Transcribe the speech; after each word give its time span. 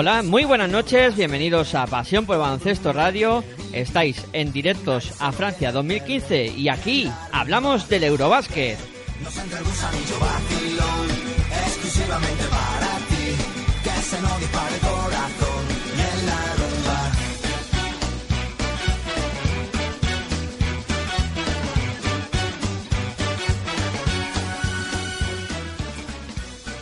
Hola, 0.00 0.22
muy 0.22 0.44
buenas 0.44 0.70
noches, 0.70 1.16
bienvenidos 1.16 1.74
a 1.74 1.84
Pasión 1.84 2.24
por 2.24 2.38
Baloncesto 2.38 2.92
Radio. 2.92 3.42
Estáis 3.72 4.24
en 4.32 4.52
directos 4.52 5.20
a 5.20 5.32
Francia 5.32 5.72
2015 5.72 6.46
y 6.56 6.68
aquí 6.68 7.10
hablamos 7.32 7.88
del 7.88 8.04
Eurobásquet. 8.04 8.78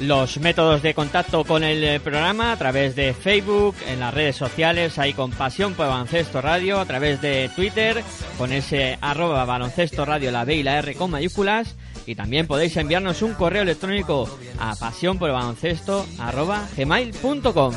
Los 0.06 0.38
métodos 0.38 0.82
de 0.82 0.94
contacto 0.94 1.42
con 1.42 1.64
el 1.64 1.82
eh, 1.82 1.98
programa 1.98 2.52
a 2.52 2.56
través 2.56 2.94
de 2.94 3.12
Facebook, 3.12 3.74
en 3.88 3.98
las 3.98 4.14
redes 4.14 4.36
sociales, 4.36 5.00
ahí 5.00 5.12
con 5.12 5.32
Pasión 5.32 5.74
por 5.74 5.88
Baloncesto 5.88 6.40
Radio, 6.40 6.78
a 6.78 6.84
través 6.86 7.20
de 7.20 7.50
Twitter, 7.56 8.04
con 8.38 8.52
ese 8.52 8.98
arroba 9.00 9.44
baloncesto 9.44 10.04
radio, 10.04 10.30
la 10.30 10.44
B 10.44 10.54
y 10.54 10.62
la 10.62 10.78
R 10.78 10.94
con 10.94 11.10
mayúsculas, 11.10 11.74
y 12.06 12.14
también 12.14 12.46
podéis 12.46 12.76
enviarnos 12.76 13.20
un 13.22 13.34
correo 13.34 13.62
electrónico 13.62 14.30
a 14.60 14.76
pasión 14.76 15.18
por 15.18 15.32
baloncesto 15.32 16.06
arroba 16.20 16.68
gmail.com. 16.76 17.74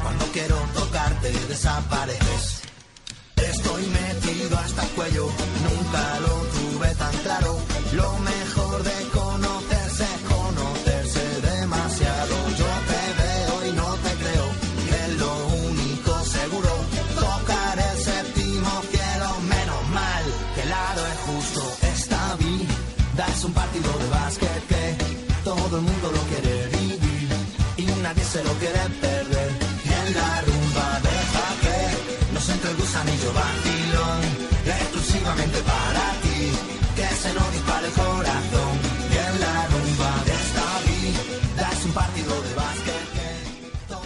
Cuando 0.00 0.24
quiero. 0.32 0.56
Estoy 3.36 3.82
metido 3.86 4.58
hasta 4.58 4.82
el 4.82 4.88
cuello, 4.90 5.28
nunca 5.62 6.20
lo 6.20 6.36
tuve 6.56 6.94
tan 6.94 7.16
claro. 7.18 7.58
Lo 7.92 8.18
mejor 8.18 8.82
de 8.82 9.08
conocerse 9.12 9.45
un 23.46 23.52
partido 23.52 23.92
de 23.98 24.08
básquet 24.08 24.66
que 24.66 24.84
todo 25.44 25.76
el 25.78 25.82
mundo 25.82 26.06
lo 26.16 26.22
quiere 26.30 26.66
vivir 26.78 27.28
y 27.76 27.84
nadie 28.02 28.24
se 28.24 28.42
lo 28.42 28.52
quiere 28.54 28.82
perder. 29.00 29.50
Y 29.84 29.90
en 30.00 30.08
la 30.18 30.30
rumba 30.46 30.88
deja 31.08 31.46
que 31.62 32.34
nos 32.34 32.48
entre 32.48 32.70
el 32.70 32.76
gusanillo 32.76 33.30
vacilón, 33.40 34.22
exclusivamente 34.66 35.58
para 35.62 36.04
ti, 36.22 36.40
que 36.96 37.06
se 37.22 37.34
nos 37.34 37.52
dispare 37.52 37.86
el 37.86 37.92
corazón. 37.92 38.74
Y 39.12 39.16
en 39.28 39.40
la 39.44 39.56
rumba 39.72 40.12
de 40.26 40.32
esta 40.44 40.66
vida 40.88 41.70
es 41.72 41.84
un 41.84 41.92
partido 41.92 42.42
de 42.42 42.54
básquet 42.54 43.04
que 43.14 43.26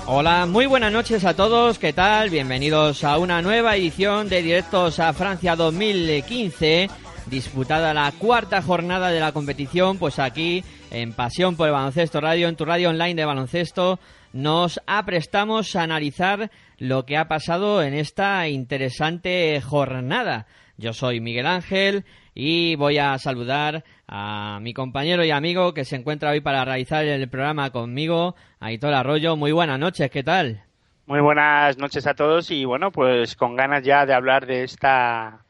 Hola, 0.07 0.47
muy 0.47 0.67
buenas 0.67 0.93
noches 0.93 1.25
a 1.25 1.35
todos, 1.35 1.79
¿qué 1.79 1.93
tal? 1.95 2.29
Bienvenidos 2.29 3.05
a 3.05 3.17
una 3.17 3.41
nueva 3.41 3.77
edición 3.77 4.29
de 4.29 4.43
Directos 4.43 4.99
a 4.99 5.13
Francia 5.15 5.57
2015, 5.57 6.91
disputada 7.31 7.95
la 7.95 8.13
cuarta 8.19 8.61
jornada 8.61 9.11
de 9.11 9.21
la 9.21 9.33
competición, 9.33 9.99
pues 9.99 10.19
aquí 10.19 10.65
en 10.91 11.13
Pasión 11.13 11.57
por 11.57 11.69
el 11.69 11.73
Baloncesto 11.73 12.21
Radio, 12.21 12.49
en 12.49 12.57
tu 12.57 12.65
radio 12.65 12.91
online 12.91 13.15
de 13.15 13.25
baloncesto, 13.25 14.01
nos 14.33 14.81
aprestamos 14.87 15.77
a 15.77 15.85
analizar 15.85 16.51
lo 16.79 17.07
que 17.07 17.17
ha 17.17 17.29
pasado 17.29 17.83
en 17.83 17.95
esta 17.95 18.49
interesante 18.49 19.61
jornada. 19.61 20.47
Yo 20.77 20.93
soy 20.93 21.21
Miguel 21.21 21.47
Ángel 21.47 22.05
y 22.35 22.75
voy 22.75 22.99
a 22.99 23.17
saludar 23.19 23.85
a 24.09 24.59
mi 24.61 24.75
compañero 24.75 25.25
y 25.25 25.31
amigo 25.31 25.73
que 25.73 25.85
se 25.85 25.97
encuentra 25.97 26.31
hoy 26.31 26.41
para 26.41 26.65
realizar 26.65 27.05
el 27.05 27.29
programa 27.29 27.71
conmigo, 27.71 28.35
Aitor 28.59 28.93
Arroyo. 28.93 29.37
Muy 29.37 29.53
buenas 29.53 29.79
noches, 29.79 30.11
¿qué 30.11 30.25
tal? 30.25 30.65
Muy 31.07 31.21
buenas 31.21 31.79
noches 31.79 32.07
a 32.07 32.15
todos 32.15 32.51
y 32.51 32.65
bueno, 32.65 32.91
pues 32.91 33.37
con 33.37 33.57
ganas 33.57 33.85
ya 33.85 34.05
de 34.07 34.15
hablar 34.15 34.47
de 34.47 34.65
esta 34.65 35.45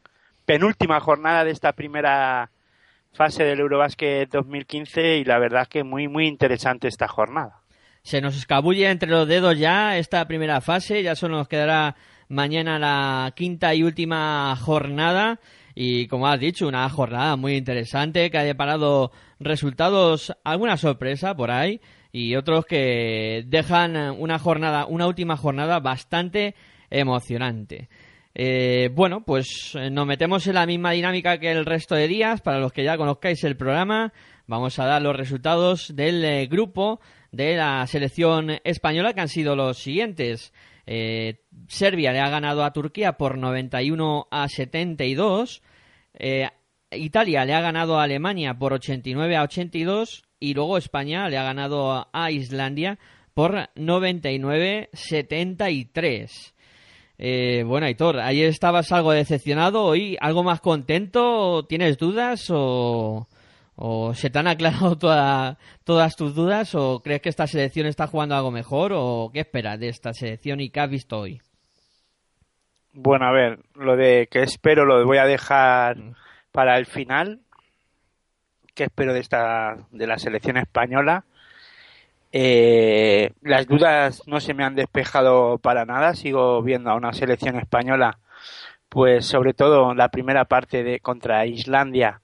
penúltima 0.50 0.98
jornada 0.98 1.44
de 1.44 1.52
esta 1.52 1.74
primera 1.74 2.50
fase 3.12 3.44
del 3.44 3.60
Eurobásquet 3.60 4.28
2015 4.28 5.18
y 5.18 5.24
la 5.24 5.38
verdad 5.38 5.68
que 5.68 5.84
muy 5.84 6.08
muy 6.08 6.26
interesante 6.26 6.88
esta 6.88 7.06
jornada. 7.06 7.62
Se 8.02 8.20
nos 8.20 8.36
escabulle 8.36 8.90
entre 8.90 9.08
los 9.08 9.28
dedos 9.28 9.56
ya 9.56 9.96
esta 9.96 10.26
primera 10.26 10.60
fase, 10.60 11.04
ya 11.04 11.14
solo 11.14 11.36
nos 11.36 11.46
quedará 11.46 11.94
mañana 12.26 12.80
la 12.80 13.32
quinta 13.36 13.76
y 13.76 13.84
última 13.84 14.56
jornada 14.56 15.38
y 15.76 16.08
como 16.08 16.26
has 16.26 16.40
dicho, 16.40 16.66
una 16.66 16.88
jornada 16.88 17.36
muy 17.36 17.54
interesante 17.54 18.28
que 18.28 18.38
ha 18.38 18.42
deparado 18.42 19.12
resultados, 19.38 20.36
alguna 20.42 20.76
sorpresa 20.78 21.36
por 21.36 21.52
ahí 21.52 21.80
y 22.10 22.34
otros 22.34 22.66
que 22.66 23.44
dejan 23.46 23.94
una 24.18 24.40
jornada, 24.40 24.86
una 24.86 25.06
última 25.06 25.36
jornada 25.36 25.78
bastante 25.78 26.56
emocionante. 26.90 27.88
Eh, 28.34 28.90
bueno, 28.92 29.24
pues 29.24 29.72
eh, 29.74 29.90
nos 29.90 30.06
metemos 30.06 30.46
en 30.46 30.54
la 30.54 30.66
misma 30.66 30.92
dinámica 30.92 31.38
que 31.38 31.50
el 31.50 31.66
resto 31.66 31.94
de 31.94 32.08
días. 32.08 32.40
Para 32.40 32.60
los 32.60 32.72
que 32.72 32.84
ya 32.84 32.96
conozcáis 32.96 33.44
el 33.44 33.56
programa, 33.56 34.12
vamos 34.46 34.78
a 34.78 34.86
dar 34.86 35.02
los 35.02 35.16
resultados 35.16 35.94
del 35.94 36.24
eh, 36.24 36.46
grupo 36.46 37.00
de 37.32 37.56
la 37.56 37.86
selección 37.86 38.58
española, 38.64 39.12
que 39.12 39.20
han 39.20 39.28
sido 39.28 39.54
los 39.56 39.78
siguientes. 39.78 40.52
Serbia 41.68 42.12
le 42.12 42.18
ha 42.18 42.28
ganado 42.28 42.64
a 42.64 42.72
Turquía 42.72 43.12
por 43.12 43.38
91 43.38 44.26
a 44.30 44.48
72. 44.48 45.62
Eh, 46.14 46.48
Italia 46.92 47.44
le 47.44 47.54
ha 47.54 47.60
ganado 47.60 48.00
a 48.00 48.04
Alemania 48.04 48.54
por 48.54 48.72
89 48.72 49.36
a 49.36 49.42
82. 49.42 50.24
Y 50.40 50.54
luego 50.54 50.78
España 50.78 51.28
le 51.28 51.36
ha 51.38 51.44
ganado 51.44 52.08
a 52.12 52.30
Islandia 52.30 52.98
por 53.34 53.68
99-73. 53.76 56.54
Eh, 57.22 57.64
bueno, 57.66 57.84
Aitor, 57.86 58.18
ayer 58.18 58.48
estabas 58.48 58.90
algo 58.92 59.12
decepcionado, 59.12 59.84
hoy 59.84 60.16
algo 60.22 60.42
más 60.42 60.62
contento, 60.62 61.66
¿tienes 61.68 61.98
dudas 61.98 62.46
o, 62.50 63.28
o 63.76 64.14
se 64.14 64.30
te 64.30 64.38
han 64.38 64.46
aclarado 64.48 64.96
toda- 64.98 65.58
todas 65.84 66.16
tus 66.16 66.34
dudas 66.34 66.74
o 66.74 67.02
crees 67.02 67.20
que 67.20 67.28
esta 67.28 67.46
selección 67.46 67.86
está 67.86 68.06
jugando 68.06 68.34
algo 68.36 68.50
mejor 68.50 68.92
o 68.94 69.30
qué 69.34 69.40
esperas 69.40 69.78
de 69.78 69.88
esta 69.88 70.14
selección 70.14 70.60
y 70.60 70.70
qué 70.70 70.80
has 70.80 70.88
visto 70.88 71.18
hoy? 71.18 71.42
Bueno, 72.94 73.26
a 73.26 73.32
ver, 73.32 73.58
lo 73.74 73.96
de 73.96 74.26
que 74.30 74.42
espero 74.42 74.86
lo 74.86 75.04
voy 75.04 75.18
a 75.18 75.26
dejar 75.26 75.98
para 76.52 76.78
el 76.78 76.86
final. 76.86 77.40
¿Qué 78.74 78.84
espero 78.84 79.12
de 79.12 79.20
esta 79.20 79.76
de 79.90 80.06
la 80.06 80.16
selección 80.16 80.56
española? 80.56 81.24
Eh, 82.32 83.32
las 83.42 83.66
dudas 83.66 84.22
no 84.26 84.40
se 84.40 84.54
me 84.54 84.64
han 84.64 84.76
despejado 84.76 85.58
para 85.58 85.84
nada. 85.84 86.14
Sigo 86.14 86.62
viendo 86.62 86.90
a 86.90 86.96
una 86.96 87.12
selección 87.12 87.56
española 87.56 88.18
pues 88.90 89.24
sobre 89.26 89.54
todo 89.54 89.94
la 89.94 90.10
primera 90.10 90.44
parte 90.44 90.82
de 90.82 91.00
contra 91.00 91.46
Islandia, 91.46 92.22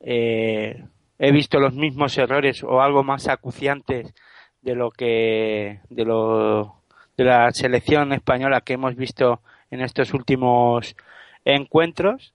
eh, 0.00 0.84
he 1.18 1.32
visto 1.32 1.60
los 1.60 1.74
mismos 1.74 2.16
errores 2.18 2.64
o 2.64 2.80
algo 2.80 3.04
más 3.04 3.28
acuciantes 3.28 4.14
de 4.62 4.74
lo 4.74 4.90
que 4.90 5.80
de 5.90 6.04
lo 6.04 6.76
de 7.16 7.24
la 7.24 7.50
selección 7.52 8.12
española 8.14 8.62
que 8.62 8.74
hemos 8.74 8.96
visto 8.96 9.42
en 9.70 9.82
estos 9.82 10.14
últimos 10.14 10.96
encuentros. 11.44 12.34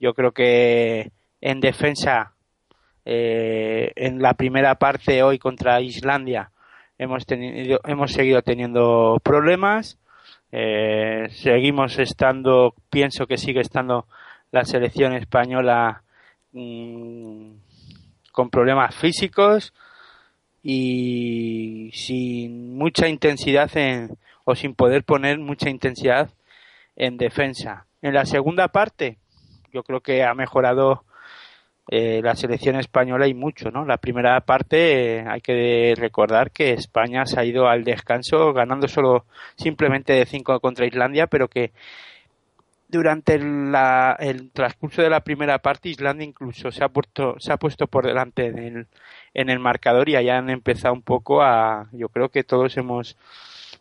Yo 0.00 0.14
creo 0.14 0.32
que 0.32 1.12
en 1.40 1.60
defensa 1.60 2.31
eh, 3.04 3.92
en 3.96 4.22
la 4.22 4.34
primera 4.34 4.76
parte 4.76 5.22
hoy 5.22 5.38
contra 5.38 5.80
Islandia 5.80 6.50
hemos 6.98 7.26
tenido 7.26 7.80
hemos 7.84 8.12
seguido 8.12 8.42
teniendo 8.42 9.20
problemas 9.22 9.98
eh, 10.52 11.28
seguimos 11.30 11.98
estando 11.98 12.74
pienso 12.90 13.26
que 13.26 13.38
sigue 13.38 13.60
estando 13.60 14.06
la 14.52 14.64
selección 14.64 15.14
española 15.14 16.02
mm, 16.52 17.52
con 18.32 18.50
problemas 18.50 18.94
físicos 18.94 19.72
y 20.62 21.90
sin 21.92 22.76
mucha 22.76 23.08
intensidad 23.08 23.74
en, 23.76 24.16
o 24.44 24.54
sin 24.54 24.74
poder 24.74 25.04
poner 25.04 25.38
mucha 25.38 25.68
intensidad 25.68 26.30
en 26.96 27.16
defensa. 27.16 27.86
En 28.00 28.14
la 28.14 28.24
segunda 28.26 28.68
parte, 28.68 29.18
yo 29.72 29.82
creo 29.82 30.00
que 30.00 30.24
ha 30.24 30.34
mejorado 30.34 31.04
eh, 31.88 32.20
la 32.22 32.36
selección 32.36 32.76
española 32.76 33.26
y 33.26 33.34
mucho, 33.34 33.70
¿no? 33.70 33.84
La 33.84 33.96
primera 33.96 34.40
parte 34.40 35.18
eh, 35.18 35.24
hay 35.28 35.40
que 35.40 35.94
recordar 35.96 36.52
que 36.52 36.72
España 36.72 37.26
se 37.26 37.40
ha 37.40 37.44
ido 37.44 37.68
al 37.68 37.84
descanso 37.84 38.52
ganando 38.52 38.86
solo 38.86 39.26
simplemente 39.56 40.12
de 40.12 40.24
5 40.26 40.60
contra 40.60 40.86
Islandia, 40.86 41.26
pero 41.26 41.48
que 41.48 41.72
durante 42.88 43.34
el 43.34 44.50
transcurso 44.52 45.02
de 45.02 45.10
la 45.10 45.20
primera 45.20 45.58
parte 45.58 45.88
Islandia 45.88 46.26
incluso 46.26 46.70
se 46.70 46.84
ha 46.84 46.88
puesto 46.88 47.36
se 47.40 47.52
ha 47.52 47.56
puesto 47.56 47.86
por 47.86 48.06
delante 48.06 48.46
en 48.46 48.58
el, 48.58 48.86
en 49.32 49.48
el 49.48 49.58
marcador 49.58 50.08
y 50.10 50.16
han 50.16 50.50
empezado 50.50 50.92
un 50.94 51.02
poco 51.02 51.42
a 51.42 51.88
yo 51.92 52.10
creo 52.10 52.28
que 52.28 52.44
todos 52.44 52.76
hemos 52.76 53.16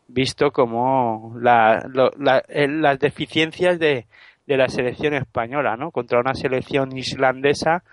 visto 0.07 0.51
como 0.51 1.36
la, 1.42 1.86
las 2.15 3.00
deficiencias 3.00 3.80
de, 3.80 4.06
de 4.45 4.57
la 4.57 4.67
selección 4.67 5.13
española 5.13 5.77
no 5.77 5.91
contra 5.91 6.19
una 6.19 6.33
selección 6.33 6.97
islandesa 6.97 7.83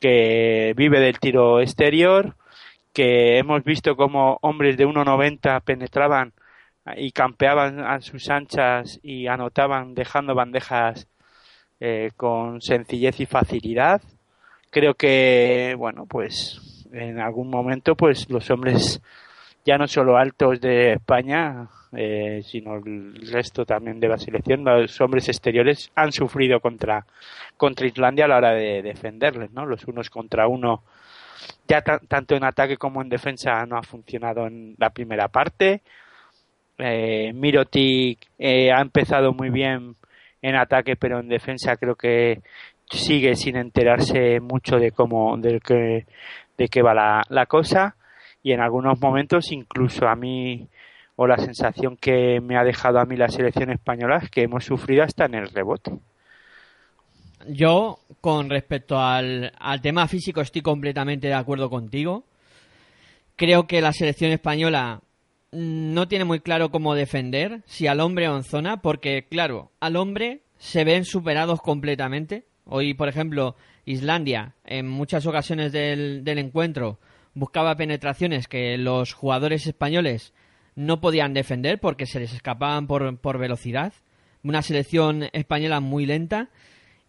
que 0.00 0.74
vive 0.76 1.00
del 1.00 1.18
tiro 1.18 1.60
exterior 1.60 2.34
que 2.94 3.38
hemos 3.38 3.64
visto 3.64 3.96
como 3.96 4.38
hombres 4.40 4.76
de 4.76 4.86
1.90 4.86 5.60
penetraban 5.62 6.32
y 6.96 7.12
campeaban 7.12 7.80
a 7.80 8.00
sus 8.00 8.30
anchas 8.30 9.00
y 9.02 9.26
anotaban 9.26 9.94
dejando 9.94 10.34
bandejas 10.34 11.08
eh, 11.80 12.12
con 12.16 12.60
sencillez 12.60 13.18
y 13.20 13.26
facilidad. 13.26 14.00
Creo 14.70 14.94
que, 14.94 15.74
bueno, 15.76 16.06
pues 16.06 16.86
en 16.92 17.20
algún 17.20 17.50
momento, 17.50 17.96
pues 17.96 18.30
los 18.30 18.50
hombres 18.50 19.02
ya 19.64 19.78
no 19.78 19.86
solo 19.86 20.16
altos 20.16 20.60
de 20.60 20.92
España, 20.94 21.68
eh, 21.96 22.42
sino 22.44 22.76
el 22.76 23.14
resto 23.32 23.64
también 23.64 24.00
de 24.00 24.08
la 24.08 24.18
selección, 24.18 24.64
los 24.64 25.00
hombres 25.00 25.28
exteriores 25.28 25.90
han 25.94 26.12
sufrido 26.12 26.60
contra, 26.60 27.06
contra 27.56 27.86
Islandia 27.86 28.26
a 28.26 28.28
la 28.28 28.36
hora 28.36 28.52
de 28.52 28.82
defenderles, 28.82 29.52
¿no? 29.52 29.64
Los 29.66 29.84
unos 29.86 30.10
contra 30.10 30.48
uno, 30.48 30.82
ya 31.68 31.82
tanto 31.82 32.36
en 32.36 32.44
ataque 32.44 32.76
como 32.76 33.02
en 33.02 33.08
defensa 33.08 33.64
no 33.66 33.76
ha 33.76 33.82
funcionado 33.82 34.46
en 34.46 34.74
la 34.78 34.90
primera 34.90 35.28
parte 35.28 35.82
eh, 36.78 37.32
Mirotic 37.34 38.18
eh, 38.38 38.72
ha 38.72 38.80
empezado 38.80 39.32
muy 39.32 39.50
bien 39.50 39.96
en 40.42 40.56
ataque, 40.56 40.96
pero 40.96 41.20
en 41.20 41.28
defensa 41.28 41.76
creo 41.76 41.94
que 41.94 42.42
sigue 42.90 43.34
sin 43.34 43.56
enterarse 43.56 44.40
mucho 44.40 44.76
de 44.76 44.90
cómo, 44.92 45.36
de 45.38 45.60
que, 45.60 46.06
de 46.58 46.68
qué 46.68 46.82
va 46.82 46.94
la, 46.94 47.22
la 47.28 47.46
cosa. 47.46 47.96
Y 48.44 48.52
en 48.52 48.60
algunos 48.60 49.00
momentos, 49.00 49.50
incluso 49.50 50.06
a 50.06 50.14
mí, 50.14 50.68
o 51.16 51.26
la 51.26 51.38
sensación 51.38 51.96
que 51.96 52.40
me 52.40 52.56
ha 52.56 52.62
dejado 52.62 53.00
a 53.00 53.04
mí 53.04 53.16
la 53.16 53.28
selección 53.28 53.72
española 53.72 54.20
es 54.22 54.30
que 54.30 54.42
hemos 54.42 54.64
sufrido 54.64 55.02
hasta 55.02 55.24
en 55.24 55.34
el 55.34 55.48
rebote. 55.48 55.98
Yo, 57.48 57.98
con 58.20 58.48
respecto 58.48 59.00
al, 59.00 59.52
al 59.58 59.80
tema 59.80 60.06
físico, 60.06 60.40
estoy 60.40 60.62
completamente 60.62 61.26
de 61.26 61.34
acuerdo 61.34 61.68
contigo. 61.68 62.24
Creo 63.34 63.66
que 63.66 63.80
la 63.80 63.92
selección 63.92 64.30
española 64.30 65.00
no 65.54 66.08
tiene 66.08 66.24
muy 66.24 66.40
claro 66.40 66.70
cómo 66.70 66.94
defender, 66.94 67.62
si 67.66 67.86
al 67.86 68.00
hombre 68.00 68.28
o 68.28 68.36
en 68.36 68.44
zona, 68.44 68.78
porque, 68.78 69.26
claro, 69.28 69.70
al 69.80 69.96
hombre 69.96 70.42
se 70.58 70.84
ven 70.84 71.04
superados 71.04 71.60
completamente. 71.60 72.44
Hoy, 72.64 72.94
por 72.94 73.08
ejemplo, 73.08 73.54
Islandia, 73.84 74.54
en 74.64 74.88
muchas 74.88 75.26
ocasiones 75.26 75.72
del, 75.72 76.22
encuentro, 76.26 76.98
buscaba 77.34 77.76
penetraciones 77.76 78.48
que 78.48 78.78
los 78.78 79.12
jugadores 79.12 79.66
españoles 79.66 80.32
no 80.76 81.00
podían 81.00 81.34
defender 81.34 81.78
porque 81.80 82.06
se 82.06 82.20
les 82.20 82.32
escapaban 82.32 82.86
por, 82.86 83.18
por 83.18 83.38
velocidad. 83.38 83.92
Una 84.42 84.62
selección 84.62 85.28
española 85.32 85.80
muy 85.80 86.06
lenta. 86.06 86.50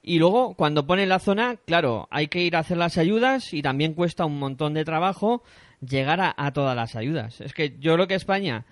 Y 0.02 0.20
luego, 0.20 0.54
cuando 0.56 0.86
pone 0.86 1.08
la 1.08 1.20
zona, 1.20 1.58
claro, 1.66 2.08
hay 2.12 2.28
que 2.28 2.42
ir 2.42 2.56
a 2.56 2.60
hacer 2.60 2.78
las 2.78 2.98
ayudas 2.98 3.54
y 3.54 3.62
también 3.62 3.94
cuesta 3.94 4.26
un 4.26 4.38
montón 4.38 4.74
de 4.76 4.86
trabajo 4.86 5.44
llegar 5.82 6.20
a, 6.22 6.52
todas 6.54 6.76
las 6.76 6.96
ayudas. 6.96 7.42
Es 7.42 7.54
que 7.54 7.76
yo 7.80 7.96
creo 7.96 8.08
que 8.08 8.16
España, 8.16 8.66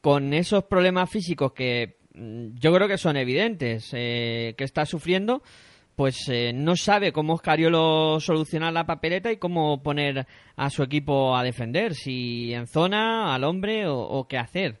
con 0.00 0.34
esos 0.34 0.64
problemas 0.64 1.08
físicos 1.08 1.52
que 1.52 1.98
mm, 2.14 2.56
yo 2.56 2.74
creo 2.74 2.88
que 2.88 2.98
son 2.98 3.16
evidentes, 3.16 3.90
eh, 3.92 4.54
que 4.58 4.64
está 4.64 4.84
sufriendo, 4.84 5.42
pues 5.96 6.28
eh, 6.28 6.52
no 6.54 6.76
sabe 6.76 7.12
cómo 7.12 7.36
Scariolo 7.36 8.18
solucionar 8.20 8.72
la 8.72 8.86
papeleta 8.86 9.30
y 9.30 9.36
cómo 9.36 9.82
poner 9.82 10.26
a 10.56 10.70
su 10.70 10.82
equipo 10.82 11.36
a 11.36 11.42
defender, 11.42 11.94
si 11.94 12.54
en 12.54 12.66
zona, 12.66 13.34
al 13.34 13.44
hombre 13.44 13.84
o, 13.86 14.26
qué 14.28 14.38
hacer. 14.38 14.80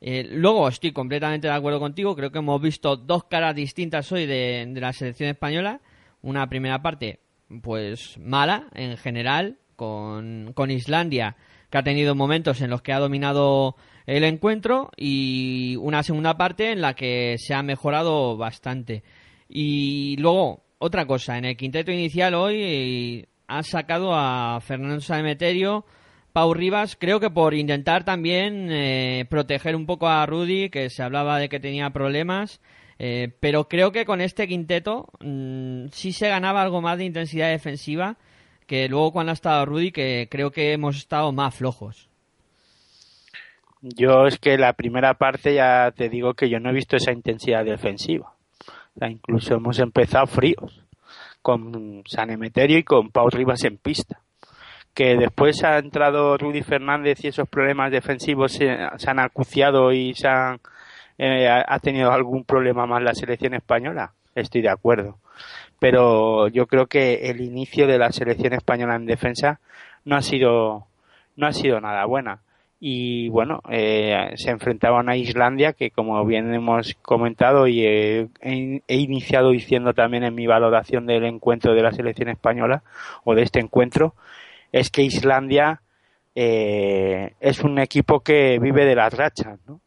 Eh, 0.00 0.26
luego 0.30 0.68
estoy 0.68 0.92
completamente 0.92 1.48
de 1.48 1.54
acuerdo 1.54 1.80
contigo, 1.80 2.14
creo 2.14 2.30
que 2.30 2.38
hemos 2.38 2.60
visto 2.60 2.96
dos 2.96 3.24
caras 3.24 3.54
distintas 3.54 4.10
hoy 4.12 4.26
de, 4.26 4.66
de 4.68 4.80
la 4.80 4.92
selección 4.92 5.30
española. 5.30 5.80
Una 6.22 6.48
primera 6.48 6.80
parte, 6.82 7.20
pues 7.62 8.18
mala 8.18 8.68
en 8.74 8.96
general, 8.96 9.58
con, 9.76 10.52
con 10.54 10.70
Islandia, 10.70 11.36
que 11.70 11.78
ha 11.78 11.82
tenido 11.82 12.14
momentos 12.14 12.60
en 12.60 12.70
los 12.70 12.82
que 12.82 12.92
ha 12.92 12.98
dominado 12.98 13.76
el 14.06 14.24
encuentro 14.24 14.90
y 14.96 15.76
una 15.76 16.02
segunda 16.02 16.36
parte 16.36 16.72
en 16.72 16.80
la 16.80 16.94
que 16.94 17.36
se 17.38 17.54
ha 17.54 17.62
mejorado 17.62 18.36
bastante. 18.36 19.02
Y 19.48 20.16
luego, 20.18 20.64
otra 20.78 21.06
cosa, 21.06 21.38
en 21.38 21.44
el 21.44 21.56
quinteto 21.56 21.92
inicial 21.92 22.34
hoy 22.34 22.56
eh, 22.60 23.26
ha 23.46 23.62
sacado 23.62 24.14
a 24.14 24.60
Fernando 24.60 25.00
Sanemeterio, 25.00 25.84
Pau 26.32 26.52
Rivas, 26.52 26.96
creo 26.96 27.20
que 27.20 27.30
por 27.30 27.54
intentar 27.54 28.04
también 28.04 28.68
eh, 28.70 29.26
proteger 29.28 29.76
un 29.76 29.86
poco 29.86 30.08
a 30.08 30.26
Rudy, 30.26 30.68
que 30.70 30.90
se 30.90 31.02
hablaba 31.02 31.38
de 31.38 31.48
que 31.48 31.60
tenía 31.60 31.90
problemas, 31.90 32.60
eh, 32.98 33.32
pero 33.40 33.68
creo 33.68 33.92
que 33.92 34.04
con 34.04 34.20
este 34.20 34.48
quinteto 34.48 35.08
mm, 35.20 35.86
sí 35.92 36.12
se 36.12 36.28
ganaba 36.28 36.62
algo 36.62 36.80
más 36.80 36.98
de 36.98 37.04
intensidad 37.04 37.50
defensiva 37.50 38.16
que 38.66 38.88
luego 38.88 39.12
cuando 39.12 39.30
ha 39.30 39.34
estado 39.34 39.66
Rudy, 39.66 39.92
que 39.92 40.28
creo 40.30 40.50
que 40.50 40.72
hemos 40.72 40.96
estado 40.96 41.32
más 41.32 41.54
flojos. 41.54 42.08
Yo 43.82 44.26
es 44.26 44.38
que 44.38 44.56
la 44.56 44.72
primera 44.72 45.14
parte 45.14 45.54
ya 45.54 45.92
te 45.94 46.08
digo 46.08 46.34
que 46.34 46.48
yo 46.48 46.58
no 46.58 46.70
he 46.70 46.72
visto 46.74 46.96
esa 46.96 47.12
intensidad 47.12 47.64
defensiva. 47.64 48.33
Incluso 49.00 49.54
hemos 49.54 49.78
empezado 49.78 50.26
fríos 50.26 50.84
con 51.42 52.02
San 52.06 52.30
Emeterio 52.30 52.78
y 52.78 52.84
con 52.84 53.10
Pau 53.10 53.28
Rivas 53.28 53.64
en 53.64 53.76
pista. 53.76 54.20
Que 54.94 55.16
después 55.16 55.64
ha 55.64 55.78
entrado 55.78 56.38
Rudy 56.38 56.62
Fernández 56.62 57.24
y 57.24 57.28
esos 57.28 57.48
problemas 57.48 57.90
defensivos 57.90 58.52
se, 58.52 58.70
han 58.70 59.18
acuciado 59.18 59.92
y 59.92 60.14
se 60.14 60.28
han, 60.28 60.60
eh, 61.18 61.48
ha 61.48 61.78
tenido 61.80 62.12
algún 62.12 62.44
problema 62.44 62.86
más 62.86 63.02
la 63.02 63.14
selección 63.14 63.54
española. 63.54 64.12
Estoy 64.34 64.62
de 64.62 64.70
acuerdo 64.70 65.18
pero 65.84 66.48
yo 66.48 66.66
creo 66.66 66.86
que 66.86 67.28
el 67.28 67.42
inicio 67.42 67.86
de 67.86 67.98
la 67.98 68.10
selección 68.10 68.54
española 68.54 68.96
en 68.96 69.04
defensa 69.04 69.60
no 70.06 70.16
ha 70.16 70.22
sido 70.22 70.86
no 71.36 71.46
ha 71.46 71.52
sido 71.52 71.78
nada 71.78 72.06
buena 72.06 72.40
y 72.80 73.28
bueno 73.28 73.60
eh, 73.70 74.32
se 74.36 74.50
enfrentaba 74.50 75.02
a 75.06 75.16
Islandia 75.16 75.72
que 75.72 75.90
como 75.90 76.24
bien 76.24 76.52
hemos 76.52 76.94
comentado 77.02 77.66
y 77.66 77.86
he, 77.86 78.28
iniciado 78.88 79.50
diciendo 79.50 79.94
también 79.94 80.24
en 80.24 80.34
mi 80.34 80.46
valoración 80.46 81.06
del 81.06 81.24
encuentro 81.24 81.74
de 81.74 81.82
la 81.82 81.92
selección 81.92 82.28
española 82.28 82.82
o 83.24 83.34
de 83.34 83.42
este 83.42 83.60
encuentro 83.60 84.14
es 84.72 84.90
que 84.90 85.02
Islandia 85.02 85.80
eh, 86.34 87.32
es 87.40 87.60
un 87.60 87.78
equipo 87.78 88.20
que 88.20 88.58
vive 88.58 88.84
de 88.84 88.96
las 88.96 89.14
rachas 89.14 89.58
¿no? 89.66 89.80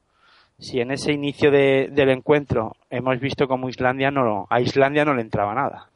si 0.59 0.79
en 0.79 0.91
ese 0.91 1.11
inicio 1.11 1.51
del 1.51 2.09
encuentro 2.09 2.75
hemos 2.89 3.19
visto 3.19 3.47
como 3.47 3.69
Islandia 3.69 4.09
no, 4.11 4.47
a 4.49 4.59
Islandia 4.59 5.05
no 5.05 5.13
le 5.13 5.21
entraba 5.21 5.53
nada. 5.53 5.89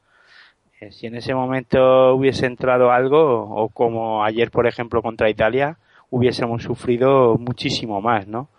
Eh, 0.79 0.91
si 0.91 1.07
en 1.07 1.15
ese 1.15 1.33
momento 1.33 2.13
hubiese 2.15 2.45
entrado 2.45 2.91
algo, 2.91 3.43
o 3.43 3.69
como 3.69 4.24
ayer, 4.24 4.51
por 4.51 4.67
ejemplo, 4.67 5.01
contra 5.01 5.29
Italia, 5.29 5.77
hubiésemos 6.12 6.62
sufrido 6.62 7.38
muchísimo 7.38 8.00
más, 8.01 8.27
¿no? 8.27 8.50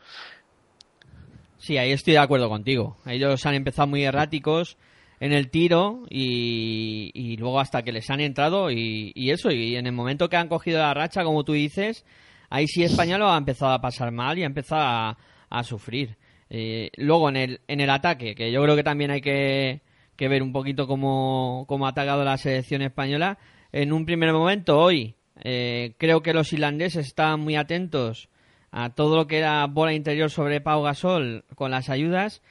Sí, 1.59 1.79
ahí 1.79 1.93
estoy 1.93 2.15
de 2.15 2.19
acuerdo 2.19 2.49
contigo. 2.49 2.97
Ellos 3.07 3.47
han 3.47 3.55
empezado 3.55 3.87
muy 3.87 4.03
erráticos 4.03 4.77
en 5.21 5.33
el 5.33 5.51
tiro 5.51 6.03
y, 6.11 7.37
luego 7.39 7.61
hasta 7.61 7.83
que 7.83 7.93
les 7.93 8.11
han 8.11 8.21
entrado 8.21 8.73
y, 8.73 9.13
eso, 9.31 9.53
y 9.53 9.77
en 9.77 9.87
el 9.87 9.93
momento 9.93 10.29
que 10.29 10.37
han 10.37 10.49
cogido 10.49 10.81
la 10.81 10.93
racha, 10.93 11.23
como 11.23 11.45
tú 11.45 11.53
dices, 11.53 12.05
ahí 12.51 12.67
sí 12.67 12.83
Español 12.83 13.23
ha 13.23 13.37
empezado 13.37 13.71
a 13.73 13.81
pasar 13.81 14.11
mal 14.11 14.37
y 14.37 14.43
ha 14.43 14.47
empezado 14.47 15.17
a, 15.49 15.63
sufrir. 15.63 16.17
Eh, 16.51 16.91
luego 16.97 17.29
en 17.29 17.37
el, 17.37 17.61
en 17.69 17.81
el 17.81 17.91
ataque, 17.91 18.35
que 18.35 18.51
yo 18.51 18.61
creo 18.63 18.75
que 18.75 18.83
también 18.83 19.13
hay 19.13 19.21
que, 19.21 19.81
ver 20.19 20.43
un 20.43 20.53
poquito 20.53 20.87
cómo, 20.87 21.65
cómo 21.69 21.87
ha 21.87 21.91
atacado 21.91 22.25
la 22.25 22.39
selección 22.39 22.83
española. 22.83 23.39
En 23.71 23.93
un 23.93 24.05
primer 24.05 24.33
momento, 24.33 24.79
hoy, 24.79 25.15
eh, 25.45 25.95
creo 25.99 26.23
que 26.23 26.35
los 26.35 26.53
irlandeses 26.53 27.07
estaban 27.07 27.41
muy 27.41 27.57
atentos 27.57 28.29
a 28.71 28.91
todo 28.91 29.17
lo 29.17 29.27
que 29.27 29.39
era 29.39 29.67
bola 29.67 29.93
interior 29.93 30.31
sobre 30.31 30.61
Pau 30.61 30.83
Gasol 30.83 31.45
con 31.55 31.71
las 31.71 31.91
ayudas 31.91 32.43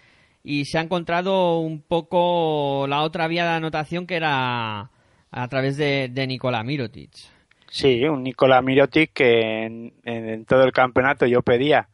y 0.43 0.65
se 0.65 0.77
ha 0.77 0.81
encontrado 0.81 1.59
un 1.59 1.81
poco 1.81 2.85
la 2.87 3.01
otra 3.01 3.27
vía 3.27 3.43
de 3.43 3.51
anotación 3.51 4.07
que 4.07 4.15
era 4.15 4.91
a 5.31 5.47
través 5.47 5.77
de, 5.77 6.09
de 6.09 6.63
Mirotic. 6.63 7.11
Sí, 7.69 8.03
un 8.03 8.23
Nikola 8.23 8.61
Mirotic 8.61 9.13
que 9.13 9.63
en, 10.03 10.45
todo 10.45 10.63
el 10.63 10.73
campeonato 10.73 11.25
yo 11.25 11.41
pedía 11.41 11.87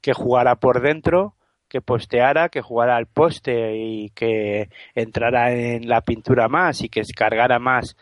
que 0.00 0.14
jugara 0.14 0.56
por 0.56 0.80
dentro, 0.80 1.34
que 1.68 1.82
posteara, 1.82 2.48
que 2.48 2.62
jugara 2.62 2.96
al 2.96 3.06
poste 3.06 3.76
y 3.76 4.10
que 4.10 4.70
entrara 4.94 5.52
en 5.52 5.86
la 5.86 6.00
pintura 6.00 6.48
más 6.48 6.82
y 6.82 6.88
que 6.88 7.02
cargara 7.14 7.58
más 7.58 7.96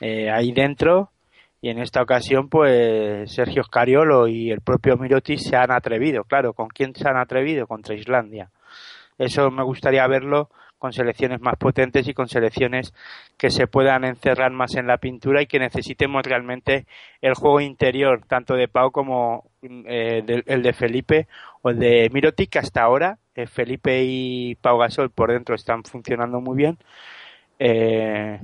eh, 0.00 0.30
ahí 0.30 0.52
dentro 0.52 1.12
y 1.60 1.70
en 1.70 1.78
esta 1.78 2.02
ocasión 2.02 2.48
pues 2.48 3.32
Sergio 3.32 3.62
Scariolo 3.64 4.28
y 4.28 4.50
el 4.50 4.60
propio 4.60 4.96
Mirotic 4.96 5.38
se 5.38 5.56
han 5.56 5.70
atrevido, 5.70 6.24
claro, 6.24 6.52
¿con 6.52 6.68
quién 6.68 6.94
se 6.94 7.08
han 7.08 7.16
atrevido? 7.16 7.66
Contra 7.66 7.94
Islandia. 7.94 8.50
Eso 9.18 9.50
me 9.50 9.62
gustaría 9.62 10.06
verlo 10.06 10.50
con 10.78 10.92
selecciones 10.92 11.40
más 11.40 11.56
potentes 11.56 12.06
y 12.06 12.14
con 12.14 12.28
selecciones 12.28 12.92
que 13.36 13.50
se 13.50 13.66
puedan 13.66 14.04
encerrar 14.04 14.52
más 14.52 14.74
en 14.76 14.86
la 14.86 14.98
pintura 14.98 15.42
y 15.42 15.46
que 15.46 15.58
necesitemos 15.58 16.22
realmente 16.24 16.86
el 17.22 17.34
juego 17.34 17.60
interior, 17.60 18.22
tanto 18.26 18.54
de 18.54 18.68
Pau 18.68 18.90
como 18.90 19.50
eh, 19.62 20.42
el 20.46 20.62
de 20.62 20.72
Felipe 20.72 21.28
o 21.62 21.70
el 21.70 21.78
de 21.78 22.10
Mirotic, 22.12 22.50
que 22.50 22.58
hasta 22.58 22.82
ahora 22.82 23.18
eh, 23.34 23.46
Felipe 23.46 24.02
y 24.04 24.54
Pau 24.56 24.78
Gasol 24.78 25.10
por 25.10 25.32
dentro 25.32 25.54
están 25.54 25.82
funcionando 25.84 26.40
muy 26.40 26.56
bien. 26.56 26.78
Eh, 27.58 28.40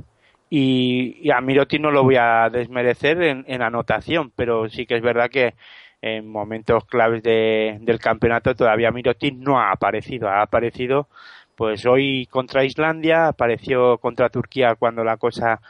y, 0.54 1.30
a 1.30 1.40
Miroti 1.40 1.78
no 1.78 1.90
lo 1.90 2.02
voy 2.02 2.16
a 2.16 2.50
desmerecer 2.50 3.23
en, 3.23 3.62
anotación, 3.62 4.32
pero 4.37 4.68
sí 4.68 4.85
que 4.85 4.97
es 4.97 5.02
verdad 5.02 5.30
que 5.30 5.54
en 6.02 6.28
momentos 6.28 6.85
claves 6.85 7.23
del 7.23 7.99
campeonato 7.99 8.54
todavía 8.54 8.90
Miroti 8.90 9.30
no 9.32 9.59
ha 9.59 9.73
aparecido. 9.73 10.28
Ha 10.28 10.42
aparecido 10.42 11.09
pues 11.56 11.87
hoy 11.87 12.26
contra 12.26 12.64
Islandia, 12.66 13.28
apareció 13.28 13.97
contra 13.97 14.28
Turquía 14.28 14.75
cuando 14.78 15.04
la 15.04 15.16
cosa 15.16 15.62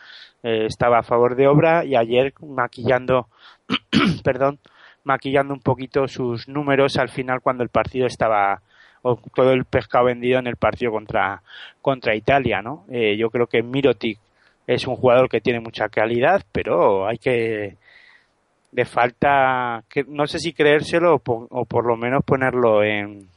eh, 0.42 0.66
estaba 0.66 0.98
a 0.98 1.04
favor 1.04 1.36
de 1.36 1.46
obra 1.46 1.84
y 1.84 1.94
ayer 1.94 2.34
maquillando, 2.40 3.28
perdón, 4.24 4.58
maquillando 5.04 5.54
un 5.54 5.60
poquito 5.60 6.08
sus 6.08 6.48
números 6.48 6.96
al 6.96 7.08
final 7.08 7.40
cuando 7.40 7.62
el 7.62 7.68
partido 7.68 8.08
estaba 8.08 8.62
o 9.02 9.16
todo 9.32 9.52
el 9.52 9.64
pescado 9.64 10.06
vendido 10.06 10.40
en 10.40 10.48
el 10.48 10.56
partido 10.56 10.90
contra 10.90 11.42
contra 11.80 12.16
Italia, 12.16 12.62
¿no? 12.62 12.84
Eh, 12.90 13.16
yo 13.16 13.30
creo 13.30 13.46
que 13.46 13.62
Mirotic 13.62 14.18
es 14.74 14.86
un 14.86 14.96
jugador 14.96 15.28
que 15.28 15.40
tiene 15.40 15.60
mucha 15.60 15.88
calidad, 15.88 16.42
pero 16.52 17.06
hay 17.06 17.18
que 17.18 17.76
le 18.72 18.84
falta 18.86 19.84
que 19.88 20.04
no 20.08 20.26
sé 20.26 20.38
si 20.38 20.52
creérselo 20.52 21.16
o 21.16 21.64
por, 21.66 21.86
lo 21.86 21.96
menos 21.96 22.24
ponerlo 22.24 22.82
en 22.82 23.28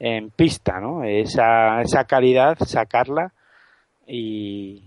en 0.00 0.30
pista, 0.30 0.80
¿no? 0.80 1.02
Esa, 1.04 1.82
esa 1.82 2.04
calidad, 2.04 2.56
sacarla 2.60 3.32
y, 4.06 4.84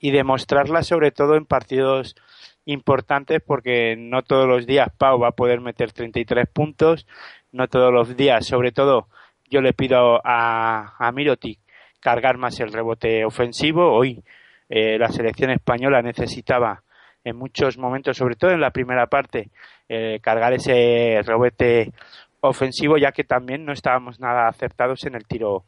y 0.00 0.10
demostrarla 0.10 0.82
sobre 0.82 1.10
todo 1.10 1.36
en 1.36 1.44
partidos 1.44 2.16
importantes 2.64 3.42
porque 3.46 3.96
no 3.96 4.22
todos 4.22 4.48
los 4.48 4.66
días 4.66 4.88
Pau 4.96 5.20
va 5.20 5.28
a 5.28 5.32
poder 5.32 5.60
meter 5.60 5.92
33 5.92 6.48
puntos, 6.48 7.06
no 7.52 7.68
todos 7.68 7.92
los 7.92 8.16
días, 8.16 8.46
sobre 8.46 8.72
todo 8.72 9.08
yo 9.48 9.60
le 9.60 9.72
pido 9.72 10.20
a, 10.24 10.94
a 10.98 11.12
Miroti 11.12 11.58
cargar 12.00 12.38
más 12.38 12.58
el 12.60 12.72
rebote 12.72 13.24
ofensivo, 13.24 13.92
hoy 13.92 14.22
eh, 14.68 14.98
la 14.98 15.08
selección 15.08 15.50
española 15.50 16.02
necesitaba 16.02 16.82
en 17.24 17.36
muchos 17.36 17.76
momentos, 17.76 18.16
sobre 18.16 18.36
todo 18.36 18.52
en 18.52 18.60
la 18.60 18.70
primera 18.70 19.06
parte, 19.06 19.50
eh, 19.88 20.20
cargar 20.22 20.52
ese 20.52 21.20
rebote 21.24 21.92
ofensivo, 22.40 22.98
ya 22.98 23.12
que 23.12 23.24
también 23.24 23.64
no 23.64 23.72
estábamos 23.72 24.20
nada 24.20 24.48
acertados 24.48 25.04
en 25.04 25.16
el 25.16 25.26
tiro 25.26 25.64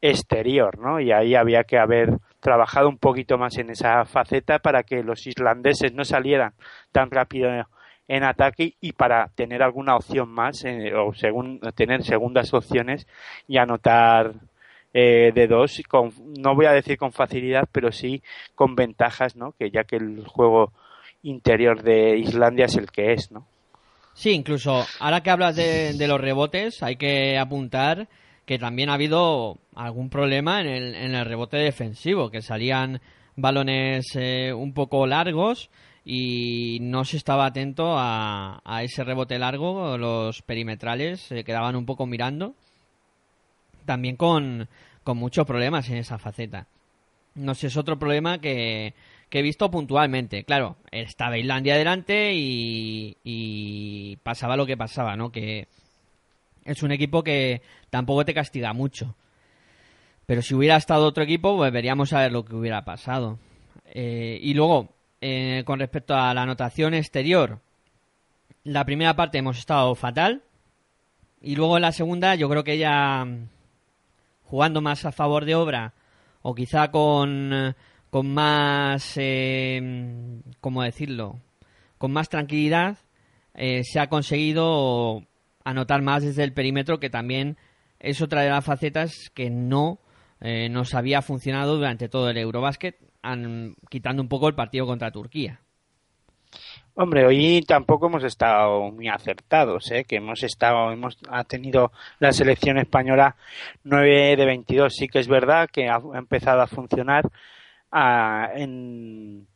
exterior, 0.00 0.78
¿no? 0.78 1.00
Y 1.00 1.12
ahí 1.12 1.34
había 1.34 1.64
que 1.64 1.78
haber 1.78 2.18
trabajado 2.40 2.88
un 2.88 2.98
poquito 2.98 3.38
más 3.38 3.56
en 3.58 3.70
esa 3.70 4.04
faceta 4.04 4.58
para 4.58 4.82
que 4.82 5.02
los 5.02 5.26
islandeses 5.26 5.92
no 5.92 6.04
salieran 6.04 6.54
tan 6.90 7.10
rápido 7.10 7.50
en 8.08 8.24
ataque 8.24 8.74
y 8.80 8.92
para 8.92 9.28
tener 9.28 9.62
alguna 9.62 9.96
opción 9.96 10.28
más 10.28 10.64
eh, 10.64 10.92
o 10.94 11.14
según, 11.14 11.60
tener 11.74 12.02
segundas 12.02 12.52
opciones 12.52 13.06
y 13.46 13.58
anotar 13.58 14.32
eh, 14.94 15.32
de 15.34 15.46
dos, 15.46 15.80
con, 15.88 16.12
no 16.38 16.54
voy 16.54 16.66
a 16.66 16.72
decir 16.72 16.98
con 16.98 17.12
facilidad, 17.12 17.68
pero 17.72 17.90
sí 17.92 18.22
con 18.54 18.74
ventajas, 18.74 19.36
¿no? 19.36 19.52
Que 19.52 19.70
ya 19.70 19.84
que 19.84 19.96
el 19.96 20.26
juego 20.26 20.72
interior 21.22 21.82
de 21.82 22.18
Islandia 22.18 22.66
es 22.66 22.76
el 22.76 22.90
que 22.90 23.12
es, 23.12 23.30
¿no? 23.30 23.46
Sí, 24.14 24.32
incluso 24.32 24.84
ahora 25.00 25.22
que 25.22 25.30
hablas 25.30 25.56
de, 25.56 26.06
los 26.06 26.20
rebotes, 26.20 26.82
hay 26.82 26.96
que 26.96 27.38
apuntar 27.38 28.08
que 28.44 28.58
también 28.58 28.90
ha 28.90 28.94
habido 28.94 29.58
algún 29.74 30.10
problema 30.10 30.60
en 30.60 30.66
el, 30.66 30.94
en 30.94 31.14
el 31.14 31.24
rebote 31.24 31.56
defensivo, 31.56 32.30
que 32.30 32.42
salían 32.42 33.00
balones 33.36 34.04
eh, 34.14 34.52
un 34.52 34.74
poco 34.74 35.06
largos 35.06 35.70
y 36.04 36.78
no 36.82 37.04
se 37.04 37.16
estaba 37.16 37.46
atento 37.46 37.96
a, 37.96 38.60
a 38.64 38.82
ese 38.82 39.04
rebote 39.04 39.38
largo, 39.38 39.96
los 39.96 40.42
perimetrales 40.42 41.22
se 41.22 41.44
quedaban 41.44 41.76
un 41.76 41.86
poco 41.86 42.04
mirando 42.06 42.54
también 43.84 44.16
con, 44.16 44.68
muchos 45.06 45.46
problemas 45.46 45.88
en 45.88 45.96
esa 45.96 46.18
faceta. 46.18 46.66
No 47.34 47.54
sé, 47.54 47.68
es 47.68 47.76
otro 47.76 47.98
problema 47.98 48.38
que, 48.38 48.94
que 49.28 49.38
he 49.38 49.42
visto 49.42 49.70
puntualmente. 49.70 50.44
Claro, 50.44 50.76
estaba 50.90 51.38
Islandia 51.38 51.76
delante 51.76 52.34
y, 52.34 53.16
y 53.24 54.16
pasaba 54.22 54.56
lo 54.56 54.66
que 54.66 54.76
pasaba, 54.76 55.16
¿no? 55.16 55.32
Que 55.32 55.66
es 56.64 56.82
un 56.82 56.92
equipo 56.92 57.22
que 57.22 57.62
tampoco 57.90 58.24
te 58.24 58.34
castiga 58.34 58.72
mucho. 58.72 59.14
Pero 60.26 60.42
si 60.42 60.54
hubiera 60.54 60.76
estado 60.76 61.06
otro 61.06 61.24
equipo, 61.24 61.56
pues 61.56 61.72
veríamos 61.72 62.12
a 62.12 62.20
ver 62.20 62.32
lo 62.32 62.44
que 62.44 62.54
hubiera 62.54 62.84
pasado. 62.84 63.38
Eh, 63.86 64.38
y 64.40 64.54
luego, 64.54 64.94
eh, 65.20 65.62
con 65.66 65.78
respecto 65.78 66.14
a 66.14 66.32
la 66.32 66.42
anotación 66.42 66.94
exterior, 66.94 67.60
la 68.64 68.84
primera 68.84 69.16
parte 69.16 69.38
hemos 69.38 69.58
estado 69.58 69.94
fatal. 69.94 70.42
Y 71.40 71.56
luego 71.56 71.76
en 71.76 71.82
la 71.82 71.92
segunda, 71.92 72.34
yo 72.36 72.48
creo 72.48 72.64
que 72.64 72.78
ya 72.78 73.26
jugando 74.52 74.82
más 74.82 75.06
a 75.06 75.12
favor 75.12 75.46
de 75.46 75.54
obra 75.54 75.94
o 76.42 76.54
quizá 76.54 76.90
con, 76.90 77.74
con 78.10 78.34
más, 78.34 79.14
eh, 79.16 79.80
¿cómo 80.60 80.82
decirlo? 80.82 81.40
Con 81.96 82.12
más 82.12 82.28
tranquilidad, 82.28 82.98
eh, 83.54 83.82
se 83.82 83.98
ha 83.98 84.10
conseguido 84.10 85.22
anotar 85.64 86.02
más 86.02 86.22
desde 86.22 86.44
el 86.44 86.52
perímetro, 86.52 87.00
que 87.00 87.08
también 87.08 87.56
es 87.98 88.20
otra 88.20 88.42
de 88.42 88.50
las 88.50 88.62
facetas 88.62 89.30
que 89.32 89.48
no 89.48 90.00
eh, 90.42 90.68
nos 90.68 90.92
había 90.92 91.22
funcionado 91.22 91.76
durante 91.76 92.10
todo 92.10 92.28
el 92.28 92.36
Eurobasket, 92.36 92.98
quitando 93.88 94.20
un 94.20 94.28
poco 94.28 94.48
el 94.48 94.54
partido 94.54 94.84
contra 94.84 95.12
Turquía. 95.12 95.62
Hombre, 96.94 97.24
hoy 97.24 97.62
tampoco 97.66 98.08
hemos 98.08 98.22
estado 98.22 98.90
muy 98.90 99.08
acertados, 99.08 99.90
¿eh? 99.90 100.04
que 100.04 100.16
hemos 100.16 100.42
estado, 100.42 100.92
hemos 100.92 101.16
ha 101.30 101.42
tenido 101.44 101.90
la 102.18 102.32
selección 102.32 102.76
española 102.76 103.36
9 103.84 104.36
de 104.36 104.44
22. 104.44 104.94
Sí 104.94 105.08
que 105.08 105.18
es 105.18 105.26
verdad 105.26 105.70
que 105.72 105.88
ha 105.88 106.00
empezado 106.14 106.60
a 106.60 106.66
funcionar 106.66 107.30
ah, 107.90 108.50
en, 108.54 109.46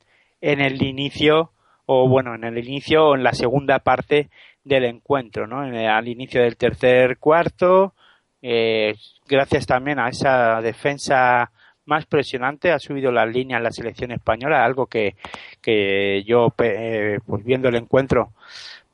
en 0.41 0.61
el 0.63 0.83
inicio, 0.83 1.53
o 1.85 2.09
bueno, 2.09 2.35
en 2.35 2.45
el 2.45 2.57
inicio 2.57 3.09
o 3.09 3.15
en 3.15 3.23
la 3.23 3.33
segunda 3.35 3.81
parte 3.81 4.31
del 4.65 4.87
encuentro, 4.87 5.47
¿no? 5.47 5.61
al 5.61 6.09
inicio 6.09 6.41
del 6.41 6.57
tercer 6.57 7.19
cuarto, 7.19 7.93
eh, 8.41 8.95
gracias 9.29 9.67
también 9.67 9.99
a 9.99 10.09
esa 10.09 10.63
defensa 10.63 11.51
más 11.87 12.07
presionante 12.07 12.73
ha 12.73 12.79
subido 12.79 13.11
las 13.11 13.29
líneas 13.33 13.63
la 13.63 13.71
selección 13.71 14.13
española, 14.13 14.65
algo 14.65 14.87
que, 14.87 15.17
que 15.63 16.23
yo, 16.25 16.53
eh, 16.59 17.19
pues 17.25 17.45
viendo 17.45 17.69
el 17.69 17.77
encuentro, 17.77 18.33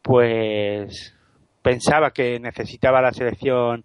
pues 0.02 1.14
pensaba 1.62 2.10
que 2.10 2.38
necesitaba 2.38 3.00
la 3.00 3.12
selección 3.12 3.84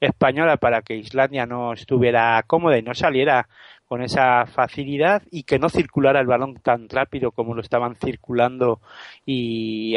española 0.00 0.56
para 0.56 0.82
que 0.82 0.96
Islandia 0.96 1.46
no 1.46 1.72
estuviera 1.72 2.42
cómoda 2.46 2.78
y 2.78 2.82
no 2.82 2.94
saliera 2.94 3.48
con 3.86 4.02
esa 4.02 4.44
facilidad 4.46 5.22
y 5.30 5.44
que 5.44 5.58
no 5.58 5.70
circulara 5.70 6.20
el 6.20 6.26
balón 6.26 6.56
tan 6.62 6.88
rápido 6.90 7.32
como 7.32 7.54
lo 7.54 7.62
estaban 7.62 7.96
circulando 7.96 8.80
y 9.24 9.94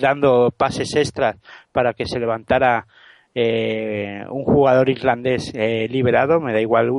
dando 0.00 0.52
pases 0.56 0.96
extras 0.96 1.36
para 1.70 1.92
que 1.92 2.06
se 2.06 2.18
levantara 2.18 2.86
eh, 3.34 4.24
un 4.30 4.44
jugador 4.44 4.88
irlandés 4.88 5.52
eh, 5.54 5.86
liberado, 5.88 6.40
me 6.40 6.52
da 6.52 6.60
igual 6.60 6.90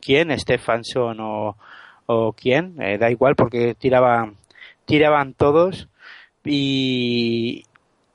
quién, 0.00 0.38
Stefanson 0.38 1.18
o, 1.20 2.32
quién, 2.36 2.76
da 2.76 3.10
igual 3.10 3.36
porque 3.36 3.74
tiraban, 3.74 4.36
tiraban 4.84 5.34
todos 5.34 5.88
y, 6.44 7.64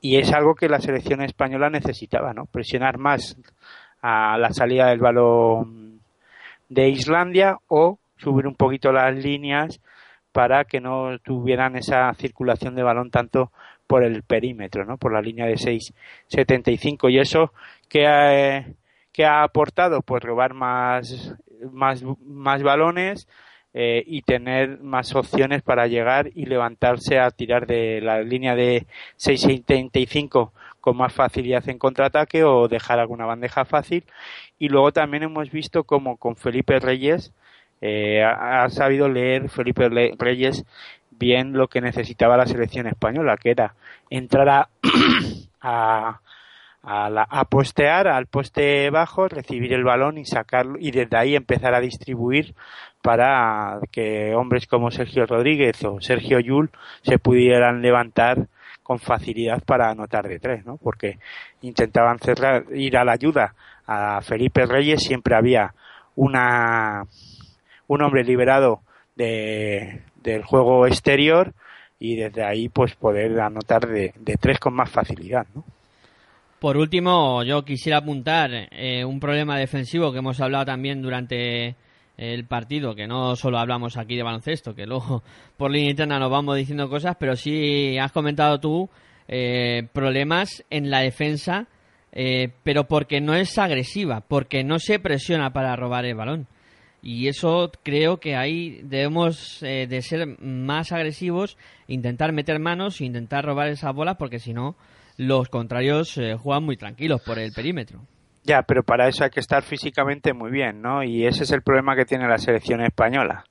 y 0.00 0.16
es 0.16 0.32
algo 0.32 0.54
que 0.54 0.68
la 0.68 0.80
selección 0.80 1.22
española 1.22 1.70
necesitaba, 1.70 2.32
¿no? 2.34 2.46
Presionar 2.46 2.98
más 2.98 3.36
a 4.02 4.38
la 4.38 4.52
salida 4.52 4.88
del 4.88 5.00
balón 5.00 6.00
de 6.68 6.88
Islandia 6.88 7.58
o 7.68 7.98
subir 8.16 8.46
un 8.46 8.54
poquito 8.54 8.92
las 8.92 9.16
líneas 9.16 9.80
para 10.32 10.64
que 10.64 10.80
no 10.80 11.18
tuvieran 11.20 11.76
esa 11.76 12.12
circulación 12.14 12.74
de 12.74 12.82
balón 12.82 13.10
tanto 13.10 13.52
por 13.86 14.04
el 14.04 14.22
perímetro, 14.22 14.84
¿no? 14.84 14.98
Por 14.98 15.12
la 15.12 15.22
línea 15.22 15.46
de 15.46 15.54
6.75 15.54 17.10
y 17.10 17.18
eso 17.18 17.52
que 17.88 18.06
ha, 18.06 18.66
que 19.12 19.24
ha 19.24 19.42
aportado 19.42 20.02
pues 20.02 20.22
robar 20.22 20.54
más 20.54 21.34
más 21.72 22.02
más 22.24 22.62
balones 22.62 23.28
eh, 23.74 24.02
y 24.06 24.22
tener 24.22 24.80
más 24.80 25.14
opciones 25.14 25.62
para 25.62 25.86
llegar 25.86 26.30
y 26.34 26.46
levantarse 26.46 27.18
a 27.18 27.30
tirar 27.30 27.66
de 27.66 28.00
la 28.00 28.22
línea 28.22 28.54
de 28.54 28.86
6.75 29.18 30.52
con 30.80 30.96
más 30.96 31.12
facilidad 31.12 31.68
en 31.68 31.78
contraataque 31.78 32.44
o 32.44 32.68
dejar 32.68 32.98
alguna 32.98 33.26
bandeja 33.26 33.64
fácil. 33.64 34.04
Y 34.58 34.68
luego 34.68 34.92
también 34.92 35.24
hemos 35.24 35.50
visto 35.50 35.84
como 35.84 36.16
con 36.16 36.36
Felipe 36.36 36.78
Reyes 36.78 37.32
eh, 37.80 38.22
ha, 38.24 38.68
sabido 38.70 39.08
leer 39.08 39.50
Felipe 39.50 39.88
Reyes 40.18 40.64
bien 41.10 41.52
lo 41.52 41.68
que 41.68 41.80
necesitaba 41.80 42.36
la 42.36 42.46
selección 42.46 42.86
española, 42.86 43.36
que 43.36 43.50
era 43.50 43.74
entrar 44.10 44.48
a, 44.48 44.68
a, 46.88 47.44
postear 47.46 48.06
al 48.06 48.26
poste 48.26 48.90
bajo, 48.90 49.26
recibir 49.26 49.72
el 49.72 49.82
balón 49.82 50.18
y 50.18 50.24
sacarlo 50.24 50.78
y 50.78 50.92
desde 50.92 51.16
ahí 51.16 51.34
empezar 51.34 51.74
a 51.74 51.80
distribuir 51.80 52.54
para 53.02 53.80
que 53.90 54.34
hombres 54.36 54.66
como 54.68 54.92
Sergio 54.92 55.26
Rodríguez 55.26 55.82
o 55.84 56.00
Sergio 56.00 56.38
Yul 56.38 56.70
se 57.02 57.18
pudieran 57.18 57.82
levantar 57.82 58.46
con 58.84 59.00
facilidad 59.00 59.62
para 59.64 59.90
anotar 59.90 60.28
de 60.28 60.38
tres, 60.38 60.64
¿no? 60.64 60.76
Porque 60.76 61.18
intentaban 61.60 62.20
cerrar, 62.20 62.66
ir 62.72 62.96
a 62.96 63.04
la 63.04 63.12
ayuda 63.12 63.54
a 63.84 64.20
Felipe 64.22 64.64
Reyes, 64.64 65.02
siempre 65.02 65.34
había 65.34 65.74
una 66.14 67.04
un 67.88 68.02
hombre 68.02 68.22
liberado 68.22 68.80
de, 69.16 70.02
del 70.22 70.44
juego 70.44 70.86
exterior 70.86 71.52
y 71.98 72.14
desde 72.16 72.44
ahí 72.44 72.68
pues 72.68 72.94
poder 72.94 73.40
anotar 73.40 73.88
de, 73.88 74.12
de 74.18 74.36
tres 74.36 74.60
con 74.60 74.74
más 74.74 74.90
facilidad, 74.90 75.46
¿no? 75.52 75.64
Por 76.58 76.78
último, 76.78 77.42
yo 77.42 77.64
quisiera 77.64 77.98
apuntar 77.98 78.50
eh, 78.70 79.04
un 79.04 79.20
problema 79.20 79.58
defensivo 79.58 80.10
que 80.10 80.18
hemos 80.18 80.40
hablado 80.40 80.64
también 80.64 81.02
durante 81.02 81.76
el 82.16 82.46
partido, 82.46 82.94
que 82.94 83.06
no 83.06 83.36
solo 83.36 83.58
hablamos 83.58 83.96
aquí 83.96 84.16
de 84.16 84.22
baloncesto, 84.22 84.74
que 84.74 84.86
luego 84.86 85.22
por 85.56 85.70
línea 85.70 85.90
interna 85.90 86.18
nos 86.18 86.30
vamos 86.30 86.56
diciendo 86.56 86.88
cosas, 86.88 87.16
pero 87.18 87.36
sí 87.36 87.98
has 87.98 88.12
comentado 88.12 88.58
tú 88.58 88.88
eh, 89.28 89.88
problemas 89.92 90.64
en 90.70 90.90
la 90.90 91.00
defensa, 91.00 91.66
eh, 92.12 92.50
pero 92.62 92.84
porque 92.88 93.20
no 93.20 93.34
es 93.34 93.58
agresiva, 93.58 94.22
porque 94.22 94.64
no 94.64 94.78
se 94.78 94.98
presiona 94.98 95.52
para 95.52 95.76
robar 95.76 96.04
el 96.06 96.14
balón. 96.14 96.46
Y 97.02 97.28
eso 97.28 97.70
creo 97.82 98.18
que 98.18 98.34
ahí 98.34 98.80
debemos 98.82 99.62
eh, 99.62 99.86
de 99.86 100.02
ser 100.02 100.40
más 100.40 100.90
agresivos, 100.90 101.56
intentar 101.86 102.32
meter 102.32 102.58
manos, 102.58 103.00
intentar 103.00 103.44
robar 103.44 103.68
esa 103.68 103.92
bola, 103.92 104.16
porque 104.16 104.38
si 104.38 104.52
no, 104.52 104.74
los 105.16 105.48
contrarios 105.48 106.18
juegan 106.40 106.64
muy 106.64 106.76
tranquilos 106.76 107.22
por 107.22 107.38
el 107.38 107.52
perímetro. 107.52 108.00
Ya, 108.46 108.62
pero 108.62 108.84
para 108.84 109.08
eso 109.08 109.24
hay 109.24 109.30
que 109.30 109.40
estar 109.40 109.64
físicamente 109.64 110.32
muy 110.32 110.52
bien, 110.52 110.80
¿no? 110.80 111.02
Y 111.02 111.26
ese 111.26 111.42
es 111.42 111.50
el 111.50 111.62
problema 111.62 111.96
que 111.96 112.04
tiene 112.04 112.28
la 112.28 112.38
selección 112.38 112.80
española, 112.80 113.44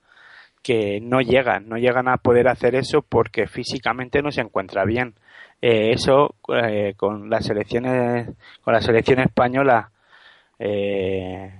que 0.62 1.00
no 1.02 1.20
llegan, 1.20 1.68
no 1.68 1.76
llegan 1.76 2.08
a 2.08 2.16
poder 2.16 2.48
hacer 2.48 2.74
eso 2.74 3.02
porque 3.02 3.46
físicamente 3.46 4.22
no 4.22 4.30
se 4.32 4.40
encuentra 4.40 4.86
bien. 4.86 5.14
Eh, 5.60 5.92
eso 5.92 6.34
eh, 6.48 6.94
con 6.96 7.28
las 7.28 7.44
selecciones, 7.44 8.30
con 8.62 8.72
la 8.72 8.80
selección 8.80 9.20
española 9.20 9.90
eh, 10.58 11.52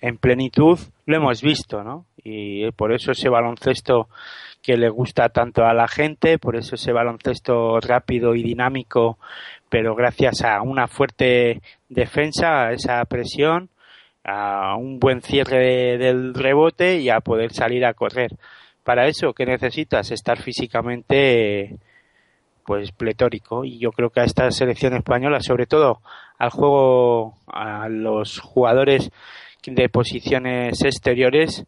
en 0.00 0.18
plenitud 0.18 0.78
lo 1.06 1.16
hemos 1.16 1.42
visto, 1.42 1.82
¿no? 1.82 2.06
Y 2.22 2.70
por 2.72 2.92
eso 2.92 3.10
ese 3.10 3.28
baloncesto 3.28 4.08
que 4.64 4.76
le 4.78 4.88
gusta 4.88 5.28
tanto 5.28 5.64
a 5.64 5.74
la 5.74 5.86
gente, 5.86 6.38
por 6.38 6.56
eso 6.56 6.74
ese 6.74 6.90
baloncesto 6.90 7.78
rápido 7.80 8.34
y 8.34 8.42
dinámico 8.42 9.18
pero 9.74 9.96
gracias 9.96 10.42
a 10.44 10.62
una 10.62 10.86
fuerte 10.86 11.60
defensa, 11.88 12.66
a 12.66 12.72
esa 12.74 13.04
presión, 13.06 13.70
a 14.22 14.76
un 14.76 15.00
buen 15.00 15.20
cierre 15.20 15.98
del 15.98 16.32
rebote 16.32 16.98
y 17.00 17.10
a 17.10 17.18
poder 17.18 17.52
salir 17.52 17.84
a 17.84 17.92
correr. 17.92 18.30
Para 18.84 19.08
eso, 19.08 19.32
¿qué 19.32 19.44
necesitas? 19.44 20.12
Estar 20.12 20.40
físicamente 20.40 21.76
pues 22.64 22.92
pletórico 22.92 23.64
y 23.64 23.80
yo 23.80 23.90
creo 23.90 24.10
que 24.10 24.20
a 24.20 24.24
esta 24.24 24.48
selección 24.52 24.94
española, 24.94 25.40
sobre 25.40 25.66
todo 25.66 26.00
al 26.38 26.50
juego, 26.50 27.34
a 27.48 27.88
los 27.88 28.38
jugadores 28.38 29.10
de 29.66 29.88
posiciones 29.88 30.84
exteriores, 30.84 31.64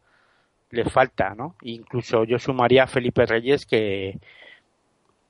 le 0.76 0.84
falta, 0.84 1.34
¿no? 1.34 1.56
Incluso 1.62 2.24
yo 2.24 2.38
sumaría 2.38 2.84
a 2.84 2.86
Felipe 2.86 3.26
Reyes 3.26 3.66
que 3.66 4.18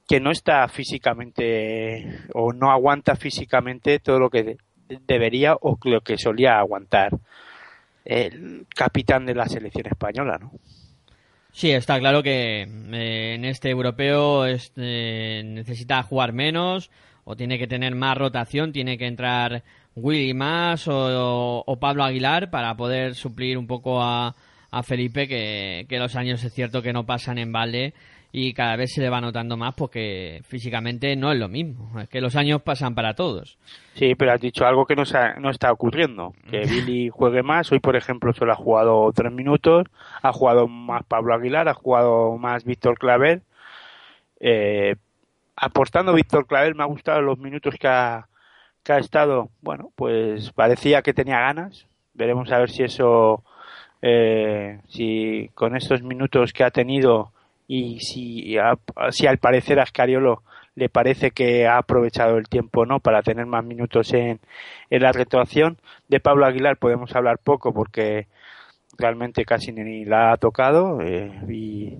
que 0.08 0.20
no 0.20 0.30
está 0.30 0.68
físicamente 0.68 2.20
o 2.32 2.52
no 2.52 2.70
aguanta 2.70 3.16
físicamente 3.16 3.98
todo 3.98 4.20
lo 4.20 4.30
que 4.30 4.56
debería 4.88 5.56
o 5.60 5.78
lo 5.82 6.00
que 6.00 6.16
solía 6.16 6.58
aguantar 6.58 7.18
el 8.04 8.66
capitán 8.74 9.26
de 9.26 9.34
la 9.34 9.46
selección 9.46 9.86
española, 9.86 10.38
¿no? 10.40 10.52
Sí, 11.50 11.70
está 11.70 11.98
claro 11.98 12.22
que 12.22 12.62
eh, 12.62 13.34
en 13.34 13.44
este 13.44 13.70
europeo 13.70 14.46
eh, 14.46 15.42
necesita 15.44 16.02
jugar 16.02 16.32
menos 16.32 16.90
o 17.24 17.34
tiene 17.34 17.58
que 17.58 17.66
tener 17.66 17.94
más 17.94 18.16
rotación, 18.16 18.72
tiene 18.72 18.98
que 18.98 19.06
entrar 19.06 19.64
Willy 19.96 20.34
más 20.34 20.86
o, 20.86 21.78
Pablo 21.80 22.04
Aguilar 22.04 22.50
para 22.50 22.76
poder 22.76 23.14
suplir 23.14 23.58
un 23.58 23.66
poco 23.66 24.02
a, 24.02 24.36
a 24.70 24.82
Felipe 24.82 25.28
que, 25.28 25.86
que, 25.88 25.98
los 25.98 26.16
años 26.16 26.42
es 26.44 26.52
cierto 26.52 26.82
que 26.82 26.92
no 26.92 27.04
pasan 27.04 27.38
en 27.38 27.52
balde 27.52 27.94
y 28.38 28.52
cada 28.52 28.76
vez 28.76 28.92
se 28.92 29.00
le 29.00 29.08
va 29.08 29.20
notando 29.20 29.56
más 29.56 29.74
porque 29.74 30.42
físicamente 30.44 31.16
no 31.16 31.32
es 31.32 31.38
lo 31.38 31.48
mismo. 31.48 31.98
Es 31.98 32.08
que 32.08 32.20
los 32.20 32.36
años 32.36 32.60
pasan 32.60 32.94
para 32.94 33.14
todos. 33.14 33.56
Sí, 33.94 34.14
pero 34.14 34.32
has 34.32 34.40
dicho 34.42 34.66
algo 34.66 34.84
que 34.84 34.94
no, 34.94 35.04
no 35.40 35.50
está 35.50 35.72
ocurriendo. 35.72 36.34
Que 36.50 36.66
Billy 36.66 37.08
juegue 37.08 37.42
más. 37.42 37.72
Hoy, 37.72 37.80
por 37.80 37.96
ejemplo, 37.96 38.34
solo 38.34 38.52
ha 38.52 38.56
jugado 38.56 39.10
tres 39.14 39.32
minutos. 39.32 39.86
Ha 40.22 40.32
jugado 40.32 40.68
más 40.68 41.02
Pablo 41.04 41.34
Aguilar, 41.34 41.66
ha 41.68 41.74
jugado 41.74 42.36
más 42.36 42.64
Víctor 42.64 42.98
Claver. 42.98 43.40
Eh, 44.40 44.96
aportando 45.56 46.12
Víctor 46.12 46.46
Claver, 46.46 46.74
me 46.74 46.82
ha 46.82 46.86
gustado 46.86 47.22
los 47.22 47.38
minutos 47.38 47.76
que 47.80 47.88
ha, 47.88 48.28
que 48.82 48.92
ha 48.92 48.98
estado. 48.98 49.48
Bueno, 49.62 49.92
pues 49.96 50.52
parecía 50.52 51.00
que 51.00 51.14
tenía 51.14 51.40
ganas. 51.40 51.86
Veremos 52.12 52.52
a 52.52 52.58
ver 52.58 52.70
si 52.70 52.82
eso, 52.82 53.42
eh, 54.02 54.80
si 54.88 55.50
con 55.54 55.76
estos 55.76 56.02
minutos 56.02 56.52
que 56.52 56.64
ha 56.64 56.70
tenido 56.70 57.32
y 57.68 58.00
si, 58.00 58.56
si 59.10 59.26
al 59.26 59.38
parecer 59.38 59.80
a 59.80 59.86
Scariolo 59.86 60.42
le 60.76 60.88
parece 60.88 61.30
que 61.30 61.66
ha 61.66 61.78
aprovechado 61.78 62.36
el 62.36 62.48
tiempo 62.48 62.86
no 62.86 63.00
para 63.00 63.22
tener 63.22 63.46
más 63.46 63.64
minutos 63.64 64.12
en, 64.12 64.38
en 64.90 65.02
la 65.02 65.10
retroacción. 65.10 65.78
De 66.08 66.20
Pablo 66.20 66.46
Aguilar 66.46 66.76
podemos 66.76 67.14
hablar 67.16 67.38
poco 67.42 67.72
porque 67.72 68.28
realmente 68.98 69.44
casi 69.44 69.72
ni 69.72 70.04
la 70.04 70.32
ha 70.32 70.36
tocado 70.36 71.00
eh, 71.00 71.32
y, 71.48 71.98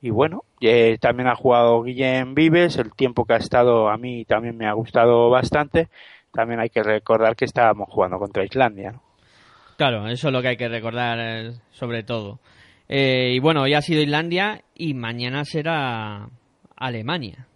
y 0.00 0.10
bueno 0.10 0.44
eh, 0.60 0.98
también 1.00 1.28
ha 1.28 1.34
jugado 1.34 1.82
Guillem 1.82 2.34
Vives 2.34 2.76
el 2.78 2.92
tiempo 2.92 3.24
que 3.24 3.34
ha 3.34 3.38
estado 3.38 3.88
a 3.90 3.98
mí 3.98 4.24
también 4.24 4.56
me 4.56 4.66
ha 4.66 4.72
gustado 4.74 5.30
bastante. 5.30 5.88
También 6.32 6.60
hay 6.60 6.68
que 6.70 6.82
recordar 6.82 7.36
que 7.36 7.46
estábamos 7.46 7.88
jugando 7.90 8.18
contra 8.18 8.44
Islandia 8.44 9.00
claro 9.78 10.06
eso 10.08 10.28
es 10.28 10.32
lo 10.34 10.42
que 10.42 10.48
hay 10.48 10.56
que 10.58 10.68
recordar 10.68 11.18
eh, 11.18 11.52
sobre 11.70 12.02
todo 12.02 12.38
eh, 12.88 13.32
y 13.34 13.38
bueno, 13.38 13.62
hoy 13.62 13.74
ha 13.74 13.82
sido 13.82 14.00
Islandia 14.00 14.62
y 14.74 14.94
mañana 14.94 15.44
será 15.44 16.28
Alemania. 16.76 17.46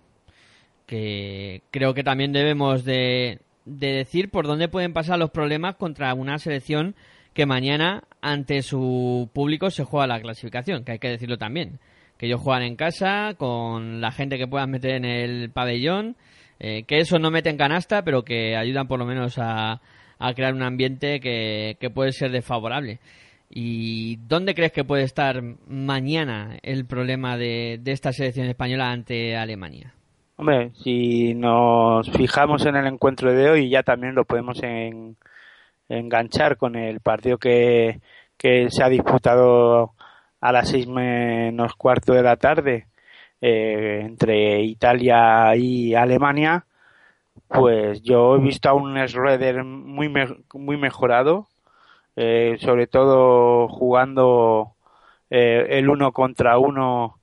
Que 0.87 1.63
creo 1.71 1.95
que 1.95 2.05
también 2.05 2.33
debemos 2.33 2.85
de, 2.85 3.41
decir 3.65 4.31
por 4.31 4.47
dónde 4.47 4.69
pueden 4.69 4.93
pasar 4.93 5.19
los 5.19 5.31
problemas 5.31 5.77
contra 5.77 6.13
una 6.15 6.39
selección 6.39 6.95
que 7.33 7.47
mañana 7.47 8.05
ante 8.21 8.61
su 8.61 9.31
público 9.33 9.71
se 9.71 9.85
juega 9.85 10.07
la 10.07 10.21
clasificación, 10.21 10.85
que 10.85 10.93
hay 10.93 10.99
que 10.99 11.09
decirlo 11.09 11.39
también. 11.39 11.79
Que 12.19 12.27
ellos 12.27 12.41
juegan 12.41 12.63
en 12.63 12.77
casa, 12.77 13.35
con 13.39 14.03
la 14.03 14.13
gente 14.13 14.37
que 14.37 14.47
puedan 14.47 14.71
meter 14.71 14.97
en 14.97 15.07
el 15.07 15.51
pabellón, 15.51 16.17
eh, 16.61 16.85
que 16.85 16.99
eso 16.99 17.19
no 17.19 17.31
meten 17.31 17.57
canasta, 17.57 18.05
pero 18.05 18.23
que 18.23 18.55
ayudan 18.55 18.87
por 18.87 18.99
lo 18.99 19.07
menos 19.07 19.39
a, 19.39 19.81
a 20.23 20.35
crear 20.35 20.55
un 20.55 20.63
ambiente 20.63 21.21
que, 21.21 21.91
puede 21.95 22.13
ser 22.13 22.31
desfavorable. 22.31 23.01
¿Y 23.51 24.17
dónde 24.29 24.55
crees 24.55 24.73
que 24.73 24.85
puede 24.85 25.03
estar 25.03 25.43
mañana 25.67 26.57
el 26.63 26.87
problema 26.87 27.37
de, 27.37 27.81
esta 27.85 28.13
selección 28.13 28.47
española 28.47 28.91
ante 28.91 29.37
Alemania? 29.37 29.93
Hombre, 30.37 30.71
si 30.75 31.35
nos 31.35 32.11
fijamos 32.11 32.65
en 32.67 32.77
el 32.77 32.87
encuentro 32.87 33.33
de 33.33 33.51
hoy, 33.51 33.69
ya 33.69 33.83
también 33.83 34.15
lo 34.15 34.25
podemos 34.25 34.59
enganchar 35.89 36.57
con 36.57 36.77
el 36.77 37.01
partido 37.01 37.37
que, 37.39 38.01
que 38.39 38.71
se 38.71 38.83
ha 38.83 38.89
disputado 38.89 39.93
a 40.41 40.53
las 40.53 40.69
seis 40.69 40.87
menos 40.87 41.75
cuarto 41.75 42.13
de 42.13 42.23
la 42.23 42.37
tarde 42.37 42.87
eh, 43.41 44.01
entre 44.03 44.63
Italia 44.63 45.55
y 45.57 45.95
Alemania, 45.95 46.65
pues 47.49 48.03
yo 48.03 48.37
he 48.37 48.41
visto 48.41 48.69
a 48.69 48.75
un 48.75 48.97
Schroeder 49.09 49.65
muy, 49.65 50.13
muy 50.55 50.77
mejorado, 50.77 51.49
eh, 52.17 52.57
sobre 52.61 52.87
todo 52.87 53.69
jugando 53.69 54.75
eh, 55.31 55.67
el 55.71 55.89
uno 55.89 56.13
contra 56.13 56.59
uno 56.59 57.19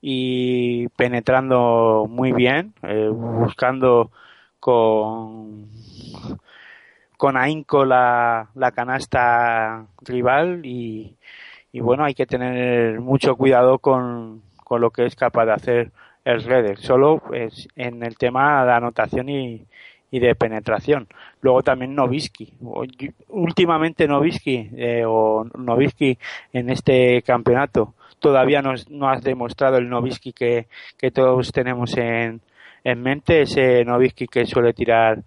y 0.00 0.88
penetrando 0.90 2.06
muy 2.08 2.32
bien, 2.32 2.74
buscando 3.12 4.10
con 4.60 5.68
con 7.16 7.36
ahínco 7.36 7.84
la, 7.84 8.50
la 8.54 8.72
canasta 8.72 9.86
rival 10.02 10.60
y, 10.64 11.16
y 11.72 11.80
bueno, 11.80 12.04
hay 12.04 12.14
que 12.14 12.26
tener 12.26 13.00
mucho 13.00 13.36
cuidado 13.36 13.78
con, 13.78 14.42
con 14.64 14.80
lo 14.80 14.90
que 14.90 15.06
es 15.06 15.16
capaz 15.16 15.46
de 15.46 15.52
hacer 15.52 15.92
el 16.24 16.42
Redder, 16.42 16.78
solo 16.78 17.22
pues, 17.26 17.68
en 17.76 18.02
el 18.02 18.16
tema 18.16 18.64
de 18.64 18.72
anotación 18.72 19.28
y, 19.28 19.66
y 20.10 20.20
de 20.20 20.34
penetración. 20.34 21.08
Luego 21.40 21.62
también 21.62 21.94
Novisky. 21.94 22.54
Últimamente 23.28 24.06
Novisky 24.06 24.70
eh, 24.76 25.02
o 25.06 25.44
Novisky 25.58 26.16
en 26.52 26.70
este 26.70 27.22
campeonato 27.22 27.94
todavía 28.20 28.62
no, 28.62 28.72
no 28.88 29.10
has 29.10 29.22
demostrado 29.22 29.76
el 29.76 29.88
Novisky 29.88 30.32
que, 30.32 30.66
que 30.96 31.10
todos 31.10 31.52
tenemos 31.52 31.96
en, 31.98 32.40
en 32.82 33.02
mente, 33.02 33.42
ese 33.42 33.84
Novisky 33.84 34.28
que 34.28 34.46
suele 34.46 34.72
tirar 34.72 35.22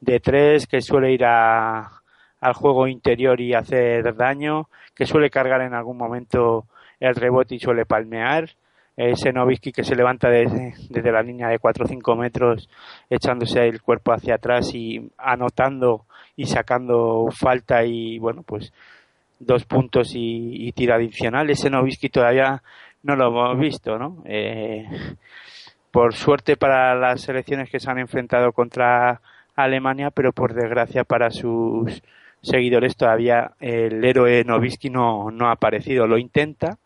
de 0.00 0.18
tres, 0.18 0.66
que 0.66 0.80
suele 0.80 1.12
ir 1.12 1.24
a, 1.24 2.02
al 2.40 2.52
juego 2.54 2.88
interior 2.88 3.40
y 3.40 3.54
hacer 3.54 4.16
daño, 4.16 4.68
que 4.94 5.06
suele 5.06 5.30
cargar 5.30 5.60
en 5.60 5.74
algún 5.74 5.96
momento 5.96 6.66
el 6.98 7.14
rebote 7.14 7.54
y 7.54 7.60
suele 7.60 7.86
palmear. 7.86 8.50
Ese 8.96 9.32
Novisky 9.32 9.72
que 9.72 9.84
se 9.84 9.96
levanta 9.96 10.28
desde, 10.28 11.12
la 11.12 11.22
línea 11.22 11.48
de 11.48 11.58
4 11.58 11.84
o 11.84 11.88
5 11.88 12.16
metros 12.16 12.68
echándose 13.08 13.66
el 13.66 13.80
cuerpo 13.80 14.12
hacia 14.12 14.34
atrás 14.34 14.74
y 14.74 15.10
anotando 15.16 16.04
y 16.36 16.46
sacando 16.46 17.28
falta 17.32 17.84
y 17.84 18.18
bueno 18.18 18.42
pues 18.42 18.72
dos 19.38 19.64
puntos 19.64 20.12
y, 20.14 20.70
tiro 20.72 20.94
adicional. 20.94 21.50
Ese 21.50 21.70
Novisky 21.70 22.08
todavía 22.08 22.62
no 23.02 23.16
lo 23.16 23.28
hemos 23.28 23.58
visto, 23.58 23.98
¿no? 23.98 24.22
Eh, 24.26 24.86
por 25.90 26.14
suerte 26.14 26.56
para 26.56 26.94
las 26.94 27.22
selecciones 27.22 27.70
que 27.70 27.80
se 27.80 27.90
han 27.90 27.98
enfrentado 27.98 28.52
contra 28.52 29.20
Alemania, 29.56 30.10
pero 30.10 30.32
por 30.32 30.54
desgracia 30.54 31.04
para 31.04 31.30
sus 31.30 32.02
seguidores 32.40 32.96
todavía 32.96 33.52
el 33.60 34.04
héroe 34.04 34.44
Novisky 34.44 34.90
no, 34.90 35.30
no 35.30 35.48
ha 35.48 35.52
aparecido. 35.52 36.06
Lo 36.06 36.18
intenta, 36.18 36.78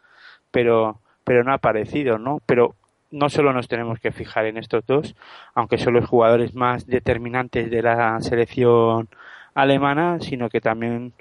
pero, 0.51 1.01
pero 1.27 1.43
no 1.43 1.51
ha 1.51 1.57
aparecido, 1.57 2.19
¿no? 2.19 2.41
Pero 2.47 2.77
no 3.11 3.29
solo 3.29 3.53
nos 3.53 3.67
tenemos 3.67 3.99
que 3.99 4.13
fijar 4.13 4.47
en 4.47 4.59
estos 4.59 4.87
dos, 4.87 5.17
aunque 5.55 5.77
son 5.77 5.95
los 5.95 6.09
jugadores 6.09 6.55
más 6.55 6.87
determinantes 6.87 7.69
de 7.69 7.83
la 7.83 8.21
selección 8.21 9.09
alemana, 9.53 10.21
sino 10.21 10.49
que 10.49 10.61
también, 10.61 11.13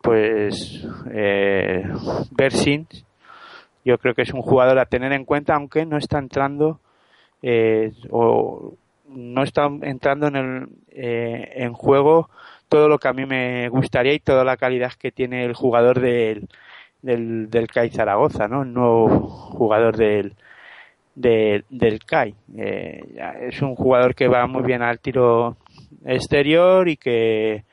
pues, 0.00 0.86
eh, 1.12 1.84
Bersins, 2.30 3.04
yo 3.84 3.98
creo 3.98 4.14
que 4.14 4.22
es 4.22 4.32
un 4.32 4.40
jugador 4.40 4.78
a 4.78 4.86
tener 4.86 5.12
en 5.12 5.26
cuenta, 5.26 5.54
aunque 5.54 5.84
no 5.84 5.98
está 5.98 6.18
entrando 6.18 6.80
eh, 7.42 7.92
o 8.10 8.72
no 9.10 9.42
está 9.42 9.68
entrando 9.82 10.28
en 10.28 10.36
el 10.36 10.68
eh, 10.92 11.52
en 11.56 11.74
juego 11.74 12.30
todo 12.70 12.88
lo 12.88 12.98
que 12.98 13.08
a 13.08 13.12
mí 13.12 13.26
me 13.26 13.68
gustaría 13.68 14.14
y 14.14 14.18
toda 14.18 14.44
la 14.44 14.56
calidad 14.56 14.92
que 14.98 15.12
tiene 15.12 15.44
el 15.44 15.54
jugador 15.54 16.00
del, 16.00 16.48
del, 17.06 17.48
del 17.48 17.68
CAI 17.68 17.90
Zaragoza, 17.90 18.48
¿no? 18.48 18.64
Nuevo 18.64 19.08
jugador 19.28 19.96
del, 19.96 20.34
del, 21.14 21.64
del 21.70 22.04
CAI. 22.04 22.34
Eh, 22.58 23.00
es 23.42 23.62
un 23.62 23.76
jugador 23.76 24.14
que 24.14 24.28
va 24.28 24.46
muy 24.46 24.64
bien 24.64 24.82
al 24.82 24.98
tiro 24.98 25.56
exterior 26.04 26.88
y 26.88 26.96
que 26.96 27.64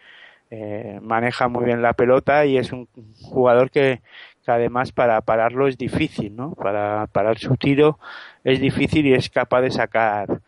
eh, 0.51 0.99
maneja 1.01 1.47
muy 1.47 1.65
bien 1.65 1.81
la 1.81 1.93
pelota 1.93 2.45
y 2.45 2.57
es 2.57 2.71
un 2.71 2.87
jugador 3.23 3.71
que, 3.71 4.01
que 4.45 4.51
además 4.51 4.91
para 4.91 5.19
pararlo 5.21 5.67
es 5.67 5.77
difícil, 5.77 6.35
¿no? 6.35 6.53
Para 6.53 7.07
parar 7.07 7.39
su 7.39 7.55
tiro 7.57 7.97
es 8.43 8.59
difícil 8.59 9.07
y 9.07 9.13
es 9.13 9.29
capaz 9.29 9.61
de 9.61 9.71
sacar 9.71 10.41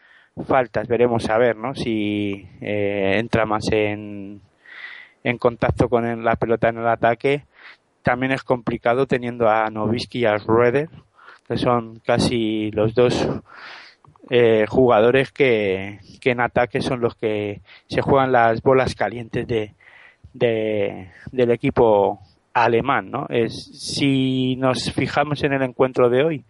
faltas. 0.47 0.87
Veremos 0.87 1.27
a 1.29 1.39
ver, 1.39 1.55
¿no? 1.55 1.73
Si 1.73 2.47
eh, 2.61 3.15
entra 3.17 3.47
más 3.47 3.63
en, 3.71 4.41
en 5.23 5.37
contacto 5.39 5.89
con 5.89 6.23
la 6.23 6.35
pelota 6.35 6.69
en 6.69 6.77
el 6.77 6.87
ataque. 6.87 7.45
También 8.05 8.33
es 8.33 8.43
complicado 8.43 9.07
teniendo 9.07 9.49
a 9.49 9.67
Novisky 9.71 10.19
y 10.19 10.25
a 10.25 10.37
Schroeder, 10.37 10.89
que 11.47 11.57
son 11.57 11.99
casi 12.05 12.69
los 12.69 12.93
dos 12.93 13.27
eh, 14.29 14.67
jugadores 14.69 15.31
que, 15.31 15.97
que, 16.21 16.29
en 16.29 16.39
ataque 16.39 16.81
son 16.81 17.01
los 17.01 17.15
que 17.15 17.61
se 17.87 18.03
juegan 18.03 18.31
las 18.31 18.61
bolas 18.61 18.93
calientes 18.93 19.47
de, 19.47 19.73
de 20.33 21.09
del 21.31 21.49
equipo 21.49 22.19
alemán, 22.53 23.09
¿no? 23.09 23.25
Es, 23.27 23.71
si 23.73 24.55
nos 24.57 24.93
fijamos 24.93 25.43
en 25.43 25.53
el 25.53 25.63
encuentro 25.63 26.07
de 26.07 26.23
hoy, 26.23 26.45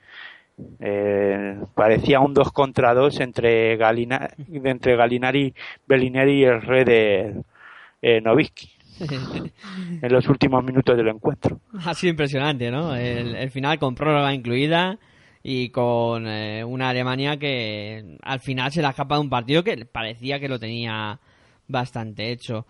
eh, 0.81 1.57
parecía 1.73 2.19
un 2.19 2.33
2 2.33 2.51
contra 2.51 2.93
2 2.93 3.21
entre, 3.21 3.77
Galina, 3.77 4.29
entre 4.51 4.97
Galinari, 4.97 5.53
Bellinelli 5.87 6.41
y 6.41 6.43
el 6.43 6.61
rey 6.61 6.83
eh, 8.01 8.21
en 8.99 10.13
los 10.13 10.27
últimos 10.27 10.63
minutos 10.63 10.95
del 10.95 11.07
encuentro. 11.07 11.59
Ha 11.83 11.93
sido 11.93 12.11
impresionante, 12.11 12.71
¿no? 12.71 12.95
El, 12.95 13.49
final 13.51 13.79
con 13.79 13.95
prórroga 13.95 14.33
incluida 14.33 14.97
y 15.43 15.69
con 15.69 16.27
eh, 16.27 16.63
una 16.63 16.89
Alemania 16.89 17.37
que 17.37 18.17
al 18.21 18.39
final 18.39 18.71
se 18.71 18.81
la 18.81 18.89
escapa 18.89 19.15
de 19.15 19.21
un 19.21 19.29
partido 19.29 19.63
que 19.63 19.85
parecía 19.85 20.39
que 20.39 20.49
lo 20.49 20.59
tenía 20.59 21.19
bastante 21.67 22.31
hecho. 22.31 22.65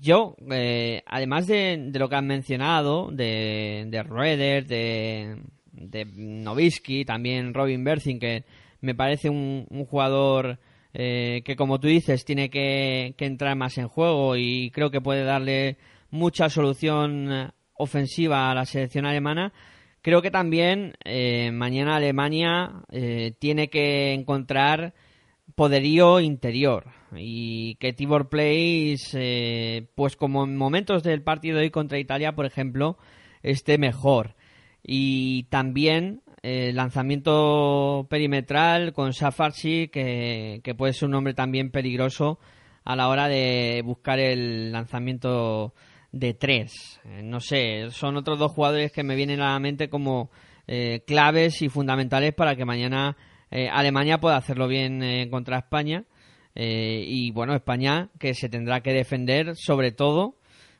Yo, 0.00 0.36
eh, 0.50 1.02
además 1.06 1.46
de, 1.46 1.90
lo 1.94 2.08
que 2.08 2.16
han 2.16 2.26
mencionado, 2.26 3.10
de, 3.10 3.86
de 3.88 4.02
Rueder, 4.02 4.66
de, 4.66 5.36
de 5.72 6.04
Novisky, 6.04 7.04
también 7.04 7.54
Robin 7.54 7.84
Berthing, 7.84 8.18
que 8.18 8.44
me 8.80 8.94
parece 8.94 9.30
un, 9.30 9.66
jugador 9.88 10.58
eh, 10.94 11.42
que, 11.44 11.56
como 11.56 11.80
tú 11.80 11.88
dices, 11.88 12.24
tiene 12.24 12.50
que, 12.50 13.14
entrar 13.18 13.56
más 13.56 13.76
en 13.78 13.88
juego 13.88 14.36
y 14.36 14.70
creo 14.70 14.90
que 14.90 15.00
puede 15.00 15.24
darle 15.24 15.76
mucha 16.10 16.48
solución 16.48 17.52
ofensiva 17.74 18.50
a 18.50 18.54
la 18.54 18.64
selección 18.64 19.04
alemana. 19.04 19.52
Creo 20.02 20.22
que 20.22 20.30
también 20.30 20.94
eh, 21.04 21.50
mañana 21.50 21.96
Alemania 21.96 22.84
eh, 22.92 23.32
tiene 23.40 23.68
que 23.68 24.12
encontrar 24.12 24.94
poderío 25.56 26.20
interior 26.20 26.86
y 27.16 27.74
que 27.76 27.92
Tibor 27.92 28.28
Place, 28.28 29.88
pues 29.94 30.16
como 30.16 30.44
en 30.44 30.56
momentos 30.56 31.02
del 31.02 31.22
partido 31.22 31.56
de 31.56 31.64
hoy 31.64 31.70
contra 31.70 31.98
Italia, 31.98 32.34
por 32.34 32.46
ejemplo, 32.46 32.98
esté 33.42 33.78
mejor 33.78 34.36
y 34.86 35.44
también 35.44 36.22
eh, 36.46 36.74
lanzamiento 36.74 38.06
perimetral 38.10 38.92
con 38.92 39.14
Safarsi, 39.14 39.88
que, 39.88 40.60
que 40.62 40.74
puede 40.74 40.92
ser 40.92 41.08
un 41.08 41.14
hombre 41.14 41.32
también 41.32 41.70
peligroso 41.70 42.38
a 42.84 42.94
la 42.94 43.08
hora 43.08 43.28
de 43.28 43.80
buscar 43.82 44.18
el 44.18 44.70
lanzamiento 44.70 45.72
de 46.12 46.34
tres. 46.34 47.00
Eh, 47.06 47.22
no 47.22 47.40
sé, 47.40 47.86
son 47.92 48.18
otros 48.18 48.38
dos 48.38 48.52
jugadores 48.52 48.92
que 48.92 49.02
me 49.02 49.16
vienen 49.16 49.40
a 49.40 49.54
la 49.54 49.58
mente 49.58 49.88
como 49.88 50.28
eh, 50.66 51.02
claves 51.06 51.62
y 51.62 51.70
fundamentales 51.70 52.34
para 52.34 52.54
que 52.56 52.66
mañana 52.66 53.16
Alemania 53.72 54.18
pueda 54.18 54.36
hacerlo 54.36 54.68
bien 54.68 55.30
contra 55.30 55.58
España. 55.58 56.04
y 56.54 57.30
bueno, 57.30 57.54
España 57.54 58.10
que 58.18 58.34
se 58.34 58.50
tendrá 58.50 58.80
que 58.82 58.92
defender 58.92 59.54
sobre 59.56 59.92
todo 59.92 60.36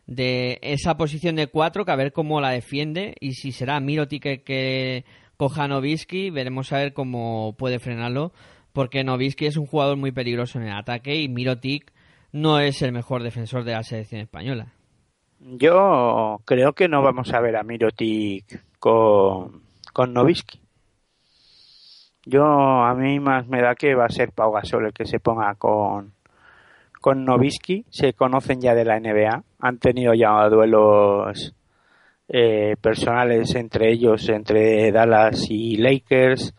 de 0.06 0.58
esa 0.60 0.96
posición 0.96 1.36
de 1.36 1.46
cuatro, 1.46 1.84
que 1.84 1.92
a 1.92 1.96
ver 1.96 2.12
cómo 2.12 2.40
la 2.40 2.50
defiende 2.50 3.14
y 3.20 3.34
si 3.34 3.52
será 3.52 3.78
Mirotic 3.78 4.42
que 4.42 5.04
coja 5.36 5.64
a 5.64 5.68
Novisky, 5.68 6.30
veremos 6.30 6.72
a 6.72 6.78
ver 6.78 6.92
cómo 6.92 7.54
puede 7.56 7.78
frenarlo, 7.78 8.32
porque 8.72 9.04
Novisky 9.04 9.46
es 9.46 9.56
un 9.56 9.66
jugador 9.66 9.96
muy 9.96 10.12
peligroso 10.12 10.58
en 10.58 10.68
el 10.68 10.76
ataque 10.76 11.20
y 11.20 11.28
Mirotic 11.28 11.92
no 12.32 12.58
es 12.58 12.82
el 12.82 12.92
mejor 12.92 13.22
defensor 13.22 13.64
de 13.64 13.72
la 13.72 13.82
selección 13.82 14.20
española. 14.20 14.72
Yo 15.40 16.40
creo 16.44 16.72
que 16.72 16.88
no 16.88 17.02
vamos 17.02 17.32
a 17.32 17.40
ver 17.40 17.56
a 17.56 17.62
Mirotic 17.62 18.64
con, 18.78 19.62
con 19.92 20.12
Novisky. 20.12 20.60
Yo 22.26 22.44
a 22.44 22.94
mí 22.94 23.20
más 23.20 23.46
me 23.48 23.60
da 23.60 23.74
que 23.74 23.94
va 23.94 24.06
a 24.06 24.10
ser 24.10 24.32
Pau 24.32 24.52
Gasol 24.52 24.86
el 24.86 24.92
que 24.92 25.04
se 25.04 25.20
ponga 25.20 25.54
con, 25.56 26.14
con 27.04 27.26
Novisky 27.26 27.84
se 27.90 28.14
conocen 28.14 28.62
ya 28.62 28.74
de 28.74 28.86
la 28.86 28.98
NBA, 28.98 29.44
han 29.58 29.78
tenido 29.78 30.14
ya 30.14 30.48
duelos 30.48 31.54
eh, 32.28 32.76
personales 32.80 33.54
entre 33.54 33.92
ellos, 33.92 34.28
entre 34.28 34.90
Dallas 34.92 35.46
y 35.50 35.76
Lakers, 35.76 36.54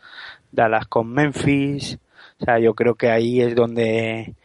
Dallas 0.51 0.87
con 0.87 1.11
Memphis, 1.11 1.99
O 2.39 2.45
sea, 2.45 2.59
yo 2.59 2.73
creo 2.73 2.95
que 2.95 3.09
ahí 3.09 3.41
es 3.41 3.55
donde 3.55 4.35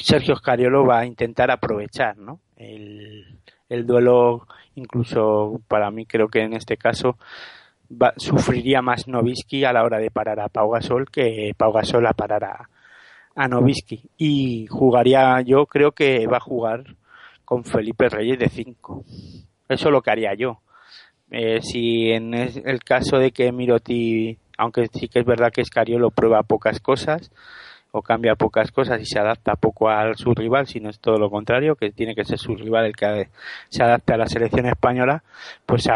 Sergio 0.00 0.34
Scariolo 0.34 0.86
va 0.86 1.00
a 1.00 1.06
intentar 1.06 1.50
aprovechar, 1.50 2.16
¿no? 2.16 2.40
El, 2.56 3.38
el 3.68 3.86
duelo, 3.86 4.46
incluso 4.74 5.60
para 5.68 5.90
mí 5.90 6.06
creo 6.06 6.28
que 6.28 6.40
en 6.40 6.54
este 6.54 6.76
caso 6.76 7.16
sufriría 8.16 8.82
más 8.82 9.08
Novisky 9.08 9.64
a 9.64 9.72
la 9.72 9.82
hora 9.82 9.98
de 9.98 10.10
parar 10.10 10.40
a 10.40 10.48
Pau 10.48 10.70
Gasol 10.70 11.10
que 11.10 11.52
Pau 11.56 11.72
Gasol 11.72 12.06
a 12.06 12.12
parar 12.12 12.44
a, 12.44 12.68
a 13.34 13.48
Novisky. 13.48 14.02
Y 14.16 14.66
jugaría, 14.68 15.40
yo 15.42 15.66
creo 15.66 15.92
que 15.92 16.26
va 16.26 16.38
a 16.38 16.40
jugar 16.40 16.96
con 17.44 17.64
Felipe 17.64 18.08
Reyes 18.08 18.38
de 18.38 18.48
5. 18.48 19.04
Eso 19.70 19.88
es 19.88 19.92
lo 19.92 20.02
que 20.02 20.10
haría 20.10 20.34
yo. 20.34 20.60
Eh, 21.30 21.60
si 21.62 22.10
en 22.10 22.34
el 22.34 22.80
caso 22.80 23.18
de 23.18 23.30
que 23.30 23.52
Miroti, 23.52 24.36
aunque 24.58 24.88
sí 24.92 25.06
que 25.06 25.20
es 25.20 25.24
verdad 25.24 25.52
que 25.52 25.60
Escariolo 25.60 26.10
prueba 26.10 26.42
pocas 26.42 26.80
cosas, 26.80 27.30
o 27.92 28.02
cambia 28.02 28.34
pocas 28.34 28.72
cosas 28.72 29.00
y 29.00 29.06
se 29.06 29.20
adapta 29.20 29.54
poco 29.54 29.88
a 29.88 30.14
su 30.14 30.34
rival, 30.34 30.66
sino 30.66 30.90
es 30.90 30.98
todo 30.98 31.18
lo 31.18 31.30
contrario, 31.30 31.76
que 31.76 31.92
tiene 31.92 32.16
que 32.16 32.24
ser 32.24 32.38
su 32.38 32.56
rival 32.56 32.86
el 32.86 32.96
que 32.96 33.28
se 33.68 33.84
adapte 33.84 34.12
a 34.12 34.16
la 34.16 34.26
selección 34.26 34.66
española, 34.66 35.22
pues 35.66 35.88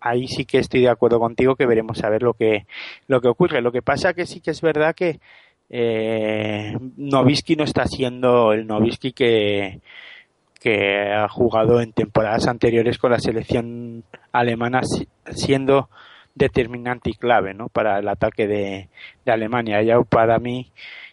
ahí 0.00 0.26
sí 0.26 0.46
que 0.46 0.58
estoy 0.58 0.80
de 0.80 0.90
acuerdo 0.90 1.20
contigo 1.20 1.54
que 1.54 1.66
veremos 1.66 2.02
a 2.04 2.08
ver 2.08 2.22
lo 2.22 2.32
que, 2.32 2.66
lo 3.08 3.20
que 3.20 3.28
ocurre. 3.28 3.60
Lo 3.60 3.72
que 3.72 3.82
pasa 3.82 4.14
que 4.14 4.24
sí 4.24 4.40
que 4.40 4.52
es 4.52 4.62
verdad 4.62 4.94
que 4.94 5.20
eh, 5.68 6.74
Novisky 6.96 7.56
no 7.56 7.64
está 7.64 7.84
siendo 7.86 8.54
el 8.54 8.66
Novisky 8.66 9.12
que, 9.12 9.80
que 10.68 11.14
ha 11.14 11.26
jugado 11.30 11.80
en 11.80 11.94
temporadas 11.94 12.46
anteriores 12.46 12.98
con 12.98 13.10
la 13.10 13.20
selección 13.20 14.04
alemana 14.32 14.82
siendo 15.30 15.88
determinante 16.34 17.08
y 17.08 17.14
clave 17.14 17.54
¿no? 17.54 17.70
para 17.70 17.98
el 17.98 18.06
ataque 18.06 18.46
de, 18.46 18.90
de 19.24 19.32
Alemania. 19.32 19.80
Ya 19.82 19.98
para 20.02 20.38
mí 20.38 20.70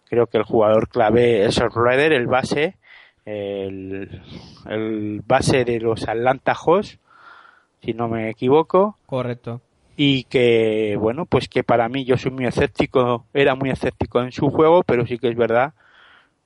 creo 0.10 0.28
que 0.28 0.40
el 0.40 0.44
jugador 0.44 0.90
clave 0.90 1.46
es 1.46 1.58
el 1.58 2.28
base, 2.28 2.76
el, 3.24 4.22
el 4.68 5.22
base 5.26 5.64
de 5.64 5.80
los 5.80 6.06
Atlanta 6.06 6.54
Hawks, 6.54 7.00
si 7.82 7.94
no 7.94 8.10
me 8.10 8.30
equivoco. 8.30 8.98
Correcto. 9.06 9.62
Y 9.96 10.26
que, 10.26 10.98
bueno, 11.00 11.26
pues 11.26 11.48
que 11.48 11.64
para 11.64 11.88
mí 11.88 12.04
yo 12.04 12.18
soy 12.18 12.32
muy 12.32 12.46
escéptico, 12.46 13.24
era 13.34 13.56
muy 13.56 13.70
escéptico 13.70 14.22
en 14.22 14.34
su 14.34 14.50
juego, 14.50 14.84
pero 14.84 15.08
sí 15.08 15.18
que 15.18 15.30
es 15.30 15.38
verdad 15.38 15.74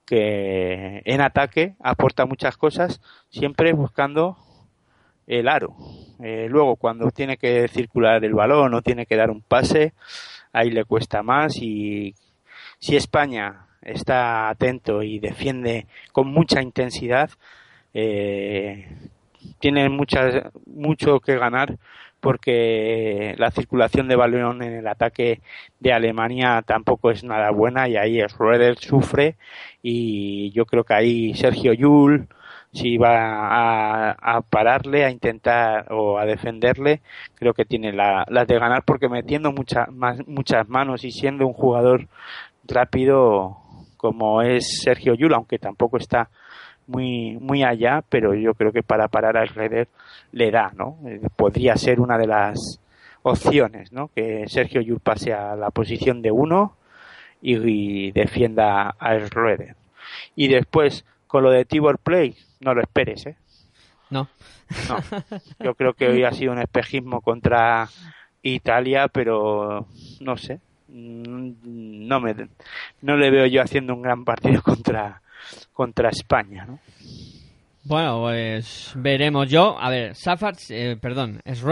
que 0.09 1.03
en 1.05 1.21
ataque 1.21 1.75
aporta 1.79 2.25
muchas 2.25 2.57
cosas, 2.57 2.99
siempre 3.29 3.73
buscando 3.73 4.37
el 5.27 5.47
aro. 5.47 5.75
Eh, 6.23 6.47
luego, 6.49 6.77
cuando 6.77 7.11
tiene 7.11 7.37
que 7.37 7.67
circular 7.67 8.25
el 8.25 8.33
balón 8.33 8.73
o 8.73 8.81
tiene 8.81 9.05
que 9.05 9.15
dar 9.15 9.29
un 9.29 9.43
pase, 9.43 9.93
ahí 10.51 10.71
le 10.71 10.83
cuesta 10.83 11.21
más 11.21 11.57
y 11.57 12.15
si 12.79 12.95
España 12.95 13.67
está 13.83 14.49
atento 14.49 15.03
y 15.03 15.19
defiende 15.19 15.85
con 16.11 16.27
mucha 16.27 16.59
intensidad, 16.63 17.29
eh, 17.93 18.87
tiene 19.59 19.89
mucho 19.89 21.19
que 21.19 21.37
ganar 21.37 21.77
porque 22.19 23.35
la 23.37 23.51
circulación 23.51 24.07
de 24.07 24.15
balón 24.15 24.61
en 24.61 24.73
el 24.73 24.87
ataque 24.87 25.41
de 25.79 25.93
Alemania 25.93 26.63
tampoco 26.65 27.11
es 27.11 27.23
nada 27.23 27.51
buena 27.51 27.87
y 27.87 27.97
ahí 27.97 28.19
Schroeder 28.27 28.77
sufre 28.77 29.35
y 29.81 30.51
yo 30.51 30.65
creo 30.65 30.83
que 30.83 30.93
ahí 30.93 31.33
Sergio 31.33 31.73
Yul 31.73 32.27
si 32.71 32.97
va 32.97 34.11
a, 34.11 34.41
pararle, 34.41 35.03
a 35.05 35.09
intentar 35.09 35.91
o 35.91 36.19
a 36.19 36.25
defenderle, 36.25 37.01
creo 37.35 37.53
que 37.53 37.65
tiene 37.65 37.91
las 37.93 38.47
de 38.47 38.59
ganar 38.59 38.83
porque 38.83 39.09
metiendo 39.09 39.51
muchas 39.51 39.87
muchas 40.27 40.69
manos 40.69 41.03
y 41.03 41.11
siendo 41.11 41.47
un 41.47 41.53
jugador 41.53 42.07
rápido 42.67 43.57
como 43.97 44.41
es 44.41 44.81
Sergio 44.83 45.13
Yul, 45.15 45.33
aunque 45.33 45.59
tampoco 45.59 45.97
está 45.97 46.29
muy 46.89 47.37
muy 47.39 47.63
allá, 47.63 48.03
pero 48.09 48.33
yo 48.33 48.53
creo 48.55 48.71
que 48.71 48.83
para 48.83 49.07
parar 49.07 49.37
a 49.37 49.45
Schroeder 49.45 49.87
le 50.31 50.51
da, 50.51 50.71
¿no? 50.75 50.97
Eh, 51.05 51.21
podría 51.35 51.75
ser 51.77 51.99
una 51.99 52.17
de 52.17 52.27
las 52.27 52.79
opciones, 53.21 53.91
¿no? 53.91 54.09
Que 54.15 54.45
Sergio 54.47 54.81
Yul 54.81 54.99
pase 54.99 55.33
a 55.33 55.55
la 55.55 55.69
posición 55.69 56.21
de 56.21 56.31
uno 56.31 56.75
y, 57.41 58.11
defienda 58.11 58.95
a 58.99 59.19
Schroeder. 59.19 59.75
Y 60.35 60.47
después, 60.47 61.05
con 61.27 61.43
lo 61.43 61.51
de 61.51 61.65
Tibor 61.65 61.99
Play, 61.99 62.35
no 62.59 62.73
lo 62.73 62.81
esperes, 62.81 63.25
¿eh? 63.27 63.37
No. 64.09 64.27
No. 64.89 64.97
Yo 65.59 65.75
creo 65.75 65.93
que 65.93 66.07
hoy 66.07 66.23
ha 66.23 66.31
sido 66.31 66.51
un 66.51 66.59
espejismo 66.59 67.21
contra 67.21 67.87
Italia, 68.41 69.07
pero 69.07 69.87
no 70.19 70.37
sé. 70.37 70.59
No 70.87 72.19
me 72.19 72.35
no 73.01 73.15
le 73.15 73.29
veo 73.29 73.45
yo 73.45 73.61
haciendo 73.61 73.93
un 73.93 74.01
gran 74.01 74.25
partido 74.25 74.61
contra 74.63 75.21
contra 75.79 76.09
España, 76.09 76.65
¿no? 76.65 76.77
Bueno, 77.85 78.19
pues 78.23 78.91
veremos 78.97 79.49
yo. 79.49 79.79
A 79.79 79.89
ver, 79.89 80.13
Safards, 80.13 80.71
eh, 80.71 80.97
perdón, 80.99 81.39
es 81.45 81.63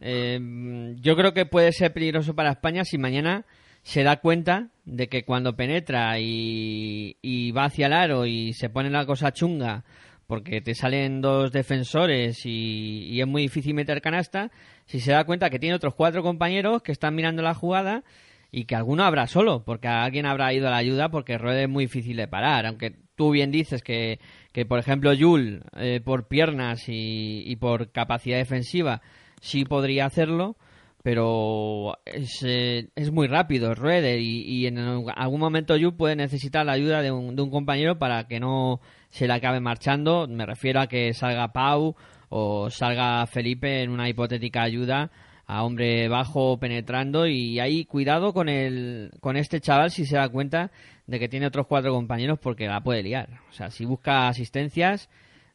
eh, 0.00 0.94
yo 1.00 1.16
creo 1.16 1.34
que 1.34 1.44
puede 1.44 1.72
ser 1.72 1.92
peligroso 1.92 2.36
para 2.36 2.52
España 2.52 2.84
si 2.84 2.98
mañana 2.98 3.44
se 3.82 4.04
da 4.04 4.18
cuenta 4.18 4.68
de 4.84 5.08
que 5.08 5.24
cuando 5.24 5.56
penetra 5.56 6.20
y, 6.20 7.50
va 7.50 7.64
hacia 7.64 7.86
el 7.86 7.94
aro 7.94 8.26
y 8.26 8.52
se 8.52 8.70
pone 8.70 8.90
la 8.90 9.06
cosa 9.06 9.32
chunga 9.32 9.82
porque 10.28 10.60
te 10.60 10.76
salen 10.76 11.20
dos 11.20 11.50
defensores 11.50 12.46
y, 12.46 13.20
es 13.20 13.26
muy 13.26 13.42
difícil 13.42 13.74
meter 13.74 14.00
canasta, 14.00 14.52
si 14.86 15.00
se 15.00 15.10
da 15.10 15.24
cuenta 15.24 15.50
que 15.50 15.58
tiene 15.58 15.74
otros 15.74 15.96
cuatro 15.96 16.22
compañeros 16.22 16.80
que 16.80 16.92
están 16.92 17.16
mirando 17.16 17.42
la 17.42 17.54
jugada 17.54 18.04
y 18.52 18.66
que 18.66 18.76
alguno 18.76 19.02
habrá 19.02 19.26
solo, 19.26 19.64
porque 19.64 19.88
alguien 19.88 20.26
habrá 20.26 20.52
ido 20.52 20.68
a 20.68 20.70
la 20.70 20.76
ayuda 20.76 21.08
porque 21.08 21.38
Ruede 21.38 21.64
es 21.64 21.68
muy 21.70 21.86
difícil 21.86 22.18
de 22.18 22.28
parar, 22.28 22.66
aunque 22.66 22.94
tú 23.16 23.30
bien 23.30 23.50
dices 23.50 23.82
que, 23.82 24.20
que 24.52 24.66
por 24.66 24.78
ejemplo, 24.78 25.14
Yul, 25.14 25.64
eh, 25.78 26.02
por 26.04 26.28
piernas 26.28 26.86
y, 26.88 27.42
y, 27.46 27.56
por 27.56 27.90
capacidad 27.92 28.36
defensiva, 28.36 29.00
sí 29.40 29.64
podría 29.64 30.04
hacerlo, 30.04 30.56
pero 31.02 31.98
es, 32.04 32.42
eh, 32.44 32.90
es 32.94 33.10
muy 33.10 33.26
rápido, 33.26 33.74
Ruede, 33.74 34.20
y, 34.20 34.42
y, 34.42 34.66
en 34.66 34.78
algún 34.78 35.40
momento 35.40 35.74
Yul 35.74 35.96
puede 35.96 36.14
necesitar 36.14 36.66
la 36.66 36.72
ayuda 36.72 37.00
de 37.00 37.10
un, 37.10 37.34
de 37.34 37.42
un 37.42 37.50
compañero 37.50 37.98
para 37.98 38.28
que 38.28 38.38
no 38.38 38.80
se 39.08 39.26
le 39.26 39.32
acabe 39.32 39.60
marchando. 39.60 40.28
Me 40.28 40.44
refiero 40.44 40.80
a 40.80 40.86
que 40.86 41.14
salga 41.14 41.52
Pau 41.52 41.96
o 42.28 42.70
salga 42.70 43.26
Felipe 43.26 43.82
en 43.82 43.90
una 43.90 44.08
hipotética 44.08 44.62
ayuda 44.62 45.10
a 45.52 45.64
hombre 45.64 46.08
bajo 46.08 46.58
penetrando 46.58 47.26
y 47.26 47.60
ahí 47.60 47.84
cuidado 47.84 48.32
con 48.32 48.48
el 48.48 49.10
con 49.20 49.36
este 49.36 49.60
chaval 49.60 49.90
si 49.90 50.06
se 50.06 50.16
da 50.16 50.30
cuenta 50.30 50.70
de 51.06 51.18
que 51.18 51.28
tiene 51.28 51.46
otros 51.46 51.66
cuatro 51.66 51.92
compañeros 51.92 52.38
porque 52.40 52.66
la 52.66 52.82
puede 52.82 53.02
liar. 53.02 53.28
O 53.50 53.52
sea, 53.52 53.70
si 53.70 53.84
busca 53.84 54.28
asistencias, 54.28 55.10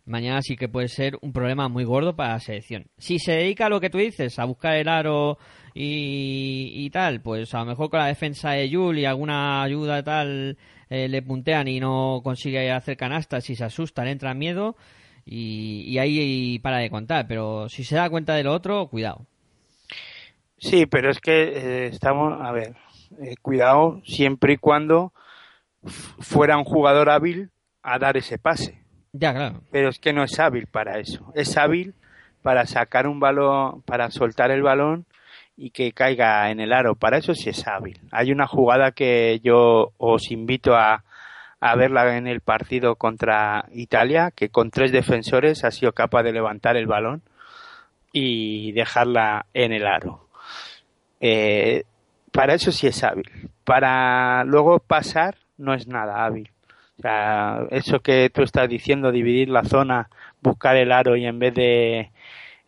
mañana 0.06 0.44
sí 0.44 0.56
que 0.56 0.70
puede 0.70 0.88
ser 0.88 1.18
un 1.22 1.34
problema 1.34 1.68
muy 1.68 1.84
gordo 1.84 2.16
para 2.16 2.34
la 2.34 2.40
selección. 2.40 2.86
Si 3.00 3.18
se 3.18 3.32
dedica 3.32 3.66
a 3.66 3.70
lo 3.70 3.82
que 3.82 3.90
tú 3.90 3.98
dices, 3.98 4.38
a 4.38 4.46
buscar 4.46 4.76
el 4.76 4.88
aro 4.88 5.40
y, 5.74 6.88
tal, 6.92 7.22
pues 7.22 7.54
a 7.56 7.60
lo 7.60 7.66
mejor 7.66 7.90
con 7.90 8.00
la 8.00 8.08
defensa 8.08 8.52
de 8.52 8.70
Yul 8.70 9.00
y 9.00 9.06
alguna 9.06 9.64
ayuda 9.64 10.04
tal 10.04 10.58
eh, 10.92 11.08
le 11.08 11.22
puntean 11.24 11.68
y 11.68 11.80
no 11.80 12.22
consigue 12.24 12.72
hacer 12.72 12.98
canastas 12.98 13.50
y 13.50 13.56
se 13.56 13.64
asusta, 13.64 14.04
le 14.04 14.12
entra 14.12 14.36
miedo 14.36 14.76
y, 15.26 15.86
y 15.88 15.98
ahí 15.98 16.60
para 16.60 16.78
de 16.78 16.92
contar. 16.92 17.26
Pero 17.28 17.68
si 17.68 17.84
se 17.84 17.96
da 17.96 18.12
cuenta 18.12 18.36
de 18.36 18.44
lo 18.44 18.54
otro, 18.54 18.88
cuidado. 18.90 19.26
Sí, 20.58 20.86
pero 20.86 21.10
es 21.10 21.20
que 21.20 21.32
eh, 21.32 21.88
estamos, 21.88 22.40
a 22.42 22.52
ver, 22.52 22.76
eh, 23.22 23.36
cuidado 23.42 24.02
siempre 24.06 24.54
y 24.54 24.58
cuando 24.58 25.14
fuera 25.84 26.58
un 26.58 26.64
jugador 26.64 27.10
hábil 27.10 27.52
a 27.84 28.00
dar 28.00 28.18
ese 28.18 28.38
pase. 28.38 28.84
Ya, 29.14 29.34
claro. 29.34 29.62
Pero 29.72 29.90
es 29.90 30.00
que 30.00 30.14
no 30.14 30.24
es 30.24 30.40
hábil 30.40 30.68
para 30.68 31.00
eso. 31.00 31.32
Es 31.36 31.58
hábil 31.58 31.94
para 32.42 32.66
sacar 32.66 33.08
un 33.08 33.20
balón, 33.20 33.82
para 33.84 34.12
soltar 34.12 34.52
el 34.52 34.62
balón 34.62 35.06
y 35.56 35.72
que 35.72 35.92
caiga 35.92 36.50
en 36.52 36.60
el 36.60 36.74
aro. 36.74 36.96
Para 36.96 37.18
eso 37.18 37.34
sí 37.34 37.50
es 37.50 37.68
hábil. 37.68 38.00
Hay 38.12 38.32
una 38.32 38.48
jugada 38.48 38.92
que 38.92 39.40
yo 39.44 39.92
os 39.98 40.32
invito 40.32 40.76
a, 40.76 41.04
a 41.60 41.76
verla 41.76 42.18
en 42.18 42.28
el 42.28 42.42
partido 42.42 42.96
contra 42.96 43.66
Italia, 43.72 44.32
que 44.36 44.50
con 44.50 44.70
tres 44.70 44.92
defensores 44.92 45.64
ha 45.64 45.72
sido 45.72 45.94
capaz 45.94 46.24
de 46.24 46.34
levantar 46.34 46.78
el 46.78 46.88
balón 46.88 47.22
y 48.12 48.72
dejarla 48.74 49.46
en 49.54 49.74
el 49.74 49.88
aro. 49.88 50.27
Eh, 51.20 51.84
para 52.32 52.54
eso 52.54 52.72
sí 52.72 52.88
es 52.88 53.04
hábil. 53.04 53.30
Para 53.64 54.44
luego 54.46 54.80
pasar 54.80 55.36
no 55.58 55.74
es 55.74 55.88
nada 55.88 56.26
hábil. 56.26 56.52
O 57.00 57.02
sea, 57.02 57.66
eso 57.72 58.00
que 58.00 58.30
tú 58.30 58.42
estás 58.44 58.70
diciendo, 58.70 59.12
dividir 59.12 59.50
la 59.50 59.64
zona, 59.64 60.10
buscar 60.42 60.76
el 60.78 60.92
aro 60.92 61.16
y 61.16 61.26
en 61.26 61.40
vez 61.40 61.54
de 61.54 62.12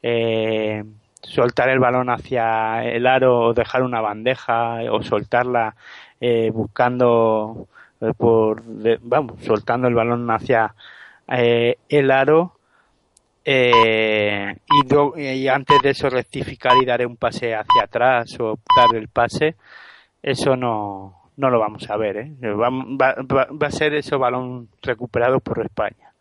eh, 0.04 0.84
soltar 1.22 1.70
el 1.70 1.80
balón 1.80 2.10
hacia 2.10 2.84
el 2.86 3.08
aro 3.08 3.40
o 3.40 3.54
dejar 3.54 3.84
una 3.84 4.02
bandeja 4.02 4.80
o 4.92 5.02
soltarla 5.04 5.76
eh, 6.22 6.52
buscando 6.54 7.68
por 8.18 8.64
vamos 9.02 9.44
soltando 9.44 9.88
el 9.88 9.94
balón 9.94 10.30
hacia 10.32 10.74
el 11.28 12.12
aro 12.12 12.59
eh, 13.44 14.56
y, 15.18 15.48
antes 15.48 15.82
de 15.82 15.90
eso 15.90 16.10
rectificar 16.10 16.74
y 16.82 16.86
dar 16.86 17.06
un 17.06 17.18
pase 17.18 17.54
hacia 17.56 17.84
atrás 17.84 18.38
o 18.40 18.60
dar 18.76 18.96
el 18.96 19.08
pase, 19.08 19.56
eso 20.22 20.56
no, 20.56 21.32
no 21.38 21.50
lo 21.50 21.60
vamos 21.60 21.90
a 21.90 21.98
ver. 21.98 22.18
¿eh? 22.18 22.32
Va, 22.42 22.70
va, 22.70 23.48
va 23.52 23.68
a 23.68 23.72
ser 23.72 23.94
ese 23.94 24.16
balón 24.16 24.70
recuperado 24.82 25.40
por 25.40 25.64
España. 25.64 26.14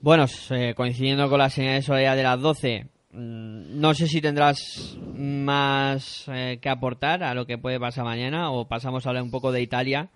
Bueno, 0.00 0.26
eh, 0.50 0.74
coincidiendo 0.76 1.28
con 1.28 1.38
la 1.38 1.48
señal 1.48 1.76
de 1.76 1.82
soledad 1.82 2.16
de 2.16 2.24
las 2.24 2.40
12, 2.40 2.86
mm, 3.12 3.80
no 3.80 3.94
sé 3.94 4.08
si 4.08 4.20
tendrás 4.20 4.98
más 5.16 6.26
eh, 6.28 6.58
que 6.60 6.68
aportar 6.68 7.22
a 7.22 7.34
lo 7.34 7.46
que 7.46 7.56
puede 7.56 7.78
pasar 7.78 8.04
mañana 8.04 8.50
o 8.50 8.66
pasamos 8.66 9.06
a 9.06 9.10
hablar 9.10 9.22
un 9.22 9.30
poco 9.30 9.52
de 9.52 9.62
Italia, 9.62 10.08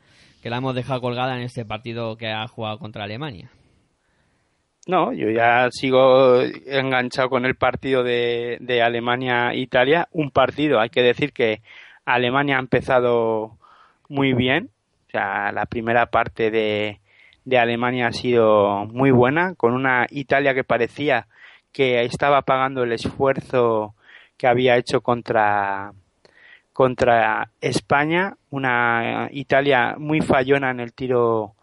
que 0.42 0.50
la 0.50 0.56
hemos 0.56 0.74
dejado 0.74 1.00
colgada 1.00 1.36
en 1.36 1.42
este 1.42 1.64
partido 1.64 2.16
que 2.16 2.32
ha 2.32 2.48
jugado 2.48 2.78
contra 2.78 3.04
Alemania. 3.04 3.48
No, 4.86 5.12
yo 5.12 5.30
ya 5.30 5.68
sigo 5.72 6.40
enganchado 6.64 7.28
con 7.28 7.44
el 7.44 7.56
partido 7.56 8.04
de, 8.04 8.56
de 8.60 8.82
Alemania-Italia. 8.82 10.06
Un 10.12 10.30
partido, 10.30 10.78
hay 10.78 10.90
que 10.90 11.02
decir 11.02 11.32
que 11.32 11.60
Alemania 12.04 12.56
ha 12.56 12.60
empezado 12.60 13.58
muy 14.08 14.32
bien. 14.32 14.70
O 15.08 15.10
sea, 15.10 15.50
la 15.50 15.66
primera 15.66 16.06
parte 16.06 16.52
de, 16.52 17.00
de 17.44 17.58
Alemania 17.58 18.06
ha 18.06 18.12
sido 18.12 18.86
muy 18.86 19.10
buena, 19.10 19.56
con 19.56 19.72
una 19.74 20.06
Italia 20.10 20.54
que 20.54 20.62
parecía 20.62 21.26
que 21.72 22.04
estaba 22.04 22.42
pagando 22.42 22.84
el 22.84 22.92
esfuerzo 22.92 23.94
que 24.36 24.46
había 24.46 24.76
hecho 24.76 25.00
contra 25.00 25.92
contra 26.72 27.50
España, 27.60 28.36
una 28.50 29.28
Italia 29.32 29.96
muy 29.98 30.20
fallona 30.20 30.70
en 30.70 30.80
el 30.80 30.92
tiro 30.92 31.55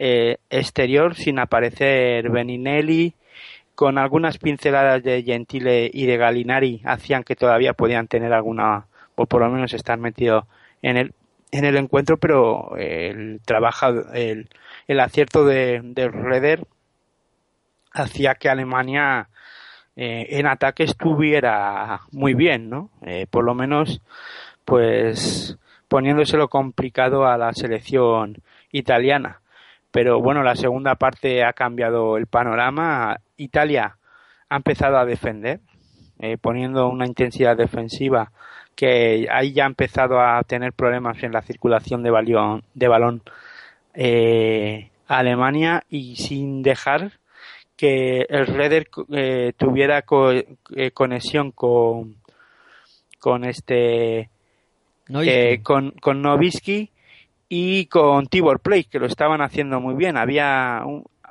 eh, 0.00 0.36
exterior 0.48 1.16
sin 1.16 1.40
aparecer 1.40 2.30
Beninelli, 2.30 3.14
con 3.74 3.98
algunas 3.98 4.38
pinceladas 4.38 5.02
de 5.02 5.22
Gentile 5.24 5.90
y 5.92 6.06
de 6.06 6.16
Galinari 6.16 6.80
hacían 6.84 7.24
que 7.24 7.34
todavía 7.36 7.72
podían 7.74 8.06
tener 8.06 8.32
alguna, 8.32 8.86
o 9.16 9.26
por 9.26 9.42
lo 9.42 9.50
menos 9.50 9.74
estar 9.74 9.98
metidos 9.98 10.44
en 10.82 10.96
el, 10.96 11.14
en 11.50 11.64
el 11.64 11.76
encuentro, 11.76 12.16
pero 12.16 12.76
el 12.76 13.40
trabajo, 13.44 13.88
el, 14.14 14.48
el 14.86 15.00
acierto 15.00 15.44
de, 15.44 15.80
de 15.82 16.08
Reder 16.08 16.64
hacía 17.92 18.34
que 18.36 18.48
Alemania 18.48 19.28
eh, 19.96 20.26
en 20.38 20.46
ataque 20.46 20.84
estuviera 20.84 22.02
muy 22.12 22.34
bien, 22.34 22.70
¿no? 22.70 22.90
Eh, 23.02 23.26
por 23.28 23.44
lo 23.44 23.54
menos, 23.54 24.00
pues 24.64 25.58
poniéndoselo 25.88 26.48
complicado 26.48 27.26
a 27.26 27.36
la 27.36 27.52
selección 27.52 28.36
italiana 28.70 29.40
pero 29.90 30.20
bueno, 30.20 30.42
la 30.42 30.54
segunda 30.54 30.96
parte 30.96 31.44
ha 31.44 31.52
cambiado 31.52 32.16
el 32.16 32.26
panorama. 32.26 33.20
Italia 33.36 33.96
ha 34.48 34.56
empezado 34.56 34.98
a 34.98 35.04
defender, 35.04 35.60
eh, 36.18 36.36
poniendo 36.40 36.88
una 36.88 37.06
intensidad 37.06 37.56
defensiva 37.56 38.32
que 38.74 39.26
ahí 39.30 39.52
ya 39.52 39.64
ha 39.64 39.66
empezado 39.66 40.20
a 40.20 40.42
tener 40.44 40.72
problemas 40.72 41.22
en 41.22 41.32
la 41.32 41.42
circulación 41.42 42.02
de 42.02 42.10
balón, 42.10 42.62
de 42.74 42.88
balón 42.88 43.22
eh, 43.94 44.90
a 45.08 45.18
Alemania 45.18 45.84
y 45.88 46.16
sin 46.16 46.62
dejar 46.62 47.12
que 47.76 48.26
el 48.28 48.46
Reder 48.46 48.88
eh, 49.12 49.52
tuviera 49.56 50.02
conexión 50.02 51.52
con 51.52 52.16
con 53.18 53.44
este 53.44 54.30
con, 55.64 55.92
con 55.92 56.22
Novisky 56.22 56.90
y 57.48 57.86
con 57.86 58.26
Tibor 58.26 58.60
Play, 58.60 58.84
que 58.84 58.98
lo 58.98 59.06
estaban 59.06 59.40
haciendo 59.40 59.80
muy 59.80 59.94
bien. 59.94 60.16
Había 60.16 60.84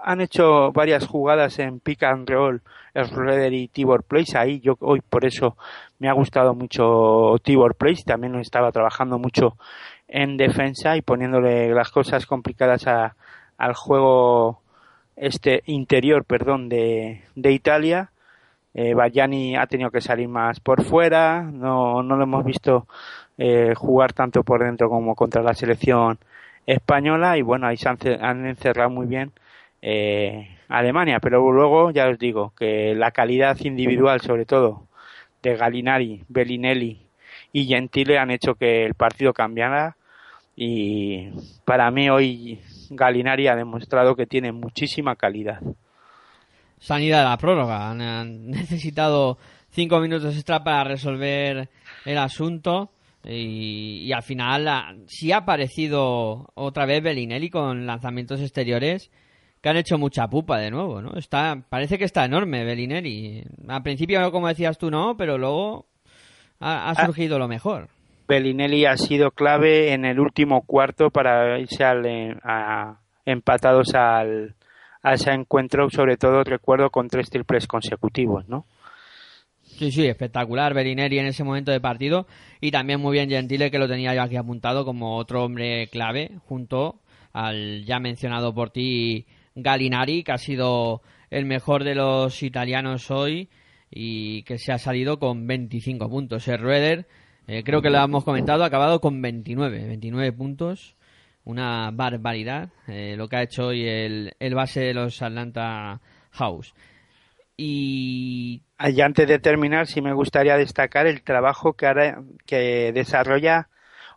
han 0.04 0.22
hecho 0.22 0.72
varias 0.72 1.06
jugadas 1.06 1.60
en 1.60 1.80
pick 1.80 2.04
and 2.04 2.30
roll, 2.30 2.62
Schroeder 2.96 3.54
y 3.54 3.68
Tibor 3.68 4.04
Place. 4.04 4.38
Ahí 4.38 4.60
yo 4.60 4.78
hoy 4.80 5.02
por 5.02 5.26
eso 5.26 5.58
me 6.00 6.10
ha 6.10 6.14
gustado 6.14 6.54
mucho 6.54 7.36
Tibor 7.44 7.76
Place. 7.76 8.04
También 8.06 8.36
estaba 8.36 8.72
trabajando 8.72 9.20
mucho 9.20 9.58
en 10.08 10.38
defensa 10.38 10.96
y 10.96 11.02
poniéndole 11.02 11.74
las 11.74 11.92
cosas 11.92 12.26
complicadas 12.26 12.88
a, 12.88 13.16
al 13.58 13.74
juego 13.74 14.62
este 15.16 15.64
interior, 15.66 16.24
perdón, 16.24 16.70
de, 16.70 17.24
de 17.36 17.52
Italia. 17.52 18.12
Eh, 18.74 18.94
ha 19.58 19.68
tenido 19.68 19.92
que 19.92 20.02
salir 20.02 20.28
más 20.28 20.60
por 20.60 20.84
fuera, 20.84 21.42
no, 21.42 22.04
no 22.04 22.16
lo 22.16 22.24
hemos 22.24 22.46
visto 22.46 22.88
eh, 23.38 23.74
jugar 23.76 24.14
tanto 24.14 24.44
por 24.44 24.64
dentro 24.64 24.90
como 24.90 25.16
contra 25.16 25.42
la 25.42 25.54
selección 25.54 26.20
española. 26.66 27.38
Y 27.38 27.42
bueno, 27.42 27.68
ahí 27.68 27.78
se 27.78 27.90
han, 27.90 28.46
encerrado 28.46 28.90
muy 28.90 29.08
bien 29.08 29.32
eh, 29.82 30.58
Alemania, 30.70 31.20
pero 31.20 31.52
luego 31.52 31.92
ya 31.92 32.08
os 32.08 32.20
digo 32.20 32.54
que 32.58 32.96
la 32.96 33.12
calidad 33.12 33.58
individual 33.62 34.22
sobre 34.22 34.46
todo 34.46 34.88
de 35.44 35.56
Galinari, 35.56 36.24
Bellinelli 36.30 37.08
y 37.54 37.66
Gentile 37.66 38.20
han 38.20 38.32
hecho 38.32 38.56
que 38.56 38.86
el 38.86 38.94
partido 38.96 39.34
cambiara. 39.34 39.96
Y 40.56 41.30
para 41.66 41.92
mí 41.92 42.10
hoy 42.10 42.60
Galinari 42.90 43.48
ha 43.48 43.56
demostrado 43.56 44.16
que 44.16 44.26
tiene 44.26 44.52
muchísima 44.52 45.16
calidad. 45.16 45.62
Sanidad 46.80 47.20
de 47.20 47.30
la 47.30 47.38
prórroga, 47.38 47.90
han 47.90 48.48
necesitado 48.50 49.38
cinco 49.70 50.00
minutos 50.00 50.36
extra 50.36 50.64
para 50.64 50.84
resolver 50.84 51.70
el 52.06 52.18
asunto 52.18 52.92
y, 53.24 54.12
al 54.14 54.24
final 54.24 55.04
sí 55.08 55.32
ha 55.32 55.38
aparecido 55.38 56.50
otra 56.54 56.86
vez 56.86 57.04
Bellinelli 57.04 57.50
con 57.50 57.86
lanzamientos 57.86 58.42
exteriores 58.42 59.12
que 59.62 59.70
han 59.70 59.78
hecho 59.78 59.98
mucha 59.98 60.28
pupa 60.28 60.60
de 60.60 60.72
nuevo, 60.72 61.02
¿no? 61.02 61.18
Está, 61.18 61.64
parece 61.68 61.98
que 61.98 62.06
está 62.06 62.26
enorme 62.26 62.64
Bellinelli. 62.64 63.44
Al 63.68 63.84
principio, 63.84 64.32
como 64.32 64.48
decías 64.48 64.78
tú, 64.78 64.92
no, 64.92 65.18
pero 65.18 65.38
luego 65.38 65.88
ha, 66.60 66.92
ah. 66.92 67.06
surgido 67.06 67.40
lo 67.40 67.48
mejor. 67.48 67.90
Bellinelli 68.28 68.86
ha 68.86 68.98
sido 68.98 69.32
clave 69.32 69.94
en 69.94 70.06
el 70.06 70.20
último 70.20 70.62
cuarto 70.62 71.10
para 71.10 71.60
irse 71.60 71.84
al, 71.84 72.40
a, 72.44 73.00
empatados 73.26 73.96
al, 73.96 74.56
a 75.10 75.14
ese 75.14 75.32
encuentro, 75.32 75.90
sobre 75.90 76.18
todo 76.18 76.44
recuerdo 76.44 76.90
con 76.90 77.08
tres 77.08 77.30
triples 77.30 77.68
consecutivos, 77.68 78.48
¿no? 78.48 78.66
Sí, 79.62 79.92
sí, 79.92 80.08
espectacular 80.08 80.74
Bellinelli 80.74 81.20
en 81.20 81.28
ese 81.28 81.44
momento 81.44 81.72
de 81.72 81.80
partido 81.80 82.26
y 82.62 82.72
también 82.72 83.00
muy 83.00 83.14
bien 83.14 83.30
Gentile 83.30 83.70
que 83.70 83.78
lo 83.78 83.88
tenía 83.88 84.16
yo 84.16 84.24
aquí 84.24 84.36
apuntado 84.36 84.86
como 84.86 85.18
otro 85.18 85.44
hombre 85.44 85.88
clave 85.90 86.32
junto 86.46 87.02
al 87.34 87.86
ya 87.86 88.00
mencionado 88.00 88.56
por 88.56 88.72
ti 88.72 89.28
Galinari 89.56 90.24
que 90.24 90.32
ha 90.32 90.38
sido 90.38 91.02
el 91.30 91.46
mejor 91.46 91.84
de 91.84 91.96
los 91.96 92.42
italianos 92.42 93.12
hoy 93.12 93.50
y 93.92 94.44
que 94.44 94.58
se 94.58 94.72
ha 94.72 94.78
salido 94.78 95.20
con 95.20 95.48
25 95.48 96.10
puntos. 96.10 96.48
El 96.48 96.60
Rueder, 96.60 97.08
eh, 97.48 97.64
creo 97.64 97.82
que 97.82 97.90
lo 97.90 98.00
hemos 98.00 98.24
comentado, 98.24 98.64
ha 98.64 98.68
acabado 98.68 99.00
con 99.00 99.22
29, 99.22 99.88
29 99.88 100.32
puntos. 100.34 100.97
Una 101.48 101.92
barbaridad 101.94 102.72
eh, 102.90 103.16
lo 103.16 103.30
que 103.30 103.38
ha 103.38 103.42
hecho 103.42 103.68
hoy 103.68 103.88
el, 103.88 104.34
el 104.38 104.54
base 104.54 104.82
de 104.82 104.94
los 104.94 105.22
Atlanta 105.22 106.02
House. 106.32 106.74
Y 107.56 108.64
antes 109.02 109.30
de 109.30 109.40
terminar, 109.40 109.88
sí 109.88 110.02
me 110.02 110.12
gustaría 110.12 110.58
destacar 110.58 111.08
el 111.08 111.24
trabajo 111.24 111.72
que, 111.72 111.88
que 112.46 112.92
desarrolla, 112.92 113.70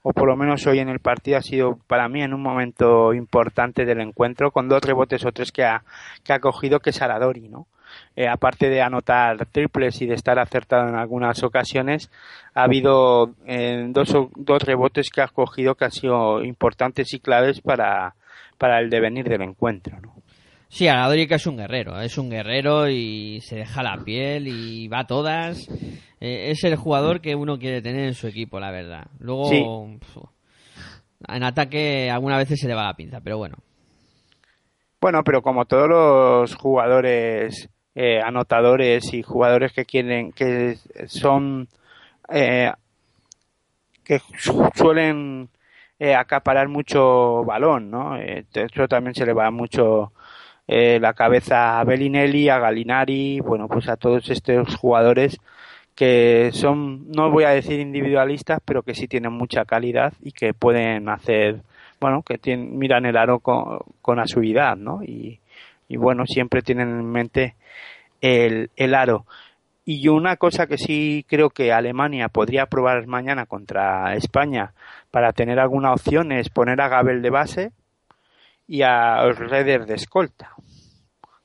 o 0.02 0.12
por 0.12 0.26
lo 0.26 0.36
menos 0.36 0.66
hoy 0.66 0.80
en 0.80 0.88
el 0.88 0.98
partido, 0.98 1.38
ha 1.38 1.42
sido 1.42 1.78
para 1.86 2.08
mí 2.08 2.20
en 2.20 2.34
un 2.34 2.42
momento 2.42 3.14
importante 3.14 3.84
del 3.84 4.00
encuentro, 4.00 4.50
con 4.50 4.68
dos 4.68 4.82
rebotes 4.82 5.24
o 5.24 5.30
tres 5.30 5.52
que 5.52 5.62
ha, 5.62 5.84
que 6.24 6.32
ha 6.32 6.40
cogido, 6.40 6.80
que 6.80 6.90
es 6.90 7.00
Aradori, 7.00 7.48
¿no? 7.48 7.68
Eh, 8.16 8.26
aparte 8.28 8.68
de 8.68 8.82
anotar 8.82 9.46
triples 9.46 10.02
y 10.02 10.06
de 10.06 10.14
estar 10.14 10.38
acertado 10.38 10.88
en 10.88 10.96
algunas 10.96 11.42
ocasiones, 11.42 12.10
ha 12.54 12.64
habido 12.64 13.34
eh, 13.46 13.86
dos, 13.88 14.14
dos 14.36 14.62
rebotes 14.62 15.10
que 15.10 15.22
ha 15.22 15.28
cogido 15.28 15.76
que 15.76 15.84
han 15.84 15.92
sido 15.92 16.42
importantes 16.42 17.14
y 17.14 17.20
claves 17.20 17.60
para, 17.60 18.14
para 18.58 18.80
el 18.80 18.90
devenir 18.90 19.28
del 19.28 19.42
encuentro, 19.42 20.00
¿no? 20.00 20.14
Sí, 20.68 20.86
que 20.86 21.34
es 21.34 21.46
un 21.46 21.56
guerrero, 21.56 22.00
es 22.00 22.16
un 22.16 22.30
guerrero 22.30 22.88
y 22.88 23.40
se 23.40 23.56
deja 23.56 23.82
la 23.82 23.98
piel 24.04 24.46
y 24.46 24.86
va 24.86 25.00
a 25.00 25.06
todas. 25.06 25.68
Eh, 26.20 26.50
es 26.50 26.62
el 26.62 26.76
jugador 26.76 27.20
que 27.20 27.34
uno 27.34 27.58
quiere 27.58 27.82
tener 27.82 28.06
en 28.06 28.14
su 28.14 28.28
equipo, 28.28 28.60
la 28.60 28.70
verdad. 28.70 29.08
Luego, 29.18 29.50
en 31.28 31.42
ataque 31.42 32.08
algunas 32.08 32.38
veces 32.38 32.60
se 32.60 32.68
le 32.68 32.74
va 32.74 32.84
la 32.84 32.94
pinza, 32.94 33.20
pero 33.20 33.38
bueno. 33.38 33.56
Bueno, 35.00 35.24
pero 35.24 35.42
como 35.42 35.64
todos 35.64 35.88
los 35.88 36.54
jugadores 36.54 37.68
eh, 38.02 38.20
anotadores 38.24 39.12
y 39.12 39.22
jugadores 39.22 39.72
que 39.72 39.84
quieren, 39.84 40.32
que 40.32 40.78
son, 41.06 41.68
eh, 42.28 42.72
que 44.04 44.20
suelen 44.74 45.48
acaparar 46.16 46.68
mucho 46.68 47.44
balón, 47.44 47.90
¿no? 47.90 48.16
eso 48.16 48.88
también 48.88 49.14
se 49.14 49.26
le 49.26 49.34
va 49.34 49.50
mucho 49.50 50.12
eh, 50.72 51.00
la 51.00 51.14
cabeza 51.14 51.80
a 51.80 51.84
Bellinelli, 51.84 52.48
a 52.48 52.60
Galinari, 52.60 53.40
bueno, 53.40 53.66
pues 53.66 53.88
a 53.88 53.96
todos 53.96 54.30
estos 54.30 54.76
jugadores 54.76 55.36
que 55.96 56.50
son, 56.52 57.10
no 57.10 57.28
voy 57.32 57.42
a 57.42 57.50
decir 57.50 57.80
individualistas, 57.80 58.60
pero 58.64 58.84
que 58.84 58.94
sí 58.94 59.08
tienen 59.08 59.32
mucha 59.32 59.64
calidad 59.64 60.12
y 60.22 60.30
que 60.30 60.54
pueden 60.54 61.08
hacer, 61.08 61.62
bueno, 62.00 62.22
que 62.22 62.38
tienen, 62.38 62.78
miran 62.78 63.04
el 63.04 63.16
aro 63.16 63.40
con, 63.40 63.80
con 64.00 64.18
¿no? 64.78 65.02
Y, 65.02 65.39
y, 65.90 65.96
bueno, 65.96 66.24
siempre 66.24 66.62
tienen 66.62 66.88
en 66.88 67.10
mente 67.10 67.56
el, 68.20 68.70
el 68.76 68.94
aro. 68.94 69.26
Y 69.84 70.06
una 70.06 70.36
cosa 70.36 70.68
que 70.68 70.78
sí 70.78 71.26
creo 71.28 71.50
que 71.50 71.72
Alemania 71.72 72.28
podría 72.28 72.66
probar 72.66 73.08
mañana 73.08 73.44
contra 73.44 74.14
España 74.14 74.72
para 75.10 75.32
tener 75.32 75.58
alguna 75.58 75.92
opción 75.92 76.30
es 76.30 76.48
poner 76.48 76.80
a 76.80 76.88
Gabel 76.88 77.22
de 77.22 77.30
base 77.30 77.72
y 78.68 78.82
a 78.82 79.20
Reder 79.32 79.84
de 79.86 79.94
escolta. 79.94 80.52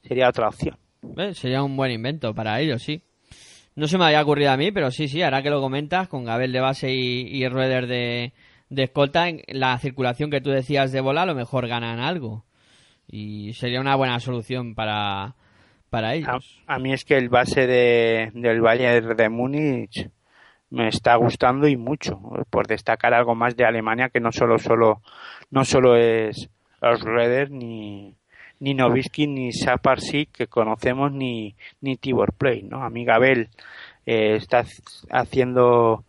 Sería 0.03 0.29
otra 0.29 0.49
opción. 0.49 0.77
Eh, 1.17 1.33
sería 1.33 1.63
un 1.63 1.75
buen 1.75 1.91
invento 1.91 2.35
para 2.35 2.59
ellos, 2.59 2.83
sí. 2.83 3.01
No 3.75 3.87
se 3.87 3.97
me 3.97 4.05
había 4.05 4.21
ocurrido 4.21 4.51
a 4.51 4.57
mí, 4.57 4.71
pero 4.71 4.91
sí, 4.91 5.07
sí, 5.07 5.23
ahora 5.23 5.41
que 5.41 5.49
lo 5.49 5.59
comentas, 5.59 6.07
con 6.07 6.23
Gabel 6.23 6.51
de 6.51 6.59
base 6.59 6.93
y, 6.93 7.21
y 7.35 7.47
Rueder 7.49 7.87
de, 7.87 8.31
de 8.69 8.83
escolta, 8.83 9.27
en 9.27 9.41
la 9.47 9.75
circulación 9.79 10.29
que 10.29 10.39
tú 10.39 10.51
decías 10.51 10.91
de 10.91 11.01
bola, 11.01 11.23
a 11.23 11.25
lo 11.25 11.33
mejor 11.33 11.67
ganan 11.67 11.99
algo. 11.99 12.43
Y 13.15 13.53
sería 13.53 13.79
una 13.79 13.95
buena 13.95 14.19
solución 14.19 14.75
para, 14.75 15.35
para 15.89 16.15
ellos. 16.15 16.61
A, 16.67 16.79
mí 16.79 16.91
es 16.91 17.05
que 17.05 17.15
el 17.15 17.29
base 17.29 17.65
de, 17.65 18.29
del 18.33 18.59
Bayern 18.59 19.15
de 19.15 19.29
Múnich 19.29 20.09
me 20.69 20.89
está 20.89 21.15
gustando 21.15 21.65
y 21.69 21.77
mucho, 21.77 22.19
por 22.49 22.67
destacar 22.67 23.13
algo 23.13 23.33
más 23.33 23.55
de 23.55 23.63
Alemania 23.63 24.09
que 24.09 24.19
no 24.19 24.33
solo, 24.33 24.59
solo, 24.59 25.01
no 25.49 25.63
solo 25.63 25.95
es 25.95 26.49
Rueder 26.81 27.51
ni, 27.51 28.17
ni 28.59 28.73
Novisky 28.73 29.27
ni 29.27 29.53
Saparsi 29.53 30.25
que 30.25 30.47
conocemos 30.47 31.13
ni, 31.13 31.55
ni 31.79 31.95
Tibor 31.95 32.33
Play, 32.33 32.63
¿no? 32.63 32.83
A 32.83 32.89
mí 32.89 33.05
Gabel 33.05 33.47
eh, 34.05 34.35
está 34.35 34.65
haciendo 35.09 36.03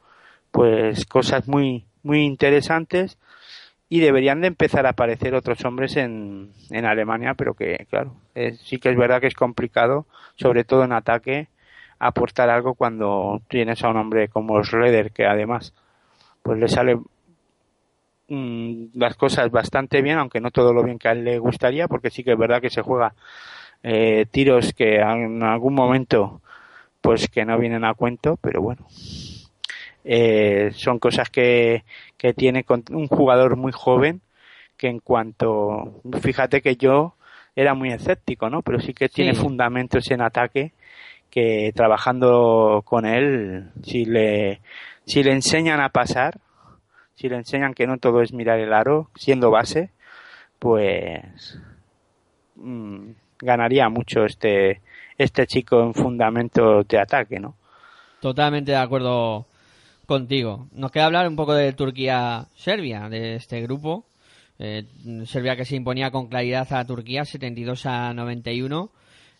pues 0.51 1.07
cosas 1.07 1.47
muy 1.47 1.87
muy 2.03 2.25
interesantes 2.25 3.17
y 3.89 4.01
deberían 4.01 4.41
de 4.41 4.49
empezar 4.49 4.87
a 4.87 4.91
aparecer 4.91 5.35
otros 5.35 5.65
hombres 5.65 5.97
en, 5.97 6.53
en 6.71 6.85
Alemania, 6.85 7.35
pero 7.35 7.55
que 7.55 7.87
claro, 7.89 8.17
sí 8.65 8.79
que 8.79 8.91
es 8.91 8.97
verdad 8.97 9.21
que 9.21 9.29
es 9.29 9.35
complicado, 9.35 10.07
sobre 10.37 10.65
todo 10.65 10.85
en 10.85 10.93
ataque, 10.93 11.49
aportar 11.99 12.51
algo 12.51 12.75
cuando 12.75 13.41
tienes 13.49 13.83
a 13.85 13.89
un 13.91 13.97
hombre 13.97 14.29
como 14.29 14.63
Schroeder 14.65 15.13
que 15.13 15.27
además 15.27 15.75
pues 16.43 16.59
le 16.59 16.69
sale 16.69 16.99
Mm, 18.29 18.87
las 18.95 19.15
cosas 19.17 19.51
bastante 19.53 20.03
bien, 20.03 20.19
aunque 20.19 20.41
no 20.41 20.51
todo 20.51 20.73
lo 20.73 20.83
bien 20.83 20.99
que 20.99 21.09
a 21.09 21.13
él 21.13 21.25
le 21.25 21.39
gustaría, 21.39 21.87
porque 21.87 22.11
sí 22.11 22.25
que 22.25 22.33
es 22.33 22.39
verdad 22.39 22.61
que 22.61 22.71
se 22.71 22.83
juega 22.83 23.15
eh, 23.83 24.27
tiros 24.31 24.73
que 24.75 24.97
en 24.97 25.43
algún 25.43 25.75
momento 25.75 26.41
pues 27.01 27.29
que 27.29 27.45
no 27.45 27.59
vienen 27.59 27.85
a 27.85 27.95
cuento, 27.95 28.37
pero 28.41 28.63
bueno, 28.63 28.87
eh, 30.09 30.71
son 30.73 31.01
cosas 31.01 31.31
que, 31.31 31.85
que 32.17 32.33
tiene 32.33 32.65
un 32.91 33.09
jugador 33.09 33.57
muy 33.57 33.73
joven 33.73 34.21
que 34.77 34.87
en 34.89 35.01
cuanto, 35.01 36.01
fíjate 36.23 36.63
que 36.63 36.77
yo 36.77 37.17
era 37.57 37.75
muy 37.75 37.91
escéptico, 37.91 38.49
¿no? 38.49 38.63
Pero 38.63 38.79
sí 38.79 38.95
que 38.95 39.09
tiene 39.09 39.35
fundamentos 39.35 40.09
en 40.13 40.21
ataque 40.21 40.73
que 41.29 41.73
trabajando 41.75 42.83
con 42.85 43.05
él, 43.05 43.73
si 43.83 44.05
le, 44.05 44.61
si 45.07 45.25
le 45.25 45.33
enseñan 45.33 45.81
a 45.81 45.89
pasar, 45.89 46.39
si 47.17 47.29
le 47.29 47.37
enseñan 47.37 47.75
que 47.75 47.89
no 47.89 47.99
todo 47.99 48.23
es 48.23 48.33
mirar 48.33 48.61
el 48.61 48.73
aro, 48.73 49.11
siendo 49.17 49.51
base, 49.51 49.91
pues 50.61 51.59
mm, 52.55 53.09
ganaría 53.41 53.89
mucho 53.89 54.25
este, 54.25 54.83
este 55.19 55.49
chico 55.49 55.83
en 55.83 55.95
fundamento 55.95 56.85
de 56.85 57.01
ataque, 57.01 57.41
¿no? 57.41 57.57
Totalmente 58.21 58.71
de 58.71 58.79
acuerdo 58.79 59.47
contigo. 60.07 60.69
Nos 60.73 60.91
queda 60.91 61.07
hablar 61.07 61.29
un 61.29 61.37
poco 61.37 61.55
de 61.55 61.73
Turquía-Serbia, 61.73 63.09
de 63.09 63.37
este 63.37 63.61
grupo. 63.63 64.07
Eh, 64.59 64.85
Serbia 65.27 65.57
que 65.57 65.65
se 65.65 65.77
imponía 65.77 66.11
con 66.11 66.29
claridad 66.29 66.73
a 66.73 66.87
Turquía, 66.87 67.25
72 67.25 67.87
a 67.87 68.15
91. 68.15 68.91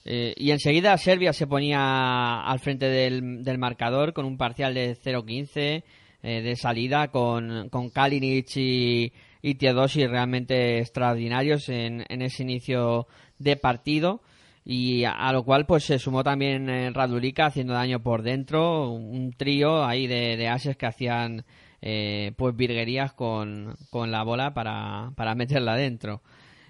Eh, 0.05 0.35
y 0.37 0.51
enseguida 0.51 0.97
Serbia 0.99 1.33
se 1.33 1.47
ponía 1.47 2.43
al 2.43 2.61
frente 2.61 2.87
del, 2.89 3.43
del 3.43 3.59
marcador 3.59 4.13
con 4.13 4.25
un 4.25 4.37
parcial 4.37 4.75
de 4.75 4.97
0-15 4.97 5.83
eh, 6.23 6.43
de 6.43 6.57
salida 6.57 7.09
con, 7.09 7.69
con 7.71 7.91
Kalinic 7.91 8.57
y, 8.57 9.13
y 9.43 10.07
realmente 10.07 10.79
extraordinarios 10.79 11.69
en, 11.69 12.05
en, 12.09 12.23
ese 12.23 12.43
inicio 12.43 13.07
de 13.39 13.57
partido 13.57 14.21
y 14.69 15.05
a, 15.05 15.33
lo 15.33 15.45
cual 15.45 15.65
pues 15.65 15.85
se 15.85 16.01
sumó 16.01 16.25
también 16.25 16.69
eh, 16.69 16.91
Radulika 16.91 17.47
haciendo 17.47 17.73
daño 17.73 18.03
por 18.03 18.23
dentro, 18.23 18.91
un 18.91 19.31
trío 19.31 19.85
ahí 19.85 20.09
de, 20.09 20.49
ases 20.49 20.77
que 20.77 20.87
hacían 20.87 21.45
eh, 21.81 22.33
pues 22.37 22.57
virguerías 22.57 23.13
con, 23.13 23.77
con 23.91 24.11
la 24.11 24.25
bola 24.25 24.53
para, 24.55 25.13
para 25.15 25.37
meterla 25.37 25.77
dentro. 25.77 26.21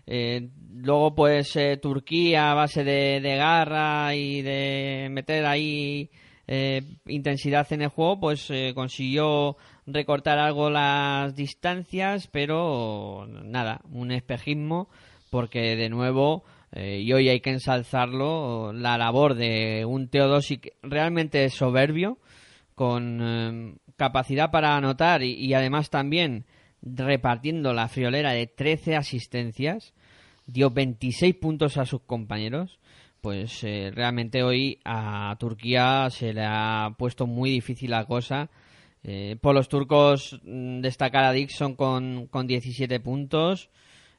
Eh, 0.07 0.51
luego 0.75 1.15
pues 1.15 1.57
eh, 1.57 1.79
Turquía 1.79 2.53
a 2.53 2.55
base 2.55 2.85
de, 2.85 3.21
de 3.23 3.37
garra 3.37 4.15
y 4.15 4.43
de 4.43 5.09
meter 5.11 5.47
ahí 5.47 6.11
eh, 6.47 6.83
intensidad 7.07 7.67
en 7.73 7.81
el 7.81 7.89
juego, 7.89 8.21
pues 8.21 8.53
consiguió 8.75 9.57
recortar 9.87 10.39
algo 10.39 10.69
las 10.69 11.35
distancias, 11.35 12.29
pero 12.31 13.27
nada, 13.27 13.81
un 13.91 14.13
espejismo, 14.13 14.89
porque 15.31 15.77
de 15.77 15.89
nuevo, 15.89 16.45
eh, 16.73 17.01
y 17.01 17.13
hoy 17.13 17.29
hay 17.29 17.41
que 17.41 17.51
ensalzarlo, 17.51 18.73
la 18.73 18.99
labor 18.99 19.35
de 19.35 19.85
un 19.85 20.09
Teodosic 20.09 20.75
realmente 20.83 21.49
soberbio, 21.51 22.19
con 22.75 23.79
capacidad 23.97 24.51
para 24.51 24.77
anotar 24.77 25.23
y, 25.23 25.33
y, 25.33 25.55
además 25.55 25.89
también 25.89 26.45
repartiendo 26.83 27.73
la 27.73 27.89
friolera 27.89 28.33
de 28.33 28.47
13 28.47 28.97
asistencias, 28.97 29.95
dio 30.47 30.71
26 30.71 31.35
puntos 31.37 31.79
a 31.79 31.87
sus 31.87 32.03
compañeros 32.03 32.79
pues 33.27 33.65
eh, 33.65 33.91
realmente 33.93 34.45
hoy 34.45 34.79
a 34.85 35.35
Turquía 35.41 36.09
se 36.11 36.33
le 36.33 36.45
ha 36.45 36.95
puesto 36.97 37.27
muy 37.27 37.51
difícil 37.51 37.91
la 37.91 38.05
cosa. 38.05 38.51
Eh, 39.03 39.37
por 39.41 39.53
los 39.53 39.69
turcos 39.69 40.41
mm, 40.45 40.81
destacar 40.81 41.25
a 41.25 41.33
Dixon 41.33 41.75
con, 41.75 42.29
con 42.29 42.47
17 42.47 43.01
puntos, 43.01 43.69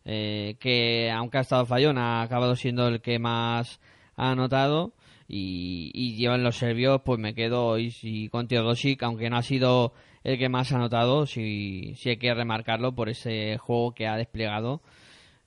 eh, 0.10 0.56
que 0.60 1.12
aunque 1.12 1.38
ha 1.38 1.42
estado 1.42 1.66
fallón 1.66 1.98
ha 1.98 2.22
acabado 2.22 2.56
siendo 2.56 2.88
el 2.88 3.02
que 3.02 3.20
más 3.20 3.80
ha 4.16 4.32
anotado. 4.32 4.94
Y, 5.30 5.92
y 5.94 6.16
llevan 6.16 6.42
los 6.42 6.56
serbios, 6.56 7.02
pues 7.04 7.20
me 7.20 7.36
quedo 7.36 7.66
hoy 7.66 7.92
sí, 7.92 8.30
con 8.30 8.48
Teodosic, 8.48 9.04
aunque 9.04 9.30
no 9.30 9.36
ha 9.36 9.42
sido 9.42 9.92
el 10.24 10.38
que 10.38 10.48
más 10.48 10.72
ha 10.72 10.78
anotado, 10.78 11.26
sí, 11.26 11.96
sí 11.98 12.12
hay 12.12 12.18
que 12.18 12.34
remarcarlo 12.34 12.94
por 12.94 13.10
ese 13.10 13.58
juego 13.58 13.94
que 13.94 14.08
ha 14.08 14.16
desplegado 14.16 14.82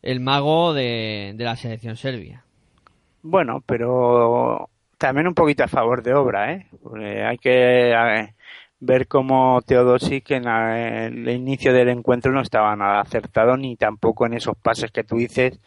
el 0.02 0.20
mago 0.20 0.74
de, 0.74 1.32
de 1.34 1.44
la 1.44 1.56
selección 1.56 1.96
serbia. 1.96 2.44
Bueno, 3.22 3.62
pero 3.64 4.68
también 4.98 5.28
un 5.28 5.34
poquito 5.34 5.64
a 5.64 5.68
favor 5.68 6.02
de 6.02 6.12
obra, 6.12 6.52
¿eh? 6.52 6.66
hay 7.24 7.38
que 7.38 7.94
ver 8.80 9.06
cómo 9.06 9.60
Teodosic 9.62 10.30
en 10.32 10.48
el 10.48 11.28
inicio 11.28 11.72
del 11.72 11.90
encuentro 11.90 12.32
no 12.32 12.40
estaba 12.40 12.74
nada 12.76 13.00
acertado 13.00 13.56
ni 13.56 13.76
tampoco 13.76 14.26
en 14.26 14.34
esos 14.34 14.56
pases 14.56 14.90
que 14.90 15.04
tú 15.04 15.16
dices 15.16 15.60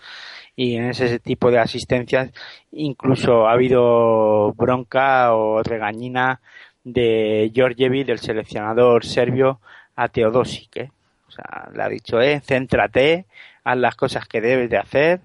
y 0.56 0.76
en 0.76 0.86
ese 0.90 1.20
tipo 1.20 1.52
de 1.52 1.60
asistencias 1.60 2.32
incluso 2.72 3.48
ha 3.48 3.54
habido 3.54 4.54
bronca 4.54 5.34
o 5.34 5.62
regañina 5.64 6.42
de 6.84 7.52
Georgievi 7.54 8.04
del 8.04 8.20
seleccionador 8.20 9.06
serbio 9.06 9.60
a 9.96 10.10
Teodosic 10.10 10.78
¿eh? 10.78 10.92
o 11.28 11.32
sea 11.32 11.70
le 11.74 11.84
ha 11.84 11.90
dicho 11.90 12.20
eh 12.20 12.42
céntrate 12.42 13.28
haz 13.64 13.78
las 13.78 13.96
cosas 13.96 14.28
que 14.28 14.42
debes 14.42 14.70
de 14.70 14.78
hacer 14.78 15.22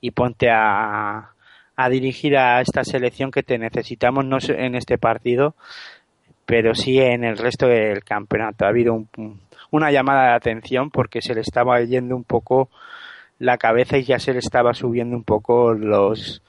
y 0.00 0.10
ponte 0.12 0.50
a 0.50 1.36
a 1.76 1.90
dirigir 1.90 2.36
a 2.36 2.60
esta 2.62 2.84
selección 2.84 3.30
que 3.30 3.42
te 3.42 3.58
necesitamos 3.58 4.24
no 4.24 4.38
en 4.48 4.74
este 4.74 4.96
partido, 4.96 5.54
pero 6.46 6.74
sí 6.74 6.98
en 6.98 7.24
el 7.24 7.36
resto 7.36 7.66
del 7.66 8.04
campeonato. 8.04 8.64
Ha 8.64 8.68
habido 8.68 8.94
un, 8.94 9.40
una 9.70 9.90
llamada 9.90 10.28
de 10.28 10.36
atención 10.36 10.90
porque 10.90 11.20
se 11.20 11.34
le 11.34 11.40
estaba 11.40 11.82
yendo 11.82 12.16
un 12.16 12.24
poco 12.24 12.70
la 13.38 13.58
cabeza 13.58 13.98
y 13.98 14.04
ya 14.04 14.18
se 14.18 14.32
le 14.32 14.38
estaba 14.38 14.72
subiendo 14.72 15.16
un 15.16 15.24
poco 15.24 15.74
los, 15.74 16.42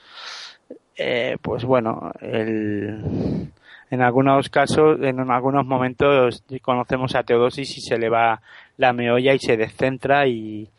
eh, 0.95 1.37
pues 1.41 1.65
bueno, 1.65 2.11
el, 2.21 3.51
en 3.89 4.01
algunos 4.01 4.49
casos, 4.49 4.99
en 5.01 5.19
algunos 5.29 5.65
momentos 5.65 6.43
conocemos 6.61 7.15
a 7.15 7.23
Teodosis 7.23 7.77
y 7.77 7.81
se 7.81 7.97
le 7.97 8.09
va 8.09 8.41
la 8.77 8.93
meolla 8.93 9.33
y 9.33 9.39
se 9.39 9.57
descentra 9.57 10.27
y, 10.27 10.69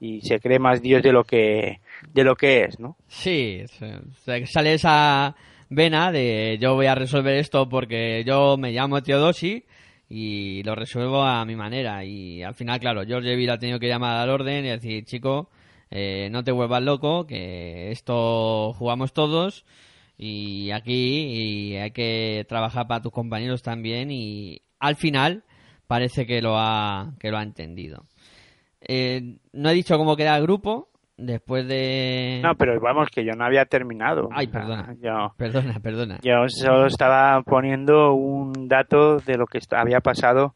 y 0.00 0.20
se 0.22 0.40
cree 0.40 0.58
más 0.58 0.82
Dios 0.82 1.02
de 1.02 1.12
lo 1.12 1.24
que 1.24 1.80
de 2.12 2.24
lo 2.24 2.36
que 2.36 2.64
es, 2.64 2.80
¿no? 2.80 2.96
Sí, 3.06 3.62
sale 4.46 4.74
esa 4.74 5.34
vena 5.68 6.12
de 6.12 6.58
yo 6.60 6.74
voy 6.74 6.86
a 6.86 6.94
resolver 6.94 7.34
esto 7.36 7.68
porque 7.68 8.24
yo 8.26 8.56
me 8.56 8.72
llamo 8.72 9.02
Teodosi 9.02 9.64
y 10.08 10.62
lo 10.62 10.74
resuelvo 10.74 11.22
a 11.22 11.44
mi 11.44 11.56
manera. 11.56 12.04
Y 12.04 12.42
al 12.42 12.54
final, 12.54 12.80
claro, 12.80 13.04
George 13.06 13.32
Evil 13.32 13.50
ha 13.50 13.58
tenido 13.58 13.78
que 13.78 13.88
llamar 13.88 14.16
al 14.16 14.30
orden 14.30 14.64
y 14.64 14.68
decir, 14.68 15.04
chico, 15.04 15.50
eh, 15.90 16.28
no 16.30 16.44
te 16.44 16.52
vuelvas 16.52 16.82
loco, 16.82 17.26
que 17.26 17.90
esto 17.90 18.72
jugamos 18.74 19.12
todos 19.12 19.64
y 20.16 20.70
aquí 20.70 21.72
y 21.72 21.76
hay 21.76 21.90
que 21.90 22.46
trabajar 22.48 22.86
para 22.86 23.02
tus 23.02 23.12
compañeros 23.12 23.62
también 23.62 24.10
y 24.10 24.60
al 24.78 24.96
final 24.96 25.44
parece 25.86 26.26
que 26.26 26.40
lo 26.42 26.58
ha, 26.58 27.14
que 27.18 27.30
lo 27.30 27.38
ha 27.38 27.42
entendido. 27.42 28.04
Eh, 28.80 29.38
no 29.52 29.70
he 29.70 29.74
dicho 29.74 29.96
cómo 29.96 30.16
queda 30.16 30.36
el 30.36 30.42
grupo, 30.42 30.90
después 31.16 31.66
de... 31.68 32.40
No, 32.42 32.54
pero 32.56 32.78
vamos, 32.80 33.08
que 33.10 33.24
yo 33.24 33.32
no 33.34 33.44
había 33.44 33.64
terminado. 33.66 34.28
Ay, 34.32 34.46
perdona. 34.48 34.94
Yo, 35.00 35.34
Perdona, 35.36 35.78
perdona. 35.80 36.18
yo 36.22 36.48
solo 36.48 36.86
estaba 36.86 37.42
poniendo 37.42 38.14
un 38.14 38.68
dato 38.68 39.18
de 39.18 39.36
lo 39.36 39.46
que 39.46 39.60
había 39.70 40.00
pasado 40.00 40.54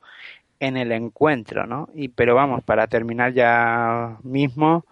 en 0.60 0.76
el 0.76 0.92
encuentro, 0.92 1.66
¿no? 1.66 1.88
Y, 1.94 2.08
pero 2.08 2.34
vamos, 2.34 2.64
para 2.64 2.86
terminar 2.88 3.32
ya 3.32 4.16
mismo, 4.22 4.84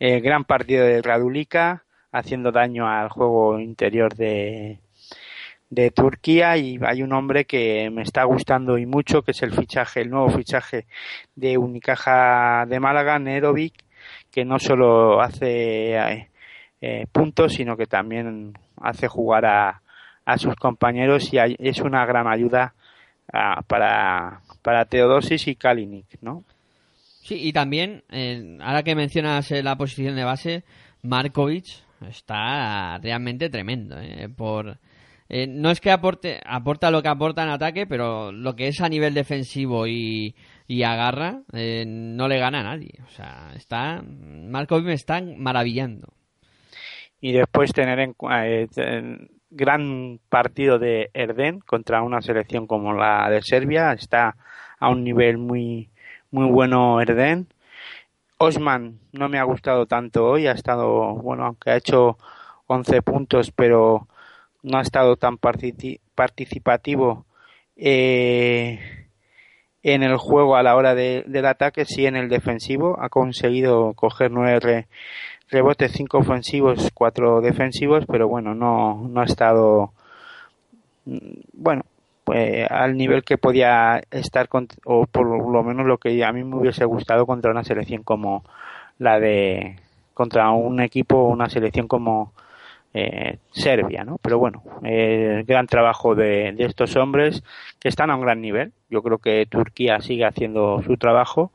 eh, 0.00 0.20
gran 0.20 0.44
partido 0.44 0.84
de 0.84 1.00
Radulica, 1.00 1.84
haciendo 2.10 2.50
daño 2.50 2.88
al 2.88 3.08
juego 3.08 3.58
interior 3.60 4.14
de, 4.14 4.80
de 5.70 5.90
Turquía 5.92 6.56
y 6.58 6.78
hay 6.82 7.02
un 7.02 7.12
hombre 7.12 7.44
que 7.44 7.88
me 7.90 8.02
está 8.02 8.24
gustando 8.24 8.76
y 8.78 8.84
mucho, 8.86 9.22
que 9.22 9.30
es 9.30 9.42
el 9.42 9.52
fichaje, 9.52 10.00
el 10.02 10.10
nuevo 10.10 10.28
fichaje 10.30 10.86
de 11.36 11.56
Unicaja 11.56 12.66
de 12.66 12.80
Málaga, 12.80 13.18
Nedovic, 13.18 13.74
que 14.32 14.44
no 14.44 14.58
solo 14.58 15.20
hace 15.20 15.94
eh, 15.94 16.28
eh, 16.80 17.06
puntos, 17.12 17.52
sino 17.54 17.76
que 17.76 17.86
también 17.86 18.54
hace 18.80 19.06
jugar 19.06 19.46
a, 19.46 19.82
a 20.24 20.38
sus 20.38 20.56
compañeros 20.56 21.32
y 21.32 21.38
es 21.58 21.80
una 21.80 22.04
gran 22.06 22.26
ayuda 22.26 22.74
ah, 23.32 23.62
para, 23.66 24.40
para 24.62 24.86
Teodosis 24.86 25.46
y 25.48 25.54
Kalinic, 25.54 26.06
¿no? 26.22 26.44
Sí, 27.22 27.36
y 27.40 27.52
también, 27.52 28.02
eh, 28.10 28.58
ahora 28.60 28.82
que 28.82 28.96
mencionas 28.96 29.50
la 29.50 29.76
posición 29.76 30.16
de 30.16 30.24
base, 30.24 30.64
Markovic 31.02 31.66
está 32.08 32.98
realmente 32.98 33.48
tremendo. 33.48 33.96
eh, 34.00 34.28
por 34.28 34.78
eh, 35.28 35.46
No 35.46 35.70
es 35.70 35.80
que 35.80 35.90
aporte 35.90 36.40
aporta 36.44 36.90
lo 36.90 37.02
que 37.02 37.08
aporta 37.08 37.42
en 37.42 37.50
ataque, 37.50 37.86
pero 37.86 38.32
lo 38.32 38.56
que 38.56 38.68
es 38.68 38.80
a 38.80 38.88
nivel 38.88 39.14
defensivo 39.14 39.86
y, 39.86 40.34
y 40.66 40.82
agarra, 40.84 41.42
eh, 41.52 41.84
no 41.86 42.28
le 42.28 42.38
gana 42.38 42.60
a 42.60 42.64
nadie. 42.64 43.00
O 43.06 43.10
sea, 43.10 43.52
está 43.56 44.02
Markovic 44.04 44.86
me 44.86 44.94
está 44.94 45.20
maravillando. 45.22 46.08
y 47.20 47.32
después 47.32 47.72
tener 47.72 47.98
en 48.00 48.14
eh, 48.30 49.28
gran 49.50 50.20
partido 50.28 50.78
de 50.78 51.10
Erden 51.14 51.60
contra 51.60 52.02
una 52.02 52.22
selección 52.22 52.66
como 52.66 52.92
la 52.94 53.28
de 53.30 53.42
Serbia 53.42 53.92
está 53.92 54.36
a 54.78 54.88
un 54.90 55.04
nivel 55.04 55.38
muy 55.38 55.90
muy 56.30 56.46
bueno 56.46 57.00
Erden 57.00 57.46
Osman 58.38 58.98
no 59.12 59.28
me 59.28 59.38
ha 59.38 59.44
gustado 59.44 59.86
tanto 59.86 60.26
hoy 60.26 60.46
ha 60.46 60.52
estado 60.52 61.14
bueno 61.16 61.44
aunque 61.46 61.70
ha 61.70 61.76
hecho 61.76 62.18
11 62.66 63.02
puntos 63.02 63.52
pero 63.52 64.08
no 64.62 64.78
ha 64.78 64.82
estado 64.82 65.16
tan 65.16 65.38
partici- 65.38 66.00
participativo 66.14 67.26
eh, 67.76 69.01
en 69.82 70.02
el 70.02 70.16
juego 70.16 70.56
a 70.56 70.62
la 70.62 70.76
hora 70.76 70.94
de- 70.94 71.24
del 71.26 71.46
ataque 71.46 71.84
sí 71.84 72.06
en 72.06 72.16
el 72.16 72.28
defensivo. 72.28 72.98
Ha 73.00 73.08
conseguido 73.08 73.92
coger 73.94 74.30
nueve 74.30 74.60
re- 74.60 74.86
rebotes, 75.50 75.92
cinco 75.92 76.18
ofensivos, 76.18 76.90
cuatro 76.94 77.40
defensivos, 77.40 78.04
pero 78.06 78.28
bueno, 78.28 78.54
no, 78.54 79.06
no 79.08 79.20
ha 79.20 79.24
estado, 79.24 79.92
mm, 81.04 81.18
bueno, 81.54 81.82
pues 82.24 82.70
al 82.70 82.96
nivel 82.96 83.24
que 83.24 83.38
podía 83.38 84.02
estar, 84.10 84.48
con- 84.48 84.68
o 84.84 85.06
por 85.06 85.26
lo 85.26 85.62
menos 85.64 85.86
lo 85.86 85.98
que 85.98 86.24
a 86.24 86.32
mí 86.32 86.44
me 86.44 86.56
hubiese 86.56 86.84
gustado 86.84 87.26
contra 87.26 87.50
una 87.50 87.64
selección 87.64 88.02
como 88.04 88.44
la 88.98 89.18
de, 89.20 89.76
contra 90.14 90.50
un 90.52 90.80
equipo 90.80 91.16
o 91.18 91.28
una 91.30 91.48
selección 91.48 91.88
como 91.88 92.32
eh, 92.94 93.38
Serbia, 93.52 94.04
¿no? 94.04 94.18
Pero 94.18 94.38
bueno, 94.38 94.62
eh, 94.84 95.44
gran 95.46 95.66
trabajo 95.66 96.14
de, 96.14 96.54
estos 96.58 96.94
hombres 96.96 97.42
que 97.78 97.88
están 97.88 98.10
a 98.10 98.16
un 98.16 98.22
gran 98.22 98.40
nivel. 98.40 98.72
Yo 98.90 99.02
creo 99.02 99.18
que 99.18 99.46
Turquía 99.46 100.00
sigue 100.00 100.26
haciendo 100.26 100.82
su 100.82 100.96
trabajo. 100.96 101.52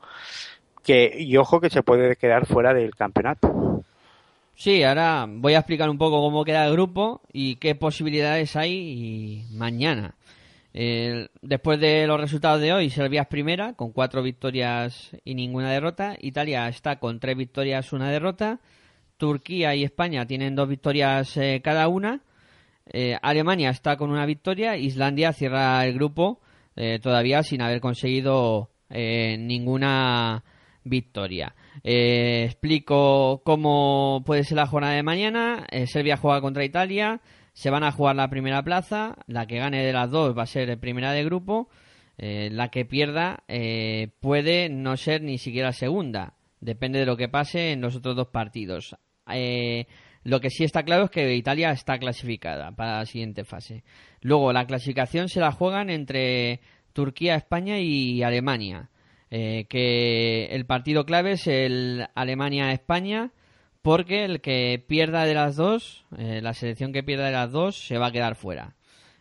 Que, 0.84 1.14
y 1.18 1.36
ojo 1.36 1.60
que 1.60 1.70
se 1.70 1.82
puede 1.82 2.16
quedar 2.16 2.46
fuera 2.46 2.74
del 2.74 2.94
campeonato. 2.94 3.84
Sí, 4.54 4.82
ahora 4.82 5.26
voy 5.28 5.54
a 5.54 5.58
explicar 5.58 5.90
un 5.90 5.98
poco 5.98 6.20
cómo 6.20 6.44
queda 6.44 6.66
el 6.66 6.72
grupo 6.72 7.20
y 7.32 7.56
qué 7.56 7.74
posibilidades 7.74 8.56
hay 8.56 9.44
mañana. 9.52 10.14
Después 11.42 11.80
de 11.80 12.06
los 12.06 12.20
resultados 12.20 12.60
de 12.60 12.72
hoy, 12.72 12.90
Serbia 12.90 13.22
es 13.22 13.28
primera 13.28 13.74
con 13.74 13.92
cuatro 13.92 14.22
victorias 14.22 15.10
y 15.24 15.34
ninguna 15.34 15.70
derrota. 15.70 16.16
Italia 16.20 16.68
está 16.68 16.98
con 16.98 17.20
tres 17.20 17.36
victorias, 17.36 17.92
una 17.92 18.10
derrota. 18.10 18.60
Turquía 19.18 19.74
y 19.74 19.84
España 19.84 20.26
tienen 20.26 20.54
dos 20.54 20.68
victorias 20.68 21.36
eh, 21.36 21.60
cada 21.62 21.88
una. 21.88 22.22
Eh, 22.90 23.18
Alemania 23.20 23.70
está 23.70 23.96
con 23.96 24.10
una 24.10 24.26
victoria. 24.26 24.76
Islandia 24.76 25.32
cierra 25.32 25.84
el 25.84 25.94
grupo 25.94 26.40
eh, 26.76 26.98
todavía 27.02 27.42
sin 27.42 27.60
haber 27.60 27.80
conseguido 27.80 28.70
eh, 28.88 29.36
ninguna 29.38 30.44
victoria. 30.84 31.54
Explico 31.82 33.42
cómo 33.44 34.22
puede 34.24 34.44
ser 34.44 34.56
la 34.56 34.66
jornada 34.66 34.94
de 34.94 35.02
mañana. 35.02 35.66
Serbia 35.86 36.16
juega 36.16 36.40
contra 36.40 36.64
Italia. 36.64 37.20
Se 37.52 37.70
van 37.70 37.84
a 37.84 37.92
jugar 37.92 38.16
la 38.16 38.30
primera 38.30 38.62
plaza. 38.62 39.16
La 39.26 39.46
que 39.46 39.58
gane 39.58 39.84
de 39.84 39.92
las 39.92 40.10
dos 40.10 40.36
va 40.36 40.44
a 40.44 40.46
ser 40.46 40.78
primera 40.80 41.12
de 41.12 41.24
grupo. 41.24 41.68
La 42.16 42.70
que 42.70 42.84
pierda 42.84 43.44
puede 44.20 44.70
no 44.70 44.96
ser 44.96 45.22
ni 45.22 45.38
siquiera 45.38 45.72
segunda. 45.72 46.34
Depende 46.60 47.00
de 47.00 47.06
lo 47.06 47.16
que 47.16 47.28
pase 47.28 47.72
en 47.72 47.82
los 47.82 47.94
otros 47.94 48.16
dos 48.16 48.28
partidos. 48.28 48.96
Eh, 49.32 49.86
lo 50.24 50.40
que 50.40 50.50
sí 50.50 50.64
está 50.64 50.82
claro 50.82 51.04
es 51.04 51.10
que 51.10 51.34
Italia 51.34 51.70
está 51.70 51.98
clasificada 51.98 52.72
para 52.72 52.98
la 52.98 53.06
siguiente 53.06 53.44
fase. 53.44 53.82
Luego, 54.20 54.52
la 54.52 54.66
clasificación 54.66 55.28
se 55.28 55.40
la 55.40 55.52
juegan 55.52 55.90
entre 55.90 56.60
Turquía, 56.92 57.34
España 57.34 57.78
y 57.78 58.22
Alemania. 58.22 58.90
Eh, 59.30 59.66
que 59.68 60.46
el 60.46 60.64
partido 60.64 61.04
clave 61.04 61.32
es 61.32 61.46
el 61.46 62.06
Alemania-España, 62.14 63.32
porque 63.82 64.24
el 64.24 64.40
que 64.40 64.82
pierda 64.86 65.24
de 65.24 65.34
las 65.34 65.56
dos, 65.56 66.04
eh, 66.16 66.40
la 66.42 66.54
selección 66.54 66.92
que 66.92 67.02
pierda 67.02 67.26
de 67.26 67.32
las 67.32 67.52
dos, 67.52 67.76
se 67.86 67.98
va 67.98 68.08
a 68.08 68.12
quedar 68.12 68.34
fuera. 68.34 68.76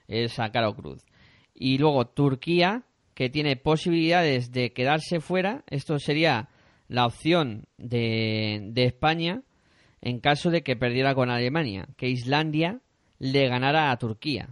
Es 0.08 0.39
a 0.39 0.51
Caro 0.51 0.76
Cruz. 0.76 1.05
Y 1.53 1.78
luego 1.78 2.08
Turquía, 2.08 2.84
que 3.14 3.30
tiene 3.30 3.55
posibilidades 3.55 4.51
de 4.51 4.74
quedarse 4.74 5.20
fuera. 5.20 5.64
Esto 5.70 5.99
sería 5.99 6.49
la 6.88 7.05
opción 7.05 7.66
de, 7.78 8.60
de 8.72 8.86
España 8.86 9.43
en 10.02 10.20
caso 10.20 10.52
de 10.52 10.64
que 10.64 10.76
perdiera 10.76 11.16
con 11.16 11.30
Alemania, 11.30 11.88
que 11.98 12.10
Islandia 12.10 12.80
le 13.20 13.48
ganara 13.48 13.91
a 13.91 13.98
Turquía. 13.98 14.50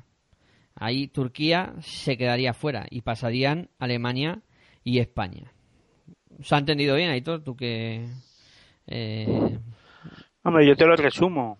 Ahí 0.75 1.07
Turquía 1.07 1.73
se 1.81 2.17
quedaría 2.17 2.53
fuera 2.53 2.85
y 2.89 3.01
pasarían 3.01 3.69
Alemania 3.79 4.41
y 4.83 4.99
España. 4.99 5.51
¿Se 6.41 6.55
ha 6.55 6.57
entendido 6.57 6.95
bien, 6.95 7.09
Aitor? 7.11 7.43
Tú 7.43 7.55
que... 7.55 8.09
eh, 8.87 9.57
Hombre, 10.43 10.67
yo 10.67 10.75
te 10.75 10.85
lo 10.85 10.95
resumo. 10.95 11.57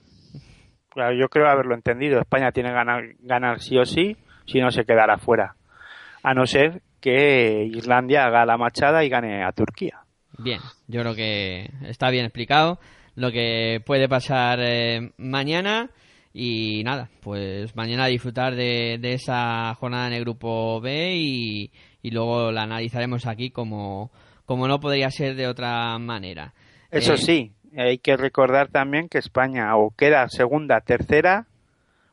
Claro, 0.90 1.16
yo 1.16 1.30
creo 1.30 1.48
haberlo 1.50 1.76
entendido. 1.76 2.20
España 2.20 2.52
tiene 2.52 2.70
que 2.70 2.76
ganar, 2.76 3.04
ganar 3.20 3.62
sí 3.62 3.78
o 3.78 3.86
sí, 3.86 4.18
si 4.46 4.60
no 4.60 4.72
se 4.72 4.86
quedará 4.86 5.18
fuera. 5.18 5.56
A 6.24 6.34
no 6.34 6.46
ser 6.46 6.82
que 7.00 7.66
Islandia 7.66 8.26
haga 8.26 8.46
la 8.46 8.58
machada 8.58 9.04
y 9.04 9.10
gane 9.10 9.44
a 9.44 9.52
Turquía. 9.52 10.00
Bien, 10.38 10.60
yo 10.88 11.02
creo 11.02 11.16
que 11.16 11.70
está 11.84 12.10
bien 12.10 12.26
explicado 12.26 12.80
lo 13.16 13.32
que 13.32 13.82
puede 13.86 14.08
pasar 14.08 14.60
eh, 14.62 15.12
mañana 15.18 15.90
y 16.34 16.84
nada, 16.84 17.10
pues 17.22 17.76
mañana 17.76 18.08
disfrutar 18.08 18.56
de, 18.56 18.98
de 19.00 19.14
esa 19.14 19.74
jornada 19.76 20.08
en 20.08 20.14
el 20.14 20.22
grupo 20.22 20.82
B 20.82 21.16
y, 21.16 21.72
y 22.02 22.12
luego 22.12 22.52
la 22.52 22.64
analizaremos 22.64 23.26
aquí 23.26 23.52
como, 23.52 24.12
como 24.46 24.68
no 24.68 24.80
podría 24.80 25.10
ser 25.10 25.36
de 25.36 25.48
otra 25.48 25.98
manera. 25.98 26.54
Eso 26.92 27.14
Eh, 27.14 27.18
sí, 27.18 27.52
hay 27.78 27.98
que 28.00 28.18
recordar 28.18 28.68
también 28.68 29.08
que 29.08 29.18
España 29.18 29.76
o 29.78 29.92
queda 29.96 30.28
segunda, 30.30 30.82
tercera 30.82 31.48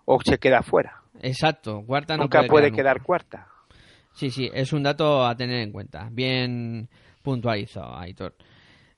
o 0.05 0.21
se 0.23 0.39
queda 0.39 0.63
fuera. 0.63 1.03
Exacto, 1.21 1.83
cuarta 1.87 2.17
no 2.17 2.25
Nunca 2.25 2.45
puede 2.45 2.73
quedar 2.73 3.03
cuarta. 3.03 3.49
Sí, 4.13 4.31
sí, 4.31 4.51
es 4.53 4.73
un 4.73 4.83
dato 4.83 5.25
a 5.25 5.35
tener 5.37 5.61
en 5.61 5.73
cuenta. 5.73 6.09
Bien 6.11 6.89
puntualizado, 7.23 7.97
Aitor. 7.97 8.35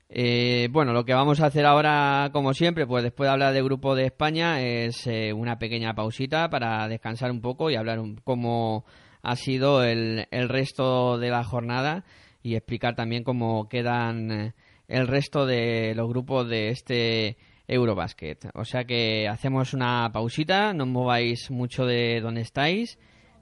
Eh, 0.09 0.69
bueno, 0.71 0.93
lo 0.93 1.05
que 1.05 1.15
vamos 1.15 1.41
a 1.41 1.47
hacer 1.47 1.67
ahora, 1.67 2.31
como 2.33 2.55
siempre, 2.55 2.87
pues 2.87 3.03
después 3.03 3.27
de 3.27 3.33
hablar 3.33 3.55
del 3.55 3.65
grupo 3.65 3.95
de 3.95 4.07
España, 4.07 4.61
es 4.61 5.07
eh, 5.07 5.33
una 5.33 5.59
pequeña 5.59 5.95
pausita 5.95 6.49
para 6.51 6.87
descansar 6.89 7.31
un 7.31 7.41
poco 7.41 7.71
y 7.71 7.77
hablar 7.77 7.99
un, 7.99 8.17
cómo 8.17 8.85
ha 9.23 9.37
sido 9.37 9.83
el, 9.83 10.27
el 10.31 10.49
resto 10.49 11.19
de 11.19 11.31
la 11.31 11.43
jornada 11.43 12.05
y 12.43 12.55
explicar 12.55 12.95
también 12.95 13.25
cómo 13.25 13.69
quedan 13.69 14.31
eh, 14.31 14.53
el 14.87 15.09
resto 15.09 15.47
de 15.47 15.95
los 15.97 16.09
grupos 16.09 16.49
de 16.49 16.69
este 16.69 17.39
Eurobasket. 17.67 18.51
O 18.55 18.65
sea 18.65 18.85
que 18.85 19.27
hacemos 19.27 19.73
una 19.73 20.11
pausita, 20.13 20.75
no 20.75 20.85
os 20.85 20.91
mováis 20.91 21.51
mucho 21.51 21.87
de 21.87 22.21
donde 22.21 22.43
estáis 22.43 22.99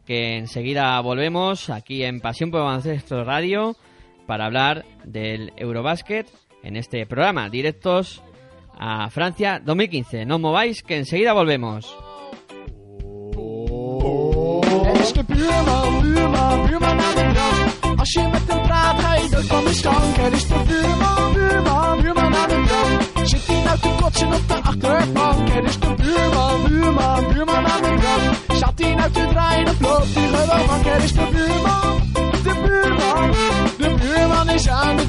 que 0.06 0.36
enseguida 0.36 1.00
volvemos 1.00 1.70
aquí 1.70 2.02
en 2.04 2.20
Pasión 2.20 2.50
por 2.50 2.62
Baloncesto 2.62 3.24
Radio 3.24 3.76
para 4.26 4.46
hablar 4.46 4.84
del 5.04 5.52
Eurobasket 5.56 6.26
en 6.62 6.76
este 6.76 7.06
programa, 7.06 7.48
directos 7.48 8.22
a 8.78 9.10
Francia 9.10 9.60
2015. 9.64 10.24
No 10.26 10.36
os 10.36 10.40
mováis, 10.40 10.82
que 10.82 10.96
enseguida 10.96 11.32
volvemos. 11.32 11.94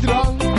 Ga 0.03 0.52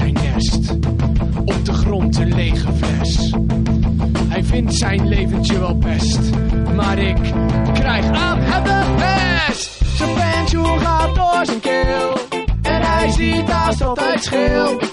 zijn 0.00 0.12
nest, 0.12 0.70
op 1.44 1.64
de 1.64 1.72
grond 1.72 2.16
een 2.18 2.34
lege 2.34 2.72
fles. 2.72 3.34
Hij 4.28 4.44
vindt 4.44 4.74
zijn 4.74 5.08
leventje 5.08 5.58
wel 5.58 5.78
best, 5.78 6.20
maar 6.74 6.98
ik 6.98 7.16
krijg 7.72 8.10
aan 8.10 8.38
hem 8.40 8.64
de 8.64 8.94
pest. 8.96 9.80
Zijn 9.96 10.10
pensioen 10.14 10.78
gaat 10.80 11.14
door 11.14 11.44
zijn 11.44 11.60
keel, 11.60 12.18
en 12.62 12.82
hij 12.82 13.10
ziet 13.10 13.50
haast 13.50 13.82
altijd 13.82 14.30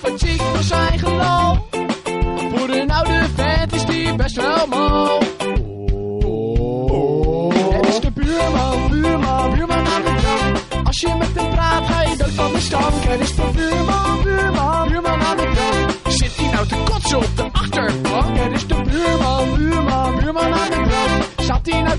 word 0.02 0.20
ziek 0.20 0.42
voor 0.42 0.64
zijn 0.64 1.00
geloof, 1.00 1.58
voor 2.56 2.70
een 2.70 2.92
oude 2.92 3.26
vent 3.36 3.74
is 3.74 3.86
die 3.86 4.16
best 4.16 4.36
wel 4.36 4.68
mal. 4.68 5.20
Het 7.74 7.88
is 7.88 8.00
de 8.00 8.12
buurman, 8.12 8.90
buurman, 8.90 9.54
buurman 9.54 9.88
aan 9.88 10.02
de. 10.04 10.52
Als 10.84 11.00
je 11.00 11.16
met 11.18 11.30
hem 11.36 11.50
praat, 11.50 11.86
ga 11.86 12.02
je 12.02 12.18
dood 12.18 12.32
van 12.32 12.52
de. 12.52 12.60
Het 13.08 13.20
is 13.20 13.34
buurman, 13.36 13.87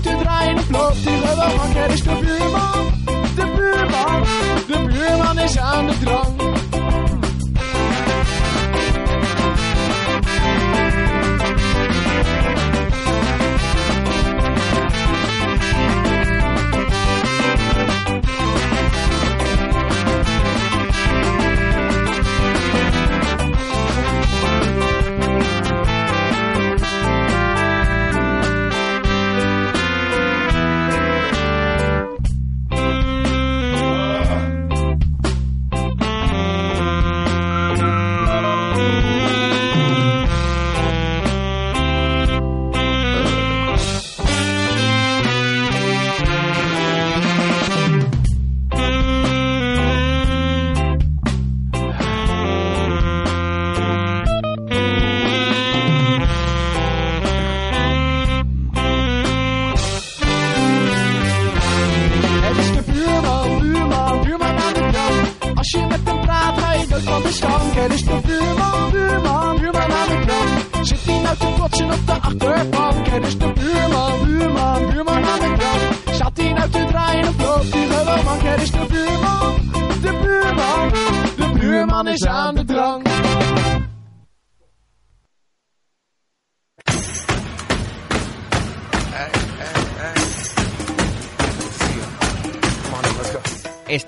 Nou 0.03 0.17
te 0.17 0.23
draaien 0.23 0.57
of 0.57 0.69
loopt 0.69 1.05
hij 1.05 1.19
gewoon 1.19 1.91
is 1.91 2.03
de 2.03 2.19
buurman, 2.19 2.91
de 3.35 3.53
buurman, 3.55 4.23
de 4.67 4.93
buurman 4.93 5.39
is 5.39 5.57
aan 5.57 5.87
de 5.87 5.97
drank. 5.99 6.18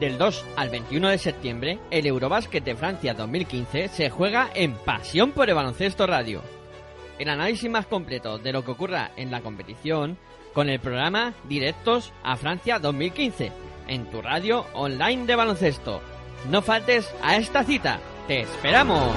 Del 0.00 0.16
2 0.16 0.44
al 0.56 0.70
21 0.70 1.08
de 1.08 1.18
septiembre, 1.18 1.78
el 1.90 2.06
Eurobásquet 2.06 2.62
de 2.62 2.76
Francia 2.76 3.14
2015 3.14 3.88
se 3.88 4.10
juega 4.10 4.48
en 4.54 4.74
Pasión 4.74 5.32
por 5.32 5.48
el 5.48 5.56
Baloncesto 5.56 6.06
Radio. 6.06 6.40
El 7.18 7.28
análisis 7.28 7.68
más 7.68 7.86
completo 7.86 8.38
de 8.38 8.52
lo 8.52 8.64
que 8.64 8.70
ocurra 8.70 9.10
en 9.16 9.32
la 9.32 9.40
competición 9.40 10.16
con 10.54 10.68
el 10.68 10.78
programa 10.78 11.34
Directos 11.48 12.12
a 12.22 12.36
Francia 12.36 12.78
2015 12.78 13.50
en 13.88 14.06
tu 14.06 14.22
radio 14.22 14.66
online 14.74 15.26
de 15.26 15.34
baloncesto. 15.34 16.00
No 16.48 16.62
faltes 16.62 17.12
a 17.20 17.36
esta 17.36 17.64
cita. 17.64 17.98
¡Te 18.28 18.42
esperamos! 18.42 19.16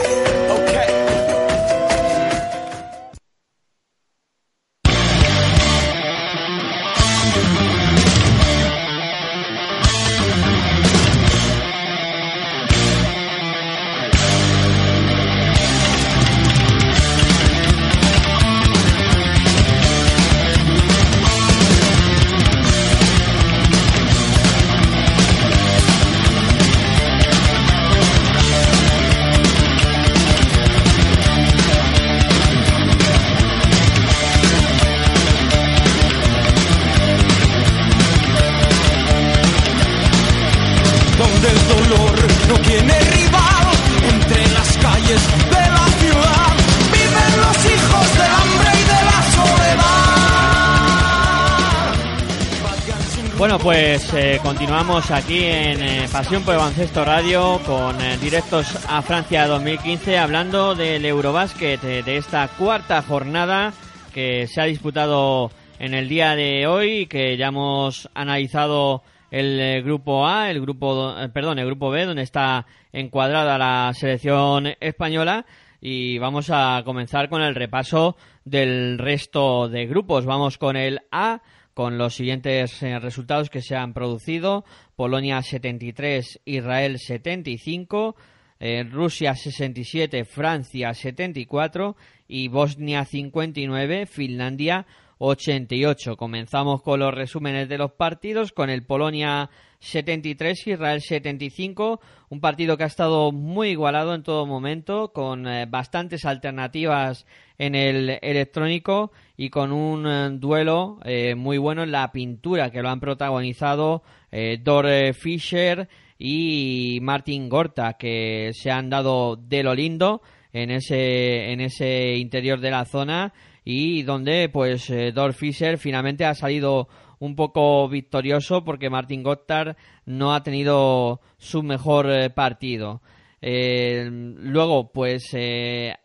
Bueno, 53.51 53.65
pues 53.65 54.13
eh, 54.13 54.39
continuamos 54.41 55.11
aquí 55.11 55.43
en 55.43 55.83
eh, 55.83 56.07
Pasión 56.09 56.41
por 56.43 56.55
Baloncesto 56.55 57.03
Radio 57.03 57.59
con 57.65 57.99
eh, 57.99 58.15
directos 58.15 58.79
a 58.87 59.01
Francia 59.01 59.45
2015 59.45 60.17
hablando 60.17 60.73
del 60.73 61.03
Eurobásquet 61.03 61.83
eh, 61.83 62.01
de 62.01 62.15
esta 62.15 62.47
cuarta 62.47 63.01
jornada 63.01 63.73
que 64.13 64.47
se 64.47 64.61
ha 64.61 64.63
disputado 64.63 65.51
en 65.79 65.93
el 65.93 66.07
día 66.07 66.37
de 66.37 66.65
hoy 66.65 67.07
que 67.07 67.35
ya 67.35 67.47
hemos 67.47 68.09
analizado 68.13 69.03
el 69.31 69.83
grupo 69.83 70.25
A, 70.25 70.49
el 70.49 70.61
grupo, 70.61 71.13
perdón, 71.33 71.59
el 71.59 71.65
grupo 71.65 71.89
B, 71.89 72.05
donde 72.05 72.23
está 72.23 72.65
encuadrada 72.93 73.57
la 73.57 73.91
selección 73.93 74.67
española. 74.79 75.45
Y 75.81 76.19
vamos 76.19 76.49
a 76.51 76.83
comenzar 76.85 77.27
con 77.27 77.41
el 77.41 77.55
repaso 77.55 78.15
del 78.45 78.97
resto 78.97 79.67
de 79.67 79.87
grupos. 79.87 80.25
Vamos 80.25 80.57
con 80.57 80.77
el 80.77 80.99
A, 81.11 81.41
con 81.81 81.97
los 81.97 82.13
siguientes 82.13 82.83
eh, 82.83 82.99
resultados 82.99 83.49
que 83.49 83.63
se 83.63 83.75
han 83.75 83.95
producido. 83.95 84.65
Polonia 84.95 85.41
73, 85.41 86.41
Israel 86.45 86.99
75, 86.99 88.15
eh, 88.59 88.83
Rusia 88.83 89.33
67, 89.33 90.23
Francia 90.25 90.93
74 90.93 91.95
y 92.27 92.49
Bosnia 92.49 93.03
59, 93.03 94.05
Finlandia 94.05 94.85
88. 95.17 96.17
Comenzamos 96.17 96.83
con 96.83 96.99
los 96.99 97.15
resúmenes 97.15 97.67
de 97.67 97.79
los 97.79 97.93
partidos, 97.93 98.51
con 98.51 98.69
el 98.69 98.85
Polonia 98.85 99.49
73, 99.79 100.67
Israel 100.67 101.01
75, 101.01 101.99
un 102.29 102.41
partido 102.41 102.77
que 102.77 102.83
ha 102.83 102.87
estado 102.87 103.31
muy 103.31 103.69
igualado 103.69 104.13
en 104.13 104.21
todo 104.21 104.45
momento, 104.45 105.13
con 105.13 105.47
eh, 105.47 105.65
bastantes 105.67 106.25
alternativas 106.25 107.25
en 107.57 107.73
el 107.73 108.19
electrónico 108.21 109.11
y 109.41 109.49
con 109.49 109.71
un 109.71 110.05
eh, 110.05 110.29
duelo 110.37 110.99
eh, 111.03 111.33
muy 111.33 111.57
bueno 111.57 111.81
en 111.81 111.91
la 111.91 112.11
pintura 112.11 112.69
que 112.69 112.83
lo 112.83 112.89
han 112.89 112.99
protagonizado 112.99 114.03
eh, 114.31 114.59
Dore 114.63 115.13
Fischer 115.13 115.89
y 116.19 116.99
Martin 117.01 117.49
Gorta, 117.49 117.93
que 117.93 118.51
se 118.53 118.69
han 118.69 118.91
dado 118.91 119.35
de 119.35 119.63
lo 119.63 119.73
lindo 119.73 120.21
en 120.53 120.69
ese, 120.69 121.51
en 121.51 121.59
ese 121.59 122.17
interior 122.17 122.59
de 122.59 122.69
la 122.69 122.85
zona 122.85 123.33
y 123.65 124.03
donde 124.03 124.47
pues 124.47 124.93
Dor 125.11 125.33
Fischer 125.33 125.79
finalmente 125.79 126.23
ha 126.23 126.35
salido 126.35 126.87
un 127.17 127.35
poco 127.35 127.89
victorioso 127.89 128.63
porque 128.63 128.91
Martin 128.91 129.23
Gotthard 129.23 129.75
no 130.05 130.35
ha 130.35 130.43
tenido 130.43 131.19
su 131.39 131.63
mejor 131.63 132.31
partido. 132.35 133.01
Eh, 133.41 134.07
luego, 134.11 134.91
pues 134.91 135.35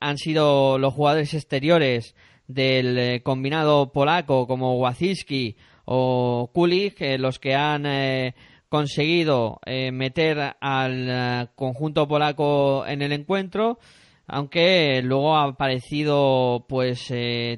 han 0.00 0.16
sido 0.16 0.78
los 0.78 0.94
jugadores 0.94 1.34
exteriores 1.34 2.14
del 2.48 2.98
eh, 2.98 3.22
combinado 3.22 3.92
polaco 3.92 4.46
como 4.46 4.78
Waziski 4.78 5.56
o 5.86 6.50
Kulik 6.52 7.00
eh, 7.00 7.18
los 7.18 7.38
que 7.38 7.54
han 7.54 7.86
eh, 7.86 8.34
conseguido 8.68 9.60
eh, 9.64 9.92
meter 9.92 10.56
al 10.60 11.50
conjunto 11.54 12.06
polaco 12.06 12.84
en 12.86 13.02
el 13.02 13.12
encuentro 13.12 13.78
aunque 14.26 15.00
luego 15.04 15.36
ha 15.36 15.44
aparecido 15.44 16.66
pues 16.68 17.12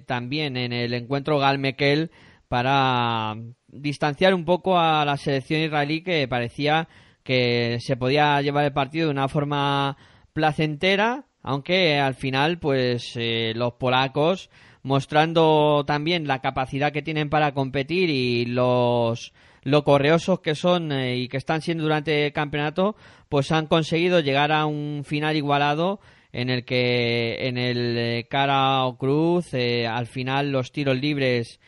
también 0.04 0.58
en 0.58 0.74
el 0.74 0.92
encuentro 0.92 1.38
Gal 1.38 1.58
Mekel 1.58 2.10
para 2.46 3.36
distanciar 3.68 4.34
un 4.34 4.44
poco 4.44 4.78
a 4.78 5.02
la 5.06 5.16
selección 5.16 5.62
israelí 5.62 6.02
que 6.02 6.28
parecía 6.28 6.86
que 7.24 7.78
se 7.80 7.96
podía 7.96 8.42
llevar 8.42 8.66
el 8.66 8.74
partido 8.74 9.06
de 9.06 9.12
una 9.12 9.28
forma 9.28 9.96
placentera, 10.34 11.24
aunque 11.42 11.98
al 11.98 12.14
final 12.14 12.58
pues 12.58 13.18
los 13.54 13.72
polacos 13.74 14.50
mostrando 14.82 15.84
también 15.86 16.26
la 16.26 16.40
capacidad 16.40 16.92
que 16.92 17.02
tienen 17.02 17.30
para 17.30 17.52
competir 17.52 18.10
y 18.10 18.46
los 18.46 19.32
lo 19.62 19.84
correosos 19.84 20.40
que 20.40 20.54
son 20.54 20.92
eh, 20.92 21.16
y 21.16 21.28
que 21.28 21.36
están 21.36 21.60
siendo 21.60 21.82
durante 21.82 22.26
el 22.26 22.32
campeonato, 22.32 22.96
pues 23.28 23.52
han 23.52 23.66
conseguido 23.66 24.20
llegar 24.20 24.50
a 24.52 24.66
un 24.66 25.02
final 25.04 25.36
igualado 25.36 26.00
en 26.32 26.48
el 26.50 26.64
que 26.64 27.48
en 27.48 27.58
el 27.58 27.96
eh, 27.98 28.26
cara 28.30 28.84
o 28.84 28.96
cruz 28.96 29.52
eh, 29.52 29.86
al 29.86 30.06
final 30.06 30.52
los 30.52 30.72
tiros 30.72 30.98
libres 30.98 31.60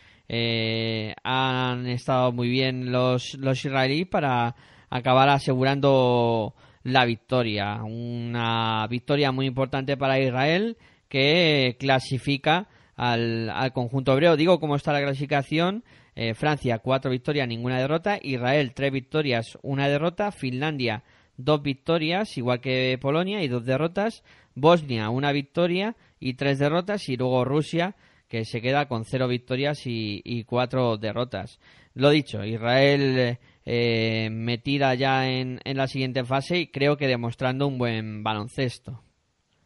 han 1.24 1.88
estado 1.88 2.30
muy 2.30 2.48
bien 2.48 2.92
los, 2.92 3.34
los 3.34 3.64
israelíes 3.64 4.06
para 4.06 4.54
acabar 4.88 5.28
asegurando 5.28 6.54
la 6.84 7.04
victoria. 7.04 7.82
Una 7.82 8.86
victoria 8.88 9.32
muy 9.32 9.46
importante 9.46 9.96
para 9.96 10.20
Israel 10.20 10.76
que 11.08 11.76
clasifica 11.80 12.68
al, 13.00 13.48
al 13.48 13.72
conjunto 13.72 14.12
hebreo. 14.12 14.36
Digo 14.36 14.60
cómo 14.60 14.76
está 14.76 14.92
la 14.92 15.00
clasificación. 15.00 15.82
Eh, 16.14 16.34
Francia, 16.34 16.78
cuatro 16.80 17.10
victorias, 17.10 17.48
ninguna 17.48 17.78
derrota. 17.78 18.18
Israel, 18.20 18.72
tres 18.74 18.92
victorias, 18.92 19.58
una 19.62 19.88
derrota. 19.88 20.32
Finlandia, 20.32 21.02
dos 21.36 21.62
victorias, 21.62 22.36
igual 22.36 22.60
que 22.60 22.98
Polonia, 23.00 23.42
y 23.42 23.48
dos 23.48 23.64
derrotas. 23.64 24.22
Bosnia, 24.54 25.08
una 25.08 25.32
victoria 25.32 25.96
y 26.18 26.34
tres 26.34 26.58
derrotas. 26.58 27.08
Y 27.08 27.16
luego 27.16 27.44
Rusia, 27.44 27.96
que 28.28 28.44
se 28.44 28.60
queda 28.60 28.86
con 28.86 29.04
cero 29.04 29.28
victorias 29.28 29.86
y, 29.86 30.20
y 30.24 30.44
cuatro 30.44 30.98
derrotas. 30.98 31.58
Lo 31.94 32.10
dicho, 32.10 32.44
Israel 32.44 33.38
eh, 33.64 34.28
metida 34.30 34.94
ya 34.94 35.28
en, 35.28 35.58
en 35.64 35.76
la 35.76 35.86
siguiente 35.86 36.22
fase 36.24 36.58
y 36.58 36.66
creo 36.68 36.96
que 36.96 37.08
demostrando 37.08 37.66
un 37.66 37.78
buen 37.78 38.22
baloncesto. 38.22 39.02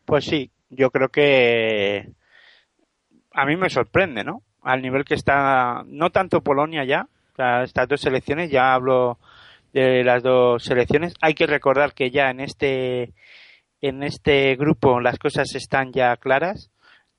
Pues 0.05 0.25
sí, 0.25 0.51
yo 0.71 0.91
creo 0.91 1.09
que 1.11 2.13
a 3.35 3.45
mí 3.45 3.57
me 3.57 3.69
sorprende, 3.69 4.25
¿no? 4.25 4.43
Al 4.63 4.81
nivel 4.81 5.05
que 5.05 5.15
está, 5.15 5.83
no 5.87 6.11
tanto 6.11 6.41
Polonia 6.41 6.85
ya, 6.85 7.09
estas 7.63 7.89
dos 7.89 8.01
selecciones, 8.01 8.51
ya 8.51 8.73
hablo 8.73 9.19
de 9.73 10.05
las 10.05 10.23
dos 10.23 10.63
selecciones. 10.63 11.15
Hay 11.21 11.35
que 11.35 11.47
recordar 11.47 11.93
que 11.95 12.11
ya 12.11 12.31
en 12.31 12.41
este 12.41 13.13
en 13.83 14.03
este 14.03 14.57
grupo 14.57 15.01
las 15.01 15.19
cosas 15.19 15.55
están 15.55 15.93
ya 15.93 16.17
claras. 16.17 16.71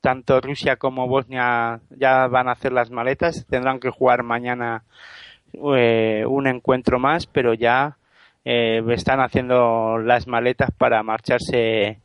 Tanto 0.01 0.39
Rusia 0.39 0.78
como 0.78 1.07
Bosnia 1.07 1.82
ya 1.89 2.28
van 2.28 2.47
a 2.47 2.53
hacer 2.53 2.72
las 2.72 2.89
maletas. 2.91 3.45
Tendrán 3.47 3.80
que 3.80 3.89
jugar 3.89 4.24
mañana 4.24 4.84
eh, 5.53 6.24
un 6.28 6.47
encuentro 6.47 6.97
más, 6.97 7.28
pero 7.28 7.53
ya 7.53 7.97
eh, 8.45 8.82
están 8.89 9.20
haciendo 9.20 9.97
las 9.97 10.28
maletas 10.28 10.72
para 10.72 11.03
marcharse 11.03 11.99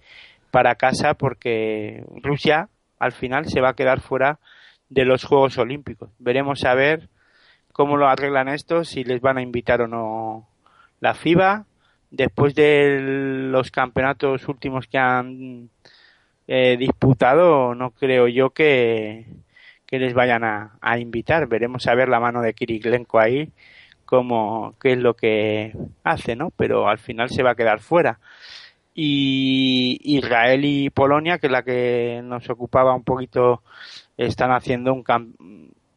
para 0.50 0.74
casa 0.74 1.14
porque 1.14 2.04
Rusia 2.22 2.68
al 3.00 3.12
final 3.12 3.46
se 3.46 3.60
va 3.60 3.70
a 3.70 3.74
quedar 3.74 4.00
fuera 4.00 4.38
de 4.88 5.04
los 5.04 5.24
Juegos 5.24 5.58
Olímpicos. 5.58 6.10
Veremos 6.18 6.64
a 6.64 6.74
ver 6.74 7.08
cómo 7.72 7.96
lo 7.96 8.06
arreglan 8.06 8.48
esto, 8.48 8.84
si 8.84 9.02
les 9.02 9.20
van 9.20 9.38
a 9.38 9.42
invitar 9.42 9.80
o 9.80 9.88
no 9.88 10.48
la 11.00 11.14
FIBA. 11.14 11.64
Después 12.10 12.54
de 12.54 12.98
los 13.50 13.70
campeonatos 13.70 14.46
últimos 14.48 14.86
que 14.86 14.98
han 14.98 15.70
eh, 16.46 16.76
disputado, 16.76 17.74
no 17.74 17.90
creo 17.92 18.28
yo 18.28 18.50
que, 18.50 19.26
que 19.86 19.98
les 19.98 20.12
vayan 20.12 20.44
a, 20.44 20.76
a, 20.80 20.98
invitar. 20.98 21.48
Veremos 21.48 21.86
a 21.86 21.94
ver 21.94 22.08
la 22.08 22.20
mano 22.20 22.42
de 22.42 22.52
Kiriklenko 22.52 23.18
ahí, 23.18 23.50
cómo, 24.04 24.74
qué 24.80 24.92
es 24.92 24.98
lo 24.98 25.14
que 25.14 25.72
hace, 26.02 26.36
¿no? 26.36 26.50
Pero 26.50 26.88
al 26.88 26.98
final 26.98 27.30
se 27.30 27.44
va 27.44 27.52
a 27.52 27.56
quedar 27.56 27.80
fuera 27.80 28.18
y 29.02 29.98
Israel 30.18 30.62
y 30.62 30.90
Polonia, 30.90 31.38
que 31.38 31.46
es 31.46 31.50
la 31.50 31.62
que 31.62 32.20
nos 32.22 32.50
ocupaba 32.50 32.94
un 32.94 33.02
poquito, 33.02 33.62
están 34.18 34.52
haciendo 34.52 34.92
un, 34.92 35.02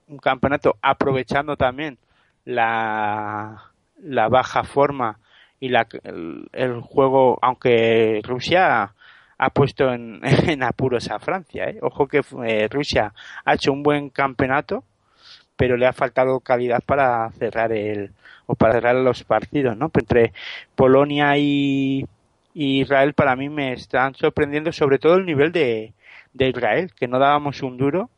un 0.07 0.17
campeonato 0.19 0.77
aprovechando 0.81 1.57
también 1.57 1.97
la, 2.45 3.71
la 4.01 4.29
baja 4.29 4.63
forma 4.63 5.19
y 5.59 5.67
la, 5.67 5.85
el, 6.05 6.47
el, 6.53 6.79
juego, 6.79 7.37
aunque 7.41 8.21
Rusia 8.23 8.93
ha 9.37 9.49
puesto 9.49 9.91
en, 9.91 10.21
en 10.47 10.63
apuros 10.63 11.11
a 11.11 11.19
Francia. 11.19 11.65
¿eh? 11.65 11.79
Ojo 11.81 12.07
que 12.07 12.21
eh, 12.45 12.69
Rusia 12.69 13.13
ha 13.43 13.55
hecho 13.55 13.73
un 13.73 13.83
buen 13.83 14.11
campeonato, 14.11 14.85
pero 15.57 15.75
le 15.75 15.87
ha 15.87 15.93
faltado 15.93 16.39
calidad 16.39 16.79
para 16.85 17.29
cerrar 17.31 17.73
el 17.73 18.13
o 18.45 18.55
para 18.55 18.75
cerrar 18.75 18.95
los 18.95 19.23
partidos, 19.25 19.75
¿no? 19.77 19.91
Entre 19.93 20.31
Polonia 20.75 21.37
y 21.37 22.05
y 22.53 22.81
Israel 22.81 23.13
para 23.13 23.35
mí 23.35 23.49
me 23.49 23.73
están 23.73 24.15
sorprendiendo 24.15 24.71
sobre 24.71 24.99
todo 24.99 25.15
el 25.15 25.25
nivel 25.25 25.51
de, 25.51 25.93
de 26.33 26.49
Israel, 26.49 26.91
que 26.95 27.07
no 27.07 27.19
dábamos 27.19 27.61
un 27.61 27.77
duro 27.77 28.09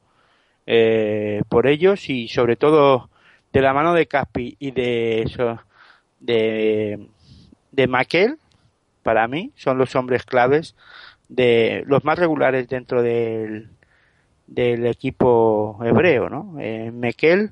eh, 0.66 1.42
por 1.50 1.68
ellos 1.68 2.10
y 2.10 2.28
sobre 2.28 2.56
todo 2.56 3.10
de 3.54 3.62
la 3.62 3.74
mano 3.74 3.94
de 3.94 4.08
Caspi 4.08 4.58
y 4.60 4.72
de 4.72 5.26
de, 6.20 7.08
de 7.72 7.88
Maquel, 7.88 8.38
para 9.04 9.28
mí 9.28 9.52
son 9.56 9.78
los 9.78 9.96
hombres 9.96 10.24
claves 10.26 10.76
de 11.30 11.84
los 11.86 12.04
más 12.04 12.18
regulares 12.18 12.68
dentro 12.68 13.02
del, 13.02 13.70
del 14.48 14.86
equipo 14.88 15.80
hebreo, 15.84 16.30
¿no? 16.30 16.56
Eh, 16.60 16.92
Mekel, 16.92 17.52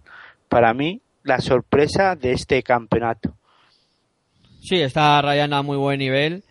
para 0.49 0.73
mí, 0.73 1.01
la 1.23 1.39
sorpresa 1.39 2.15
de 2.15 2.33
este 2.33 2.61
campeonato 2.63 3.33
Sí, 4.61 4.81
está 4.81 5.21
rayando 5.21 5.57
a 5.57 5.61
muy 5.61 5.77
buen 5.77 5.99
nivel 5.99 6.43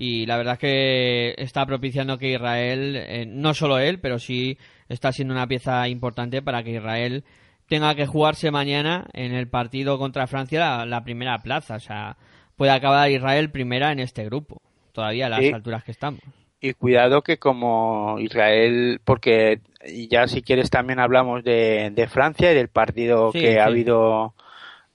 y 0.00 0.24
la 0.26 0.36
verdad 0.36 0.54
es 0.54 0.58
que 0.60 1.34
está 1.36 1.66
propiciando 1.66 2.16
que 2.18 2.32
Israel, 2.32 2.94
eh, 2.96 3.26
no 3.26 3.52
solo 3.52 3.78
él, 3.80 3.98
pero 4.00 4.18
sí 4.20 4.56
está 4.88 5.10
siendo 5.12 5.34
una 5.34 5.46
pieza 5.48 5.86
importante 5.88 6.40
para 6.40 6.62
que 6.62 6.70
Israel 6.76 7.24
tenga 7.68 7.94
que 7.96 8.06
jugarse 8.06 8.50
mañana 8.52 9.06
en 9.12 9.34
el 9.34 9.48
partido 9.48 9.98
contra 9.98 10.26
Francia 10.28 10.60
la, 10.60 10.86
la 10.86 11.02
primera 11.04 11.36
plaza. 11.40 11.74
O 11.74 11.80
sea, 11.80 12.16
puede 12.56 12.70
acabar 12.70 13.10
Israel 13.10 13.50
primera 13.50 13.90
en 13.92 13.98
este 13.98 14.24
grupo, 14.24 14.62
todavía 14.92 15.26
a 15.26 15.30
las 15.30 15.40
Sí. 15.40 15.52
alturas 15.52 15.82
que 15.82 15.90
estamos. 15.90 16.20
Y 16.60 16.72
cuidado 16.74 17.22
que 17.22 17.38
como 17.38 18.18
Israel, 18.20 19.00
porque 19.04 19.60
ya 20.08 20.26
si 20.28 20.42
quieres 20.42 20.70
también 20.70 20.98
hablamos 21.00 21.44
de, 21.44 21.90
de 21.92 22.08
Francia 22.08 22.50
y 22.52 22.54
del 22.54 22.68
partido 22.68 23.30
Sí, 23.32 23.40
que 23.40 23.60
ha 23.60 23.66
habido 23.66 24.34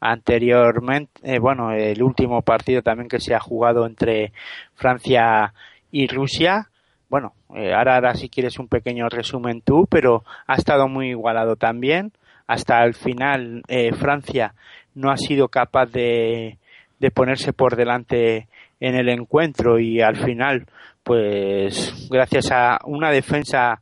anteriormente, 0.04 1.12
eh, 1.24 1.40
bueno, 1.40 1.72
el 1.72 2.04
último 2.04 2.42
partido 2.42 2.82
también 2.82 3.08
que 3.08 3.22
se 3.22 3.34
ha 3.34 3.40
jugado 3.40 3.86
entre 3.86 4.34
Francia 4.76 5.54
y 5.92 6.08
Rusia. 6.08 6.70
Bueno, 7.10 7.34
eh, 7.56 7.74
ahora, 7.74 7.96
ahora 7.96 8.16
si 8.16 8.28
quieres 8.28 8.60
un 8.60 8.68
pequeño 8.68 9.08
resumen 9.08 9.62
tú, 9.62 9.88
pero 9.90 10.26
ha 10.46 10.56
estado 10.56 10.90
muy 10.90 11.10
igualado 11.12 11.56
también. 11.56 12.12
Hasta 12.48 12.84
el 12.84 12.94
final 12.94 13.64
eh, 13.70 13.94
Francia 13.94 14.54
no 14.94 15.10
ha 15.10 15.16
sido 15.16 15.48
capaz 15.48 15.86
de, 15.86 16.58
de 17.00 17.12
ponerse 17.12 17.54
por 17.54 17.78
delante 17.78 18.48
en 18.82 18.96
el 18.96 19.08
encuentro 19.08 19.80
y 19.80 20.02
al 20.02 20.18
final, 20.18 20.66
pues 21.04 22.10
gracias 22.10 22.52
a 22.52 22.80
una 22.84 23.10
defensa, 23.12 23.82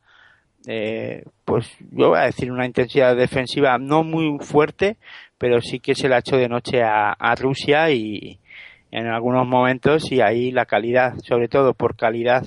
eh, 0.67 1.23
pues 1.43 1.67
yo 1.91 2.09
voy 2.09 2.19
a 2.19 2.25
decir 2.25 2.51
una 2.51 2.67
intensidad 2.67 3.15
defensiva 3.15 3.79
no 3.79 4.03
muy 4.03 4.37
fuerte, 4.45 4.97
pero 5.41 5.59
sí 5.59 5.79
que 5.79 5.95
se 5.95 6.07
la 6.07 6.19
echó 6.19 6.37
de 6.37 6.47
noche 6.47 6.83
a, 6.83 7.33
Rusia 7.35 7.89
y 7.89 8.37
en 8.91 9.07
algunos 9.07 9.47
momentos 9.47 10.11
y 10.11 10.21
ahí 10.21 10.51
la 10.51 10.67
calidad, 10.67 11.15
sobre 11.23 11.47
todo 11.47 11.73
por 11.73 11.95
calidad, 11.95 12.45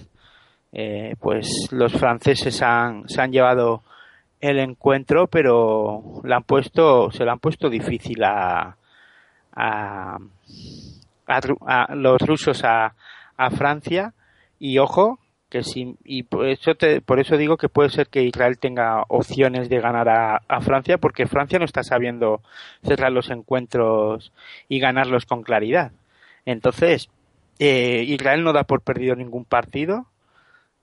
eh, 0.71 1.17
pues 1.19 1.49
los 1.73 1.93
franceses 1.93 2.63
han, 2.63 3.09
se 3.09 3.21
han 3.21 3.33
llevado 3.33 3.83
el 4.41 4.61
encuentro, 4.61 5.27
pero 5.27 6.21
la 6.23 6.37
han 6.37 6.45
puesto, 6.45 7.11
se 7.11 7.25
lo 7.25 7.33
han 7.33 7.41
puesto 7.41 7.69
difícil 7.69 8.23
a, 8.23 8.77
a, 9.57 10.17
a 11.27 11.41
a 11.67 11.95
los 11.97 12.21
rusos 12.21 12.63
a, 12.63 12.95
a 13.37 13.51
Francia. 13.51 14.15
Y 14.61 14.79
ojo 14.79 15.19
que 15.55 15.63
sí 15.63 15.95
y 16.03 16.25
por 16.25 16.49
eso 16.49 16.75
te- 16.75 17.01
por 17.01 17.21
eso 17.21 17.37
digo 17.37 17.57
que 17.57 17.69
puede 17.69 17.89
ser 17.89 18.09
que 18.09 18.25
Israel 18.25 18.59
tenga 18.59 19.05
opciones 19.07 19.69
de 19.69 19.79
ganar 19.81 20.09
a, 20.09 20.43
a 20.49 20.61
Francia 20.61 20.99
porque 20.99 21.29
Francia 21.29 21.61
no 21.61 21.65
está 21.65 21.85
sabiendo 21.85 22.43
cerrar 22.83 23.13
los 23.13 23.31
encuentros 23.31 24.33
y 24.69 24.81
ganarlos 24.81 25.27
con 25.27 25.45
claridad. 25.45 25.93
Entonces 26.45 27.09
eh, 27.61 28.03
Israel 28.09 28.43
no 28.43 28.53
da 28.53 28.65
por 28.65 28.81
perdido 28.81 29.15
ningún 29.15 29.45
partido 29.45 30.07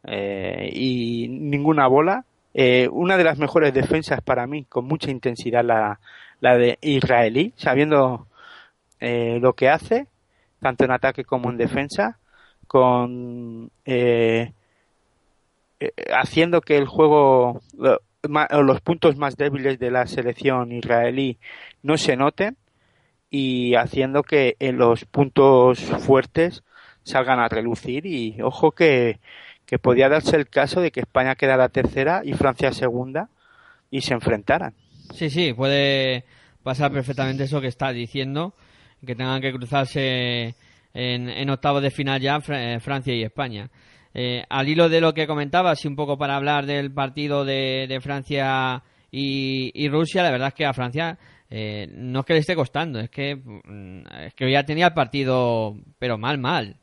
eh, 0.05 0.69
y 0.73 1.27
ninguna 1.27 1.87
bola. 1.87 2.23
Eh, 2.53 2.87
una 2.93 3.17
de 3.17 3.25
las 3.25 3.37
mejores 3.39 3.73
defensas 3.73 4.21
para 4.21 4.47
mí 4.47 4.63
con 4.63 4.85
mucha 4.85 5.11
intensidad 5.11 5.65
la, 5.65 5.99
la 6.39 6.55
de 6.55 6.77
israelí 6.79 7.51
sabiendo 7.57 8.25
lo 9.01 9.53
que 9.53 9.67
hace 9.67 10.07
tanto 10.61 10.85
en 10.85 10.91
ataque 10.91 11.25
como 11.25 11.49
en 11.49 11.57
defensa 11.57 12.19
con 12.67 13.69
eh, 13.83 14.53
eh, 15.81 15.91
haciendo 16.13 16.61
que 16.61 16.77
el 16.77 16.85
juego 16.85 17.59
los 18.23 18.81
puntos 18.81 19.17
más 19.17 19.35
débiles 19.35 19.79
de 19.79 19.89
la 19.89 20.05
selección 20.05 20.71
israelí 20.71 21.39
no 21.81 21.97
se 21.97 22.15
noten 22.15 22.55
y 23.31 23.73
haciendo 23.73 24.21
que 24.21 24.57
en 24.59 24.77
los 24.77 25.05
puntos 25.05 25.79
fuertes 25.79 26.63
salgan 27.01 27.39
a 27.39 27.47
relucir 27.47 28.05
y 28.05 28.39
ojo 28.43 28.73
que, 28.73 29.19
que 29.65 29.79
podía 29.79 30.07
darse 30.07 30.35
el 30.35 30.47
caso 30.47 30.81
de 30.81 30.91
que 30.91 30.99
España 30.99 31.33
quedara 31.33 31.69
tercera 31.69 32.21
y 32.23 32.33
Francia 32.33 32.71
segunda 32.73 33.29
y 33.89 34.01
se 34.01 34.13
enfrentaran. 34.13 34.75
Sí, 35.15 35.31
sí, 35.31 35.53
puede 35.53 36.25
pasar 36.61 36.91
perfectamente 36.91 37.45
eso 37.45 37.59
que 37.59 37.67
estás 37.67 37.95
diciendo, 37.95 38.53
que 39.03 39.15
tengan 39.15 39.41
que 39.41 39.51
cruzarse 39.51 40.53
en, 40.93 41.27
en 41.27 41.49
octavos 41.49 41.81
de 41.81 41.89
final 41.89 42.21
ya 42.21 42.39
eh, 42.49 42.79
Francia 42.79 43.15
y 43.15 43.23
España. 43.23 43.71
Eh, 44.13 44.43
al 44.49 44.67
hilo 44.67 44.89
de 44.89 45.01
lo 45.01 45.13
que 45.13 45.27
comentabas 45.27 45.83
y 45.83 45.87
un 45.87 45.95
poco 45.95 46.17
para 46.17 46.35
hablar 46.35 46.65
del 46.65 46.91
partido 46.91 47.45
de, 47.45 47.99
Francia 48.01 48.83
y, 49.09 49.71
y 49.73 49.89
Rusia, 49.89 50.23
la 50.23 50.31
verdad 50.31 50.49
es 50.49 50.53
que 50.53 50.65
a 50.65 50.73
Francia 50.73 51.17
eh, 51.53 51.89
no 51.93 52.21
es 52.21 52.25
que 52.25 52.33
le 52.33 52.39
esté 52.39 52.55
costando, 52.55 52.99
es 53.01 53.09
que, 53.09 53.35
mm, 53.35 54.03
es 54.25 54.33
que 54.33 54.49
ya 54.49 54.63
tenía 54.63 54.87
el 54.87 54.93
partido, 54.93 55.77
pero 55.99 56.17
mal, 56.17 56.37
mal. 56.37 56.77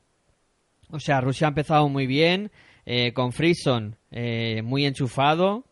O 0.91 1.01
sea, 1.01 1.23
Rusia 1.23 1.47
ha 1.47 1.49
empezado 1.49 1.89
muy 1.89 2.07
bien, 2.07 2.51
eh, 2.85 3.13
con 3.15 3.33
Frison 3.33 3.97
eh, 4.11 4.61
muy 4.63 4.85
enchufado. 4.85 5.65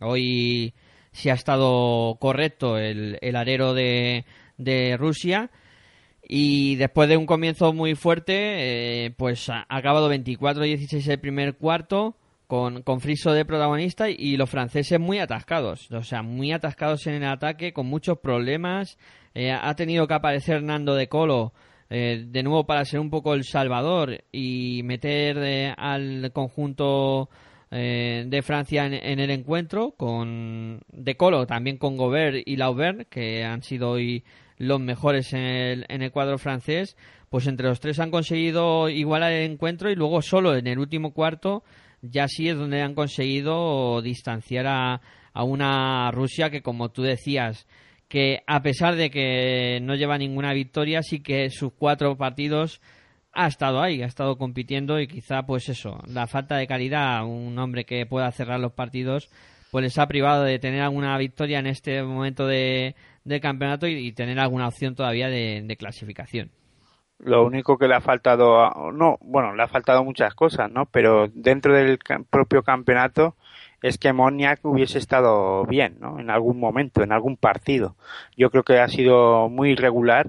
Hoy 0.00 0.72
sí 1.10 1.30
ha 1.30 1.34
estado 1.34 2.16
correcto 2.20 2.78
el, 2.78 3.18
el 3.22 3.36
arero 3.36 3.74
de, 3.74 4.24
de 4.56 4.96
Rusia. 4.96 5.50
Y 6.26 6.76
después 6.76 7.08
de 7.08 7.16
un 7.16 7.26
comienzo 7.26 7.72
muy 7.72 7.94
fuerte, 7.94 9.06
eh, 9.06 9.10
pues 9.16 9.48
ha 9.50 9.66
acabado 9.68 10.12
24-16 10.12 11.06
el 11.08 11.20
primer 11.20 11.56
cuarto, 11.56 12.16
con, 12.46 12.82
con 12.82 13.00
Friso 13.00 13.32
de 13.32 13.44
protagonista 13.44 14.08
y 14.10 14.36
los 14.36 14.50
franceses 14.50 15.00
muy 15.00 15.18
atascados. 15.18 15.90
O 15.90 16.02
sea, 16.02 16.22
muy 16.22 16.52
atascados 16.52 17.06
en 17.06 17.14
el 17.14 17.24
ataque, 17.24 17.72
con 17.72 17.86
muchos 17.86 18.18
problemas. 18.18 18.98
Eh, 19.34 19.52
ha 19.52 19.74
tenido 19.74 20.06
que 20.06 20.14
aparecer 20.14 20.62
Nando 20.62 20.94
de 20.94 21.08
Colo 21.08 21.52
eh, 21.90 22.24
de 22.26 22.42
nuevo 22.42 22.64
para 22.64 22.84
ser 22.84 23.00
un 23.00 23.10
poco 23.10 23.34
el 23.34 23.44
salvador 23.44 24.24
y 24.32 24.80
meter 24.84 25.38
eh, 25.38 25.74
al 25.76 26.32
conjunto 26.32 27.28
eh, 27.70 28.24
de 28.26 28.42
Francia 28.42 28.86
en, 28.86 28.94
en 28.94 29.20
el 29.20 29.30
encuentro 29.30 29.92
con 29.92 30.80
De 30.88 31.16
Colo, 31.16 31.46
también 31.46 31.76
con 31.76 31.96
Gobert 31.96 32.42
y 32.46 32.56
Laubert, 32.56 33.08
que 33.08 33.44
han 33.44 33.62
sido 33.62 33.90
hoy 33.90 34.24
los 34.58 34.80
mejores 34.80 35.32
en 35.32 35.42
el, 35.42 35.86
en 35.88 36.02
el 36.02 36.12
cuadro 36.12 36.38
francés, 36.38 36.96
pues 37.28 37.46
entre 37.46 37.68
los 37.68 37.80
tres 37.80 37.98
han 37.98 38.10
conseguido 38.10 38.88
igualar 38.88 39.32
el 39.32 39.50
encuentro 39.50 39.90
y 39.90 39.96
luego 39.96 40.22
solo 40.22 40.54
en 40.54 40.66
el 40.66 40.78
último 40.78 41.12
cuarto 41.12 41.64
ya 42.02 42.28
sí 42.28 42.48
es 42.48 42.56
donde 42.56 42.82
han 42.82 42.94
conseguido 42.94 44.02
distanciar 44.02 44.66
a, 44.66 45.00
a 45.32 45.44
una 45.44 46.10
Rusia 46.10 46.50
que 46.50 46.62
como 46.62 46.90
tú 46.90 47.02
decías 47.02 47.66
que 48.08 48.42
a 48.46 48.62
pesar 48.62 48.96
de 48.96 49.10
que 49.10 49.80
no 49.82 49.94
lleva 49.94 50.18
ninguna 50.18 50.52
victoria 50.52 51.02
sí 51.02 51.20
que 51.20 51.50
sus 51.50 51.72
cuatro 51.72 52.16
partidos 52.16 52.80
ha 53.32 53.48
estado 53.48 53.82
ahí, 53.82 54.02
ha 54.02 54.06
estado 54.06 54.38
compitiendo 54.38 55.00
y 55.00 55.08
quizá 55.08 55.44
pues 55.44 55.68
eso, 55.68 56.00
la 56.06 56.28
falta 56.28 56.56
de 56.56 56.68
calidad, 56.68 57.24
un 57.24 57.58
hombre 57.58 57.84
que 57.84 58.06
pueda 58.06 58.30
cerrar 58.30 58.60
los 58.60 58.72
partidos 58.72 59.28
pues 59.72 59.82
les 59.82 59.98
ha 59.98 60.06
privado 60.06 60.44
de 60.44 60.60
tener 60.60 60.82
alguna 60.82 61.18
victoria 61.18 61.58
en 61.58 61.66
este 61.66 62.00
momento 62.04 62.46
de, 62.46 62.94
del 63.24 63.40
campeonato 63.40 63.86
y, 63.86 64.12
tener 64.12 64.38
alguna 64.38 64.68
opción 64.68 64.94
todavía 64.94 65.28
de, 65.28 65.76
clasificación. 65.78 66.50
Lo 67.18 67.44
único 67.46 67.78
que 67.78 67.88
le 67.88 67.94
ha 67.94 68.00
faltado, 68.00 68.60
a- 68.64 68.92
no, 68.92 69.18
bueno, 69.22 69.54
le 69.54 69.62
ha 69.62 69.68
faltado 69.68 70.04
muchas 70.04 70.34
cosas, 70.34 70.70
¿no? 70.70 70.86
Pero 70.86 71.28
dentro 71.32 71.74
del 71.74 71.98
propio 72.30 72.62
campeonato 72.62 73.36
es 73.82 73.98
que 73.98 74.12
Moniac 74.12 74.60
hubiese 74.64 74.98
estado 74.98 75.64
bien, 75.66 75.96
¿no? 76.00 76.18
En 76.20 76.30
algún 76.30 76.58
momento, 76.58 77.02
en 77.02 77.12
algún 77.12 77.36
partido. 77.36 77.96
Yo 78.36 78.50
creo 78.50 78.62
que 78.64 78.78
ha 78.80 78.88
sido 78.88 79.48
muy 79.48 79.70
irregular, 79.72 80.28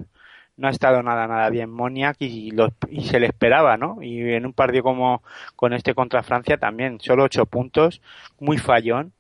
no 0.58 0.68
ha 0.68 0.72
estado 0.72 1.04
nada, 1.04 1.28
nada 1.28 1.50
bien 1.50 1.70
Moniac 1.70 2.18
y, 2.20 2.52
lo- 2.52 2.70
y 2.90 3.06
se 3.06 3.20
le 3.20 3.28
esperaba, 3.28 3.78
¿no? 3.78 4.02
Y 4.02 4.22
en 4.34 4.46
un 4.46 4.54
partido 4.54 4.84
como 4.84 5.22
con 5.56 5.74
este 5.74 5.94
contra 5.96 6.24
Francia 6.24 6.58
también, 6.58 7.00
solo 7.02 7.24
ocho 7.26 7.46
puntos, 7.46 8.02
muy 8.40 8.58
fallón. 8.58 9.12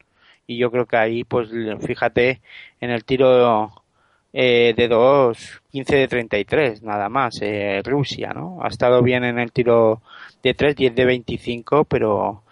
Y 0.47 0.57
yo 0.57 0.71
creo 0.71 0.85
que 0.85 0.97
ahí, 0.97 1.23
pues 1.23 1.49
fíjate 1.85 2.41
en 2.79 2.91
el 2.91 3.03
tiro 3.03 3.71
eh, 4.33 4.73
de 4.75 4.87
2, 4.87 5.61
15 5.71 5.95
de 5.95 6.07
33, 6.07 6.83
nada 6.83 7.09
más. 7.09 7.35
Eh, 7.41 7.81
Rusia, 7.83 8.33
¿no? 8.33 8.59
Ha 8.61 8.67
estado 8.67 9.01
bien 9.01 9.23
en 9.23 9.39
el 9.39 9.51
tiro 9.51 10.01
de 10.43 10.53
3, 10.53 10.75
10 10.75 10.95
de 10.95 11.05
25, 11.05 11.85
pero 11.85 12.43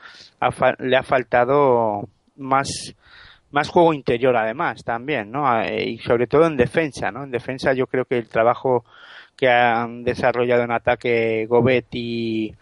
le 0.80 0.98
ha 0.98 1.04
faltado 1.04 2.08
más 2.38 2.96
más 3.52 3.70
juego 3.70 3.94
interior 3.94 4.36
además 4.36 4.84
también, 4.84 5.32
¿no? 5.32 5.62
Eh, 5.62 5.90
Y 5.92 6.00
sobre 6.00 6.26
todo 6.28 6.48
en 6.48 6.58
defensa, 6.58 7.12
¿no? 7.12 7.24
En 7.24 7.32
defensa 7.32 7.74
yo 7.74 7.86
creo 7.88 8.06
que 8.06 8.18
el 8.18 8.28
trabajo 8.28 8.84
que 9.38 9.48
han 9.48 10.04
desarrollado 10.04 10.64
en 10.64 10.72
ataque 10.72 11.46
Gobet 11.48 11.86
y 11.92 12.54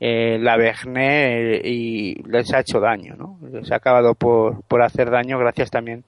eh, 0.00 0.38
la 0.40 0.56
Berné 0.56 1.56
eh, 1.56 1.62
y 1.62 2.14
les 2.26 2.52
ha 2.54 2.60
hecho 2.60 2.80
daño, 2.80 3.14
¿no? 3.16 3.38
Les 3.52 3.70
ha 3.70 3.76
acabado 3.76 4.14
por, 4.14 4.62
por 4.64 4.82
hacer 4.82 5.10
daño 5.10 5.38
gracias 5.38 5.70
también 5.70 6.04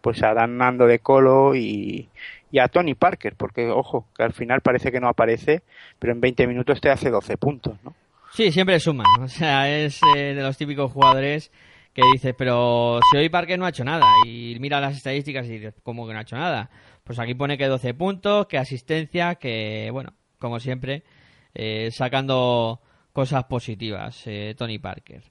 pues 0.00 0.22
a 0.22 0.34
Dan 0.34 0.56
Nando 0.58 0.86
de 0.86 0.98
Colo 0.98 1.54
y, 1.54 2.08
y 2.52 2.58
a 2.58 2.68
Tony 2.68 2.94
Parker, 2.94 3.34
porque 3.36 3.68
ojo, 3.68 4.06
que 4.16 4.22
al 4.22 4.32
final 4.32 4.60
parece 4.60 4.90
que 4.90 5.00
no 5.00 5.08
aparece, 5.08 5.62
pero 5.98 6.12
en 6.12 6.20
20 6.20 6.46
minutos 6.46 6.80
te 6.80 6.90
hace 6.90 7.10
12 7.10 7.36
puntos, 7.36 7.76
¿no? 7.84 7.94
Sí, 8.32 8.52
siempre 8.52 8.78
suma. 8.78 9.04
O 9.20 9.28
sea, 9.28 9.68
es 9.68 10.00
eh, 10.16 10.34
de 10.34 10.42
los 10.42 10.56
típicos 10.56 10.92
jugadores 10.92 11.50
que 11.92 12.02
dices, 12.12 12.34
pero 12.38 13.00
si 13.10 13.18
hoy 13.18 13.28
Parker 13.28 13.58
no 13.58 13.66
ha 13.66 13.70
hecho 13.70 13.84
nada. 13.84 14.06
Y 14.24 14.56
mira 14.60 14.80
las 14.80 14.96
estadísticas 14.96 15.46
y 15.46 15.58
dices, 15.58 15.74
¿cómo 15.82 16.06
que 16.06 16.12
no 16.12 16.20
ha 16.20 16.22
hecho 16.22 16.36
nada? 16.36 16.70
Pues 17.02 17.18
aquí 17.18 17.34
pone 17.34 17.58
que 17.58 17.66
12 17.66 17.94
puntos, 17.94 18.46
que 18.46 18.58
asistencia, 18.58 19.34
que, 19.34 19.88
bueno, 19.92 20.12
como 20.38 20.60
siempre, 20.60 21.02
eh, 21.54 21.90
sacando 21.90 22.80
cosas 23.12 23.44
positivas, 23.44 24.22
eh, 24.26 24.54
Tony 24.56 24.78
Parker. 24.78 25.22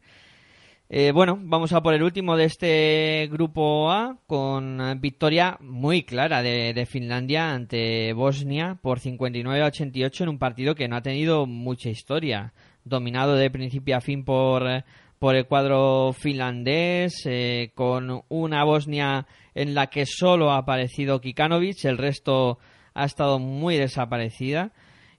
Eh, 0.91 1.11
bueno, 1.11 1.37
vamos 1.39 1.71
a 1.71 1.81
por 1.81 1.93
el 1.93 2.01
último 2.01 2.35
de 2.35 2.45
este 2.45 3.29
grupo 3.31 3.91
A 3.91 4.17
con 4.25 4.99
victoria 4.99 5.55
muy 5.61 6.01
clara 6.01 6.41
de, 6.41 6.73
de 6.73 6.85
Finlandia 6.87 7.51
ante 7.51 8.11
Bosnia 8.13 8.79
por 8.81 8.99
59 8.99 9.61
a 9.61 9.67
88 9.67 10.23
en 10.23 10.29
un 10.29 10.39
partido 10.39 10.73
que 10.73 10.87
no 10.87 10.95
ha 10.95 11.03
tenido 11.03 11.45
mucha 11.45 11.89
historia, 11.89 12.53
dominado 12.85 13.35
de 13.35 13.51
principio 13.51 13.97
a 13.97 14.01
fin 14.01 14.25
por, 14.25 14.83
por 15.19 15.35
el 15.35 15.45
cuadro 15.45 16.11
finlandés, 16.13 17.21
eh, 17.25 17.71
con 17.75 18.23
una 18.29 18.63
Bosnia 18.63 19.27
en 19.53 19.75
la 19.75 19.87
que 19.87 20.07
solo 20.07 20.49
ha 20.49 20.57
aparecido 20.57 21.21
Kikanovic, 21.21 21.85
el 21.85 21.99
resto 21.99 22.57
ha 22.95 23.05
estado 23.05 23.37
muy 23.37 23.77
desaparecida 23.77 24.71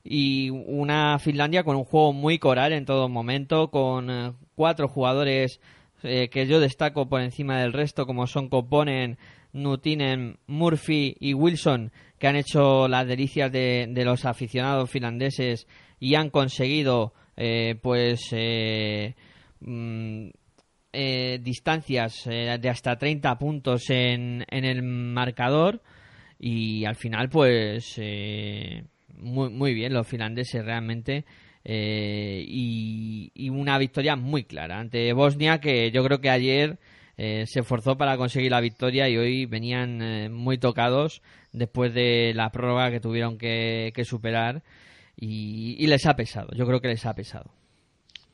y 0.03 0.51
una 0.51 1.19
Finlandia 1.19 1.65
con 1.65 1.77
un 1.77 1.85
juego 1.85 2.13
muy 2.13 2.39
coral 2.39 2.73
en 2.73 2.85
todo 2.85 3.09
momento, 3.09 3.71
con 3.71 4.11
eh, 4.11 4.33
cuatro 4.55 4.89
jugadores 4.89 5.61
eh, 6.03 6.29
que 6.31 6.47
yo 6.47 6.61
destaco 6.61 7.09
por 7.09 7.21
encima 7.21 7.61
del 7.61 7.73
resto, 7.73 8.07
como 8.07 8.27
son 8.27 8.49
Koponen, 8.49 9.19
Nutinen, 9.53 10.39
Murphy 10.47 11.17
y 11.19 11.35
Wilson, 11.35 11.93
que 12.19 12.29
han 12.29 12.37
hecho 12.37 12.89
las 12.89 13.07
delicias 13.07 13.51
de, 13.51 13.87
de 13.91 14.05
los 14.05 14.25
aficionados 14.25 14.91
finlandeses 14.91 15.67
y 15.99 16.15
han 16.15 16.31
conseguido 16.31 17.13
eh, 17.37 17.77
pues 17.81 18.21
eh, 18.33 19.15
mm, 19.61 20.29
eh, 20.93 21.39
distancias 21.43 22.25
de 22.25 22.69
hasta 22.69 22.99
30 22.99 23.39
puntos 23.39 23.89
en, 23.89 24.45
en 24.51 24.65
el 24.65 24.83
marcador 24.83 25.81
y 26.39 26.85
al 26.85 26.97
final 26.97 27.31
pues 27.31 27.99
muy, 29.21 29.51
muy 29.51 29.75
bien 29.75 29.93
los 29.93 30.07
finlandeses 30.07 30.65
realmente 30.65 31.25
eh, 31.65 32.45
y, 32.47 33.51
una 33.51 33.79
victoria 33.79 34.17
muy 34.17 34.45
clara 34.45 34.79
ante 34.79 35.13
Bosnia 35.13 35.61
que 35.61 35.91
yo 35.91 36.03
creo 36.05 36.21
que 36.21 36.31
ayer 36.31 36.79
eh, 37.17 37.45
se 37.47 37.61
esforzó 37.61 37.97
para 37.97 38.17
conseguir 38.17 38.51
la 38.51 38.61
victoria 38.61 39.09
y 39.09 39.19
hoy 39.19 39.47
venían 39.47 40.01
eh, 40.01 40.29
muy 40.31 40.57
tocados 40.57 41.21
después 41.53 41.93
de 41.93 42.33
la 42.35 42.51
prórroga 42.51 42.91
que 42.91 43.01
tuvieron 43.01 43.37
que, 43.37 43.93
que 43.95 44.05
superar 44.05 44.63
y 45.23 45.87
les 45.87 46.07
ha 46.07 46.17
pesado, 46.17 46.49
yo 46.55 46.67
creo 46.67 46.81
que 46.81 46.89
les 46.89 47.05
ha 47.05 47.15
pesado. 47.15 47.51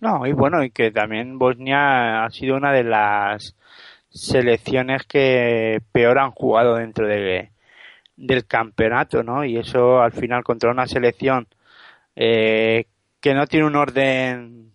No, 0.00 0.26
y 0.26 0.32
bueno, 0.32 0.62
y 0.62 0.70
que 0.70 0.90
también 0.90 1.38
Bosnia 1.38 2.24
ha 2.24 2.30
sido 2.30 2.56
una 2.56 2.72
de 2.72 2.84
las 2.84 3.56
selecciones 4.10 5.04
que 5.04 5.80
peor 5.92 6.18
han 6.18 6.30
jugado 6.30 6.76
dentro 6.76 7.06
de, 7.06 7.50
del 8.16 8.46
campeonato, 8.46 9.22
¿no? 9.22 9.44
Y 9.44 9.58
eso 9.58 10.00
al 10.00 10.12
final 10.12 10.44
contra 10.44 10.70
una 10.70 10.86
selección 10.86 11.48
eh, 12.16 12.86
que 13.20 13.34
no 13.34 13.46
tiene 13.46 13.66
un 13.66 13.76
orden 13.76 14.72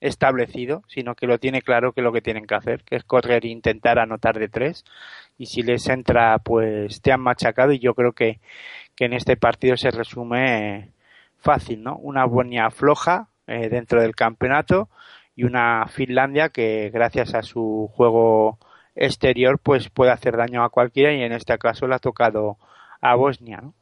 establecido, 0.00 0.82
sino 0.88 1.14
que 1.14 1.26
lo 1.26 1.38
tiene 1.38 1.62
claro 1.62 1.92
que 1.92 2.02
lo 2.02 2.12
que 2.12 2.22
tienen 2.22 2.46
que 2.46 2.54
hacer, 2.54 2.84
que 2.84 2.96
es 2.96 3.04
correr 3.04 3.44
e 3.44 3.48
intentar 3.48 3.98
anotar 3.98 4.38
de 4.38 4.48
tres. 4.48 4.84
Y 5.36 5.46
si 5.46 5.62
les 5.62 5.88
entra, 5.88 6.38
pues 6.38 7.00
te 7.02 7.12
han 7.12 7.20
machacado. 7.20 7.72
Y 7.72 7.78
yo 7.80 7.94
creo 7.94 8.12
que, 8.12 8.40
que 8.94 9.06
en 9.06 9.12
este 9.14 9.36
partido 9.36 9.76
se 9.76 9.90
resume 9.90 10.92
fácil, 11.38 11.82
¿no? 11.82 11.96
Una 11.96 12.24
Bosnia 12.26 12.70
floja 12.70 13.28
eh, 13.46 13.68
dentro 13.68 14.02
del 14.02 14.14
campeonato 14.14 14.88
y 15.34 15.44
una 15.44 15.86
Finlandia 15.88 16.48
que 16.50 16.90
gracias 16.92 17.34
a 17.34 17.42
su 17.42 17.88
juego 17.94 18.58
exterior 18.96 19.60
pues 19.60 19.88
puede 19.88 20.10
hacer 20.10 20.36
daño 20.36 20.64
a 20.64 20.70
cualquiera 20.70 21.14
y 21.14 21.22
en 21.22 21.32
este 21.32 21.56
caso 21.58 21.86
le 21.86 21.94
ha 21.94 22.00
tocado 22.00 22.58
a 23.00 23.14
Bosnia, 23.14 23.60
¿no? 23.62 23.74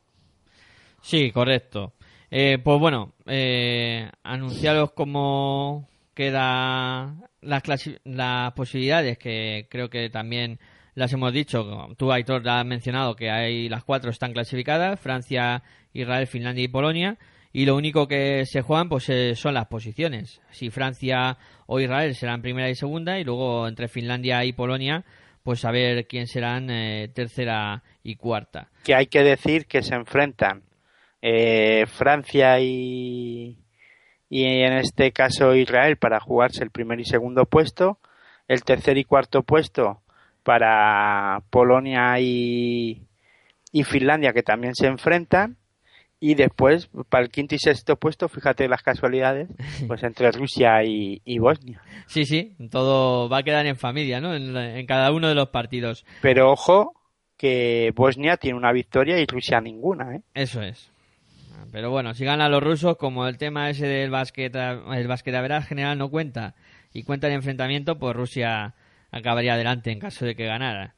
Sí, 1.00 1.30
correcto. 1.30 1.94
Eh, 2.30 2.58
pues 2.62 2.80
bueno, 2.80 3.14
eh, 3.26 4.10
anunciaros 4.24 4.92
cómo 4.92 5.88
queda 6.14 7.14
las, 7.40 7.62
las 8.04 8.52
posibilidades, 8.54 9.18
que 9.18 9.68
creo 9.70 9.88
que 9.88 10.10
también 10.10 10.58
las 10.94 11.12
hemos 11.12 11.32
dicho. 11.32 11.88
Tú, 11.96 12.10
Aitor, 12.10 12.48
has 12.48 12.66
mencionado 12.66 13.14
que 13.14 13.30
hay 13.30 13.68
las 13.68 13.84
cuatro 13.84 14.10
están 14.10 14.32
clasificadas, 14.32 14.98
Francia, 14.98 15.62
Israel, 15.92 16.26
Finlandia 16.26 16.64
y 16.64 16.68
Polonia. 16.68 17.18
Y 17.52 17.64
lo 17.64 17.76
único 17.76 18.08
que 18.08 18.44
se 18.44 18.62
juegan 18.62 18.88
pues 18.88 19.08
eh, 19.08 19.34
son 19.34 19.54
las 19.54 19.66
posiciones. 19.66 20.42
Si 20.50 20.70
Francia 20.70 21.38
o 21.66 21.80
Israel 21.80 22.14
serán 22.14 22.42
primera 22.42 22.68
y 22.68 22.74
segunda, 22.74 23.18
y 23.18 23.24
luego 23.24 23.68
entre 23.68 23.88
Finlandia 23.88 24.44
y 24.44 24.52
Polonia, 24.52 25.04
pues 25.46 25.64
a 25.64 25.70
ver 25.70 26.08
quién 26.08 26.26
serán 26.26 26.70
eh, 26.70 27.08
tercera 27.14 27.84
y 28.02 28.16
cuarta. 28.16 28.68
Que 28.82 28.96
hay 28.96 29.06
que 29.06 29.22
decir 29.22 29.66
que 29.66 29.80
se 29.80 29.94
enfrentan 29.94 30.64
eh, 31.22 31.86
Francia 31.86 32.58
y, 32.58 33.56
y 34.28 34.42
en 34.42 34.72
este 34.72 35.12
caso 35.12 35.54
Israel 35.54 35.98
para 35.98 36.18
jugarse 36.18 36.64
el 36.64 36.72
primer 36.72 36.98
y 36.98 37.04
segundo 37.04 37.44
puesto, 37.44 38.00
el 38.48 38.64
tercer 38.64 38.98
y 38.98 39.04
cuarto 39.04 39.44
puesto 39.44 40.02
para 40.42 41.44
Polonia 41.48 42.18
y, 42.18 43.06
y 43.70 43.84
Finlandia 43.84 44.32
que 44.32 44.42
también 44.42 44.74
se 44.74 44.88
enfrentan 44.88 45.58
y 46.20 46.34
después 46.34 46.88
para 47.08 47.24
el 47.24 47.30
quinto 47.30 47.54
y 47.54 47.58
sexto 47.58 47.96
puesto, 47.96 48.28
fíjate 48.28 48.68
las 48.68 48.82
casualidades, 48.82 49.48
pues 49.86 50.02
entre 50.02 50.30
Rusia 50.32 50.82
y, 50.84 51.20
y 51.24 51.38
Bosnia. 51.38 51.82
Sí, 52.06 52.24
sí, 52.24 52.54
todo 52.70 53.28
va 53.28 53.38
a 53.38 53.42
quedar 53.42 53.66
en 53.66 53.76
familia, 53.76 54.20
¿no? 54.20 54.34
En, 54.34 54.56
en 54.56 54.86
cada 54.86 55.12
uno 55.12 55.28
de 55.28 55.34
los 55.34 55.48
partidos. 55.48 56.04
Pero 56.22 56.50
ojo 56.50 56.94
que 57.36 57.92
Bosnia 57.94 58.36
tiene 58.36 58.56
una 58.56 58.72
victoria 58.72 59.20
y 59.20 59.26
Rusia 59.26 59.60
ninguna, 59.60 60.16
¿eh? 60.16 60.22
Eso 60.34 60.62
es. 60.62 60.90
Pero 61.72 61.90
bueno, 61.90 62.14
si 62.14 62.24
ganan 62.24 62.50
los 62.50 62.62
rusos, 62.62 62.96
como 62.96 63.26
el 63.26 63.36
tema 63.36 63.68
ese 63.68 63.86
del 63.86 64.10
básquet, 64.10 64.54
el 64.54 65.08
básquet 65.08 65.34
general 65.64 65.98
no 65.98 66.08
cuenta 66.08 66.54
y 66.92 67.02
cuenta 67.02 67.26
el 67.26 67.34
enfrentamiento, 67.34 67.98
pues 67.98 68.16
Rusia 68.16 68.74
acabaría 69.10 69.54
adelante 69.54 69.90
en 69.90 69.98
caso 69.98 70.24
de 70.24 70.34
que 70.34 70.46
ganara. 70.46 70.94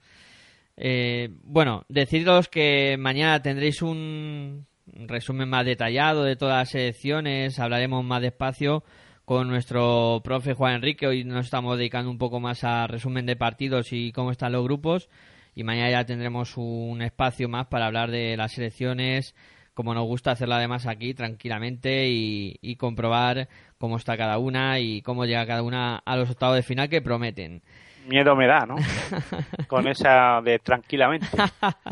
Eh, 0.77 1.31
bueno, 1.43 1.85
deciros 1.89 2.49
que 2.49 2.97
mañana 2.99 3.43
tendréis 3.43 3.83
un 3.83 4.68
resumen 5.07 5.49
más 5.49 5.65
detallado 5.65 6.25
de 6.25 6.37
todas 6.37 6.59
las 6.59 6.71
selecciones, 6.71 7.59
hablaremos 7.61 8.05
más 8.05 8.21
despacio 8.23 8.83
con 9.25 9.47
nuestro 9.47 10.21
profe 10.25 10.55
Juan 10.55 10.77
Enrique. 10.77 11.07
Hoy 11.07 11.23
nos 11.23 11.45
estamos 11.45 11.79
dedicando 11.79 12.11
un 12.11 12.19
poco 12.19 12.41
más 12.41 12.65
a 12.65 12.87
resumen 12.87 13.27
de 13.27 13.37
partidos 13.37 13.93
y 13.93 14.11
cómo 14.11 14.33
están 14.33 14.53
los 14.53 14.65
grupos. 14.65 15.09
Y 15.55 15.65
mañana 15.65 15.91
ya 15.91 16.05
tendremos 16.05 16.57
un 16.57 17.03
espacio 17.03 17.49
más 17.49 17.67
para 17.67 17.87
hablar 17.87 18.11
de 18.11 18.37
las 18.37 18.53
selecciones, 18.53 19.35
como 19.75 19.95
nos 19.95 20.07
gusta 20.07 20.33
hacerla 20.33 20.57
además 20.57 20.87
aquí 20.87 21.15
tranquilamente 21.15 22.09
y, 22.09 22.57
y 22.61 22.77
comprobar 22.77 23.49
cómo 23.77 23.97
está 23.97 24.17
cada 24.17 24.39
una 24.39 24.81
y 24.81 25.03
cómo 25.03 25.25
llega 25.25 25.47
cada 25.47 25.63
una 25.63 25.97
a 25.99 26.17
los 26.17 26.31
octavos 26.31 26.57
de 26.57 26.63
final 26.63 26.89
que 26.89 27.03
prometen. 27.03 27.63
Miedo 28.09 28.35
me 28.35 28.47
da, 28.47 28.65
¿no? 28.67 28.77
Con 29.69 29.87
esa 29.87 30.41
de 30.43 30.59
tranquilamente. 30.59 31.27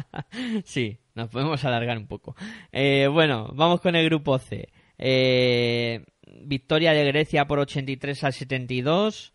sí, 0.64 0.98
nos 1.16 1.30
podemos 1.30 1.64
alargar 1.64 1.98
un 1.98 2.06
poco. 2.06 2.36
Eh, 2.70 3.08
bueno, 3.10 3.50
vamos 3.54 3.80
con 3.80 3.96
el 3.96 4.04
grupo 4.04 4.38
C. 4.38 4.68
Eh, 4.98 6.04
victoria 6.42 6.92
de 6.92 7.04
Grecia 7.04 7.46
por 7.46 7.58
83 7.58 8.24
a 8.24 8.32
72. 8.32 9.32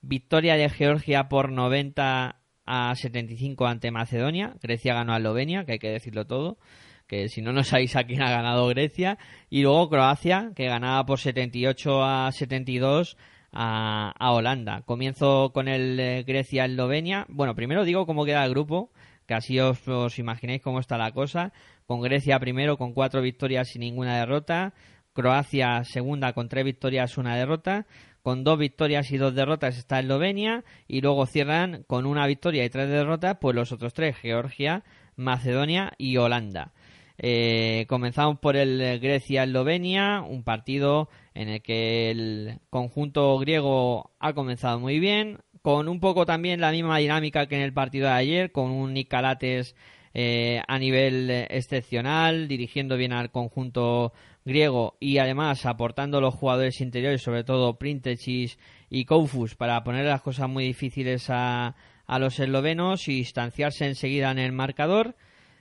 Victoria 0.00 0.56
de 0.56 0.68
Georgia 0.70 1.28
por 1.28 1.52
90 1.52 2.40
a 2.66 2.94
75 2.94 3.66
ante 3.66 3.90
Macedonia. 3.90 4.54
Grecia 4.62 4.94
ganó 4.94 5.12
a 5.12 5.18
Eslovenia, 5.18 5.64
que 5.64 5.72
hay 5.72 5.78
que 5.78 5.90
decirlo 5.90 6.26
todo. 6.26 6.58
Que 7.06 7.28
si 7.28 7.42
no, 7.42 7.52
no 7.52 7.62
sabéis 7.64 7.96
a 7.96 8.04
quién 8.04 8.22
ha 8.22 8.30
ganado 8.30 8.66
Grecia. 8.68 9.18
Y 9.50 9.62
luego 9.62 9.90
Croacia, 9.90 10.52
que 10.56 10.66
ganaba 10.66 11.04
por 11.04 11.18
78 11.18 12.04
a 12.04 12.32
72 12.32 13.16
a, 13.52 14.12
a 14.18 14.32
Holanda. 14.32 14.82
Comienzo 14.82 15.50
con 15.52 15.68
el 15.68 15.98
eh, 16.00 16.24
Grecia-Eslovenia. 16.26 17.26
Bueno, 17.28 17.54
primero 17.54 17.84
digo 17.84 18.06
cómo 18.06 18.24
queda 18.24 18.44
el 18.44 18.50
grupo, 18.50 18.90
que 19.28 19.34
así 19.34 19.60
os, 19.60 19.86
os 19.86 20.18
imagináis 20.18 20.62
cómo 20.62 20.80
está 20.80 20.96
la 20.96 21.12
cosa. 21.12 21.52
Con 21.86 22.00
Grecia 22.00 22.40
primero 22.40 22.78
con 22.78 22.94
cuatro 22.94 23.20
victorias 23.20 23.76
y 23.76 23.78
ninguna 23.78 24.18
derrota. 24.18 24.72
Croacia 25.12 25.84
segunda 25.84 26.32
con 26.32 26.48
tres 26.48 26.64
victorias, 26.64 27.18
una 27.18 27.36
derrota. 27.36 27.86
Con 28.22 28.42
dos 28.42 28.58
victorias 28.58 29.12
y 29.12 29.18
dos 29.18 29.34
derrotas 29.34 29.76
está 29.76 30.00
Eslovenia. 30.00 30.64
Y 30.88 31.02
luego 31.02 31.26
cierran 31.26 31.84
con 31.86 32.06
una 32.06 32.26
victoria 32.26 32.64
y 32.64 32.70
tres 32.70 32.88
derrotas, 32.88 33.36
pues 33.38 33.54
los 33.54 33.70
otros 33.70 33.92
tres, 33.92 34.16
Georgia, 34.16 34.82
Macedonia 35.14 35.92
y 35.98 36.16
Holanda. 36.16 36.72
Eh, 37.20 37.84
comenzamos 37.88 38.38
por 38.38 38.56
el 38.56 39.00
Grecia-Eslovenia, 39.00 40.22
un 40.22 40.44
partido 40.44 41.08
en 41.34 41.48
el 41.48 41.62
que 41.62 42.10
el 42.12 42.60
conjunto 42.70 43.36
griego 43.38 44.12
ha 44.20 44.32
comenzado 44.32 44.78
muy 44.78 45.00
bien, 45.00 45.40
con 45.68 45.86
un 45.86 46.00
poco 46.00 46.24
también 46.24 46.62
la 46.62 46.72
misma 46.72 46.96
dinámica 46.96 47.46
que 47.46 47.56
en 47.56 47.60
el 47.60 47.74
partido 47.74 48.06
de 48.06 48.14
ayer, 48.14 48.52
con 48.52 48.70
un 48.70 48.94
Nicalates 48.94 49.76
eh, 50.14 50.62
a 50.66 50.78
nivel 50.78 51.28
excepcional, 51.30 52.48
dirigiendo 52.48 52.96
bien 52.96 53.12
al 53.12 53.30
conjunto 53.30 54.14
griego 54.46 54.96
y 54.98 55.18
además 55.18 55.66
aportando 55.66 56.22
los 56.22 56.34
jugadores 56.34 56.80
interiores, 56.80 57.20
sobre 57.20 57.44
todo 57.44 57.78
Printechis 57.78 58.58
y 58.88 59.04
Koufus, 59.04 59.56
para 59.56 59.84
poner 59.84 60.06
las 60.06 60.22
cosas 60.22 60.48
muy 60.48 60.64
difíciles 60.64 61.28
a, 61.28 61.76
a 62.06 62.18
los 62.18 62.40
eslovenos 62.40 63.06
y 63.06 63.16
distanciarse 63.16 63.84
enseguida 63.84 64.30
en 64.30 64.38
el 64.38 64.52
marcador. 64.52 65.16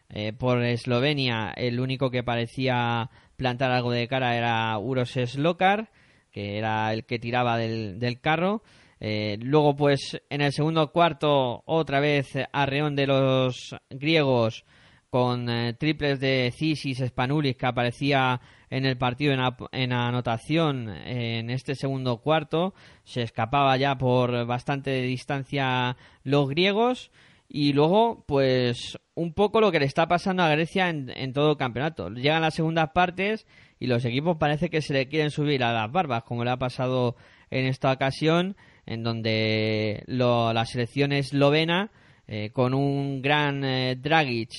eh, 0.07 0.31
por 0.31 0.63
Eslovenia, 0.63 1.51
el 1.57 1.81
único 1.81 2.11
que 2.11 2.23
parecía 2.23 3.09
plantar 3.35 3.71
algo 3.71 3.91
de 3.91 4.07
cara 4.07 4.37
era 4.37 4.77
Uros 4.77 5.11
Slokar, 5.11 5.89
que 6.31 6.57
era 6.57 6.93
el 6.93 7.03
que 7.03 7.19
tiraba 7.19 7.57
del, 7.57 7.99
del 7.99 8.21
carro. 8.21 8.63
Eh, 8.99 9.37
luego, 9.41 9.75
pues 9.75 10.21
en 10.29 10.41
el 10.41 10.51
segundo 10.51 10.91
cuarto, 10.91 11.63
otra 11.65 11.99
vez 11.99 12.27
arreón 12.51 12.95
de 12.95 13.07
los 13.07 13.75
griegos 13.89 14.65
con 15.09 15.49
eh, 15.49 15.73
triples 15.73 16.19
de 16.19 16.51
Cisis 16.55 16.99
Spanulis 17.05 17.55
que 17.55 17.65
aparecía 17.65 18.41
en 18.69 18.85
el 18.85 18.97
partido 18.97 19.33
en, 19.33 19.39
en 19.71 19.93
anotación 19.93 20.89
en 20.89 21.49
este 21.49 21.75
segundo 21.75 22.17
cuarto. 22.17 22.73
Se 23.03 23.21
escapaba 23.21 23.77
ya 23.77 23.97
por 23.97 24.45
bastante 24.45 25.01
distancia 25.01 25.95
los 26.23 26.49
griegos. 26.49 27.11
Y 27.49 27.71
luego, 27.71 28.25
pues, 28.27 28.97
un 29.15 29.33
poco 29.33 29.61
lo 29.61 29.71
que 29.71 29.79
le 29.79 29.85
está 29.85 30.05
pasando 30.05 30.43
a 30.43 30.49
Grecia 30.49 30.89
en, 30.89 31.09
en 31.15 31.31
todo 31.31 31.51
el 31.51 31.57
campeonato. 31.57 32.09
Llegan 32.09 32.41
las 32.41 32.55
segundas 32.55 32.89
partes 32.93 33.47
y 33.79 33.87
los 33.87 34.03
equipos 34.03 34.35
parece 34.37 34.69
que 34.69 34.81
se 34.81 34.93
le 34.93 35.07
quieren 35.07 35.31
subir 35.31 35.63
a 35.63 35.71
las 35.71 35.89
barbas, 35.89 36.23
como 36.23 36.43
le 36.43 36.51
ha 36.51 36.57
pasado 36.57 37.15
en 37.49 37.65
esta 37.65 37.93
ocasión, 37.93 38.57
en 38.88 39.03
donde 39.03 40.03
lo- 40.07 40.53
la 40.53 40.65
selección 40.65 41.11
eslovena, 41.11 41.91
eh, 42.27 42.49
con 42.51 42.73
un 42.73 43.21
gran 43.21 43.63
eh, 43.63 43.95
Dragic 43.95 44.49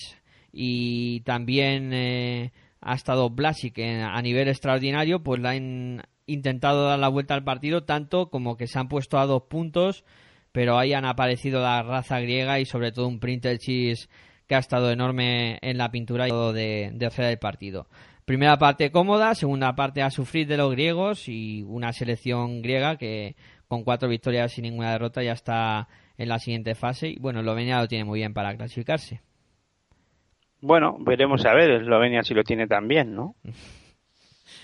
y 0.52 1.20
también 1.20 1.92
eh, 1.92 2.52
ha 2.80 2.94
estado 2.94 3.30
Blasic 3.30 3.78
a 3.80 4.22
nivel 4.22 4.48
extraordinario, 4.48 5.22
pues 5.22 5.40
la 5.40 5.50
han 5.50 6.02
intentado 6.26 6.86
dar 6.86 6.98
la 6.98 7.08
vuelta 7.08 7.34
al 7.34 7.44
partido, 7.44 7.84
tanto 7.84 8.30
como 8.30 8.56
que 8.56 8.66
se 8.66 8.78
han 8.78 8.88
puesto 8.88 9.18
a 9.18 9.26
dos 9.26 9.42
puntos 9.48 10.04
pero 10.50 10.78
ahí 10.78 10.92
han 10.92 11.04
aparecido 11.04 11.60
la 11.60 11.82
raza 11.82 12.20
griega 12.20 12.58
y 12.58 12.64
sobre 12.64 12.90
todo 12.90 13.06
un 13.06 13.20
Printechis 13.20 14.08
que 14.46 14.54
ha 14.54 14.58
estado 14.58 14.90
enorme 14.90 15.58
en 15.60 15.76
la 15.76 15.90
pintura 15.90 16.26
y 16.26 16.30
todo 16.30 16.52
de, 16.52 16.90
de 16.94 17.06
hacer 17.06 17.26
el 17.26 17.38
partido. 17.38 17.86
Primera 18.24 18.56
parte 18.58 18.90
cómoda, 18.90 19.34
segunda 19.34 19.74
parte 19.76 20.02
a 20.02 20.10
sufrir 20.10 20.48
de 20.48 20.56
los 20.56 20.72
griegos 20.72 21.28
y 21.28 21.62
una 21.62 21.92
selección 21.92 22.62
griega 22.62 22.96
que 22.96 23.36
con 23.68 23.84
cuatro 23.84 24.08
victorias 24.08 24.56
y 24.58 24.62
ninguna 24.62 24.92
derrota 24.92 25.22
ya 25.22 25.32
está 25.32 25.88
en 26.16 26.28
la 26.28 26.38
siguiente 26.38 26.74
fase 26.74 27.08
y 27.08 27.18
bueno, 27.20 27.40
Eslovenia 27.40 27.80
lo 27.80 27.88
tiene 27.88 28.04
muy 28.04 28.18
bien 28.18 28.34
para 28.34 28.56
clasificarse. 28.56 29.20
Bueno, 30.60 30.96
veremos 31.00 31.44
a 31.46 31.54
ver 31.54 31.70
Eslovenia 31.70 32.22
si 32.22 32.34
lo 32.34 32.42
tiene 32.42 32.66
también, 32.66 33.14
¿no? 33.14 33.34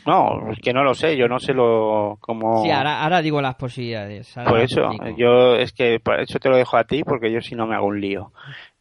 No, 0.07 0.51
es 0.51 0.59
que 0.61 0.75
no 0.75 0.83
lo 0.85 0.95
sé, 0.95 1.17
yo 1.17 1.29
no 1.29 1.39
sé 1.39 1.55
lo 1.55 2.19
como 2.21 2.63
Sí, 2.63 2.71
ahora, 2.71 3.03
ahora 3.03 3.23
digo 3.23 3.41
las 3.41 3.55
posibilidades. 3.55 4.37
ahora 4.37 4.51
por 4.51 4.61
eso, 4.61 4.91
explico. 4.91 5.17
yo 5.17 5.55
es 5.57 5.73
que 5.73 5.99
por 5.99 6.21
eso 6.21 6.39
te 6.39 6.51
lo 6.51 6.57
dejo 6.59 6.77
a 6.77 6.85
ti 6.85 7.03
porque 7.05 7.33
yo 7.33 7.41
si 7.41 7.55
no 7.55 7.67
me 7.67 7.75
hago 7.75 7.87
un 7.87 8.01
lío. 8.03 8.31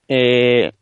Eh, 0.09 0.73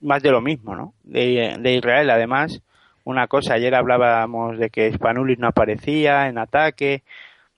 más 0.00 0.20
de 0.22 0.32
lo 0.32 0.40
mismo, 0.40 0.74
¿no? 0.74 0.94
De, 1.04 1.56
de 1.60 1.74
Israel, 1.76 2.10
además, 2.10 2.60
una 3.04 3.28
cosa, 3.28 3.54
ayer 3.54 3.72
hablábamos 3.74 4.58
de 4.58 4.68
que 4.70 4.92
Spanulis 4.92 5.38
no 5.38 5.46
aparecía 5.48 6.26
en 6.28 6.38
ataque. 6.38 7.04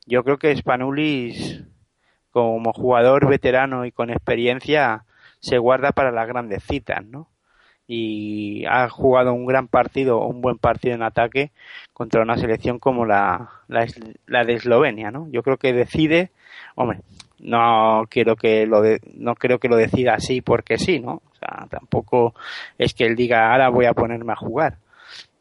Yo 0.07 0.23
creo 0.25 0.39
que 0.39 0.55
Spanulis, 0.57 1.65
como 2.31 2.73
jugador 2.73 3.29
veterano 3.29 3.85
y 3.87 3.93
con 3.93 4.11
experiencia, 4.11 5.05
se 5.41 5.59
guarda 5.59 5.93
para 5.93 6.13
las 6.13 6.29
grandes 6.29 6.63
citas, 6.65 7.05
¿no? 7.05 7.29
Y 7.89 8.65
ha 8.67 8.89
jugado 8.89 9.33
un 9.33 9.47
gran 9.47 9.69
partido, 9.69 10.21
un 10.27 10.41
buen 10.41 10.59
partido 10.59 10.95
en 10.95 11.03
ataque 11.03 11.53
contra 11.93 12.23
una 12.23 12.37
selección 12.37 12.79
como 12.81 13.05
la, 13.07 13.51
la, 13.69 13.87
la 14.27 14.45
de 14.45 14.55
Eslovenia, 14.55 15.11
¿no? 15.11 15.29
Yo 15.31 15.43
creo 15.43 15.57
que 15.57 15.73
decide, 15.73 16.31
hombre, 16.75 17.01
no 17.39 18.05
quiero 18.11 18.35
que 18.37 18.67
lo 18.67 18.83
de- 18.83 19.01
no 19.15 19.35
creo 19.37 19.59
que 19.59 19.69
lo 19.69 19.77
decida 19.77 20.15
así 20.15 20.41
porque 20.41 20.79
sí, 20.79 20.99
¿no? 21.01 21.23
O 21.31 21.35
sea, 21.39 21.67
tampoco 21.71 22.35
es 22.79 22.93
que 22.95 23.05
él 23.07 23.15
diga 23.17 23.53
ahora 23.53 23.69
voy 23.69 23.87
a 23.87 23.95
ponerme 23.95 24.33
a 24.33 24.37
jugar, 24.37 24.79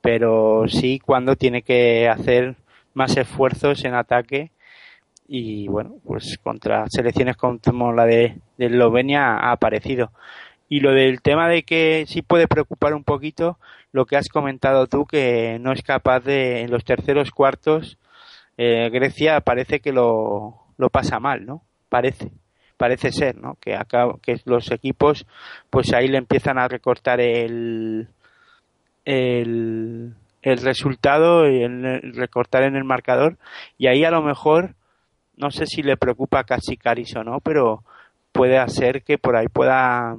pero 0.01 0.65
sí 0.67 0.99
cuando 0.99 1.35
tiene 1.35 1.61
que 1.63 2.07
hacer 2.09 2.55
más 2.93 3.17
esfuerzos 3.17 3.83
en 3.85 3.95
ataque 3.95 4.51
y 5.27 5.67
bueno, 5.67 5.95
pues 6.03 6.37
contra 6.43 6.85
selecciones 6.89 7.35
como 7.37 7.93
la 7.93 8.05
de, 8.05 8.39
de 8.57 8.65
Eslovenia 8.65 9.37
ha 9.37 9.51
aparecido. 9.51 10.11
Y 10.67 10.79
lo 10.79 10.91
del 10.91 11.21
tema 11.21 11.47
de 11.47 11.63
que 11.63 12.05
sí 12.07 12.21
puede 12.21 12.47
preocupar 12.47 12.93
un 12.93 13.03
poquito 13.03 13.59
lo 13.91 14.05
que 14.05 14.17
has 14.17 14.29
comentado 14.29 14.87
tú, 14.87 15.05
que 15.05 15.57
no 15.59 15.71
es 15.71 15.81
capaz 15.83 16.21
de, 16.21 16.61
en 16.61 16.71
los 16.71 16.83
terceros 16.83 17.31
cuartos, 17.31 17.97
eh, 18.57 18.89
Grecia 18.89 19.39
parece 19.41 19.79
que 19.79 19.91
lo, 19.91 20.55
lo 20.77 20.89
pasa 20.89 21.19
mal, 21.19 21.45
¿no? 21.45 21.61
Parece, 21.89 22.31
parece 22.77 23.11
ser, 23.11 23.37
¿no? 23.37 23.57
Que 23.59 23.75
acá, 23.75 24.07
que 24.21 24.37
los 24.45 24.71
equipos, 24.71 25.25
pues 25.69 25.93
ahí 25.93 26.07
le 26.07 26.17
empiezan 26.17 26.57
a 26.57 26.67
recortar 26.67 27.21
el, 27.21 28.09
el, 29.05 30.13
el 30.41 30.57
resultado, 30.57 31.49
y 31.49 31.63
el, 31.63 32.13
recortar 32.15 32.63
en 32.63 32.75
el 32.75 32.83
marcador, 32.83 33.37
y 33.77 33.87
ahí 33.87 34.03
a 34.03 34.11
lo 34.11 34.21
mejor, 34.21 34.75
no 35.37 35.51
sé 35.51 35.65
si 35.65 35.83
le 35.83 35.97
preocupa 35.97 36.39
a 36.39 36.43
Cachicaris 36.43 37.15
o 37.15 37.23
no, 37.23 37.39
pero 37.39 37.83
puede 38.31 38.57
hacer 38.57 39.03
que 39.03 39.17
por 39.17 39.35
ahí 39.35 39.47
pueda 39.47 40.15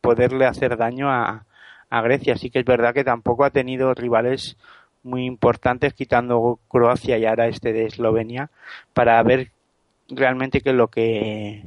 poderle 0.00 0.46
hacer 0.46 0.76
daño 0.76 1.10
a, 1.10 1.44
a 1.90 2.02
Grecia. 2.02 2.36
Sí 2.36 2.50
que 2.50 2.60
es 2.60 2.64
verdad 2.64 2.94
que 2.94 3.04
tampoco 3.04 3.44
ha 3.44 3.50
tenido 3.50 3.94
rivales 3.94 4.56
muy 5.02 5.24
importantes, 5.24 5.94
quitando 5.94 6.58
Croacia 6.68 7.18
y 7.18 7.24
ahora 7.24 7.48
este 7.48 7.72
de 7.72 7.86
Eslovenia, 7.86 8.50
para 8.92 9.22
ver 9.22 9.50
realmente 10.08 10.60
qué 10.60 10.70
es 10.70 10.76
lo 10.76 10.88
que 10.88 11.64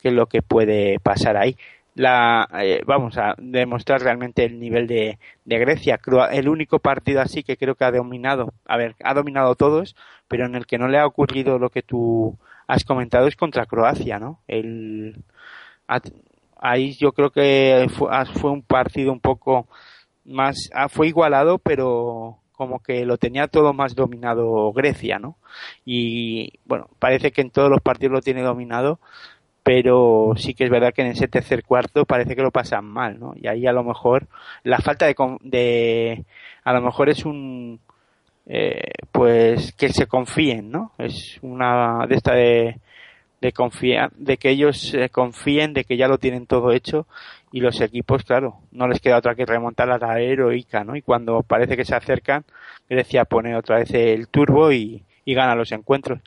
qué 0.00 0.08
es 0.08 0.14
lo 0.14 0.26
que 0.26 0.42
puede 0.42 0.98
pasar 1.00 1.36
ahí. 1.36 1.56
La, 1.94 2.48
eh, 2.60 2.82
vamos 2.86 3.16
a 3.18 3.34
demostrar 3.38 4.02
realmente 4.02 4.44
el 4.44 4.58
nivel 4.58 4.86
de, 4.86 5.18
de 5.44 5.58
Grecia. 5.58 6.00
El 6.32 6.48
único 6.48 6.80
partido 6.80 7.20
así 7.20 7.42
que 7.44 7.56
creo 7.56 7.76
que 7.76 7.84
ha 7.84 7.92
dominado, 7.92 8.52
a 8.66 8.76
ver, 8.76 8.96
ha 9.04 9.14
dominado 9.14 9.54
todos, 9.54 9.94
pero 10.28 10.46
en 10.46 10.56
el 10.56 10.66
que 10.66 10.78
no 10.78 10.88
le 10.88 10.98
ha 10.98 11.06
ocurrido 11.06 11.58
lo 11.58 11.70
que 11.70 11.82
tú 11.82 12.36
has 12.66 12.84
comentado 12.84 13.28
es 13.28 13.36
contra 13.36 13.66
Croacia, 13.66 14.18
¿no? 14.18 14.40
El, 14.48 15.22
ahí 16.56 16.94
yo 16.94 17.12
creo 17.12 17.30
que 17.30 17.86
fue, 17.96 18.08
fue 18.40 18.50
un 18.50 18.62
partido 18.62 19.12
un 19.12 19.20
poco 19.20 19.68
más, 20.24 20.70
ah, 20.74 20.88
fue 20.88 21.08
igualado, 21.08 21.58
pero 21.58 22.38
como 22.52 22.80
que 22.80 23.04
lo 23.04 23.18
tenía 23.18 23.48
todo 23.48 23.72
más 23.72 23.94
dominado 23.94 24.72
Grecia, 24.72 25.18
¿no? 25.18 25.36
Y 25.84 26.52
bueno, 26.64 26.88
parece 26.98 27.32
que 27.32 27.42
en 27.42 27.50
todos 27.50 27.68
los 27.70 27.80
partidos 27.80 28.12
lo 28.14 28.20
tiene 28.22 28.42
dominado, 28.42 29.00
pero 29.64 30.34
sí 30.36 30.54
que 30.54 30.64
es 30.64 30.70
verdad 30.70 30.92
que 30.94 31.02
en 31.02 31.08
ese 31.08 31.26
tercer 31.26 31.64
cuarto 31.64 32.04
parece 32.04 32.36
que 32.36 32.42
lo 32.42 32.50
pasan 32.52 32.84
mal, 32.84 33.18
¿no? 33.18 33.34
Y 33.34 33.48
ahí 33.48 33.66
a 33.66 33.72
lo 33.72 33.82
mejor 33.82 34.28
la 34.62 34.78
falta 34.78 35.06
de, 35.06 35.16
de 35.42 36.24
a 36.64 36.72
lo 36.74 36.82
mejor 36.82 37.08
es 37.08 37.24
un 37.24 37.80
eh, 38.46 38.92
pues 39.10 39.72
que 39.72 39.88
se 39.88 40.06
confíen, 40.06 40.70
¿no? 40.70 40.92
Es 40.98 41.38
una 41.42 42.06
de 42.06 42.14
esta 42.14 42.34
de 42.34 42.76
de 43.40 43.52
confiar, 43.52 44.10
de 44.12 44.38
que 44.38 44.50
ellos 44.50 44.94
eh, 44.94 45.10
confíen 45.10 45.74
de 45.74 45.84
que 45.84 45.98
ya 45.98 46.08
lo 46.08 46.16
tienen 46.18 46.46
todo 46.46 46.72
hecho 46.72 47.06
y 47.52 47.60
los 47.60 47.80
equipos, 47.82 48.24
claro, 48.24 48.60
no 48.72 48.88
les 48.88 49.00
queda 49.00 49.18
otra 49.18 49.34
que 49.34 49.44
remontar 49.44 49.90
a 49.90 49.98
la 49.98 50.18
heroica, 50.20 50.82
¿no? 50.82 50.96
Y 50.96 51.02
cuando 51.02 51.42
parece 51.42 51.76
que 51.76 51.84
se 51.84 51.94
acercan, 51.94 52.44
Grecia 52.88 53.26
pone 53.26 53.54
otra 53.56 53.78
vez 53.78 53.92
el 53.92 54.28
turbo 54.28 54.72
y 54.72 55.04
gana 55.26 55.54
los 55.54 55.72
encuentros. 55.72 56.20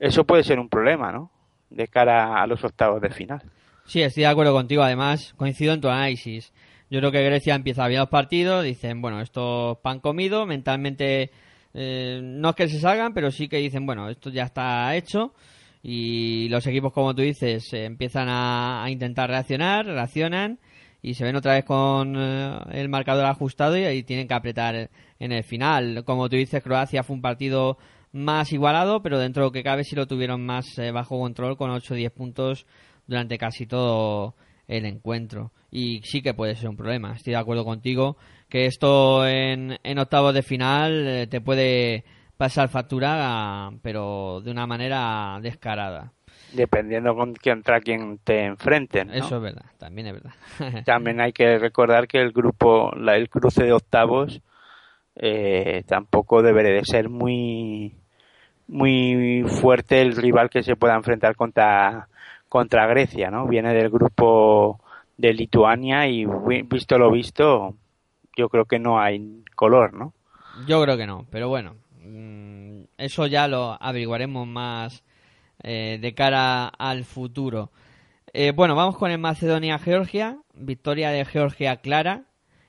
Eso 0.00 0.24
puede 0.24 0.42
ser 0.42 0.58
un 0.58 0.68
problema, 0.68 1.12
¿no? 1.12 1.30
De 1.70 1.88
cara 1.88 2.42
a 2.42 2.46
los 2.46 2.62
octavos 2.64 3.00
de 3.00 3.10
final. 3.10 3.42
Sí, 3.86 4.02
estoy 4.02 4.22
de 4.22 4.28
acuerdo 4.28 4.52
contigo. 4.52 4.82
Además, 4.82 5.34
coincido 5.36 5.72
en 5.72 5.80
tu 5.80 5.88
análisis. 5.88 6.52
Yo 6.90 7.00
creo 7.00 7.12
que 7.12 7.22
Grecia 7.22 7.54
empieza 7.54 7.86
bien 7.88 8.00
los 8.00 8.08
partidos. 8.08 8.64
Dicen, 8.64 9.00
bueno, 9.02 9.20
esto 9.20 9.72
es 9.72 9.78
pan 9.78 10.00
comido. 10.00 10.46
Mentalmente, 10.46 11.30
eh, 11.74 12.20
no 12.22 12.50
es 12.50 12.56
que 12.56 12.68
se 12.68 12.80
salgan, 12.80 13.12
pero 13.12 13.30
sí 13.30 13.48
que 13.48 13.58
dicen, 13.58 13.86
bueno, 13.86 14.08
esto 14.08 14.30
ya 14.30 14.44
está 14.44 14.94
hecho. 14.96 15.34
Y 15.82 16.48
los 16.48 16.66
equipos, 16.66 16.92
como 16.92 17.14
tú 17.14 17.22
dices, 17.22 17.72
eh, 17.72 17.84
empiezan 17.84 18.28
a, 18.28 18.84
a 18.84 18.90
intentar 18.90 19.30
reaccionar, 19.30 19.86
reaccionan 19.86 20.58
y 21.00 21.14
se 21.14 21.24
ven 21.24 21.36
otra 21.36 21.54
vez 21.54 21.64
con 21.64 22.14
eh, 22.16 22.58
el 22.72 22.88
marcador 22.88 23.26
ajustado 23.26 23.76
y 23.76 23.84
ahí 23.84 24.02
tienen 24.02 24.26
que 24.26 24.34
apretar 24.34 24.90
en 25.18 25.32
el 25.32 25.44
final. 25.44 26.04
Como 26.04 26.28
tú 26.28 26.36
dices, 26.36 26.62
Croacia 26.62 27.02
fue 27.02 27.16
un 27.16 27.22
partido 27.22 27.78
más 28.12 28.52
igualado, 28.52 29.02
pero 29.02 29.18
dentro 29.18 29.42
de 29.42 29.46
lo 29.48 29.52
que 29.52 29.62
cabe 29.62 29.84
sí 29.84 29.94
lo 29.96 30.06
tuvieron 30.06 30.44
más 30.44 30.78
eh, 30.78 30.90
bajo 30.90 31.18
control 31.18 31.56
con 31.56 31.70
8 31.70 31.94
o 31.94 31.96
10 31.96 32.10
puntos 32.12 32.66
durante 33.06 33.38
casi 33.38 33.66
todo 33.66 34.34
el 34.66 34.84
encuentro. 34.86 35.52
Y 35.70 36.00
sí 36.02 36.22
que 36.22 36.34
puede 36.34 36.54
ser 36.56 36.68
un 36.68 36.76
problema. 36.76 37.12
Estoy 37.14 37.32
de 37.34 37.38
acuerdo 37.38 37.64
contigo 37.64 38.16
que 38.48 38.66
esto 38.66 39.26
en, 39.26 39.78
en 39.82 39.98
octavos 39.98 40.32
de 40.34 40.42
final 40.42 41.06
eh, 41.06 41.26
te 41.26 41.40
puede 41.40 42.04
pasar 42.38 42.68
factura, 42.68 43.70
pero 43.82 44.40
de 44.42 44.50
una 44.50 44.66
manera 44.66 45.38
descarada. 45.42 46.12
Dependiendo 46.52 47.14
con- 47.14 47.34
contra 47.34 47.80
quién 47.80 48.18
te 48.24 48.44
enfrenten. 48.44 49.08
¿no? 49.08 49.14
Eso 49.14 49.36
es 49.36 49.42
verdad, 49.42 49.66
también 49.78 50.06
es 50.06 50.12
verdad. 50.14 50.32
También 50.86 51.20
hay 51.20 51.32
que 51.32 51.58
recordar 51.58 52.06
que 52.08 52.20
el 52.20 52.32
grupo, 52.32 52.90
la- 52.96 53.16
el 53.16 53.28
cruce 53.28 53.64
de 53.64 53.72
octavos, 53.72 54.40
eh, 55.20 55.82
tampoco 55.86 56.42
deberá 56.42 56.70
de 56.70 56.84
ser 56.84 57.08
muy, 57.08 57.94
muy 58.68 59.44
fuerte 59.46 60.00
el 60.00 60.16
rival 60.16 60.48
que 60.48 60.62
se 60.62 60.76
pueda 60.76 60.94
enfrentar 60.94 61.34
contra, 61.34 62.08
contra 62.48 62.86
Grecia, 62.86 63.30
¿no? 63.30 63.46
Viene 63.48 63.74
del 63.74 63.90
grupo 63.90 64.80
de 65.16 65.32
Lituania 65.32 66.06
y 66.06 66.24
visto 66.64 66.96
lo 66.98 67.10
visto, 67.10 67.74
yo 68.36 68.48
creo 68.48 68.64
que 68.66 68.78
no 68.78 69.00
hay 69.00 69.42
color, 69.56 69.92
¿no? 69.92 70.14
Yo 70.66 70.80
creo 70.82 70.96
que 70.96 71.06
no, 71.06 71.26
pero 71.30 71.48
bueno, 71.48 71.74
mm, 72.04 72.82
eso 72.96 73.26
ya 73.26 73.48
lo 73.48 73.76
averiguaremos 73.82 74.46
más 74.46 75.02
eh, 75.64 75.98
de 76.00 76.14
cara 76.14 76.68
al 76.68 77.04
futuro. 77.04 77.72
Eh, 78.32 78.52
bueno, 78.52 78.76
vamos 78.76 78.96
con 78.96 79.10
el 79.10 79.18
Macedonia-Georgia, 79.18 80.38
victoria 80.54 81.10
de 81.10 81.24
Georgia 81.24 81.78
clara, 81.78 82.24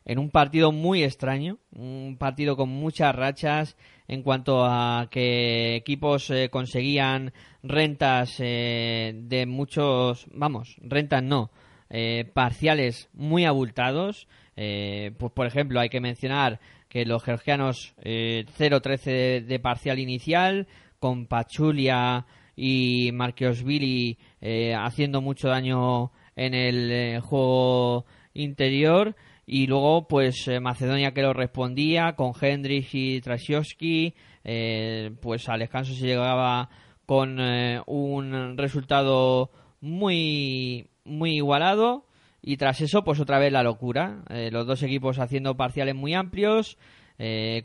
en 0.10 0.18
un 0.18 0.32
partido 0.32 0.72
muy 0.72 1.04
extraño, 1.04 1.60
un 1.72 2.18
partido 2.18 2.58
con 2.58 2.68
muchas 2.68 3.16
rachas 3.16 3.78
en 4.08 4.24
cuanto 4.24 4.66
a 4.66 5.08
que 5.12 5.76
equipos 5.76 6.32
eh, 6.32 6.50
conseguían 6.50 7.32
rentas 7.62 8.38
eh, 8.40 9.14
de 9.16 9.46
muchos, 9.46 10.26
vamos, 10.34 10.78
rentas 10.82 11.22
no, 11.22 11.52
eh, 11.92 12.26
parciales 12.34 13.08
muy 13.14 13.46
abultados. 13.46 14.28
Eh, 14.56 15.12
pues 15.20 15.32
por 15.32 15.46
ejemplo, 15.46 15.80
hay 15.80 15.90
que 15.90 16.02
mencionar 16.02 16.60
que 16.88 17.06
los 17.06 17.24
georgianos 17.24 17.94
eh, 18.02 18.46
0-13 18.58 19.04
de, 19.04 19.42
de 19.42 19.60
parcial 19.60 20.00
inicial, 20.00 20.66
con 20.98 21.28
Pachulia 21.28 22.26
y 22.56 23.12
Marquiosvili 23.14 24.18
eh, 24.42 24.74
haciendo 24.74 25.22
mucho 25.22 25.50
daño 25.50 26.12
en 26.36 26.56
el 26.56 26.92
eh, 26.92 27.20
juego 27.20 28.06
interior. 28.34 29.16
Y 29.52 29.66
luego, 29.66 30.08
pues 30.08 30.48
eh, 30.48 30.60
Macedonia 30.60 31.12
que 31.12 31.24
lo 31.24 31.34
respondía 31.34 32.14
con 32.14 32.34
Hendrix 32.40 32.94
y 32.94 33.20
Trasiowski. 33.20 34.14
eh, 34.44 35.10
pues 35.22 35.50
al 35.50 35.62
descanso 35.62 35.96
se 35.96 36.06
llegaba 36.06 36.70
con 37.08 37.40
eh, 37.40 37.82
un 37.88 38.56
resultado 38.58 39.50
muy, 39.82 40.92
muy 41.04 41.38
igualado. 41.38 42.06
Y 42.44 42.58
tras 42.58 42.80
eso, 42.82 43.04
pues 43.04 43.20
otra 43.20 43.40
vez 43.40 43.52
la 43.52 43.64
locura. 43.64 44.24
Eh, 44.30 44.50
los 44.52 44.68
dos 44.68 44.84
equipos 44.84 45.18
haciendo 45.18 45.58
parciales 45.58 45.96
muy 45.96 46.14
amplios. 46.14 46.78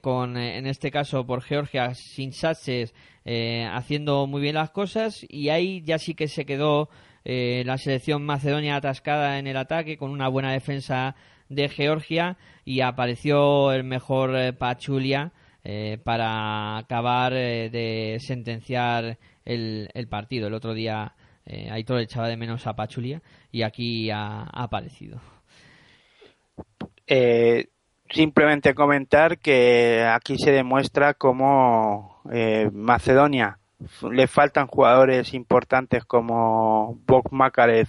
con, 0.01 0.39
en 0.39 0.67
este 0.67 0.91
caso, 0.91 1.27
por 1.27 1.43
Georgia, 1.43 1.95
sin 1.95 2.33
Satses 2.33 2.95
eh, 3.27 3.69
haciendo 3.71 4.27
muy 4.27 4.41
bien 4.41 4.55
las 4.55 4.71
cosas. 4.71 5.27
Y 5.29 5.51
ahí 5.51 5.83
ya 5.85 5.99
sí 5.99 6.15
que 6.15 6.29
se 6.29 6.47
quedó 6.47 6.89
la 7.27 7.77
selección 7.79 8.25
macedonia 8.25 8.77
atascada 8.77 9.39
en 9.39 9.47
el 9.47 9.57
ataque 9.57 9.97
con 9.99 10.11
una 10.11 10.29
buena 10.29 10.53
defensa 10.53 11.15
de 11.49 11.69
Georgia. 11.69 12.37
Y 12.65 12.81
apareció 12.81 13.73
el 13.73 13.85
mejor 13.85 14.35
eh, 14.37 14.53
Pachulia 14.53 15.33
eh, 15.65 15.99
para 16.03 16.79
acabar 16.79 17.33
eh, 17.35 17.71
de 17.71 18.19
sentenciar 18.21 19.19
el, 19.45 19.89
el 19.95 20.09
partido. 20.09 20.49
El 20.49 20.55
otro 20.55 20.75
día 20.75 21.15
Aitor 21.47 22.01
echaba 22.01 22.29
de 22.29 22.39
menos 22.39 22.67
a 22.67 22.75
Pachulia 22.75 23.21
y 23.53 23.63
aquí 23.63 24.09
ha, 24.11 24.45
aparecido. 24.45 25.21
Simplemente 28.09 28.75
comentar 28.75 29.39
que 29.39 30.07
aquí 30.11 30.39
se 30.39 30.53
demuestra 30.53 31.13
cómo 31.13 32.23
Macedonia 32.73 33.59
le 34.11 34.27
faltan 34.27 34.67
jugadores 34.67 35.35
importantes 35.35 36.05
como 36.05 36.99
Bog 37.07 37.33
Makarev 37.33 37.89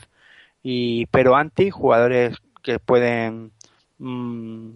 y 0.64 1.06
Peroanti, 1.08 1.70
jugadores 1.70 2.38
que 2.66 2.80
pueden 2.80 3.52
mm, 4.00 4.72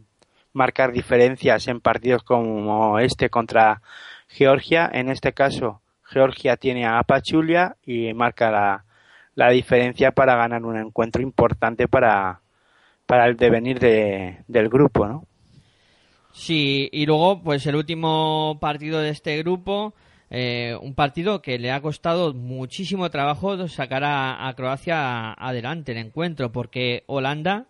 marcar 0.53 0.91
diferencias 0.91 1.67
en 1.67 1.81
partidos 1.81 2.23
como 2.23 2.99
este 2.99 3.31
contra 3.31 3.81
Georgia. 4.27 4.87
En 4.93 5.09
este 5.09 5.33
caso, 5.33 5.81
Georgia 6.03 6.55
tiene 6.55 6.85
a 6.85 7.01
Pachulia 7.01 7.77
y 7.83 8.13
marca 8.13 8.51
la, 8.51 8.85
la 9.33 9.49
diferencia 9.49 10.11
para 10.11 10.35
ganar 10.35 10.63
un 10.65 10.77
encuentro 10.77 11.23
importante 11.23 11.87
para, 11.87 12.41
para 13.07 13.25
el 13.25 13.35
devenir 13.37 13.79
de, 13.79 14.43
del 14.47 14.69
grupo, 14.69 15.07
¿no? 15.07 15.25
Sí, 16.31 16.89
y 16.91 17.07
luego, 17.07 17.41
pues 17.41 17.65
el 17.65 17.75
último 17.75 18.59
partido 18.61 18.99
de 18.99 19.09
este 19.09 19.35
grupo, 19.39 19.95
eh, 20.29 20.77
un 20.79 20.93
partido 20.93 21.41
que 21.41 21.57
le 21.57 21.71
ha 21.71 21.81
costado 21.81 22.35
muchísimo 22.35 23.09
trabajo 23.09 23.67
sacar 23.67 24.03
a 24.05 24.53
Croacia 24.55 25.33
adelante 25.33 25.93
el 25.93 25.97
encuentro, 25.97 26.51
porque 26.51 27.03
Holanda 27.07 27.65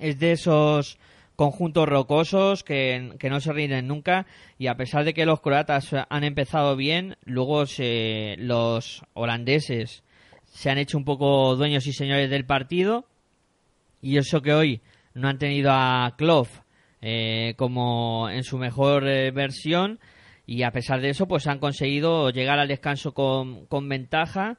es 0.00 0.18
de 0.18 0.32
esos 0.32 0.98
conjuntos 1.36 1.88
rocosos 1.88 2.64
que, 2.64 3.14
que 3.18 3.30
no 3.30 3.40
se 3.40 3.52
rinden 3.52 3.86
nunca 3.86 4.26
y 4.58 4.66
a 4.66 4.76
pesar 4.76 5.04
de 5.04 5.14
que 5.14 5.24
los 5.24 5.40
croatas 5.40 5.94
han 6.08 6.24
empezado 6.24 6.76
bien, 6.76 7.16
luego 7.24 7.66
se, 7.66 8.34
los 8.38 9.02
holandeses 9.14 10.02
se 10.50 10.68
han 10.68 10.78
hecho 10.78 10.98
un 10.98 11.04
poco 11.04 11.56
dueños 11.56 11.86
y 11.86 11.92
señores 11.92 12.28
del 12.28 12.44
partido. 12.44 13.06
Y 14.02 14.18
eso 14.18 14.42
que 14.42 14.52
hoy 14.52 14.80
no 15.14 15.28
han 15.28 15.38
tenido 15.38 15.70
a 15.72 16.14
Klopp 16.16 16.48
eh, 17.00 17.54
como 17.56 18.28
en 18.30 18.44
su 18.44 18.58
mejor 18.58 19.08
eh, 19.08 19.30
versión. 19.30 20.00
Y 20.46 20.64
a 20.64 20.72
pesar 20.72 21.00
de 21.00 21.10
eso 21.10 21.28
pues 21.28 21.46
han 21.46 21.60
conseguido 21.60 22.30
llegar 22.30 22.58
al 22.58 22.68
descanso 22.68 23.14
con, 23.14 23.66
con 23.66 23.88
ventaja 23.88 24.58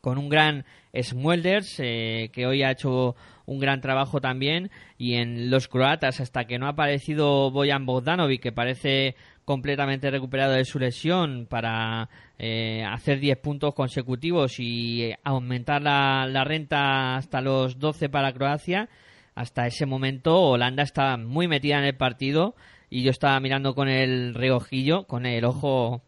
con 0.00 0.18
un 0.18 0.28
gran 0.28 0.64
Smulders 0.94 1.80
eh, 1.80 2.30
que 2.32 2.46
hoy 2.46 2.62
ha 2.62 2.70
hecho 2.70 3.16
un 3.44 3.58
gran 3.58 3.80
trabajo 3.80 4.20
también 4.20 4.70
y 4.98 5.14
en 5.14 5.50
los 5.50 5.68
croatas 5.68 6.20
hasta 6.20 6.46
que 6.46 6.58
no 6.58 6.66
ha 6.66 6.70
aparecido 6.70 7.50
Bojan 7.50 7.86
Bogdanovic 7.86 8.42
que 8.42 8.52
parece 8.52 9.14
completamente 9.44 10.10
recuperado 10.10 10.54
de 10.54 10.64
su 10.64 10.78
lesión 10.78 11.46
para 11.48 12.08
eh, 12.38 12.84
hacer 12.84 13.20
10 13.20 13.38
puntos 13.38 13.74
consecutivos 13.74 14.58
y 14.58 15.12
aumentar 15.22 15.82
la, 15.82 16.26
la 16.26 16.44
renta 16.44 17.16
hasta 17.16 17.40
los 17.40 17.78
12 17.78 18.08
para 18.08 18.32
Croacia 18.32 18.88
hasta 19.34 19.66
ese 19.66 19.86
momento 19.86 20.40
Holanda 20.40 20.82
está 20.82 21.16
muy 21.16 21.46
metida 21.46 21.78
en 21.78 21.84
el 21.84 21.96
partido 21.96 22.54
y 22.90 23.02
yo 23.02 23.10
estaba 23.10 23.38
mirando 23.40 23.74
con 23.74 23.88
el 23.88 24.34
reojillo, 24.34 25.06
con 25.06 25.26
el 25.26 25.44
ojo, 25.44 26.02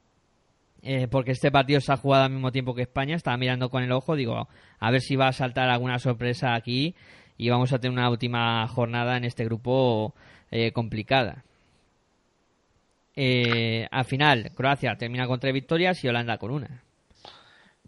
eh, 0.82 1.08
porque 1.10 1.32
este 1.32 1.50
partido 1.50 1.80
se 1.80 1.92
ha 1.92 1.96
jugado 1.96 2.24
al 2.24 2.30
mismo 2.30 2.52
tiempo 2.52 2.74
que 2.74 2.82
España, 2.82 3.16
estaba 3.16 3.36
mirando 3.36 3.70
con 3.70 3.82
el 3.82 3.92
ojo, 3.92 4.16
digo, 4.16 4.48
a 4.78 4.90
ver 4.90 5.00
si 5.00 5.16
va 5.16 5.28
a 5.28 5.32
saltar 5.32 5.68
alguna 5.68 5.98
sorpresa 5.98 6.54
aquí 6.54 6.94
y 7.36 7.50
vamos 7.50 7.72
a 7.72 7.78
tener 7.78 7.96
una 7.96 8.10
última 8.10 8.66
jornada 8.68 9.16
en 9.16 9.24
este 9.24 9.44
grupo 9.44 10.14
eh, 10.50 10.72
complicada. 10.72 11.44
Eh, 13.14 13.88
al 13.90 14.04
final, 14.04 14.52
Croacia 14.54 14.96
termina 14.96 15.26
con 15.26 15.40
tres 15.40 15.52
victorias 15.52 16.02
y 16.04 16.08
Holanda 16.08 16.38
con 16.38 16.52
una. 16.52 16.82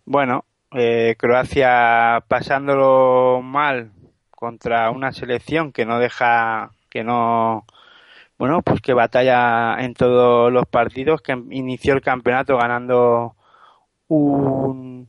Bueno, 0.04 0.44
eh, 0.72 1.14
Croacia 1.16 2.24
pasándolo 2.26 3.40
mal 3.42 3.92
contra 4.30 4.90
una 4.90 5.12
selección 5.12 5.72
que 5.72 5.84
no 5.86 5.98
deja, 5.98 6.70
que 6.88 7.04
no, 7.04 7.64
bueno, 8.40 8.62
pues 8.62 8.80
que 8.80 8.94
batalla 8.94 9.76
en 9.80 9.92
todos 9.92 10.50
los 10.50 10.64
partidos, 10.64 11.20
que 11.20 11.32
inició 11.50 11.92
el 11.92 12.00
campeonato 12.00 12.56
ganando 12.56 13.36
un, 14.08 15.08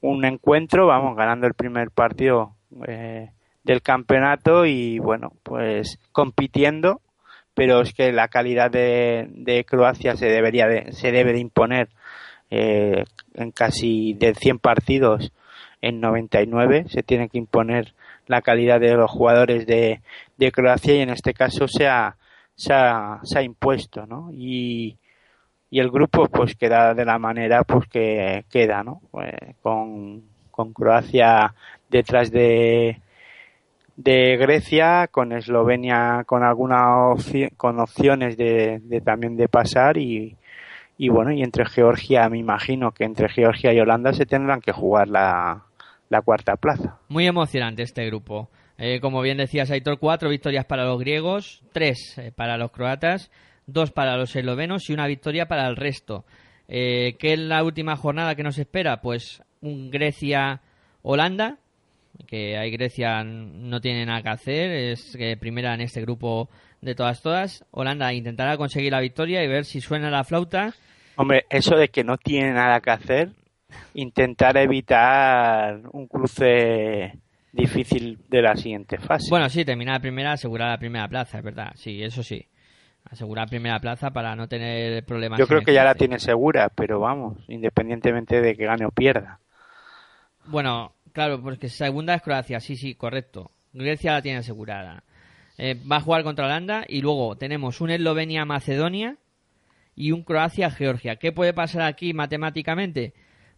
un 0.00 0.24
encuentro, 0.24 0.86
vamos, 0.86 1.16
ganando 1.16 1.48
el 1.48 1.54
primer 1.54 1.90
partido 1.90 2.54
eh, 2.86 3.32
del 3.64 3.82
campeonato 3.82 4.64
y 4.64 5.00
bueno, 5.00 5.32
pues 5.42 5.98
compitiendo, 6.12 7.00
pero 7.52 7.80
es 7.80 7.92
que 7.92 8.12
la 8.12 8.28
calidad 8.28 8.70
de, 8.70 9.26
de 9.28 9.64
Croacia 9.64 10.14
se 10.14 10.26
debería 10.26 10.68
de, 10.68 10.92
se 10.92 11.10
debe 11.10 11.32
de 11.32 11.40
imponer 11.40 11.88
eh, 12.48 13.02
en 13.34 13.50
casi 13.50 14.14
de 14.14 14.36
100 14.36 14.60
partidos 14.60 15.32
en 15.82 16.00
99 16.00 16.84
se 16.88 17.02
tiene 17.02 17.28
que 17.28 17.38
imponer 17.38 17.94
la 18.28 18.40
calidad 18.40 18.78
de 18.78 18.94
los 18.94 19.10
jugadores 19.10 19.66
de, 19.66 20.00
de 20.36 20.52
Croacia 20.52 20.94
y 20.94 21.00
en 21.00 21.10
este 21.10 21.34
caso 21.34 21.66
se 21.66 21.88
ha, 21.88 22.16
se 22.58 22.74
ha, 22.74 23.20
se 23.22 23.38
ha 23.38 23.42
impuesto 23.42 24.04
¿no? 24.04 24.30
y, 24.32 24.98
y 25.70 25.78
el 25.78 25.90
grupo 25.90 26.26
pues 26.26 26.56
queda 26.56 26.92
de 26.92 27.04
la 27.04 27.18
manera 27.18 27.62
pues 27.62 27.88
que 27.88 28.44
queda 28.50 28.82
¿no? 28.82 29.00
Eh, 29.22 29.54
con, 29.62 30.24
con 30.50 30.72
Croacia 30.72 31.54
detrás 31.88 32.32
de 32.32 33.00
de 33.96 34.36
Grecia 34.36 35.06
con 35.08 35.32
Eslovenia 35.32 36.24
con 36.26 36.42
alguna 36.42 37.10
opción, 37.10 37.50
con 37.56 37.78
opciones 37.78 38.36
de, 38.36 38.80
de 38.82 39.00
también 39.00 39.36
de 39.36 39.48
pasar 39.48 39.96
y, 39.96 40.36
y 40.96 41.10
bueno, 41.10 41.30
y 41.30 41.42
entre 41.42 41.64
Georgia, 41.64 42.28
me 42.28 42.38
imagino 42.38 42.90
que 42.90 43.04
entre 43.04 43.28
Georgia 43.28 43.72
y 43.72 43.78
Holanda 43.78 44.12
se 44.12 44.26
tendrán 44.26 44.60
que 44.60 44.72
jugar 44.72 45.06
la, 45.06 45.62
la 46.08 46.22
cuarta 46.22 46.56
plaza. 46.56 46.98
Muy 47.08 47.28
emocionante 47.28 47.84
este 47.84 48.04
grupo. 48.06 48.48
Eh, 48.78 49.00
como 49.00 49.20
bien 49.20 49.38
decías, 49.38 49.72
Aitor, 49.72 49.98
cuatro 49.98 50.30
victorias 50.30 50.64
para 50.64 50.84
los 50.84 51.00
griegos, 51.00 51.62
tres 51.72 52.16
eh, 52.16 52.30
para 52.30 52.56
los 52.56 52.70
croatas, 52.70 53.30
dos 53.66 53.90
para 53.90 54.16
los 54.16 54.34
eslovenos 54.36 54.88
y 54.88 54.92
una 54.92 55.08
victoria 55.08 55.48
para 55.48 55.66
el 55.66 55.74
resto. 55.74 56.24
Eh, 56.68 57.16
¿Qué 57.18 57.32
es 57.32 57.40
la 57.40 57.64
última 57.64 57.96
jornada 57.96 58.36
que 58.36 58.44
nos 58.44 58.56
espera? 58.56 59.00
Pues 59.00 59.42
un 59.62 59.90
Grecia-Holanda, 59.90 61.58
que 62.28 62.56
ahí 62.56 62.70
Grecia 62.70 63.24
no 63.24 63.80
tiene 63.80 64.06
nada 64.06 64.22
que 64.22 64.28
hacer, 64.28 64.70
es 64.70 65.16
que 65.16 65.36
primera 65.36 65.74
en 65.74 65.80
este 65.80 66.00
grupo 66.02 66.48
de 66.80 66.94
todas 66.94 67.20
todas. 67.20 67.64
Holanda 67.72 68.12
intentará 68.12 68.56
conseguir 68.56 68.92
la 68.92 69.00
victoria 69.00 69.42
y 69.42 69.48
ver 69.48 69.64
si 69.64 69.80
suena 69.80 70.08
la 70.08 70.22
flauta. 70.22 70.72
Hombre, 71.16 71.46
eso 71.50 71.76
de 71.76 71.88
que 71.88 72.04
no 72.04 72.16
tiene 72.16 72.52
nada 72.52 72.80
que 72.80 72.90
hacer, 72.90 73.30
intentar 73.94 74.56
evitar 74.56 75.80
un 75.90 76.06
cruce 76.06 77.18
difícil 77.52 78.18
de 78.28 78.42
la 78.42 78.56
siguiente 78.56 78.98
fase. 78.98 79.28
Bueno, 79.30 79.48
sí, 79.48 79.64
terminar 79.64 79.94
la 79.94 80.00
primera, 80.00 80.32
asegurar 80.32 80.70
la 80.70 80.78
primera 80.78 81.08
plaza, 81.08 81.38
es 81.38 81.44
verdad. 81.44 81.72
Sí, 81.74 82.02
eso 82.02 82.22
sí. 82.22 82.46
Asegurar 83.04 83.48
primera 83.48 83.80
plaza 83.80 84.10
para 84.10 84.36
no 84.36 84.48
tener 84.48 85.04
problemas. 85.04 85.38
Yo 85.38 85.46
creo 85.46 85.62
que 85.62 85.72
ya 85.72 85.84
la 85.84 85.94
tiene 85.94 86.18
segura, 86.18 86.68
pero 86.68 87.00
vamos, 87.00 87.38
independientemente 87.48 88.40
de 88.40 88.54
que 88.54 88.66
gane 88.66 88.84
o 88.84 88.90
pierda. 88.90 89.40
Bueno, 90.46 90.94
claro, 91.12 91.40
porque 91.42 91.68
segunda 91.68 92.14
es 92.14 92.22
Croacia, 92.22 92.60
sí, 92.60 92.76
sí, 92.76 92.94
correcto. 92.94 93.50
Grecia 93.72 94.12
la 94.12 94.22
tiene 94.22 94.38
asegurada. 94.38 95.04
Eh, 95.56 95.74
va 95.90 95.96
a 95.96 96.00
jugar 96.00 96.22
contra 96.22 96.46
Holanda 96.46 96.84
y 96.88 97.00
luego 97.00 97.36
tenemos 97.36 97.80
un 97.80 97.90
Eslovenia-Macedonia 97.90 99.16
y 99.94 100.12
un 100.12 100.22
Croacia-Georgia. 100.22 101.16
¿Qué 101.16 101.32
puede 101.32 101.52
pasar 101.52 101.82
aquí 101.82 102.12
matemáticamente? 102.12 103.12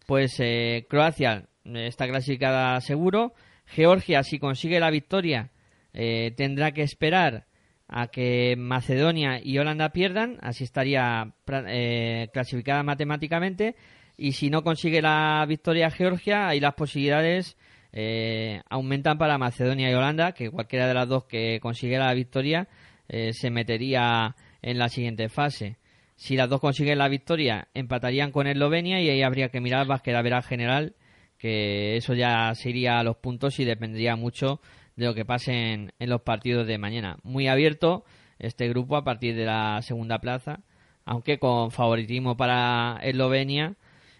Pues 0.07 0.35
eh, 0.39 0.87
Croacia 0.89 1.45
eh, 1.65 1.87
está 1.87 2.07
clasificada 2.07 2.81
seguro. 2.81 3.33
Georgia, 3.73 4.23
si 4.23 4.39
consigue 4.39 4.79
la 4.79 4.91
victoria, 4.91 5.51
eh, 5.93 6.33
tendrá 6.35 6.71
que 6.71 6.83
esperar 6.83 7.45
a 7.87 8.07
que 8.07 8.55
Macedonia 8.57 9.41
y 9.43 9.57
Holanda 9.57 9.89
pierdan, 9.89 10.37
así 10.41 10.63
estaría 10.63 11.33
eh, 11.67 12.29
clasificada 12.31 12.83
matemáticamente. 12.83 13.75
Y 14.17 14.33
si 14.33 14.49
no 14.49 14.63
consigue 14.63 15.01
la 15.01 15.43
victoria 15.47 15.89
Georgia, 15.89 16.47
ahí 16.47 16.59
las 16.59 16.75
posibilidades 16.75 17.57
eh, 17.93 18.61
aumentan 18.69 19.17
para 19.17 19.37
Macedonia 19.37 19.91
y 19.91 19.93
Holanda, 19.93 20.31
que 20.31 20.49
cualquiera 20.49 20.87
de 20.87 20.93
las 20.93 21.07
dos 21.07 21.25
que 21.25 21.59
consiguiera 21.61 22.05
la 22.07 22.13
victoria 22.13 22.67
eh, 23.09 23.33
se 23.33 23.49
metería 23.49 24.35
en 24.61 24.77
la 24.77 24.87
siguiente 24.87 25.27
fase. 25.27 25.77
Si 26.15 26.37
las 26.37 26.49
dos 26.49 26.61
consiguen 26.61 26.99
la 26.99 27.09
victoria, 27.09 27.67
empatarían 27.73 28.31
con 28.31 28.47
Eslovenia 28.47 29.01
y 29.01 29.09
ahí 29.09 29.23
habría 29.23 29.49
que 29.49 29.59
mirar 29.59 29.87
Basquedavera 29.87 30.41
general, 30.41 30.95
que 31.41 31.97
eso 31.97 32.13
ya 32.13 32.53
se 32.53 32.69
iría 32.69 32.99
a 32.99 33.03
los 33.03 33.17
puntos 33.17 33.59
y 33.59 33.65
dependería 33.65 34.15
mucho 34.15 34.61
de 34.95 35.07
lo 35.07 35.15
que 35.15 35.25
pase 35.25 35.73
en, 35.73 35.91
los 35.99 36.21
partidos 36.21 36.67
de 36.67 36.77
mañana. 36.77 37.17
Muy 37.23 37.47
abierto 37.47 38.05
este 38.37 38.69
grupo 38.69 38.95
a 38.95 39.03
partir 39.03 39.35
de 39.35 39.45
la 39.45 39.81
segunda 39.81 40.19
plaza, 40.19 40.59
aunque 41.03 41.39
con 41.39 41.71
favoritismo 41.71 42.37
para 42.37 42.99
Eslovenia 43.01 43.75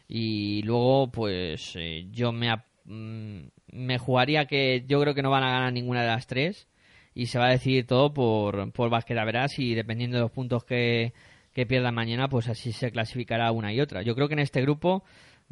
y 0.07 0.63
luego 0.63 1.11
pues 1.11 1.73
eh, 1.75 2.07
yo 2.09 2.31
me, 2.31 2.55
mm, 2.85 3.49
me 3.71 3.97
jugaría 3.99 4.45
que 4.45 4.83
yo 4.87 4.99
creo 4.99 5.13
que 5.13 5.21
no 5.21 5.29
van 5.29 5.43
a 5.43 5.51
ganar 5.51 5.73
ninguna 5.73 6.01
de 6.01 6.07
las 6.07 6.25
tres 6.25 6.67
y 7.13 7.27
se 7.27 7.37
va 7.37 7.49
a 7.49 7.51
decidir 7.51 7.85
todo 7.85 8.13
por, 8.13 8.71
por 8.71 8.89
Basquedavera's 8.89 9.59
y 9.59 9.75
dependiendo 9.75 10.17
de 10.17 10.23
los 10.23 10.31
puntos 10.31 10.63
que, 10.63 11.13
que 11.53 11.67
pierdan 11.67 11.93
mañana 11.93 12.29
pues 12.29 12.47
así 12.47 12.71
se 12.71 12.91
clasificará 12.91 13.51
una 13.51 13.71
y 13.73 13.79
otra. 13.79 14.01
Yo 14.01 14.15
creo 14.15 14.27
que 14.27 14.33
en 14.33 14.39
este 14.39 14.61
grupo 14.61 15.03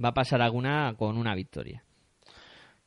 va 0.03 0.09
a 0.09 0.13
pasar 0.13 0.41
alguna 0.41 0.93
con 0.97 1.17
una 1.17 1.35
victoria. 1.35 1.83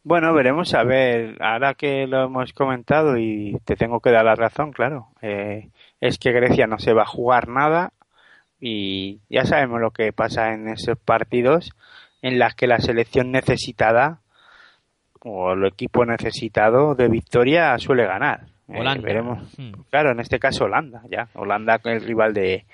Bueno, 0.04 0.34
veremos 0.34 0.74
a 0.74 0.82
ver, 0.82 1.36
ahora 1.40 1.74
que 1.74 2.08
lo 2.08 2.24
hemos 2.24 2.52
comentado 2.52 3.16
y 3.18 3.56
te 3.64 3.76
tengo 3.76 4.00
que 4.00 4.10
dar 4.10 4.24
la 4.24 4.34
razón, 4.34 4.72
claro, 4.72 5.08
eh, 5.22 5.68
es 6.00 6.18
que 6.18 6.32
Grecia 6.32 6.66
no 6.66 6.78
se 6.78 6.92
va 6.92 7.02
a 7.02 7.06
jugar 7.06 7.46
nada 7.46 7.92
y 8.58 9.20
ya 9.28 9.44
sabemos 9.44 9.80
lo 9.80 9.92
que 9.92 10.12
pasa 10.12 10.52
en 10.54 10.68
esos 10.68 10.98
partidos 10.98 11.70
en 12.20 12.40
las 12.40 12.54
que 12.54 12.66
la 12.66 12.78
selección 12.78 13.30
necesitada 13.30 14.20
o 15.20 15.52
el 15.52 15.66
equipo 15.66 16.04
necesitado 16.04 16.96
de 16.96 17.08
victoria 17.08 17.78
suele 17.78 18.04
ganar. 18.04 18.46
Eh, 18.68 18.80
Holanda. 18.80 19.04
veremos. 19.04 19.58
Hmm. 19.58 19.72
Claro, 19.90 20.12
en 20.12 20.20
este 20.20 20.38
caso 20.38 20.64
Holanda, 20.64 21.02
ya. 21.10 21.28
Holanda 21.34 21.80
el 21.84 22.00
rival 22.00 22.34
de, 22.34 22.64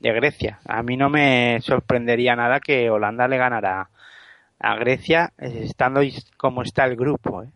de 0.00 0.12
Grecia. 0.12 0.58
A 0.66 0.82
mí 0.82 0.96
no 0.96 1.08
me 1.10 1.58
sorprendería 1.60 2.36
nada 2.36 2.60
que 2.60 2.90
Holanda 2.90 3.28
le 3.28 3.38
ganara 3.38 3.88
a 4.58 4.76
Grecia 4.76 5.32
eh, 5.38 5.60
estando 5.64 6.00
como 6.36 6.62
está 6.62 6.84
el 6.84 6.96
grupo 6.96 7.42
¿eh? 7.42 7.48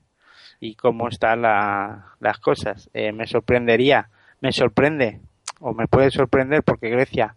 y 0.60 0.74
cómo 0.74 1.08
están 1.08 1.42
la- 1.42 2.14
las 2.20 2.38
cosas. 2.38 2.90
Eh, 2.94 3.12
me 3.12 3.26
sorprendería, 3.26 4.08
me 4.40 4.52
sorprende 4.52 5.20
o 5.60 5.74
me 5.74 5.86
puede 5.88 6.10
sorprender 6.10 6.62
porque 6.62 6.90
Grecia 6.90 7.36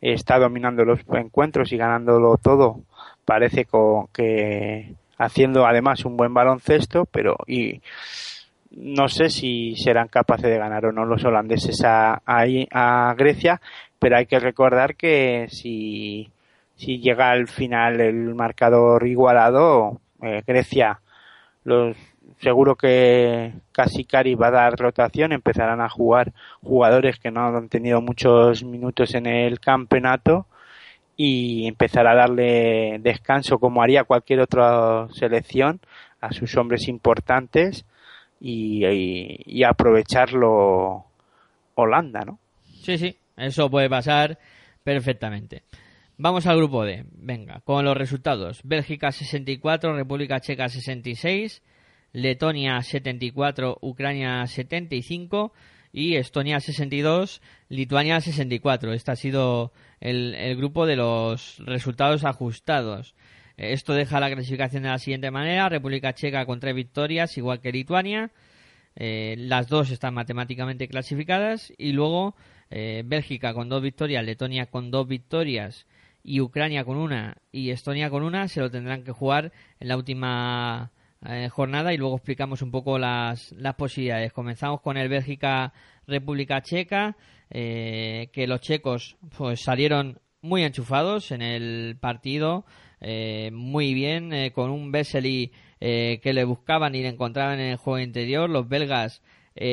está 0.00 0.38
dominando 0.38 0.84
los 0.84 1.00
encuentros 1.12 1.72
y 1.72 1.76
ganándolo 1.76 2.36
todo. 2.36 2.80
Parece 3.24 3.66
que 4.12 4.94
haciendo 5.18 5.66
además 5.66 6.04
un 6.04 6.16
buen 6.16 6.32
baloncesto, 6.32 7.04
pero 7.06 7.36
y 7.46 7.82
no 8.70 9.08
sé 9.08 9.30
si 9.30 9.74
serán 9.76 10.08
capaces 10.08 10.48
de 10.50 10.58
ganar 10.58 10.86
o 10.86 10.92
no 10.92 11.04
los 11.04 11.24
holandeses 11.24 11.82
a, 11.84 12.22
a 12.26 13.14
Grecia, 13.16 13.60
pero 13.98 14.16
hay 14.16 14.26
que 14.26 14.38
recordar 14.38 14.96
que 14.96 15.46
si, 15.50 16.30
si 16.76 17.00
llega 17.00 17.30
al 17.30 17.48
final 17.48 18.00
el 18.00 18.34
marcador 18.34 19.06
igualado, 19.06 20.00
eh, 20.22 20.42
Grecia 20.46 21.00
los, 21.64 21.96
seguro 22.40 22.76
que 22.76 23.52
casi 23.72 24.04
Cari 24.04 24.34
va 24.34 24.48
a 24.48 24.52
dar 24.52 24.78
rotación, 24.78 25.32
empezarán 25.32 25.80
a 25.80 25.88
jugar 25.88 26.32
jugadores 26.62 27.18
que 27.18 27.30
no 27.30 27.46
han 27.46 27.68
tenido 27.68 28.00
muchos 28.00 28.64
minutos 28.64 29.14
en 29.14 29.26
el 29.26 29.60
campeonato 29.60 30.46
y 31.16 31.66
empezará 31.66 32.12
a 32.12 32.16
darle 32.16 32.98
descanso 33.00 33.58
como 33.58 33.82
haría 33.82 34.04
cualquier 34.04 34.40
otra 34.40 35.08
selección 35.12 35.80
a 36.20 36.32
sus 36.32 36.56
hombres 36.56 36.88
importantes 36.88 37.84
y, 38.40 38.86
y, 38.86 39.42
y 39.44 39.64
aprovecharlo 39.64 41.04
Holanda, 41.74 42.20
¿no? 42.24 42.38
Sí, 42.82 42.98
sí, 42.98 43.16
eso 43.38 43.70
puede 43.70 43.88
pasar 43.88 44.38
perfectamente. 44.82 45.62
Vamos 46.16 46.46
al 46.46 46.56
grupo 46.56 46.84
D. 46.84 47.04
Venga, 47.12 47.60
con 47.60 47.84
los 47.84 47.96
resultados. 47.96 48.60
Bélgica 48.64 49.12
64, 49.12 49.94
República 49.94 50.40
Checa 50.40 50.68
66, 50.68 51.62
Letonia 52.12 52.82
74, 52.82 53.78
Ucrania 53.80 54.46
75 54.46 55.52
y 55.92 56.16
Estonia 56.16 56.58
62, 56.58 57.40
Lituania 57.68 58.20
64. 58.20 58.92
Este 58.92 59.12
ha 59.12 59.16
sido 59.16 59.72
el, 60.00 60.34
el 60.34 60.56
grupo 60.56 60.86
de 60.86 60.96
los 60.96 61.58
resultados 61.64 62.24
ajustados. 62.24 63.14
Esto 63.56 63.92
deja 63.92 64.20
la 64.20 64.30
clasificación 64.30 64.84
de 64.84 64.88
la 64.88 64.98
siguiente 64.98 65.30
manera. 65.30 65.68
República 65.68 66.14
Checa 66.14 66.46
con 66.46 66.60
tres 66.60 66.74
victorias, 66.74 67.36
igual 67.38 67.60
que 67.60 67.72
Lituania. 67.72 68.30
Eh, 69.00 69.36
las 69.38 69.68
dos 69.68 69.90
están 69.90 70.14
matemáticamente 70.14 70.88
clasificadas 70.88 71.72
y 71.78 71.92
luego 71.92 72.34
eh, 72.70 73.02
Bélgica 73.04 73.54
con 73.54 73.68
dos 73.68 73.82
victorias, 73.82 74.24
Letonia 74.24 74.66
con 74.66 74.90
dos 74.90 75.06
victorias 75.06 75.86
y 76.22 76.40
Ucrania 76.40 76.84
con 76.84 76.96
una 76.96 77.38
y 77.52 77.70
Estonia 77.70 78.10
con 78.10 78.22
una 78.22 78.48
se 78.48 78.60
lo 78.60 78.70
tendrán 78.70 79.04
que 79.04 79.12
jugar 79.12 79.52
en 79.80 79.88
la 79.88 79.96
última 79.96 80.92
eh, 81.26 81.48
jornada 81.48 81.92
y 81.92 81.96
luego 81.96 82.16
explicamos 82.16 82.62
un 82.62 82.70
poco 82.70 82.98
las, 82.98 83.52
las 83.52 83.74
posibilidades. 83.74 84.32
Comenzamos 84.32 84.80
con 84.80 84.96
el 84.96 85.08
Bélgica 85.08 85.72
República 86.06 86.62
Checa, 86.62 87.16
eh, 87.50 88.28
que 88.32 88.46
los 88.46 88.60
checos 88.60 89.16
pues 89.36 89.62
salieron 89.62 90.20
muy 90.40 90.62
enchufados 90.62 91.30
en 91.32 91.42
el 91.42 91.96
partido, 92.00 92.64
eh, 93.00 93.50
muy 93.52 93.94
bien, 93.94 94.32
eh, 94.32 94.52
con 94.52 94.70
un 94.70 94.92
Vesely 94.92 95.52
eh, 95.80 96.20
que 96.22 96.32
le 96.32 96.44
buscaban 96.44 96.94
y 96.94 97.02
le 97.02 97.08
encontraban 97.08 97.60
en 97.60 97.70
el 97.70 97.76
juego 97.76 97.98
interior. 97.98 98.48
Los 98.48 98.68
belgas 98.68 99.22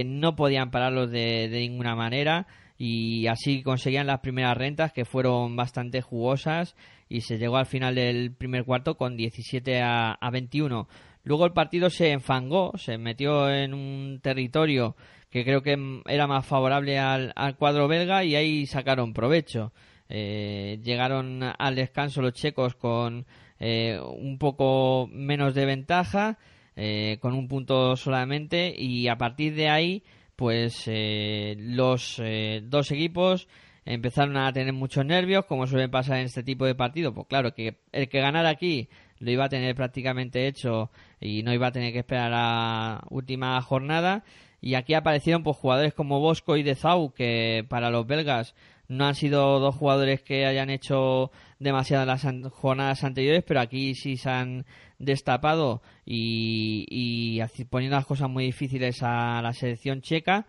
no 0.03 0.35
podían 0.35 0.71
pararlos 0.71 1.11
de, 1.11 1.47
de 1.47 1.59
ninguna 1.59 1.95
manera 1.95 2.47
y 2.77 3.27
así 3.27 3.63
conseguían 3.63 4.07
las 4.07 4.19
primeras 4.19 4.57
rentas 4.57 4.91
que 4.91 5.05
fueron 5.05 5.55
bastante 5.55 6.01
jugosas 6.01 6.75
y 7.07 7.21
se 7.21 7.37
llegó 7.37 7.57
al 7.57 7.65
final 7.65 7.95
del 7.95 8.33
primer 8.33 8.65
cuarto 8.65 8.97
con 8.97 9.15
17 9.15 9.81
a, 9.81 10.11
a 10.13 10.29
21. 10.31 10.87
Luego 11.23 11.45
el 11.45 11.53
partido 11.53 11.89
se 11.89 12.11
enfangó, 12.11 12.73
se 12.77 12.97
metió 12.97 13.49
en 13.49 13.73
un 13.73 14.19
territorio 14.21 14.95
que 15.29 15.43
creo 15.43 15.61
que 15.61 16.01
era 16.05 16.27
más 16.27 16.45
favorable 16.45 16.97
al, 16.97 17.33
al 17.35 17.57
cuadro 17.57 17.87
belga 17.87 18.23
y 18.23 18.35
ahí 18.35 18.65
sacaron 18.65 19.13
provecho. 19.13 19.73
Eh, 20.07 20.79
llegaron 20.83 21.41
al 21.43 21.75
descanso 21.75 22.21
los 22.21 22.33
checos 22.33 22.75
con 22.75 23.25
eh, 23.59 23.99
un 24.01 24.37
poco 24.37 25.09
menos 25.11 25.55
de 25.55 25.65
ventaja, 25.65 26.37
eh, 26.75 27.17
con 27.21 27.33
un 27.33 27.47
punto 27.47 27.95
solamente 27.95 28.73
y 28.77 29.07
a 29.07 29.17
partir 29.17 29.55
de 29.55 29.69
ahí 29.69 30.03
pues 30.35 30.83
eh, 30.87 31.55
los 31.59 32.19
eh, 32.23 32.61
dos 32.63 32.91
equipos 32.91 33.47
empezaron 33.85 34.37
a 34.37 34.51
tener 34.51 34.73
muchos 34.73 35.05
nervios, 35.05 35.45
como 35.45 35.67
suele 35.67 35.89
pasar 35.89 36.17
en 36.17 36.25
este 36.25 36.43
tipo 36.43 36.65
de 36.65 36.75
partidos. 36.75 37.13
Pues 37.13 37.27
claro, 37.27 37.53
que 37.53 37.77
el 37.91 38.09
que 38.09 38.19
ganara 38.19 38.49
aquí 38.49 38.89
lo 39.19 39.31
iba 39.31 39.45
a 39.45 39.49
tener 39.49 39.75
prácticamente 39.75 40.47
hecho 40.47 40.91
y 41.21 41.43
no 41.43 41.53
iba 41.53 41.67
a 41.67 41.71
tener 41.71 41.93
que 41.93 41.99
esperar 41.99 42.33
a 42.33 42.35
la 42.35 43.03
última 43.09 43.61
jornada. 43.61 44.23
Y 44.61 44.73
aquí 44.73 44.95
aparecieron 44.95 45.43
pues 45.43 45.57
jugadores 45.57 45.93
como 45.93 46.19
Bosco 46.19 46.57
y 46.57 46.63
Dezau, 46.63 47.13
que 47.13 47.65
para 47.69 47.91
los 47.91 48.07
belgas 48.07 48.55
no 48.87 49.05
han 49.05 49.15
sido 49.15 49.59
dos 49.59 49.75
jugadores 49.75 50.21
que 50.21 50.45
hayan 50.45 50.69
hecho 50.69 51.31
demasiado 51.59 52.03
en 52.03 52.07
las 52.09 52.51
jornadas 52.51 53.03
anteriores, 53.03 53.43
pero 53.47 53.61
aquí 53.61 53.95
sí 53.95 54.17
se 54.17 54.29
han 54.29 54.65
destapado 54.99 55.81
y, 56.05 56.85
y 56.89 57.65
poniendo 57.65 57.97
las 57.97 58.05
cosas 58.05 58.29
muy 58.29 58.45
difíciles 58.45 59.01
a 59.01 59.41
la 59.41 59.53
selección 59.53 60.01
checa. 60.01 60.45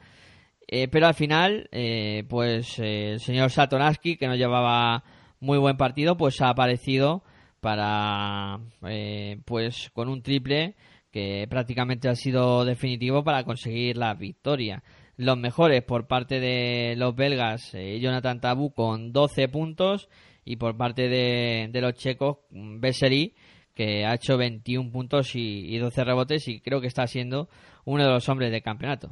Eh, 0.69 0.89
pero 0.89 1.07
al 1.07 1.15
final, 1.15 1.69
eh, 1.71 2.25
pues 2.29 2.79
eh, 2.81 3.13
el 3.13 3.21
señor 3.21 3.51
Satoransky, 3.51 4.17
que 4.17 4.27
no 4.27 4.35
llevaba 4.35 5.05
muy 5.39 5.59
buen 5.59 5.77
partido, 5.77 6.17
pues 6.17 6.41
ha 6.41 6.49
aparecido 6.49 7.23
para, 7.61 8.59
eh, 8.89 9.39
pues 9.45 9.91
con 9.93 10.09
un 10.09 10.23
triple 10.23 10.75
que 11.13 11.47
prácticamente 11.49 12.09
ha 12.09 12.17
sido 12.17 12.65
definitivo 12.65 13.23
para 13.25 13.45
conseguir 13.45 13.97
la 13.97 14.15
victoria. 14.15 14.83
Los 15.17 15.39
mejores 15.39 15.83
por 15.83 16.07
parte 16.07 16.41
de 16.41 16.95
los 16.97 17.17
belgas, 17.17 17.75
eh, 17.75 17.99
Jonathan 18.01 18.41
Tabu 18.41 18.73
con 18.73 19.13
12 19.13 19.49
puntos 19.49 20.09
y 20.45 20.57
por 20.57 20.77
parte 20.77 21.09
de, 21.09 21.69
de 21.71 21.81
los 21.81 21.95
checos, 21.95 22.39
Vesely, 22.51 23.35
que 23.75 24.05
ha 24.05 24.15
hecho 24.15 24.37
21 24.37 24.91
puntos 24.91 25.35
y, 25.35 25.75
y 25.75 25.79
12 25.79 26.05
rebotes 26.05 26.49
y 26.49 26.61
creo 26.61 26.81
que 26.81 26.87
está 26.87 27.07
siendo 27.07 27.49
uno 27.85 28.05
de 28.05 28.11
los 28.11 28.29
hombres 28.29 28.51
del 28.51 28.63
campeonato. 28.63 29.11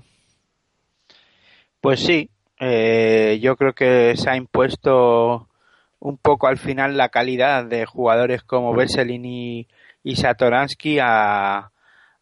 Pues 1.80 2.00
sí, 2.00 2.30
eh, 2.58 3.38
yo 3.42 3.56
creo 3.56 3.74
que 3.74 4.16
se 4.16 4.30
ha 4.30 4.36
impuesto 4.36 5.48
un 6.00 6.16
poco 6.16 6.46
al 6.46 6.56
final 6.56 6.96
la 6.96 7.10
calidad 7.10 7.64
de 7.64 7.84
jugadores 7.84 8.42
como 8.42 8.74
Veselin 8.74 9.24
y, 9.24 9.68
y 10.02 10.16
Satoransky 10.16 10.98
a, 11.00 11.70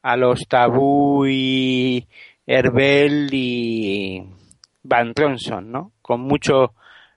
a 0.03 0.17
los 0.17 0.49
Tabú 0.49 1.27
y 1.27 2.09
Herbel 2.47 3.29
y 3.33 4.25
Van 4.83 5.15
Tronson, 5.15 5.71
¿no? 5.71 5.93
Con 6.03 6.21
mucho 6.21 6.75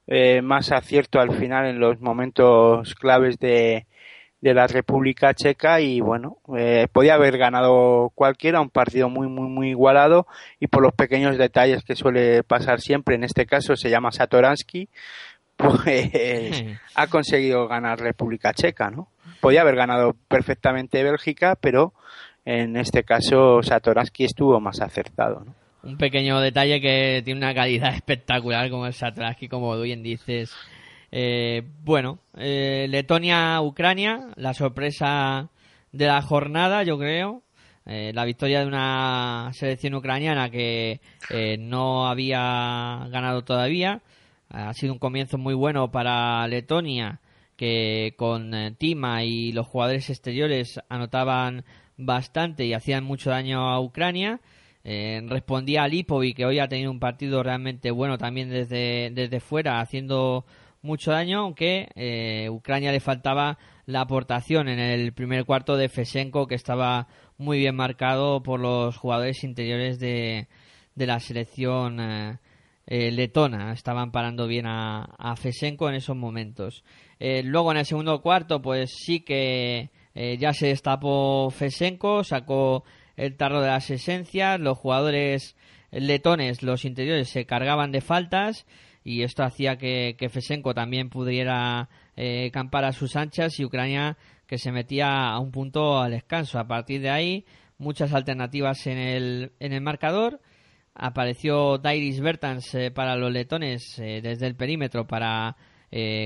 eh, 0.08 0.42
más 0.42 0.72
acierto 0.72 1.20
al 1.20 1.36
final 1.36 1.66
en 1.66 1.80
los 1.80 2.00
momentos 2.00 2.94
claves 2.96 3.40
de, 3.40 3.88
de 4.46 4.54
la 4.54 4.68
República 4.68 5.34
Checa 5.34 5.82
y 5.82 6.00
bueno, 6.02 6.38
eh, 6.56 6.88
podía 6.92 7.16
haber 7.16 7.40
ganado 7.40 8.12
cualquiera, 8.14 8.62
un 8.62 8.70
partido 8.70 9.10
muy, 9.10 9.28
muy, 9.28 9.50
muy 9.50 9.70
igualado 9.70 10.28
y 10.60 10.68
por 10.68 10.84
los 10.84 10.94
pequeños 10.94 11.40
detalles 11.40 11.84
que 11.84 11.96
suele 11.96 12.44
pasar 12.44 12.80
siempre, 12.80 13.16
en 13.16 13.24
este 13.24 13.48
caso 13.48 13.76
se 13.76 13.90
llama 13.90 14.12
Satoransky, 14.12 14.88
pues 15.56 16.64
ha 16.94 17.08
conseguido 17.08 17.68
ganar 17.68 18.00
República 18.00 18.54
Checa, 18.54 18.92
¿no? 18.92 19.08
Podía 19.42 19.62
haber 19.62 19.76
ganado 19.76 20.16
perfectamente 20.28 21.04
Bélgica, 21.04 21.56
pero 21.60 21.94
en 22.46 22.78
este 22.78 23.04
caso 23.04 23.62
Satoransky 23.62 24.26
estuvo 24.26 24.60
más 24.60 24.80
acertado. 24.80 25.44
Un 25.84 25.98
pequeño 25.98 26.40
detalle 26.40 26.80
que 26.80 27.22
tiene 27.26 27.40
una 27.40 27.54
calidad 27.54 27.94
espectacular 27.96 28.70
como 28.70 28.86
el 28.86 28.94
Satoransky, 28.94 29.48
como 29.48 29.80
bien 29.82 30.04
dices. 30.04 30.54
Eh, 31.12 31.64
bueno, 31.84 32.20
eh, 32.38 32.88
Letonia-Ucrania, 32.90 34.28
la 34.36 34.54
sorpresa 34.54 35.50
de 35.92 36.06
la 36.08 36.22
jornada, 36.22 36.84
yo 36.84 36.98
creo. 36.98 37.42
Eh, 37.88 38.12
la 38.16 38.26
victoria 38.26 38.62
de 38.62 38.66
una 38.66 39.52
selección 39.54 39.94
ucraniana 39.94 40.50
que 40.50 41.02
eh, 41.30 41.58
no 41.58 42.08
había 42.08 43.08
ganado 43.10 43.44
todavía. 43.44 44.02
Ha 44.50 44.74
sido 44.74 44.94
un 44.94 45.00
comienzo 45.00 45.38
muy 45.38 45.54
bueno 45.54 45.92
para 45.92 46.48
Letonia, 46.48 47.20
que 47.56 48.14
con 48.18 48.52
Tima 48.78 49.24
y 49.24 49.52
los 49.52 49.68
jugadores 49.68 50.10
exteriores 50.10 50.80
anotaban 50.90 51.64
bastante 51.98 52.66
y 52.66 52.74
hacían 52.74 53.04
mucho 53.04 53.30
daño 53.30 53.70
a 53.70 53.80
Ucrania. 53.80 54.40
Eh, 54.84 55.22
respondía 55.28 55.84
a 55.84 55.88
Lipovic, 55.88 56.38
que 56.38 56.46
hoy 56.46 56.60
ha 56.60 56.68
tenido 56.68 56.92
un 56.92 57.00
partido 57.00 57.42
realmente 57.42 57.90
bueno 57.90 58.18
también 58.18 58.50
desde, 58.50 59.10
desde 59.12 59.40
fuera, 59.40 59.80
haciendo 59.80 60.46
mucho 60.84 61.12
daño, 61.12 61.40
aunque 61.40 61.90
eh, 61.96 62.48
Ucrania 62.52 62.92
le 62.92 63.00
faltaba 63.00 63.58
la 63.88 64.02
aportación 64.02 64.68
en 64.68 64.80
el 64.80 65.14
primer 65.14 65.44
cuarto 65.46 65.76
de 65.76 65.90
Fesenko, 65.90 66.46
que 66.46 66.54
estaba 66.54 67.08
muy 67.38 67.58
bien 67.58 67.76
marcado 67.76 68.44
por 68.44 68.60
los 68.60 68.96
jugadores 68.96 69.44
interiores 69.44 70.00
de, 70.00 70.48
de 70.94 71.08
la 71.08 71.20
selección 71.20 72.00
eh, 72.00 72.38
eh, 72.86 73.12
letona. 73.12 73.74
Estaban 73.74 74.12
parando 74.12 74.46
bien 74.46 74.68
a, 74.68 75.06
a 75.18 75.36
Fesenko 75.36 75.90
en 75.90 75.96
esos 75.96 76.16
momentos. 76.16 76.84
Luego 77.18 77.72
en 77.72 77.78
el 77.78 77.86
segundo 77.86 78.22
cuarto, 78.22 78.62
pues 78.62 78.92
sí 78.94 79.22
que 79.22 79.90
eh, 80.16 80.38
ya 80.38 80.54
se 80.54 80.68
destapó 80.68 81.52
Fesenko, 81.52 82.24
sacó 82.24 82.84
el 83.18 83.36
tarro 83.36 83.62
de 83.62 83.68
las 83.68 83.90
esencias, 83.90 84.60
los 84.60 84.78
jugadores 84.78 85.56
letones, 85.92 86.64
los 86.64 86.86
interiores, 86.86 87.30
se 87.30 87.46
cargaban 87.46 87.92
de 87.92 88.02
faltas 88.02 88.66
y 89.04 89.22
esto 89.22 89.44
hacía 89.44 89.78
que, 89.78 90.16
que 90.18 90.30
Fesenko 90.30 90.74
también 90.74 91.10
pudiera 91.10 91.90
eh, 92.16 92.50
campar 92.52 92.86
a 92.86 92.92
sus 92.92 93.16
anchas 93.16 93.60
y 93.60 93.66
Ucrania 93.66 94.18
que 94.48 94.58
se 94.58 94.72
metía 94.72 95.28
a 95.28 95.40
un 95.40 95.52
punto 95.52 96.00
al 96.00 96.12
descanso. 96.12 96.60
A 96.60 96.68
partir 96.68 97.02
de 97.02 97.10
ahí, 97.10 97.46
muchas 97.78 98.14
alternativas 98.14 98.88
en 98.88 98.98
el, 98.98 99.52
en 99.60 99.74
el 99.74 99.82
marcador. 99.82 100.42
Apareció 100.94 101.78
Dairis 101.78 102.22
Bertans 102.22 102.74
eh, 102.74 102.90
para 102.90 103.16
los 103.16 103.32
letones 103.32 104.00
eh, 104.00 104.22
desde 104.24 104.48
el 104.48 104.56
perímetro 104.56 105.08
para 105.08 105.56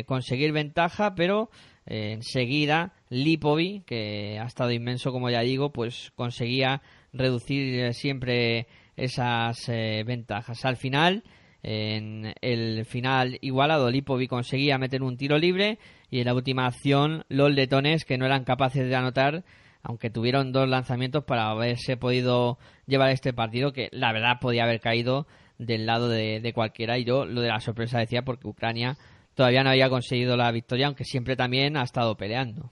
conseguir 0.07 0.51
ventaja, 0.51 1.13
pero 1.13 1.51
enseguida 1.85 2.93
Lipovi, 3.09 3.81
que 3.85 4.39
ha 4.39 4.45
estado 4.45 4.71
inmenso 4.71 5.11
como 5.11 5.29
ya 5.29 5.41
digo, 5.41 5.71
pues 5.71 6.11
conseguía 6.15 6.81
reducir 7.11 7.79
eh, 7.79 7.93
siempre 7.93 8.67
esas 8.95 9.67
eh, 9.67 10.03
ventajas. 10.05 10.63
Al 10.65 10.77
final, 10.77 11.23
en 11.63 12.33
el 12.41 12.85
final 12.85 13.37
igualado, 13.41 13.89
Lipovi 13.89 14.27
conseguía 14.27 14.77
meter 14.77 15.01
un 15.01 15.17
tiro 15.17 15.37
libre 15.37 15.79
y 16.09 16.19
en 16.19 16.25
la 16.25 16.33
última 16.33 16.67
acción 16.67 17.25
los 17.29 17.51
letones 17.51 18.05
que 18.05 18.17
no 18.17 18.25
eran 18.25 18.43
capaces 18.43 18.87
de 18.87 18.95
anotar 18.95 19.43
aunque 19.81 20.09
tuvieron 20.09 20.51
dos 20.51 20.67
lanzamientos 20.67 21.23
para 21.23 21.49
haberse 21.49 21.95
podido 21.95 22.57
llevar 22.85 23.11
este 23.11 23.31
partido 23.31 23.71
que 23.71 23.87
la 23.93 24.11
verdad 24.11 24.39
podía 24.41 24.63
haber 24.63 24.81
caído 24.81 25.25
del 25.57 25.85
lado 25.85 26.09
de, 26.09 26.41
de 26.41 26.53
cualquiera 26.53 26.97
y 26.97 27.05
yo 27.05 27.25
lo 27.25 27.39
de 27.39 27.47
la 27.47 27.61
sorpresa 27.61 27.99
decía 27.99 28.23
porque 28.23 28.47
Ucrania 28.47 28.97
todavía 29.35 29.63
no 29.63 29.69
había 29.69 29.89
conseguido 29.89 30.35
la 30.35 30.51
victoria 30.51 30.87
aunque 30.87 31.05
siempre 31.05 31.37
también 31.37 31.77
ha 31.77 31.83
estado 31.83 32.17
peleando 32.17 32.71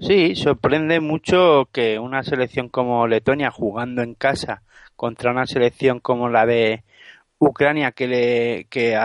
Sí, 0.00 0.34
sorprende 0.36 1.00
mucho 1.00 1.68
que 1.72 1.98
una 1.98 2.22
selección 2.22 2.68
como 2.68 3.06
Letonia 3.06 3.50
jugando 3.50 4.02
en 4.02 4.14
casa 4.14 4.62
contra 4.96 5.30
una 5.30 5.46
selección 5.46 6.00
como 6.00 6.28
la 6.28 6.46
de 6.46 6.82
Ucrania 7.38 7.92
que 7.92 8.08
le 8.08 8.66
que 8.70 8.96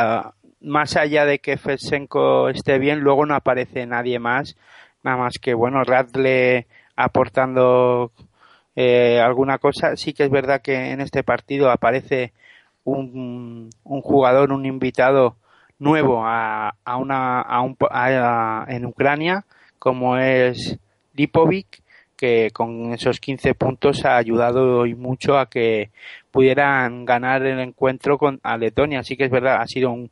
más 0.62 0.98
allá 0.98 1.26
de 1.26 1.40
que 1.40 1.58
Fesenko 1.58 2.50
esté 2.50 2.80
bien, 2.80 3.00
luego 3.02 3.26
no 3.26 3.36
aparece 3.36 3.86
nadie 3.88 4.20
más, 4.20 4.56
nada 5.04 5.18
más 5.18 5.36
que 5.42 5.54
bueno, 5.54 5.84
Radle 5.84 6.68
aportando 6.96 8.12
eh, 8.76 9.20
alguna 9.20 9.58
cosa. 9.60 9.96
Sí 9.96 10.14
que 10.14 10.24
es 10.26 10.30
verdad 10.32 10.62
que 10.62 10.92
en 10.92 11.02
este 11.02 11.24
partido 11.24 11.72
aparece 11.72 12.34
un, 12.84 13.70
un 13.84 14.02
jugador, 14.02 14.52
un 14.52 14.66
invitado 14.66 15.38
nuevo 15.80 16.24
a, 16.26 16.76
a 16.86 16.98
una 16.98 17.42
a 17.42 17.62
un, 17.62 17.78
a- 17.92 18.66
en 18.70 18.86
Ucrania 18.86 19.46
como 19.80 20.18
es 20.18 20.78
Lipovic 21.14 21.82
que 22.16 22.50
con 22.52 22.94
esos 22.94 23.20
15 23.20 23.54
puntos 23.54 24.04
ha 24.04 24.18
ayudado 24.18 24.86
y 24.88 24.96
mucho 24.96 25.38
a 25.38 25.50
que 25.50 25.92
pudieran 26.32 27.06
ganar 27.06 27.46
el 27.46 27.60
encuentro 27.60 28.18
con 28.18 28.40
a 28.44 28.58
Letonia. 28.58 29.00
Así 29.00 29.16
que 29.16 29.26
es 29.26 29.32
verdad, 29.32 29.62
ha 29.62 29.68
sido 29.68 29.92
un, 29.92 30.10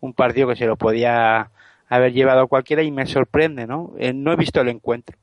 un 0.00 0.12
partido 0.14 0.48
que 0.48 0.56
se 0.56 0.66
lo 0.66 0.76
podía 0.76 1.50
haber 1.88 2.12
llevado 2.12 2.48
cualquiera 2.48 2.82
y 2.82 2.90
me 2.90 3.06
sorprende, 3.06 3.66
¿no? 3.66 3.92
Eh, 3.98 4.12
no 4.12 4.32
he 4.32 4.36
visto 4.36 4.60
el 4.60 4.68
encuentro. 4.68 5.16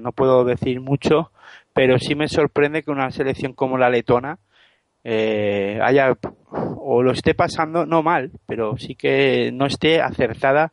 No 0.00 0.12
puedo 0.12 0.44
decir 0.44 0.80
mucho, 0.80 1.30
pero 1.74 1.98
sí 1.98 2.14
me 2.14 2.28
sorprende 2.28 2.82
que 2.82 2.90
una 2.90 3.10
selección 3.10 3.52
como 3.52 3.76
la 3.76 3.90
letona 3.90 4.38
eh, 5.04 5.78
haya 5.82 6.16
o 6.50 7.02
lo 7.02 7.12
esté 7.12 7.34
pasando 7.34 7.84
no 7.84 8.02
mal, 8.02 8.32
pero 8.46 8.78
sí 8.78 8.94
que 8.94 9.50
no 9.52 9.66
esté 9.66 10.00
acertada 10.00 10.72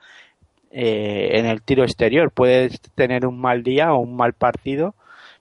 eh, 0.77 1.39
en 1.39 1.45
el 1.45 1.61
tiro 1.61 1.83
exterior. 1.83 2.31
Puedes 2.31 2.81
tener 2.95 3.25
un 3.25 3.39
mal 3.39 3.63
día 3.63 3.93
o 3.93 3.99
un 3.99 4.17
mal 4.17 4.33
partido, 4.33 4.93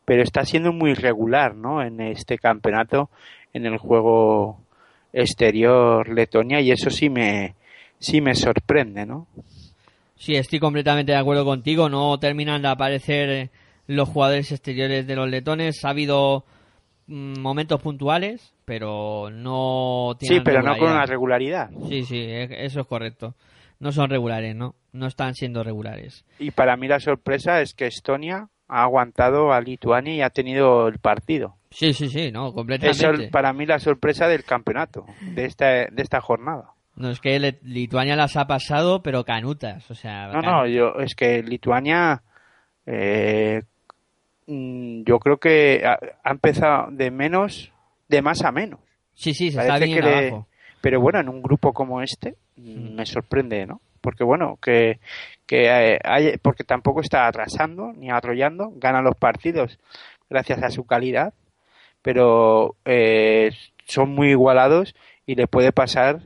pero 0.04 0.22
está 0.22 0.44
siendo 0.44 0.72
muy 0.72 0.92
irregular, 0.92 1.56
¿no? 1.56 1.82
En 1.82 2.00
este 2.00 2.38
campeonato, 2.38 3.10
en 3.52 3.66
el 3.66 3.78
juego 3.78 4.58
exterior 5.12 6.08
Letonia 6.08 6.60
y 6.60 6.70
eso 6.70 6.90
sí 6.90 7.08
me 7.08 7.54
sí 7.98 8.20
me 8.20 8.34
sorprende, 8.34 9.06
¿no? 9.06 9.26
Sí, 10.16 10.36
estoy 10.36 10.58
completamente 10.60 11.12
de 11.12 11.18
acuerdo 11.18 11.44
contigo. 11.44 11.88
No 11.88 12.18
terminan 12.18 12.62
de 12.62 12.68
aparecer 12.68 13.28
eh, 13.30 13.50
los 13.88 14.08
jugadores 14.08 14.52
exteriores 14.52 15.06
de 15.06 15.16
los 15.16 15.28
letones. 15.28 15.84
Ha 15.84 15.90
habido 15.90 16.44
mm, 17.08 17.40
momentos 17.40 17.80
puntuales, 17.82 18.52
pero 18.64 19.30
no 19.30 20.14
Sí, 20.20 20.26
tienen 20.26 20.44
pero 20.44 20.62
no 20.62 20.76
con 20.78 20.90
una 20.92 21.06
regularidad. 21.06 21.70
regularidad. 21.70 21.88
Sí, 21.88 22.04
sí, 22.04 22.18
e- 22.18 22.64
eso 22.64 22.80
es 22.80 22.86
correcto. 22.86 23.34
No 23.84 23.92
son 23.92 24.08
regulares, 24.08 24.56
¿no? 24.56 24.74
No 24.92 25.06
están 25.06 25.34
siendo 25.34 25.62
regulares. 25.62 26.24
Y 26.38 26.52
para 26.52 26.74
mí 26.78 26.88
la 26.88 27.00
sorpresa 27.00 27.60
es 27.60 27.74
que 27.74 27.84
Estonia 27.86 28.48
ha 28.66 28.82
aguantado 28.82 29.52
a 29.52 29.60
Lituania 29.60 30.14
y 30.14 30.22
ha 30.22 30.30
tenido 30.30 30.88
el 30.88 30.98
partido. 31.00 31.56
Sí, 31.70 31.92
sí, 31.92 32.08
sí, 32.08 32.32
no, 32.32 32.46
Eso 32.46 32.54
completamente. 32.54 33.24
es 33.26 33.30
para 33.30 33.52
mí 33.52 33.66
la 33.66 33.78
sorpresa 33.78 34.26
del 34.26 34.42
campeonato, 34.42 35.04
de 35.20 35.44
esta, 35.44 35.66
de 35.66 36.02
esta 36.02 36.22
jornada. 36.22 36.70
No, 36.96 37.10
es 37.10 37.20
que 37.20 37.38
Lituania 37.62 38.16
las 38.16 38.38
ha 38.38 38.46
pasado, 38.46 39.02
pero 39.02 39.22
canutas. 39.26 39.90
O 39.90 39.94
sea, 39.94 40.28
No, 40.28 40.40
no, 40.40 40.66
yo, 40.66 40.94
es 41.00 41.14
que 41.14 41.42
Lituania, 41.42 42.22
eh, 42.86 43.64
mm, 44.46 45.02
yo 45.04 45.18
creo 45.18 45.36
que 45.36 45.82
ha, 45.84 45.98
ha 46.22 46.30
empezado 46.30 46.86
de 46.90 47.10
menos, 47.10 47.70
de 48.08 48.22
más 48.22 48.42
a 48.44 48.50
menos. 48.50 48.80
Sí, 49.12 49.34
sí, 49.34 49.50
se 49.50 49.58
está 49.58 49.74
Parece 49.74 49.84
viniendo 49.88 50.08
que 50.08 50.16
le- 50.22 50.28
abajo. 50.28 50.48
Pero 50.80 51.00
bueno, 51.02 51.20
en 51.20 51.28
un 51.28 51.42
grupo 51.42 51.74
como 51.74 52.00
este. 52.00 52.36
Me 52.56 53.06
sorprende, 53.06 53.66
¿no? 53.66 53.80
Porque 54.00 54.24
bueno, 54.24 54.58
que, 54.62 55.00
que 55.46 55.66
eh, 55.94 55.98
hay- 56.04 56.36
porque 56.38 56.64
tampoco 56.64 57.00
está 57.00 57.26
atrasando 57.26 57.92
ni 57.94 58.10
arrollando, 58.10 58.72
gana 58.76 59.02
los 59.02 59.16
partidos, 59.16 59.78
gracias 60.30 60.62
a 60.62 60.70
su 60.70 60.84
calidad, 60.86 61.34
pero 62.02 62.76
eh, 62.84 63.52
son 63.86 64.10
muy 64.10 64.30
igualados 64.30 64.94
y 65.26 65.34
le 65.36 65.46
puede 65.46 65.72
pasar 65.72 66.20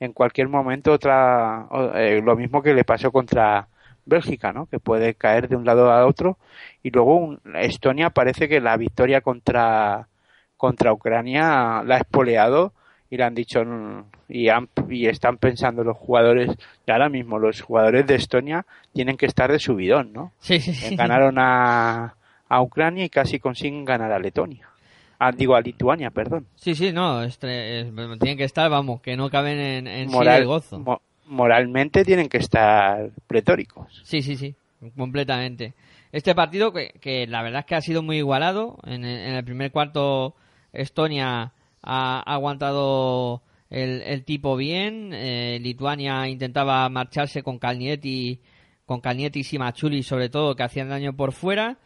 en 0.00 0.12
cualquier 0.12 0.48
momento 0.48 0.92
otra 0.92 1.68
eh, 1.94 2.20
lo 2.24 2.36
mismo 2.36 2.62
que 2.62 2.74
le 2.74 2.84
pasó 2.84 3.12
contra 3.12 3.68
Bélgica, 4.06 4.52
¿no? 4.52 4.66
Que 4.66 4.80
puede 4.80 5.14
caer 5.14 5.48
de 5.48 5.56
un 5.56 5.64
lado 5.64 5.92
a 5.92 6.06
otro 6.06 6.38
y 6.82 6.90
luego 6.90 7.16
un- 7.16 7.40
Estonia 7.56 8.10
parece 8.10 8.48
que 8.48 8.60
la 8.60 8.76
victoria 8.76 9.20
contra 9.20 10.08
contra 10.56 10.92
Ucrania 10.92 11.82
la 11.84 11.94
ha 11.96 11.98
espoleado 11.98 12.74
y 13.10 13.16
le 13.16 13.24
han 13.24 13.34
dicho 13.34 13.64
mm, 13.64 14.04
y, 14.28 14.48
han- 14.48 14.68
y 14.88 15.06
están 15.06 15.36
pensando 15.38 15.82
los 15.84 15.96
jugadores 15.96 16.50
y 16.86 16.90
ahora 16.90 17.08
mismo 17.08 17.38
los 17.38 17.60
jugadores 17.60 18.06
de 18.06 18.14
Estonia 18.14 18.64
tienen 18.92 19.16
que 19.16 19.26
estar 19.26 19.50
de 19.50 19.58
subidón, 19.58 20.12
¿no? 20.12 20.32
Sí, 20.40 20.60
sí, 20.60 20.72
sí. 20.74 20.94
Ganaron 20.96 21.36
a, 21.38 22.14
a 22.48 22.62
Ucrania 22.62 23.04
y 23.04 23.10
casi 23.10 23.38
consiguen 23.40 23.84
ganar 23.84 24.12
a 24.12 24.18
Letonia. 24.18 24.68
Ah, 25.18 25.32
digo 25.32 25.54
a 25.54 25.60
Lituania, 25.60 26.10
perdón. 26.10 26.46
Sí, 26.56 26.74
sí, 26.74 26.92
no, 26.92 27.22
estre- 27.24 27.82
es- 27.82 28.18
tienen 28.20 28.38
que 28.38 28.44
estar, 28.44 28.70
vamos, 28.70 29.00
que 29.02 29.16
no 29.16 29.28
caben 29.28 29.58
en, 29.58 29.86
en 29.86 30.08
sí 30.10 30.24
de 30.24 30.44
gozo. 30.44 30.78
mo- 30.78 31.02
moralmente 31.26 32.04
tienen 32.04 32.28
que 32.28 32.38
estar 32.38 33.10
pletóricos. 33.26 34.00
Sí, 34.04 34.22
sí, 34.22 34.36
sí, 34.36 34.54
completamente. 34.96 35.74
Este 36.12 36.34
partido 36.34 36.72
que, 36.72 36.92
que 37.00 37.26
la 37.26 37.42
verdad 37.42 37.60
es 37.60 37.66
que 37.66 37.74
ha 37.74 37.80
sido 37.82 38.02
muy 38.02 38.16
igualado. 38.18 38.78
En 38.84 39.04
el, 39.04 39.20
en 39.20 39.34
el 39.34 39.44
primer 39.44 39.70
cuarto 39.72 40.34
Estonia 40.72 41.52
ha, 41.82 42.20
aguantado 42.20 43.42
el, 43.68 44.02
el 44.02 44.24
tipo 44.24 44.56
bien. 44.56 45.12
eh, 45.12 45.58
Lituania 45.60 46.28
intentaba 46.28 46.88
marcharse 46.88 47.42
con 47.42 47.58
Calnietti, 47.58 48.40
con 48.86 49.00
Calnietti 49.00 49.40
y 49.40 49.44
Simachuli 49.44 50.02
sobre 50.02 50.28
todo, 50.28 50.54
que 50.54 50.62
hacían 50.62 50.88
daño 50.88 51.14
por 51.16 51.32
fuera. 51.32 51.78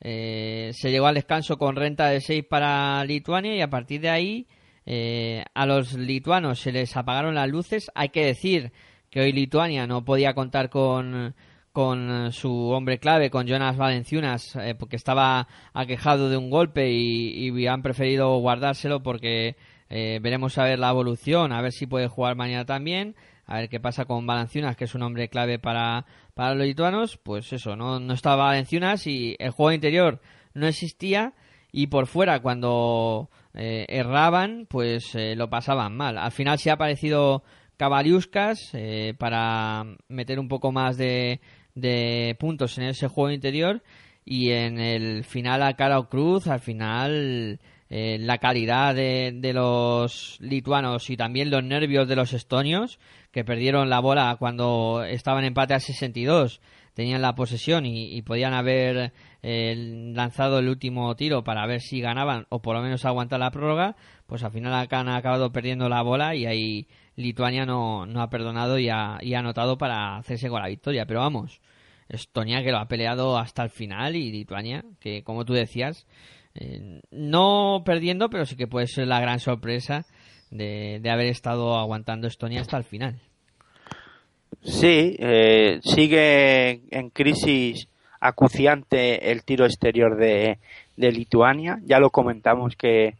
Eh, 0.00 0.70
se 0.74 0.90
llegó 0.90 1.06
al 1.06 1.14
descanso 1.14 1.58
con 1.58 1.76
renta 1.76 2.08
de 2.08 2.20
6 2.20 2.44
para 2.48 3.04
Lituania 3.04 3.54
y 3.56 3.60
a 3.60 3.70
partir 3.70 4.00
de 4.02 4.10
ahí 4.10 4.46
eh, 4.84 5.44
a 5.54 5.66
los 5.66 5.94
lituanos 5.94 6.60
se 6.60 6.72
les 6.72 6.96
apagaron 6.96 7.34
las 7.34 7.48
luces. 7.48 7.90
Hay 7.94 8.10
que 8.10 8.24
decir 8.24 8.72
que 9.10 9.20
hoy 9.20 9.32
Lituania 9.32 9.86
no 9.86 10.04
podía 10.04 10.34
contar 10.34 10.68
con, 10.68 11.34
con 11.76 12.32
su 12.32 12.70
hombre 12.70 12.98
clave, 12.98 13.28
con 13.28 13.46
Jonas 13.46 13.76
Valenciunas, 13.76 14.56
eh, 14.56 14.74
porque 14.74 14.96
estaba 14.96 15.46
aquejado 15.74 16.30
de 16.30 16.38
un 16.38 16.48
golpe 16.48 16.90
y, 16.90 17.66
han 17.66 17.82
preferido 17.82 18.38
guardárselo 18.38 19.02
porque 19.02 19.56
eh, 19.90 20.18
veremos 20.22 20.56
a 20.56 20.64
ver 20.64 20.78
la 20.78 20.88
evolución, 20.88 21.52
a 21.52 21.60
ver 21.60 21.72
si 21.72 21.86
puede 21.86 22.08
jugar 22.08 22.34
mañana 22.34 22.64
también, 22.64 23.14
a 23.44 23.58
ver 23.58 23.68
qué 23.68 23.78
pasa 23.78 24.06
con 24.06 24.26
Valenciunas, 24.26 24.74
que 24.74 24.84
es 24.84 24.94
un 24.94 25.02
hombre 25.02 25.28
clave 25.28 25.58
para, 25.58 26.06
para 26.32 26.54
los 26.54 26.66
lituanos. 26.66 27.18
Pues 27.18 27.52
eso, 27.52 27.76
no, 27.76 28.00
no 28.00 28.14
estaba 28.14 28.46
Valenciunas 28.46 29.06
y 29.06 29.36
el 29.38 29.50
juego 29.50 29.72
interior 29.72 30.22
no 30.54 30.66
existía 30.66 31.34
y 31.72 31.88
por 31.88 32.06
fuera 32.06 32.40
cuando 32.40 33.28
eh, 33.52 33.84
erraban 33.90 34.64
pues 34.66 35.14
eh, 35.14 35.36
lo 35.36 35.50
pasaban 35.50 35.94
mal. 35.94 36.16
Al 36.16 36.32
final 36.32 36.58
sí 36.58 36.70
ha 36.70 36.72
aparecido 36.72 37.42
Cavaliuskas 37.76 38.70
eh, 38.72 39.14
para 39.18 39.84
meter 40.08 40.40
un 40.40 40.48
poco 40.48 40.72
más 40.72 40.96
de, 40.96 41.40
de 41.76 42.36
puntos 42.40 42.76
en 42.78 42.84
ese 42.84 43.06
juego 43.06 43.30
interior 43.30 43.82
y 44.24 44.50
en 44.50 44.80
el 44.80 45.22
final 45.22 45.62
a 45.62 45.74
cara 45.74 46.02
cruz, 46.10 46.48
al 46.48 46.58
final 46.58 47.60
eh, 47.88 48.18
la 48.18 48.38
calidad 48.38 48.96
de, 48.96 49.32
de 49.32 49.52
los 49.52 50.38
lituanos 50.40 51.08
y 51.10 51.16
también 51.16 51.50
los 51.50 51.62
nervios 51.62 52.08
de 52.08 52.16
los 52.16 52.32
estonios 52.32 52.98
que 53.30 53.44
perdieron 53.44 53.88
la 53.88 54.00
bola 54.00 54.34
cuando 54.40 55.04
estaban 55.04 55.44
en 55.44 55.48
empate 55.48 55.74
a 55.74 55.80
62 55.80 56.60
tenían 56.96 57.20
la 57.20 57.34
posesión 57.34 57.84
y, 57.84 58.22
podían 58.22 58.54
haber 58.54 59.12
eh, 59.42 60.12
lanzado 60.14 60.58
el 60.58 60.68
último 60.70 61.14
tiro 61.14 61.44
para 61.44 61.66
ver 61.66 61.82
si 61.82 62.00
ganaban 62.00 62.46
o 62.48 62.62
por 62.62 62.74
lo 62.74 62.80
menos 62.80 63.04
aguantar 63.04 63.38
la 63.38 63.50
prórroga, 63.50 63.96
pues 64.26 64.42
al 64.42 64.50
final 64.50 64.88
han 64.90 65.08
acabado 65.10 65.52
perdiendo 65.52 65.90
la 65.90 66.00
bola 66.00 66.34
y 66.34 66.46
ahí 66.46 66.88
Lituania 67.14 67.66
no, 67.66 68.06
no 68.06 68.22
ha 68.22 68.30
perdonado 68.30 68.78
y 68.78 68.88
ha, 68.88 69.18
y 69.20 69.34
ha 69.34 69.40
anotado 69.40 69.76
para 69.76 70.16
hacerse 70.16 70.48
con 70.48 70.62
la 70.62 70.68
victoria. 70.68 71.04
Pero 71.04 71.20
vamos, 71.20 71.60
Estonia 72.08 72.62
que 72.62 72.70
lo 72.70 72.78
ha 72.78 72.88
peleado 72.88 73.38
hasta 73.38 73.62
el 73.62 73.70
final 73.70 74.16
y 74.16 74.30
Lituania 74.30 74.84
que 75.00 75.22
como 75.22 75.44
tú 75.44 75.52
decías, 75.52 76.06
eh, 76.54 77.00
no 77.10 77.82
perdiendo, 77.84 78.30
pero 78.30 78.46
sí 78.46 78.56
que 78.56 78.66
puede 78.66 78.86
ser 78.86 79.06
la 79.06 79.20
gran 79.20 79.40
sorpresa 79.40 80.06
de, 80.50 81.00
de 81.02 81.10
haber 81.10 81.26
estado 81.26 81.76
aguantando 81.76 82.26
Estonia 82.26 82.60
hasta 82.60 82.76
el 82.76 82.84
final. 82.84 83.20
Sí, 84.62 85.16
eh, 85.18 85.78
sigue 85.82 86.80
en 86.90 87.10
crisis 87.10 87.88
acuciante 88.20 89.30
el 89.30 89.44
tiro 89.44 89.64
exterior 89.64 90.16
de, 90.16 90.58
de 90.96 91.12
Lituania. 91.12 91.78
Ya 91.84 91.98
lo 91.98 92.10
comentamos 92.10 92.74
que, 92.76 93.14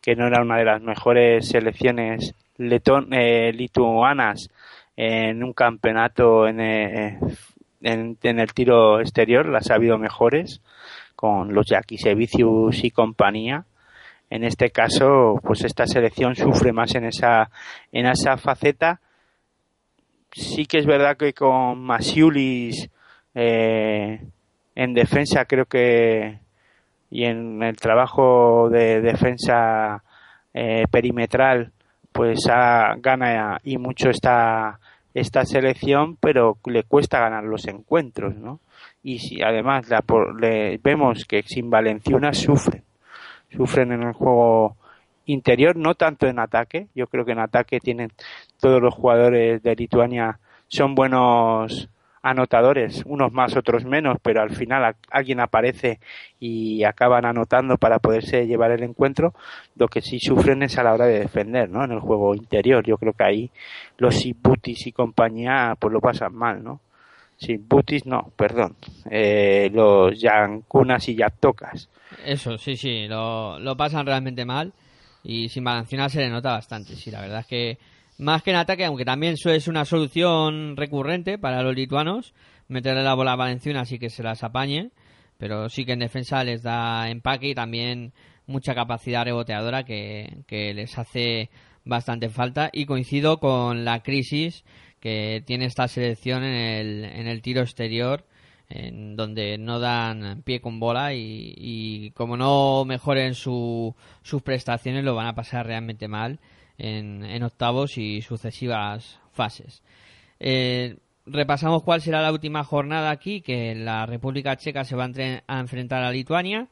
que 0.00 0.16
no 0.16 0.26
era 0.26 0.42
una 0.42 0.58
de 0.58 0.64
las 0.64 0.82
mejores 0.82 1.48
selecciones 1.48 2.34
leton- 2.58 3.08
eh, 3.12 3.52
lituanas 3.52 4.48
en 4.96 5.42
un 5.42 5.52
campeonato 5.52 6.46
en, 6.46 6.60
eh, 6.60 7.18
en, 7.82 8.18
en 8.22 8.40
el 8.40 8.52
tiro 8.52 9.00
exterior. 9.00 9.46
Las 9.46 9.70
ha 9.70 9.74
habido 9.74 9.98
mejores 9.98 10.60
con 11.16 11.54
los 11.54 11.66
Jakisevicius 11.68 12.84
y 12.84 12.90
compañía. 12.90 13.64
En 14.30 14.44
este 14.44 14.70
caso, 14.70 15.40
pues 15.42 15.64
esta 15.64 15.86
selección 15.86 16.36
sufre 16.36 16.72
más 16.72 16.94
en 16.94 17.04
esa, 17.04 17.50
en 17.92 18.06
esa 18.06 18.36
faceta 18.36 19.00
sí 20.32 20.66
que 20.66 20.78
es 20.78 20.86
verdad 20.86 21.16
que 21.16 21.32
con 21.32 21.80
Masiulis 21.82 22.88
eh, 23.34 24.20
en 24.74 24.94
defensa 24.94 25.44
creo 25.44 25.66
que 25.66 26.38
y 27.10 27.24
en 27.24 27.62
el 27.62 27.76
trabajo 27.76 28.68
de 28.70 29.00
defensa 29.00 30.02
eh, 30.54 30.84
perimetral 30.90 31.72
pues 32.12 32.46
ha, 32.48 32.94
gana 32.98 33.58
y 33.64 33.78
mucho 33.78 34.10
esta 34.10 34.78
esta 35.14 35.44
selección 35.44 36.16
pero 36.16 36.58
le 36.66 36.84
cuesta 36.84 37.20
ganar 37.20 37.44
los 37.44 37.66
encuentros 37.66 38.36
¿no? 38.36 38.60
y 39.02 39.18
si 39.18 39.42
además 39.42 39.88
la, 39.88 40.04
le, 40.40 40.78
vemos 40.78 41.24
que 41.24 41.42
sin 41.42 41.70
Valenciunas 41.70 42.38
sufren 42.38 42.84
sufren 43.50 43.92
en 43.92 44.02
el 44.02 44.12
juego 44.12 44.76
interior, 45.26 45.76
no 45.76 45.94
tanto 45.94 46.26
en 46.26 46.38
ataque. 46.38 46.88
Yo 46.94 47.06
creo 47.06 47.24
que 47.24 47.32
en 47.32 47.40
ataque 47.40 47.80
tienen 47.80 48.10
todos 48.60 48.80
los 48.80 48.94
jugadores 48.94 49.62
de 49.62 49.76
Lituania 49.76 50.38
son 50.68 50.94
buenos 50.94 51.88
anotadores, 52.22 53.02
unos 53.06 53.32
más, 53.32 53.56
otros 53.56 53.84
menos, 53.84 54.18
pero 54.22 54.42
al 54.42 54.50
final 54.50 54.94
alguien 55.10 55.40
aparece 55.40 56.00
y 56.38 56.84
acaban 56.84 57.24
anotando 57.24 57.76
para 57.76 57.98
poderse 57.98 58.46
llevar 58.46 58.72
el 58.72 58.82
encuentro. 58.82 59.34
Lo 59.76 59.88
que 59.88 60.02
sí 60.02 60.18
sufren 60.20 60.62
es 60.62 60.78
a 60.78 60.82
la 60.82 60.92
hora 60.92 61.06
de 61.06 61.20
defender, 61.20 61.70
¿no? 61.70 61.84
En 61.84 61.92
el 61.92 62.00
juego 62.00 62.34
interior. 62.34 62.84
Yo 62.84 62.98
creo 62.98 63.12
que 63.12 63.24
ahí 63.24 63.50
los 63.98 64.16
Sibutis 64.16 64.86
y 64.86 64.92
compañía 64.92 65.74
pues 65.78 65.92
lo 65.92 66.00
pasan 66.00 66.34
mal, 66.34 66.62
¿no? 66.62 66.80
Sibutis 67.38 68.04
no, 68.04 68.30
perdón. 68.36 68.76
Eh, 69.10 69.70
los 69.72 70.20
Yankunas 70.20 71.08
y 71.08 71.14
Yaptokas. 71.14 71.88
Eso, 72.24 72.58
sí, 72.58 72.76
sí, 72.76 73.06
lo, 73.08 73.58
lo 73.58 73.76
pasan 73.76 74.04
realmente 74.04 74.44
mal 74.44 74.72
y 75.22 75.48
sin 75.48 75.64
balancear 75.64 76.10
se 76.10 76.20
le 76.20 76.28
nota 76.28 76.52
bastante. 76.52 76.94
Sí, 76.96 77.10
la 77.10 77.22
verdad 77.22 77.40
es 77.40 77.46
que 77.46 77.78
más 78.20 78.42
que 78.42 78.50
en 78.50 78.56
ataque, 78.56 78.84
aunque 78.84 79.04
también 79.04 79.34
eso 79.34 79.50
es 79.50 79.66
una 79.66 79.84
solución 79.84 80.76
recurrente 80.76 81.38
para 81.38 81.62
los 81.62 81.74
lituanos, 81.74 82.34
meterle 82.68 83.02
la 83.02 83.14
bola 83.14 83.32
a 83.32 83.36
Valenciunas 83.36 83.82
así 83.82 83.98
que 83.98 84.10
se 84.10 84.22
las 84.22 84.44
apañe, 84.44 84.90
pero 85.38 85.68
sí 85.68 85.84
que 85.84 85.92
en 85.92 86.00
defensa 86.00 86.44
les 86.44 86.62
da 86.62 87.08
empaque 87.08 87.48
y 87.48 87.54
también 87.54 88.12
mucha 88.46 88.74
capacidad 88.74 89.24
reboteadora 89.24 89.84
que, 89.84 90.42
que 90.46 90.74
les 90.74 90.98
hace 90.98 91.50
bastante 91.84 92.28
falta. 92.28 92.68
Y 92.72 92.84
coincido 92.84 93.40
con 93.40 93.84
la 93.84 94.02
crisis 94.02 94.64
que 95.00 95.42
tiene 95.46 95.64
esta 95.64 95.88
selección 95.88 96.44
en 96.44 96.54
el, 96.54 97.04
en 97.04 97.26
el 97.26 97.40
tiro 97.40 97.62
exterior 97.62 98.26
en 98.68 99.16
donde 99.16 99.58
no 99.58 99.80
dan 99.80 100.42
pie 100.42 100.60
con 100.60 100.78
bola 100.78 101.14
y, 101.14 101.54
y 101.56 102.10
como 102.12 102.36
no 102.36 102.84
mejoren 102.84 103.34
su, 103.34 103.96
sus 104.22 104.42
prestaciones 104.42 105.04
lo 105.04 105.16
van 105.16 105.26
a 105.26 105.34
pasar 105.34 105.66
realmente 105.66 106.06
mal 106.06 106.38
en, 106.80 107.42
octavos 107.42 107.98
y 107.98 108.22
sucesivas 108.22 109.20
fases. 109.32 109.82
Eh, 110.38 110.96
repasamos 111.26 111.82
cuál 111.82 112.00
será 112.00 112.22
la 112.22 112.32
última 112.32 112.64
jornada 112.64 113.10
aquí, 113.10 113.42
que 113.42 113.74
la 113.74 114.06
República 114.06 114.56
Checa 114.56 114.84
se 114.84 114.96
va 114.96 115.08
a 115.46 115.60
enfrentar 115.60 116.02
a 116.02 116.10
Lituania. 116.10 116.68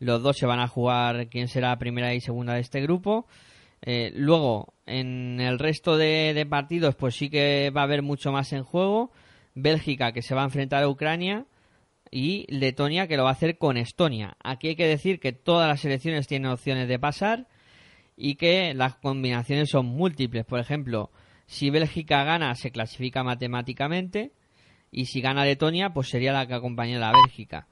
Los 0.00 0.22
dos 0.22 0.36
se 0.36 0.46
van 0.46 0.60
a 0.60 0.68
jugar 0.68 1.28
quién 1.28 1.48
será 1.48 1.78
primera 1.78 2.14
y 2.14 2.20
segunda 2.20 2.54
de 2.54 2.60
este 2.60 2.82
grupo. 2.82 3.26
Eh, 3.82 4.12
luego, 4.14 4.74
en 4.86 5.40
el 5.40 5.58
resto 5.58 5.96
de, 5.96 6.32
de 6.34 6.46
partidos, 6.46 6.96
pues 6.96 7.14
sí 7.14 7.30
que 7.30 7.70
va 7.74 7.82
a 7.82 7.84
haber 7.84 8.02
mucho 8.02 8.32
más 8.32 8.52
en 8.52 8.64
juego. 8.64 9.12
Bélgica, 9.54 10.12
que 10.12 10.22
se 10.22 10.34
va 10.34 10.42
a 10.42 10.46
enfrentar 10.46 10.82
a 10.82 10.88
Ucrania. 10.88 11.46
Y 12.10 12.46
Letonia, 12.48 13.06
que 13.06 13.16
lo 13.16 13.24
va 13.24 13.30
a 13.30 13.32
hacer 13.32 13.56
con 13.58 13.76
Estonia. 13.76 14.36
Aquí 14.42 14.68
hay 14.68 14.76
que 14.76 14.86
decir 14.86 15.20
que 15.20 15.32
todas 15.32 15.68
las 15.68 15.80
selecciones 15.80 16.26
tienen 16.26 16.50
opciones 16.50 16.88
de 16.88 16.98
pasar 16.98 17.46
y 18.16 18.36
que 18.36 18.74
las 18.74 18.96
combinaciones 18.96 19.70
son 19.70 19.86
múltiples. 19.86 20.44
Por 20.44 20.60
ejemplo, 20.60 21.10
si 21.46 21.70
Bélgica 21.70 22.24
gana, 22.24 22.54
se 22.54 22.70
clasifica 22.70 23.22
matemáticamente. 23.22 24.32
Y 24.90 25.06
si 25.06 25.20
gana 25.20 25.44
Letonia, 25.44 25.90
pues 25.90 26.08
sería 26.08 26.32
la 26.32 26.46
que 26.46 26.54
acompaña 26.54 27.06
a 27.06 27.12
Bélgica. 27.12 27.66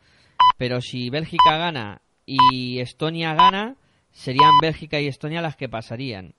Pero 0.58 0.80
si 0.80 1.08
Bélgica 1.08 1.56
gana 1.56 2.02
y 2.26 2.80
Estonia 2.80 3.34
gana, 3.34 3.76
serían 4.10 4.58
Bélgica 4.60 5.00
y 5.00 5.06
Estonia 5.06 5.40
las 5.40 5.56
que 5.56 5.68
pasarían. 5.68 6.34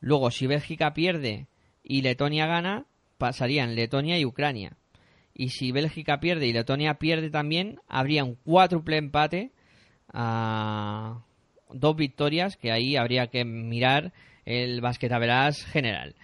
Luego, 0.00 0.30
si 0.30 0.46
Bélgica 0.46 0.94
pierde 0.94 1.46
y 1.82 2.02
Letonia 2.02 2.46
gana, 2.46 2.86
pasarían 3.18 3.76
Letonia 3.76 4.18
y 4.18 4.24
Ucrania. 4.24 4.76
Y 5.32 5.50
si 5.50 5.70
Bélgica 5.70 6.18
pierde 6.18 6.46
y 6.46 6.52
Letonia 6.52 6.94
pierde 6.94 7.30
también, 7.30 7.80
habría 7.88 8.24
un 8.24 8.34
cuádruple 8.34 8.96
empate 8.96 9.52
a 10.12 11.25
dos 11.70 11.96
victorias, 11.96 12.56
que 12.56 12.72
ahí 12.72 12.96
habría 12.96 13.28
que 13.28 13.44
mirar 13.44 14.12
el 14.44 14.80
basquetaveras 14.80 15.64
general. 15.64 16.14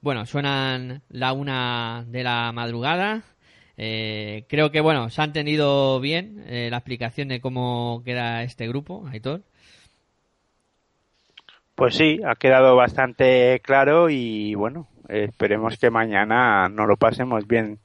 Bueno, 0.00 0.26
suenan 0.26 1.02
la 1.08 1.32
una 1.32 2.04
de 2.08 2.22
la 2.22 2.52
madrugada. 2.52 3.22
Eh, 3.76 4.44
creo 4.48 4.70
que, 4.70 4.80
bueno, 4.80 5.10
se 5.10 5.20
ha 5.20 5.24
entendido 5.24 6.00
bien 6.00 6.44
eh, 6.46 6.68
la 6.70 6.78
explicación 6.78 7.28
de 7.28 7.40
cómo 7.40 8.02
queda 8.04 8.42
este 8.42 8.66
grupo, 8.68 9.06
Aitor. 9.08 9.42
Pues 11.74 11.94
sí, 11.94 12.20
ha 12.26 12.36
quedado 12.36 12.74
bastante 12.74 13.60
claro 13.62 14.08
y 14.08 14.54
bueno, 14.54 14.88
esperemos 15.08 15.76
que 15.76 15.90
mañana 15.90 16.70
no 16.70 16.86
lo 16.86 16.96
pasemos 16.96 17.46
bien 17.46 17.78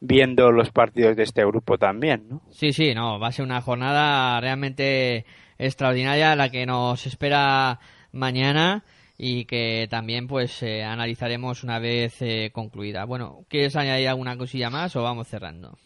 viendo 0.00 0.52
los 0.52 0.70
partidos 0.70 1.16
de 1.16 1.24
este 1.24 1.44
grupo 1.44 1.78
también, 1.78 2.28
¿no? 2.28 2.42
Sí, 2.50 2.72
sí, 2.72 2.94
no, 2.94 3.18
va 3.18 3.28
a 3.28 3.32
ser 3.32 3.44
una 3.44 3.60
jornada 3.60 4.40
realmente 4.40 5.24
extraordinaria 5.58 6.36
la 6.36 6.50
que 6.50 6.66
nos 6.66 7.06
espera 7.06 7.78
mañana 8.12 8.84
y 9.18 9.44
que 9.46 9.86
también 9.90 10.26
pues 10.26 10.62
eh, 10.62 10.84
analizaremos 10.84 11.64
una 11.64 11.78
vez 11.78 12.20
eh, 12.20 12.50
concluida. 12.52 13.04
Bueno, 13.04 13.44
¿quieres 13.48 13.76
añadir 13.76 14.08
alguna 14.08 14.36
cosilla 14.36 14.70
más 14.70 14.94
o 14.96 15.02
vamos 15.02 15.28
cerrando? 15.28 15.78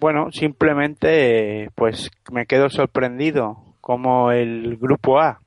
Bueno, 0.00 0.30
simplemente 0.32 1.70
pues 1.74 2.10
me 2.30 2.46
quedo 2.46 2.70
sorprendido 2.70 3.76
como 3.80 4.32
el 4.32 4.76
grupo 4.76 5.20
A 5.20 5.42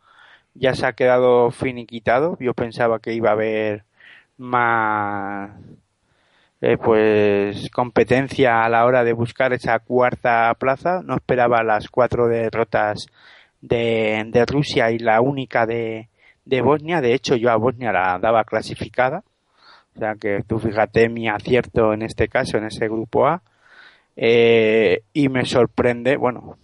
ya 0.55 0.73
se 0.73 0.87
ha 0.87 0.93
quedado 0.93 1.51
finiquitado. 1.51 2.37
Yo 2.39 2.53
pensaba 2.53 2.99
que 2.99 3.13
iba 3.13 3.29
a 3.29 3.33
haber 3.33 3.83
más 4.37 5.51
eh, 6.61 6.77
pues 6.77 7.69
competencia 7.71 8.63
a 8.63 8.69
la 8.69 8.85
hora 8.85 9.03
de 9.03 9.13
buscar 9.13 9.53
esa 9.53 9.79
cuarta 9.79 10.53
plaza. 10.57 11.01
No 11.03 11.15
esperaba 11.15 11.63
las 11.63 11.89
cuatro 11.89 12.27
derrotas 12.27 13.07
de, 13.67 14.23
de 14.27 14.45
Rusia 14.45 14.91
y 14.91 14.99
la 14.99 15.21
única 15.21 15.65
de, 15.65 16.09
de 16.45 16.61
Bosnia. 16.61 17.01
De 17.01 17.13
hecho, 17.13 17.35
yo 17.35 17.51
a 17.51 17.57
Bosnia 17.57 17.91
la 17.91 18.19
daba 18.19 18.43
clasificada. 18.43 19.23
O 19.95 19.99
sea 19.99 20.15
que 20.15 20.43
tú 20.47 20.59
fíjate 20.59 21.09
mi 21.09 21.27
acierto 21.27 21.93
en 21.93 22.01
este 22.01 22.27
caso, 22.27 22.57
en 22.57 22.65
ese 22.65 22.87
grupo 22.87 23.27
A. 23.27 23.41
Eh, 24.15 25.01
y 25.13 25.29
me 25.29 25.45
sorprende, 25.45 26.15
bueno, 26.17 26.57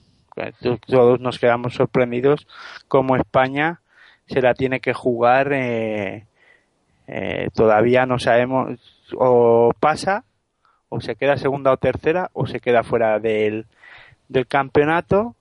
todos 0.87 1.19
nos 1.19 1.39
quedamos 1.39 1.73
sorprendidos 1.73 2.47
como 2.87 3.15
España 3.15 3.81
se 4.27 4.41
la 4.41 4.53
tiene 4.53 4.79
que 4.79 4.93
jugar. 4.93 5.51
Eh, 5.53 6.25
eh, 7.07 7.47
todavía 7.53 8.05
no 8.05 8.19
sabemos 8.19 8.79
o 9.17 9.71
pasa 9.79 10.23
o 10.87 11.01
se 11.01 11.15
queda 11.15 11.35
segunda 11.35 11.71
o 11.71 11.77
tercera 11.77 12.29
o 12.33 12.45
se 12.45 12.59
queda 12.59 12.83
fuera 12.83 13.19
del, 13.19 13.65
del 14.29 14.47
campeonato 14.47 15.35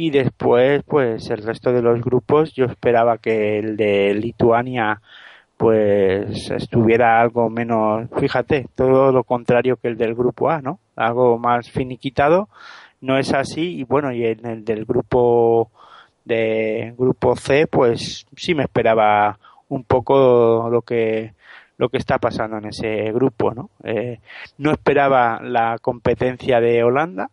y 0.00 0.08
después 0.08 0.82
pues 0.84 1.28
el 1.28 1.42
resto 1.42 1.72
de 1.72 1.82
los 1.82 2.00
grupos 2.00 2.54
yo 2.54 2.64
esperaba 2.64 3.18
que 3.18 3.58
el 3.58 3.76
de 3.76 4.14
Lituania 4.14 5.02
pues 5.58 6.50
estuviera 6.50 7.20
algo 7.20 7.50
menos, 7.50 8.08
fíjate, 8.18 8.66
todo 8.74 9.12
lo 9.12 9.24
contrario 9.24 9.76
que 9.76 9.88
el 9.88 9.98
del 9.98 10.14
grupo 10.14 10.48
A, 10.48 10.62
¿no? 10.62 10.80
Algo 10.96 11.38
más 11.38 11.70
finiquitado, 11.70 12.48
no 13.02 13.18
es 13.18 13.34
así 13.34 13.78
y 13.78 13.84
bueno, 13.84 14.10
y 14.10 14.24
en 14.24 14.46
el 14.46 14.64
del 14.64 14.86
grupo 14.86 15.70
de 16.24 16.94
grupo 16.96 17.36
C, 17.36 17.66
pues 17.66 18.24
sí 18.36 18.54
me 18.54 18.62
esperaba 18.62 19.38
un 19.68 19.84
poco 19.84 20.70
lo 20.70 20.80
que 20.80 21.34
lo 21.76 21.90
que 21.90 21.98
está 21.98 22.18
pasando 22.18 22.56
en 22.56 22.66
ese 22.66 23.12
grupo, 23.12 23.52
¿no? 23.52 23.68
Eh, 23.84 24.18
no 24.56 24.70
esperaba 24.70 25.40
la 25.42 25.76
competencia 25.78 26.58
de 26.60 26.84
Holanda, 26.84 27.28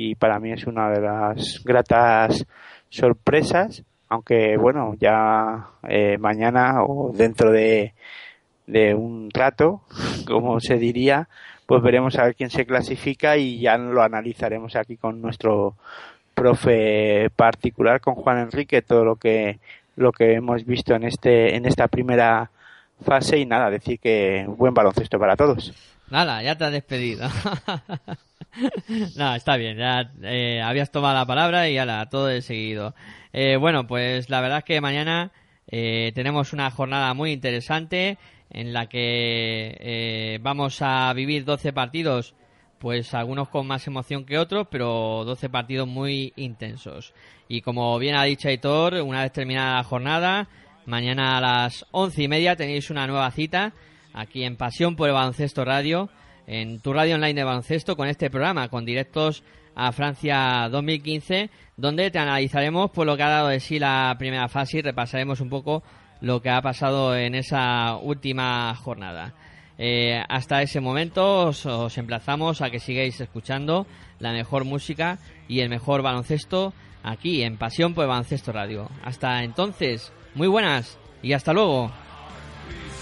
y 0.00 0.14
para 0.14 0.38
mí 0.38 0.52
es 0.52 0.64
una 0.68 0.90
de 0.90 1.00
las 1.00 1.60
gratas 1.64 2.46
sorpresas, 2.88 3.82
aunque 4.08 4.56
bueno, 4.56 4.94
ya 4.96 5.70
eh, 5.88 6.16
mañana 6.18 6.84
o 6.84 7.10
dentro 7.12 7.50
de, 7.50 7.94
de 8.68 8.94
un 8.94 9.28
rato, 9.28 9.82
como 10.26 10.60
se 10.60 10.76
diría, 10.76 11.28
pues 11.66 11.82
veremos 11.82 12.16
a 12.16 12.26
ver 12.26 12.36
quién 12.36 12.48
se 12.48 12.64
clasifica 12.64 13.36
y 13.38 13.58
ya 13.58 13.76
lo 13.76 14.00
analizaremos 14.00 14.76
aquí 14.76 14.96
con 14.96 15.20
nuestro 15.20 15.74
profe 16.32 17.28
particular, 17.34 18.00
con 18.00 18.14
Juan 18.14 18.38
Enrique, 18.38 18.82
todo 18.82 19.04
lo 19.04 19.16
que 19.16 19.58
lo 19.96 20.12
que 20.12 20.34
hemos 20.34 20.64
visto 20.64 20.94
en 20.94 21.02
este 21.02 21.56
en 21.56 21.66
esta 21.66 21.88
primera 21.88 22.52
fase 23.04 23.36
y 23.38 23.46
nada, 23.46 23.68
decir 23.68 23.98
que 23.98 24.46
buen 24.46 24.74
baloncesto 24.74 25.18
para 25.18 25.34
todos. 25.34 25.97
Nada, 26.10 26.42
ya 26.42 26.56
te 26.56 26.64
has 26.64 26.72
despedido. 26.72 27.28
no, 29.16 29.34
está 29.34 29.56
bien, 29.56 29.76
ya 29.76 30.10
eh, 30.22 30.62
habías 30.62 30.90
tomado 30.90 31.14
la 31.14 31.26
palabra 31.26 31.68
y 31.68 31.74
ya 31.74 32.06
todo 32.06 32.26
de 32.26 32.40
seguido. 32.40 32.94
Eh, 33.32 33.56
bueno, 33.56 33.86
pues 33.86 34.30
la 34.30 34.40
verdad 34.40 34.58
es 34.58 34.64
que 34.64 34.80
mañana 34.80 35.32
eh, 35.66 36.12
tenemos 36.14 36.52
una 36.52 36.70
jornada 36.70 37.12
muy 37.12 37.32
interesante 37.32 38.16
en 38.50 38.72
la 38.72 38.88
que 38.88 40.40
vamos 40.42 40.80
a 40.80 41.12
vivir 41.12 41.44
12 41.44 41.74
partidos, 41.74 42.34
pues 42.78 43.12
algunos 43.12 43.50
con 43.50 43.66
más 43.66 43.86
emoción 43.86 44.24
que 44.24 44.38
otros, 44.38 44.66
pero 44.70 45.24
12 45.26 45.50
partidos 45.50 45.86
muy 45.86 46.32
intensos. 46.36 47.12
Y 47.48 47.60
como 47.60 47.98
bien 47.98 48.14
ha 48.14 48.24
dicho 48.24 48.48
Aitor, 48.48 48.94
una 48.94 49.22
vez 49.22 49.32
terminada 49.32 49.76
la 49.76 49.84
jornada, 49.84 50.48
mañana 50.86 51.36
a 51.36 51.40
las 51.42 51.84
once 51.90 52.22
y 52.22 52.28
media 52.28 52.56
tenéis 52.56 52.88
una 52.88 53.06
nueva 53.06 53.30
cita 53.30 53.74
aquí 54.18 54.44
en 54.44 54.56
Pasión 54.56 54.96
por 54.96 55.08
el 55.08 55.14
Baloncesto 55.14 55.64
Radio 55.64 56.10
en 56.48 56.80
tu 56.80 56.94
radio 56.94 57.16
online 57.16 57.34
de 57.34 57.44
baloncesto 57.44 57.94
con 57.94 58.08
este 58.08 58.30
programa, 58.30 58.68
con 58.68 58.86
directos 58.86 59.44
a 59.76 59.92
Francia 59.92 60.68
2015, 60.70 61.50
donde 61.76 62.10
te 62.10 62.18
analizaremos 62.18 62.90
por 62.90 63.06
lo 63.06 63.16
que 63.16 63.22
ha 63.22 63.28
dado 63.28 63.48
de 63.48 63.60
sí 63.60 63.78
la 63.78 64.16
primera 64.18 64.48
fase 64.48 64.78
y 64.78 64.82
repasaremos 64.82 65.40
un 65.40 65.50
poco 65.50 65.82
lo 66.22 66.40
que 66.40 66.48
ha 66.48 66.62
pasado 66.62 67.14
en 67.14 67.34
esa 67.34 67.96
última 67.96 68.74
jornada. 68.74 69.34
Eh, 69.76 70.20
hasta 70.28 70.62
ese 70.62 70.80
momento 70.80 71.48
os, 71.48 71.66
os, 71.66 71.96
emplazamos 71.98 72.62
a 72.62 72.70
que 72.70 72.80
sigáis 72.80 73.20
escuchando 73.20 73.86
la 74.18 74.32
mejor 74.32 74.64
música 74.64 75.18
y 75.46 75.60
el 75.60 75.68
mejor 75.68 76.02
baloncesto 76.02 76.72
aquí 77.04 77.42
en 77.42 77.58
Pasión 77.58 77.94
por 77.94 78.04
el 78.04 78.08
Baloncesto 78.08 78.52
Radio. 78.52 78.88
Hasta 79.04 79.44
entonces, 79.44 80.12
muy 80.34 80.48
buenas 80.48 80.98
y 81.22 81.34
hasta 81.34 81.52
luego. 81.52 81.92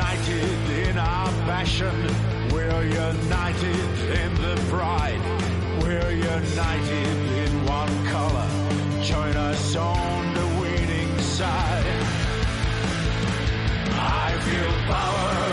united 0.00 0.88
in 0.88 0.98
our 0.98 1.28
passion. 1.44 1.94
We're 2.52 2.84
united 2.84 3.88
in 4.22 4.34
the 4.46 4.56
pride. 4.70 5.20
We're 5.82 6.12
united 6.12 7.16
in 7.44 7.66
one 7.66 7.94
color. 8.06 8.48
Join 9.02 9.36
us 9.36 9.76
on 9.76 10.34
the 10.34 10.46
winning 10.60 11.18
side. 11.18 11.84
I 13.92 14.28
feel 14.46 14.72
power 14.94 15.49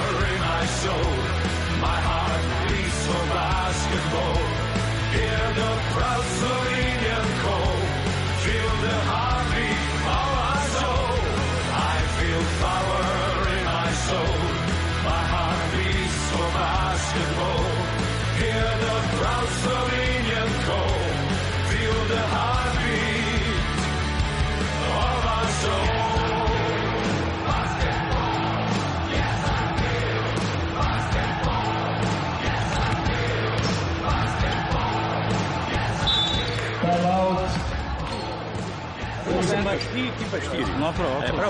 Bastille, 39.67 40.11
que 40.17 40.23
Bastille? 40.25 40.71
Não, 40.79 40.93
É 41.23 41.31
para 41.33 41.49